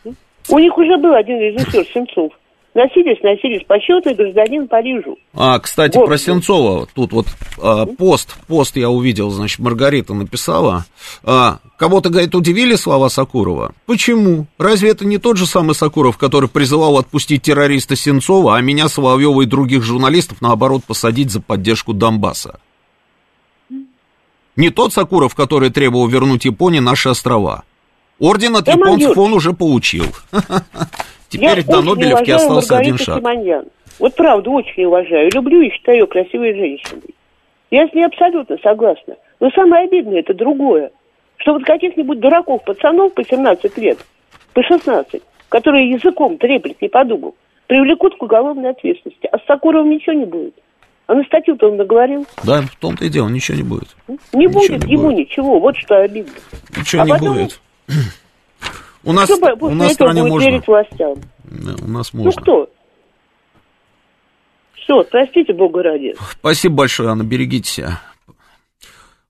да. 0.04 0.12
У 0.50 0.60
них 0.60 0.78
уже 0.78 0.98
был 0.98 1.14
один 1.14 1.40
режиссер, 1.40 1.86
Сенцов. 1.94 2.34
Носились, 2.78 3.18
носились 3.24 3.66
почетный 3.66 4.14
гражданин 4.14 4.68
Парижу. 4.68 5.18
А, 5.34 5.58
кстати, 5.58 5.96
Город. 5.96 6.10
про 6.10 6.18
Сенцова. 6.20 6.88
Тут 6.94 7.12
вот 7.12 7.26
а, 7.60 7.88
пост, 7.88 8.38
пост 8.46 8.78
я 8.78 8.92
увидел, 8.92 9.32
значит, 9.32 9.58
Маргарита 9.58 10.14
написала. 10.14 10.86
А, 11.24 11.58
кого-то, 11.78 12.10
говорит, 12.10 12.36
удивили 12.36 12.76
слова 12.76 13.10
Сакурова? 13.10 13.74
Почему? 13.88 14.46
Разве 14.60 14.92
это 14.92 15.06
не 15.06 15.18
тот 15.18 15.38
же 15.38 15.48
самый 15.48 15.74
Сакуров, 15.74 16.20
который 16.20 16.50
призывал 16.50 17.00
отпустить 17.00 17.42
террориста 17.42 17.96
Сенцова, 17.96 18.56
а 18.56 18.62
меня, 18.62 18.90
Соловьева 18.90 19.42
и 19.42 19.48
других 19.48 19.82
журналистов, 19.82 20.40
наоборот, 20.42 20.84
посадить 20.86 21.32
за 21.32 21.42
поддержку 21.42 21.94
Донбасса? 21.94 22.60
Не 24.56 24.70
тот 24.70 24.94
Сакуров, 24.94 25.34
который 25.34 25.72
требовал 25.72 26.08
вернуть 26.08 26.46
Японии 26.46 26.78
наши 26.78 27.10
острова. 27.10 27.64
Орден 28.20 28.56
от 28.56 28.68
японцев 28.68 29.18
он 29.18 29.34
уже 29.34 29.54
получил. 29.54 30.06
Теперь 31.30 31.64
до 31.66 31.82
Нобелевки 31.82 32.32
остался 32.32 32.74
Маргариту 32.76 32.96
один 32.96 33.06
шаг. 33.06 33.18
Симоньян. 33.20 33.66
Вот 34.00 34.16
правда, 34.16 34.50
очень 34.50 34.86
уважаю. 34.86 35.30
Люблю 35.34 35.62
и 35.62 35.70
считаю 35.72 36.00
ее 36.00 36.08
красивой 36.08 36.54
женщиной. 36.54 37.16
Я 37.72 37.88
с 37.88 37.94
ней 37.94 38.06
абсолютно 38.06 38.58
согласна. 38.64 39.16
Но 39.40 39.50
самое 39.52 39.86
обидное 39.86 40.20
это 40.20 40.34
другое. 40.34 40.92
Что 41.38 41.54
вот 41.54 41.64
каких-нибудь 41.64 42.20
дураков, 42.20 42.64
пацанов 42.64 43.14
по 43.14 43.24
17 43.24 43.78
лет, 43.78 44.00
по 44.54 44.64
16, 44.64 45.22
которые 45.50 45.92
языком 45.92 46.38
треплет 46.38 46.82
не 46.82 46.88
подумал, 46.88 47.36
привлекут 47.68 48.18
к 48.18 48.24
уголовной 48.24 48.70
ответственности. 48.72 49.28
А 49.32 49.38
с 49.38 49.46
Сакуровым 49.46 49.92
ничего 49.92 50.14
не 50.14 50.26
будет. 50.26 50.56
А 51.08 51.14
на 51.14 51.24
статью-то 51.24 51.70
он 51.70 51.78
наговорил. 51.78 52.26
Да, 52.44 52.62
в 52.62 52.76
том-то 52.78 53.06
и 53.06 53.10
дело, 53.10 53.30
ничего 53.30 53.58
не 53.58 53.64
будет. 53.64 53.96
Не 54.34 54.46
ничего 54.46 54.60
будет 54.60 54.86
не 54.86 54.94
ему 54.94 55.04
будет. 55.04 55.18
ничего, 55.18 55.60
вот 55.60 55.78
что 55.78 56.02
обидно. 56.02 56.34
Ничего 56.76 57.02
а 57.02 57.06
не 57.06 57.12
потом... 57.12 57.34
будет. 57.34 57.62
У 59.08 59.14
нас, 59.14 59.30
кто 59.30 59.56
у 59.62 59.74
нас 59.74 59.94
стране 59.94 60.22
будет 60.22 60.32
можно. 60.32 60.50
верить 60.50 60.68
властям? 60.68 61.16
Да, 61.46 61.76
у 61.82 61.88
нас 61.88 62.14
можно. 62.14 62.30
Ну 62.30 62.42
кто? 62.42 62.70
Все, 64.76 65.02
простите, 65.10 65.54
Бога 65.54 65.82
ради. 65.82 66.14
Спасибо 66.32 66.76
большое, 66.76 67.10
Анна, 67.10 67.24
берегите 67.24 67.70
себя. 67.70 68.02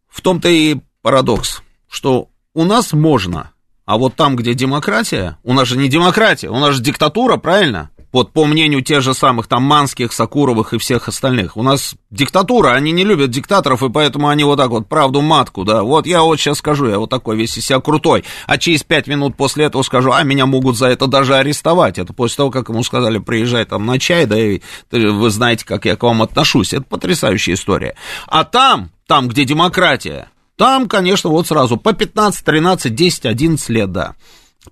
В 0.08 0.22
том-то 0.22 0.50
и 0.50 0.78
парадокс, 1.04 1.62
что 1.88 2.30
у 2.56 2.64
нас 2.64 2.92
можно, 2.92 3.52
а 3.86 4.00
вот 4.00 4.16
там, 4.16 4.36
где 4.36 4.56
демократия, 4.56 5.38
у 5.44 5.54
нас 5.54 5.68
же 5.68 5.78
не 5.78 5.90
демократия, 5.90 6.50
у 6.50 6.58
нас 6.58 6.74
же 6.74 6.82
диктатура, 6.82 7.38
правильно? 7.38 7.92
Вот 8.14 8.32
по 8.32 8.46
мнению 8.46 8.82
тех 8.82 9.02
же 9.02 9.14
самых 9.14 9.48
там 9.48 9.64
Манских, 9.64 10.14
Сакуровых 10.14 10.74
и 10.74 10.78
всех 10.78 11.08
остальных. 11.08 11.58
У 11.58 11.64
нас 11.64 11.96
диктатура, 12.10 12.70
они 12.70 12.92
не 12.92 13.04
любят 13.04 13.32
диктаторов, 13.32 13.84
и 13.84 13.90
поэтому 13.90 14.30
они 14.30 14.46
вот 14.46 14.58
так 14.58 14.70
вот 14.70 14.88
правду 14.88 15.22
матку, 15.22 15.66
да. 15.66 15.84
Вот 15.84 16.08
я 16.08 16.22
вот 16.22 16.40
сейчас 16.40 16.60
скажу, 16.60 16.88
я 16.88 17.00
вот 17.00 17.10
такой 17.10 17.36
весь 17.36 17.58
из 17.58 17.66
себя 17.66 17.82
крутой, 17.82 18.24
а 18.46 18.58
через 18.58 18.84
пять 18.84 19.08
минут 19.08 19.36
после 19.36 19.66
этого 19.66 19.84
скажу, 19.84 20.12
а 20.14 20.24
меня 20.24 20.46
могут 20.46 20.78
за 20.78 20.88
это 20.88 21.08
даже 21.08 21.36
арестовать. 21.36 22.00
Это 22.00 22.14
после 22.14 22.38
того, 22.38 22.52
как 22.52 22.70
ему 22.70 22.82
сказали, 22.84 23.18
приезжай 23.18 23.66
там 23.66 23.86
на 23.86 24.00
чай, 24.00 24.26
да, 24.26 24.40
и 24.40 24.62
вы 24.92 25.30
знаете, 25.30 25.66
как 25.66 25.86
я 25.86 25.98
к 25.98 26.04
вам 26.04 26.22
отношусь. 26.22 26.74
Это 26.74 26.84
потрясающая 26.84 27.56
история. 27.56 27.96
А 28.28 28.46
там, 28.46 28.92
там, 29.06 29.28
где 29.28 29.44
демократия, 29.44 30.30
там, 30.56 30.88
конечно, 30.88 31.30
вот 31.30 31.48
сразу 31.48 31.76
по 31.78 31.94
15, 31.94 32.44
13, 32.44 32.96
10, 32.96 33.26
11 33.26 33.70
лет, 33.70 33.92
да. 33.92 34.16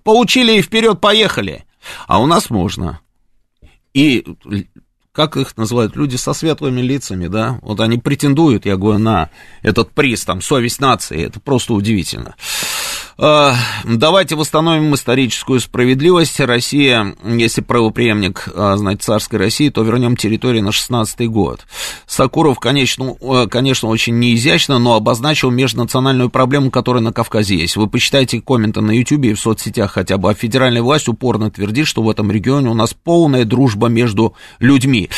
Получили 0.02 0.52
и 0.58 0.62
вперед 0.62 1.00
поехали. 1.00 1.64
А 2.06 2.20
у 2.20 2.26
нас 2.26 2.50
можно 2.50 3.00
и 3.96 4.26
как 5.12 5.38
их 5.38 5.56
называют, 5.56 5.96
люди 5.96 6.16
со 6.16 6.34
светлыми 6.34 6.82
лицами, 6.82 7.28
да, 7.28 7.58
вот 7.62 7.80
они 7.80 7.96
претендуют, 7.96 8.66
я 8.66 8.76
говорю, 8.76 8.98
на 8.98 9.30
этот 9.62 9.90
приз, 9.92 10.26
там, 10.26 10.42
совесть 10.42 10.78
нации, 10.78 11.24
это 11.24 11.40
просто 11.40 11.72
удивительно. 11.72 12.36
А, 13.18 13.54
давайте 13.84 14.36
восстановим 14.36 14.94
историческую 14.94 15.58
справедливость. 15.60 16.38
Россия, 16.38 17.14
если 17.24 17.62
правоприемник, 17.62 18.46
а, 18.54 18.76
знать, 18.76 19.02
царской 19.02 19.38
России, 19.38 19.70
то 19.70 19.82
вернем 19.82 20.16
территорию 20.18 20.62
на 20.62 20.70
16 20.70 21.26
год. 21.28 21.64
Сакуров, 22.06 22.60
конечно, 22.60 23.14
конечно, 23.50 23.88
очень 23.88 24.18
неизящно, 24.18 24.78
но 24.78 24.96
обозначил 24.96 25.50
межнациональную 25.50 26.28
проблему, 26.28 26.70
которая 26.70 27.02
на 27.02 27.14
Кавказе 27.14 27.56
есть. 27.56 27.76
Вы 27.76 27.86
почитайте 27.86 28.42
комменты 28.42 28.82
на 28.82 28.90
YouTube 28.90 29.24
и 29.24 29.32
в 29.32 29.40
соцсетях 29.40 29.92
хотя 29.92 30.18
бы. 30.18 30.30
А 30.30 30.34
федеральная 30.34 30.82
власть 30.82 31.08
упорно 31.08 31.50
твердит, 31.50 31.86
что 31.86 32.02
в 32.02 32.10
этом 32.10 32.30
регионе 32.30 32.68
у 32.68 32.74
нас 32.74 32.92
полная 32.92 33.46
дружба 33.46 33.86
между 33.86 34.34
людьми. 34.58 35.08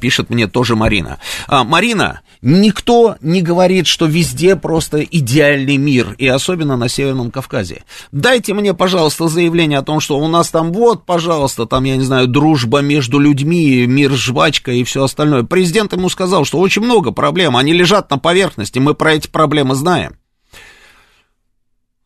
Пишет 0.00 0.30
мне 0.30 0.46
тоже 0.46 0.76
Марина. 0.76 1.18
Марина, 1.48 2.20
никто 2.40 3.16
не 3.20 3.42
говорит, 3.42 3.88
что 3.88 4.06
везде 4.06 4.54
просто 4.54 5.02
идеальный 5.02 5.76
мир, 5.76 6.14
и 6.18 6.28
особенно 6.28 6.76
на 6.76 6.88
Северном 6.88 7.32
Кавказе 7.32 7.47
Кавказе. 7.48 7.84
Дайте 8.12 8.54
мне, 8.54 8.74
пожалуйста, 8.74 9.28
заявление 9.28 9.78
о 9.78 9.82
том, 9.82 10.00
что 10.00 10.18
у 10.18 10.28
нас 10.28 10.50
там 10.50 10.72
вот, 10.72 11.04
пожалуйста, 11.04 11.66
там, 11.66 11.84
я 11.84 11.96
не 11.96 12.04
знаю, 12.04 12.28
дружба 12.28 12.80
между 12.80 13.18
людьми, 13.18 13.86
мир 13.86 14.12
жвачка 14.12 14.70
и 14.72 14.84
все 14.84 15.04
остальное. 15.04 15.42
Президент 15.42 15.92
ему 15.92 16.08
сказал, 16.08 16.44
что 16.44 16.58
очень 16.58 16.82
много 16.82 17.10
проблем, 17.10 17.56
они 17.56 17.72
лежат 17.72 18.10
на 18.10 18.18
поверхности, 18.18 18.78
мы 18.78 18.94
про 18.94 19.14
эти 19.14 19.28
проблемы 19.28 19.74
знаем. 19.74 20.16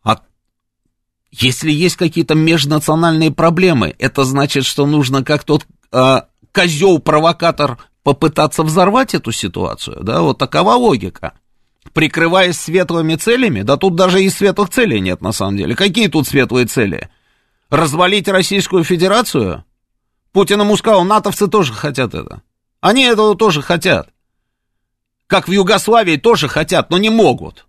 А 0.03 0.21
если 1.33 1.71
есть 1.71 1.97
какие-то 1.97 2.35
межнациональные 2.35 3.33
проблемы, 3.33 3.95
это 3.99 4.25
значит, 4.25 4.65
что 4.65 4.87
нужно 4.87 5.25
как 5.25 5.45
тот 5.45 5.67
а, 5.91 6.27
козел-провокатор 6.53 7.79
попытаться 8.03 8.63
взорвать 8.63 9.15
эту 9.15 9.33
ситуацию, 9.33 9.99
да, 10.03 10.23
вот 10.23 10.39
такова 10.39 10.75
логика 10.75 11.35
прикрываясь 11.93 12.59
светлыми 12.59 13.17
целями, 13.17 13.63
да 13.63 13.77
тут 13.77 13.97
даже 13.97 14.23
и 14.23 14.31
светлых 14.31 14.71
целей 14.71 15.01
нет 15.01 15.21
на 15.21 15.33
самом 15.33 15.57
деле. 15.57 15.75
Какие 15.77 16.09
тут 16.09 16.27
светлые 16.27 16.67
цели? 16.67 17.11
Развалить 17.71 18.29
Российскую 18.29 18.85
Федерацию? 18.85 19.65
Путин 20.33 20.61
ему 20.61 20.77
сказал, 20.77 21.05
натовцы 21.05 21.49
тоже 21.49 21.73
хотят 21.73 22.15
это. 22.15 22.43
Они 22.81 23.05
этого 23.05 23.37
тоже 23.37 23.63
хотят. 23.63 24.11
Как 25.27 25.49
в 25.49 25.53
Югославии 25.53 26.17
тоже 26.17 26.49
хотят, 26.49 26.91
но 26.91 26.99
не 26.99 27.11
могут. 27.11 27.67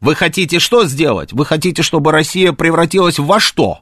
Вы 0.00 0.14
хотите 0.14 0.58
что 0.58 0.84
сделать? 0.84 1.32
Вы 1.32 1.44
хотите, 1.46 1.82
чтобы 1.82 2.12
Россия 2.12 2.52
превратилась 2.52 3.18
во 3.18 3.40
что? 3.40 3.80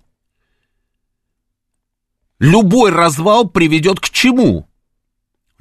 Любой 2.39 2.91
развал 2.91 3.49
приведет 3.49 4.01
к 4.01 4.11
чему? 4.11 4.69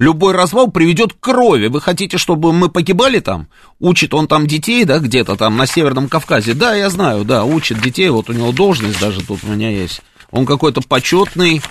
Любой 0.02 0.32
развал 0.32 0.68
приведет 0.68 1.12
к 1.12 1.20
крови. 1.20 1.68
Вы 1.68 1.80
хотите, 1.80 2.18
чтобы 2.18 2.52
мы 2.52 2.68
погибали 2.68 3.20
там? 3.20 3.46
Учит 3.78 4.14
он 4.14 4.26
там 4.26 4.48
детей, 4.48 4.84
да, 4.84 4.98
где-то 4.98 5.36
там 5.36 5.56
на 5.56 5.64
Северном 5.64 6.08
Кавказе? 6.08 6.54
Да, 6.54 6.74
я 6.74 6.90
знаю, 6.90 7.24
да, 7.24 7.44
учит 7.44 7.80
детей. 7.80 8.08
Вот 8.08 8.28
у 8.28 8.32
него 8.32 8.50
должность 8.50 8.98
даже 8.98 9.24
тут 9.24 9.44
у 9.44 9.46
меня 9.46 9.70
есть. 9.70 10.02
Он 10.32 10.44
какой-то 10.44 10.80
почетный 10.80 11.62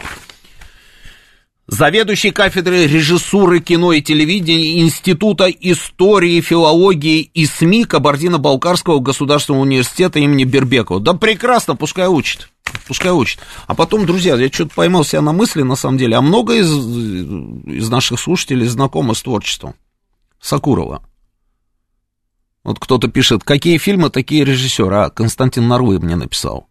заведующий 1.72 2.32
кафедрой 2.32 2.86
режиссуры 2.86 3.62
кино 3.62 3.94
и 3.94 4.02
телевидения 4.02 4.82
Института 4.82 5.48
истории, 5.48 6.42
филологии 6.42 7.22
и 7.22 7.46
СМИ 7.46 7.86
Кабардино-Балкарского 7.86 9.00
государственного 9.00 9.64
университета 9.64 10.20
имени 10.20 10.44
Бербекова. 10.44 11.00
Да 11.00 11.14
прекрасно, 11.14 11.78
пускай 11.78 12.08
учит. 12.08 12.50
Пускай 12.88 13.12
учит. 13.12 13.40
А 13.68 13.74
потом, 13.74 14.06
друзья, 14.06 14.36
я 14.36 14.52
что-то 14.52 14.76
поймал 14.76 15.06
себя 15.06 15.22
на 15.22 15.32
мысли, 15.32 15.62
на 15.62 15.76
самом 15.76 15.98
деле, 15.98 16.18
а 16.18 16.22
много 16.22 16.56
из, 16.56 16.70
из 16.70 17.90
наших 17.90 18.20
слушателей 18.20 18.68
знакомы 18.68 19.16
с 19.16 19.22
творчеством 19.22 19.76
Сакурова. 20.42 21.02
Вот 22.66 22.80
кто-то 22.80 23.08
пишет, 23.08 23.46
какие 23.46 23.78
фильмы, 23.78 24.10
такие 24.10 24.44
режиссеры. 24.44 24.96
А, 24.96 25.10
Константин 25.10 25.70
Нарвы 25.70 26.00
мне 26.00 26.18
написал. 26.18 26.68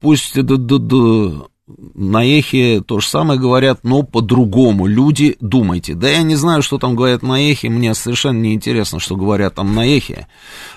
Пусть 0.00 0.34
д 0.34 0.54
-д 0.54 0.78
-д, 0.78 1.46
на 1.94 2.24
эхе 2.24 2.80
то 2.80 3.00
же 3.00 3.06
самое 3.06 3.38
говорят, 3.38 3.80
но 3.84 4.02
по-другому. 4.02 4.86
Люди, 4.86 5.36
думайте. 5.40 5.94
Да 5.94 6.08
я 6.08 6.22
не 6.22 6.36
знаю, 6.36 6.62
что 6.62 6.78
там 6.78 6.96
говорят 6.96 7.22
на 7.22 7.40
эхе, 7.40 7.68
мне 7.68 7.94
совершенно 7.94 8.38
не 8.38 8.54
интересно, 8.54 8.98
что 8.98 9.16
говорят 9.16 9.54
там 9.54 9.74
на 9.74 9.86
эхе. 9.86 10.26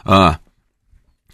А, 0.04 0.38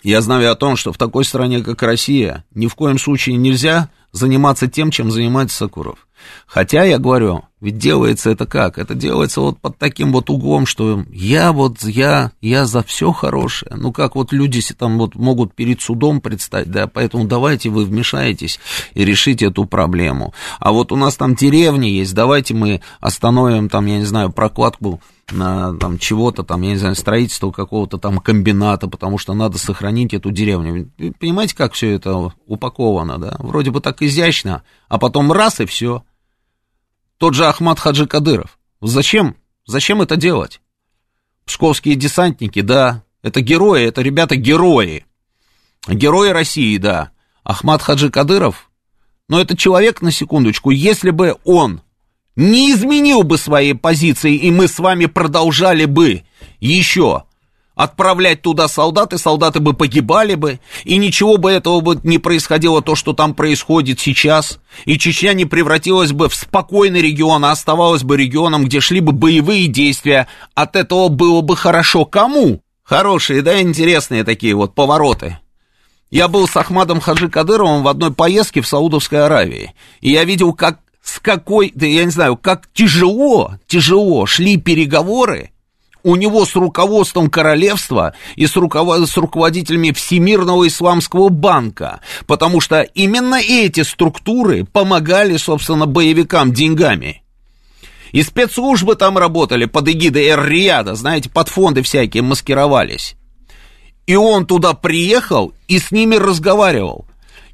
я 0.04 0.22
знаю 0.22 0.52
о 0.52 0.56
том, 0.56 0.76
что 0.76 0.94
в 0.94 0.98
такой 0.98 1.26
стране, 1.26 1.62
как 1.62 1.82
Россия, 1.84 2.46
ни 2.54 2.68
в 2.68 2.76
коем 2.76 2.98
случае 2.98 3.36
нельзя 3.38 3.90
заниматься 4.12 4.68
тем, 4.68 4.92
чем 4.92 5.12
занимается 5.12 5.58
Сакуров. 5.58 6.08
Хотя, 6.46 6.84
я 6.84 6.98
говорю, 6.98 7.44
ведь 7.62 7.78
делается 7.78 8.30
это 8.30 8.46
как? 8.46 8.78
Это 8.78 8.96
делается 8.96 9.42
вот 9.42 9.60
под 9.60 9.78
таким 9.78 10.14
вот 10.14 10.30
углом, 10.30 10.66
что 10.66 11.04
я 11.12 11.52
вот, 11.52 11.84
я, 11.84 12.32
я 12.42 12.66
за 12.66 12.84
все 12.84 13.12
хорошее. 13.12 13.74
Ну, 13.76 13.92
как 13.92 14.16
вот 14.16 14.32
люди 14.32 14.62
там 14.78 14.98
вот 14.98 15.16
могут 15.16 15.54
перед 15.54 15.82
судом 15.82 16.22
представить, 16.22 16.72
да, 16.72 16.88
поэтому 16.88 17.26
давайте 17.26 17.70
вы 17.70 17.86
вмешаетесь 17.86 18.60
и 18.94 19.04
решите 19.04 19.48
эту 19.48 19.66
проблему. 19.66 20.34
А 20.60 20.72
вот 20.72 20.92
у 20.92 20.96
нас 20.96 21.16
там 21.16 21.36
деревни 21.36 21.88
есть, 21.88 22.14
давайте 22.14 22.54
мы 22.54 22.82
остановим 23.00 23.70
там, 23.70 23.86
я 23.88 23.98
не 23.98 24.06
знаю, 24.06 24.32
прокладку 24.32 25.02
на 25.32 25.78
там 25.78 25.98
чего-то 26.00 26.44
там, 26.44 26.62
я 26.62 26.72
не 26.72 26.78
знаю, 26.78 26.96
строительство 26.96 27.52
какого-то 27.52 27.98
там 27.98 28.20
комбината, 28.20 28.88
потому 28.88 29.18
что 29.18 29.34
надо 29.34 29.58
сохранить 29.58 30.14
эту 30.14 30.32
деревню. 30.32 30.90
Понимаете, 31.20 31.56
как 31.56 31.74
все 31.74 31.92
это 31.92 32.34
упаковано, 32.48 33.18
да? 33.18 33.36
Вроде 33.40 33.72
бы 33.72 33.82
так 33.82 34.02
изящно, 34.02 34.64
а 34.88 34.98
потом 34.98 35.32
раз 35.32 35.60
и 35.60 35.66
все. 35.66 36.04
Тот 37.20 37.34
же 37.36 37.46
Ахмад 37.48 37.80
Хаджи 37.80 38.08
Кадыров. 38.08 38.58
Зачем? 38.82 39.36
Зачем 39.68 40.02
это 40.02 40.16
делать? 40.16 40.62
Псковские 41.46 41.96
десантники, 41.96 42.62
да, 42.62 43.04
это 43.22 43.42
герои, 43.42 43.84
это 43.84 44.02
ребята 44.02 44.38
герои. 44.38 45.06
России, 46.32 46.78
да. 46.78 47.12
Ахмад 47.44 47.82
Хаджи 47.82 48.10
Кадыров, 48.10 48.72
но 49.28 49.40
это 49.40 49.58
человек, 49.58 50.02
на 50.02 50.12
секундочку, 50.12 50.70
если 50.70 51.10
бы 51.10 51.38
он 51.44 51.82
не 52.38 52.72
изменил 52.72 53.24
бы 53.24 53.38
своей 53.38 53.74
позиции, 53.74 54.36
и 54.36 54.50
мы 54.50 54.70
с 54.70 54.80
вами 54.80 55.08
продолжали 55.08 55.86
бы 55.86 56.24
еще 56.62 57.26
отправлять 57.80 58.42
туда 58.42 58.68
солдаты, 58.68 59.18
солдаты 59.18 59.62
бы 59.62 59.72
погибали 59.72 60.36
бы, 60.36 60.60
и 60.84 60.98
ничего 60.98 61.38
бы 61.38 61.50
этого 61.50 61.80
бы 61.80 61.98
не 62.04 62.18
происходило, 62.18 62.82
то, 62.82 62.94
что 62.94 63.14
там 63.14 63.34
происходит 63.34 64.02
сейчас, 64.02 64.60
и 64.84 65.00
Чечня 65.00 65.32
не 65.32 65.46
превратилась 65.46 66.12
бы 66.12 66.28
в 66.28 66.36
спокойный 66.36 67.02
регион, 67.02 67.46
а 67.46 67.52
оставалась 67.52 68.04
бы 68.04 68.18
регионом, 68.18 68.66
где 68.66 68.82
шли 68.82 69.00
бы 69.00 69.14
боевые 69.14 69.68
действия, 69.68 70.28
от 70.56 70.76
этого 70.76 71.08
было 71.08 71.40
бы 71.40 71.56
хорошо 71.56 72.04
кому? 72.04 72.60
Хорошие, 72.84 73.42
да, 73.42 73.62
интересные 73.62 74.26
такие 74.26 74.56
вот 74.56 74.76
повороты. 74.76 75.40
Я 76.12 76.28
был 76.28 76.50
с 76.50 76.58
Ахмадом 76.58 77.00
Хаджи 77.00 77.30
Кадыровым 77.30 77.84
в 77.84 77.88
одной 77.88 78.12
поездке 78.12 78.60
в 78.60 78.68
Саудовской 78.68 79.26
Аравии, 79.26 79.74
и 80.02 80.12
я 80.12 80.26
видел, 80.26 80.52
как 80.52 80.80
с 81.02 81.22
какой, 81.22 81.72
да 81.74 81.86
я 81.86 82.04
не 82.04 82.12
знаю, 82.12 82.36
как 82.36 82.68
тяжело, 82.74 83.54
тяжело 83.68 84.26
шли 84.26 84.58
переговоры 84.58 85.52
у 86.04 86.16
него 86.16 86.46
с 86.46 86.56
руководством 86.56 87.30
королевства 87.30 88.14
и 88.36 88.48
с, 88.48 88.56
руковод... 88.56 89.10
с 89.10 89.18
руководителями 89.18 89.92
Всемирного 89.92 90.68
исламского 90.68 91.30
банка, 91.30 92.02
потому 92.28 92.62
что 92.62 92.82
именно 92.82 93.36
эти 93.36 93.82
структуры 93.82 94.66
помогали, 94.66 95.38
собственно, 95.38 95.86
боевикам 95.86 96.54
деньгами. 96.54 97.24
И 98.12 98.24
спецслужбы 98.24 98.96
там 98.96 99.18
работали 99.18 99.66
под 99.66 99.88
эгидой 99.88 100.26
Эр-Рияда, 100.28 100.96
знаете, 100.96 101.30
под 101.30 101.50
фонды 101.50 101.84
всякие 101.84 102.24
маскировались. 102.24 103.16
И 104.08 104.16
он 104.16 104.48
туда 104.48 104.74
приехал 104.74 105.54
и 105.68 105.78
с 105.78 105.92
ними 105.92 106.16
разговаривал 106.16 107.06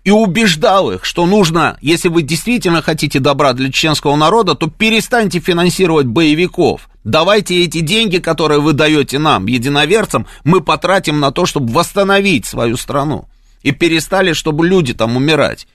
и 0.06 0.12
убеждал 0.12 0.92
их, 0.92 1.04
что 1.04 1.26
нужно, 1.26 1.78
если 1.82 2.08
вы 2.08 2.22
действительно 2.22 2.82
хотите 2.82 3.20
добра 3.20 3.54
для 3.54 3.72
чеченского 3.72 4.16
народа, 4.16 4.56
то 4.56 4.68
перестаньте 4.68 5.40
финансировать 5.40 6.06
боевиков. 6.06 6.88
Давайте 7.06 7.64
эти 7.64 7.82
деньги, 7.82 8.18
которые 8.18 8.60
вы 8.60 8.74
даете 8.74 9.20
нам, 9.20 9.46
единоверцам, 9.46 10.26
мы 10.44 10.60
потратим 10.60 11.20
на 11.20 11.32
то, 11.32 11.46
чтобы 11.46 11.72
восстановить 11.72 12.48
свою 12.48 12.78
страну. 12.78 13.30
И 13.62 13.72
перестали, 13.72 14.34
чтобы 14.34 14.68
люди 14.68 14.96
там 14.96 15.16
умирать. 15.16 15.68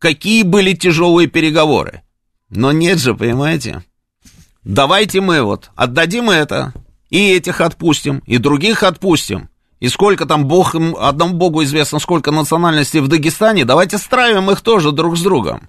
Какие 0.00 0.42
были 0.42 0.72
тяжелые 0.72 1.28
переговоры. 1.28 2.02
Но 2.50 2.72
нет 2.72 2.98
же, 2.98 3.14
понимаете? 3.14 3.84
Давайте 4.64 5.20
мы 5.20 5.42
вот 5.42 5.70
отдадим 5.76 6.28
это, 6.28 6.74
и 7.08 7.30
этих 7.30 7.60
отпустим, 7.60 8.18
и 8.26 8.38
других 8.38 8.82
отпустим. 8.82 9.48
И 9.78 9.88
сколько 9.88 10.26
там 10.26 10.46
бог, 10.46 10.74
одному 10.74 11.34
богу 11.34 11.62
известно, 11.62 12.00
сколько 12.00 12.32
национальностей 12.32 12.98
в 12.98 13.06
Дагестане, 13.06 13.64
давайте 13.64 13.96
стравим 13.96 14.50
их 14.50 14.60
тоже 14.62 14.90
друг 14.90 15.16
с 15.16 15.22
другом. 15.22 15.68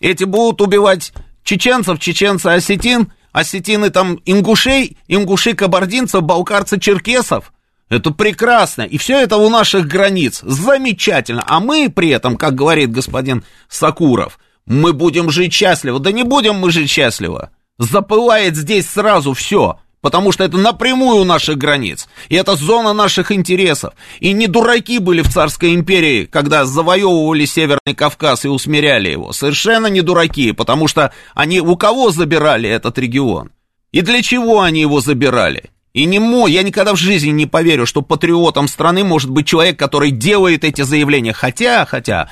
Эти 0.00 0.24
будут 0.24 0.60
убивать 0.60 1.12
чеченцев, 1.44 2.00
чеченцы 2.00 2.48
осетин, 2.48 3.12
осетины 3.32 3.90
там 3.90 4.18
ингушей, 4.24 4.96
ингуши 5.08 5.54
кабардинцев, 5.54 6.22
балкарцы 6.22 6.78
черкесов. 6.78 7.52
Это 7.88 8.10
прекрасно. 8.10 8.82
И 8.82 8.98
все 8.98 9.20
это 9.20 9.36
у 9.36 9.48
наших 9.48 9.86
границ. 9.86 10.40
Замечательно. 10.42 11.42
А 11.46 11.60
мы 11.60 11.90
при 11.90 12.10
этом, 12.10 12.36
как 12.36 12.54
говорит 12.54 12.90
господин 12.90 13.44
Сакуров, 13.68 14.38
мы 14.66 14.92
будем 14.92 15.30
жить 15.30 15.54
счастливо. 15.54 15.98
Да 15.98 16.12
не 16.12 16.22
будем 16.22 16.56
мы 16.56 16.70
жить 16.70 16.90
счастливо. 16.90 17.50
Запылает 17.78 18.56
здесь 18.56 18.88
сразу 18.88 19.32
все 19.32 19.78
потому 20.00 20.32
что 20.32 20.44
это 20.44 20.56
напрямую 20.56 21.20
у 21.20 21.24
наших 21.24 21.58
границ, 21.58 22.08
и 22.28 22.36
это 22.36 22.56
зона 22.56 22.92
наших 22.92 23.32
интересов. 23.32 23.94
И 24.20 24.32
не 24.32 24.46
дураки 24.46 24.98
были 24.98 25.22
в 25.22 25.28
царской 25.28 25.74
империи, 25.74 26.24
когда 26.26 26.64
завоевывали 26.64 27.44
Северный 27.44 27.94
Кавказ 27.94 28.44
и 28.44 28.48
усмиряли 28.48 29.10
его. 29.10 29.32
Совершенно 29.32 29.86
не 29.88 30.02
дураки, 30.02 30.52
потому 30.52 30.88
что 30.88 31.12
они 31.34 31.60
у 31.60 31.76
кого 31.76 32.10
забирали 32.10 32.68
этот 32.68 32.98
регион? 32.98 33.50
И 33.92 34.02
для 34.02 34.22
чего 34.22 34.60
они 34.60 34.82
его 34.82 35.00
забирали? 35.00 35.70
И 35.94 36.04
не 36.04 36.18
мой, 36.18 36.52
я 36.52 36.62
никогда 36.62 36.92
в 36.92 36.98
жизни 36.98 37.30
не 37.30 37.46
поверю, 37.46 37.86
что 37.86 38.02
патриотом 38.02 38.68
страны 38.68 39.02
может 39.04 39.30
быть 39.30 39.46
человек, 39.46 39.78
который 39.78 40.10
делает 40.10 40.62
эти 40.62 40.82
заявления. 40.82 41.32
Хотя, 41.32 41.84
хотя, 41.86 42.30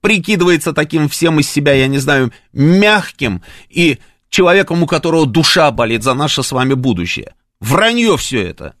прикидывается 0.00 0.72
таким 0.72 1.08
всем 1.08 1.40
из 1.40 1.50
себя, 1.50 1.72
я 1.72 1.86
не 1.86 1.98
знаю, 1.98 2.32
мягким 2.52 3.42
и 3.68 3.98
человеком, 4.30 4.82
у 4.82 4.86
которого 4.86 5.26
душа 5.26 5.70
болит 5.70 6.02
за 6.02 6.14
наше 6.14 6.42
с 6.42 6.52
вами 6.52 6.74
будущее. 6.74 7.34
Вранье 7.60 8.16
все 8.16 8.42
это. 8.42 8.74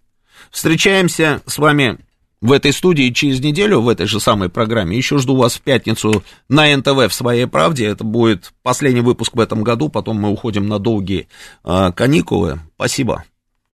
Встречаемся 0.50 1.42
с 1.46 1.58
вами 1.58 1.98
в 2.40 2.52
этой 2.52 2.72
студии 2.72 3.10
через 3.10 3.40
неделю, 3.40 3.80
в 3.80 3.88
этой 3.88 4.06
же 4.06 4.18
самой 4.18 4.48
программе. 4.48 4.96
Еще 4.96 5.18
жду 5.18 5.36
вас 5.36 5.56
в 5.56 5.60
пятницу 5.60 6.24
на 6.48 6.74
НТВ 6.74 7.08
в 7.08 7.12
«Своей 7.12 7.46
правде». 7.46 7.86
Это 7.86 8.02
будет 8.02 8.52
последний 8.62 9.02
выпуск 9.02 9.36
в 9.36 9.40
этом 9.40 9.62
году, 9.62 9.90
потом 9.90 10.18
мы 10.18 10.30
уходим 10.30 10.66
на 10.66 10.78
долгие 10.78 11.28
э, 11.64 11.92
каникулы. 11.94 12.60
Спасибо. 12.76 13.24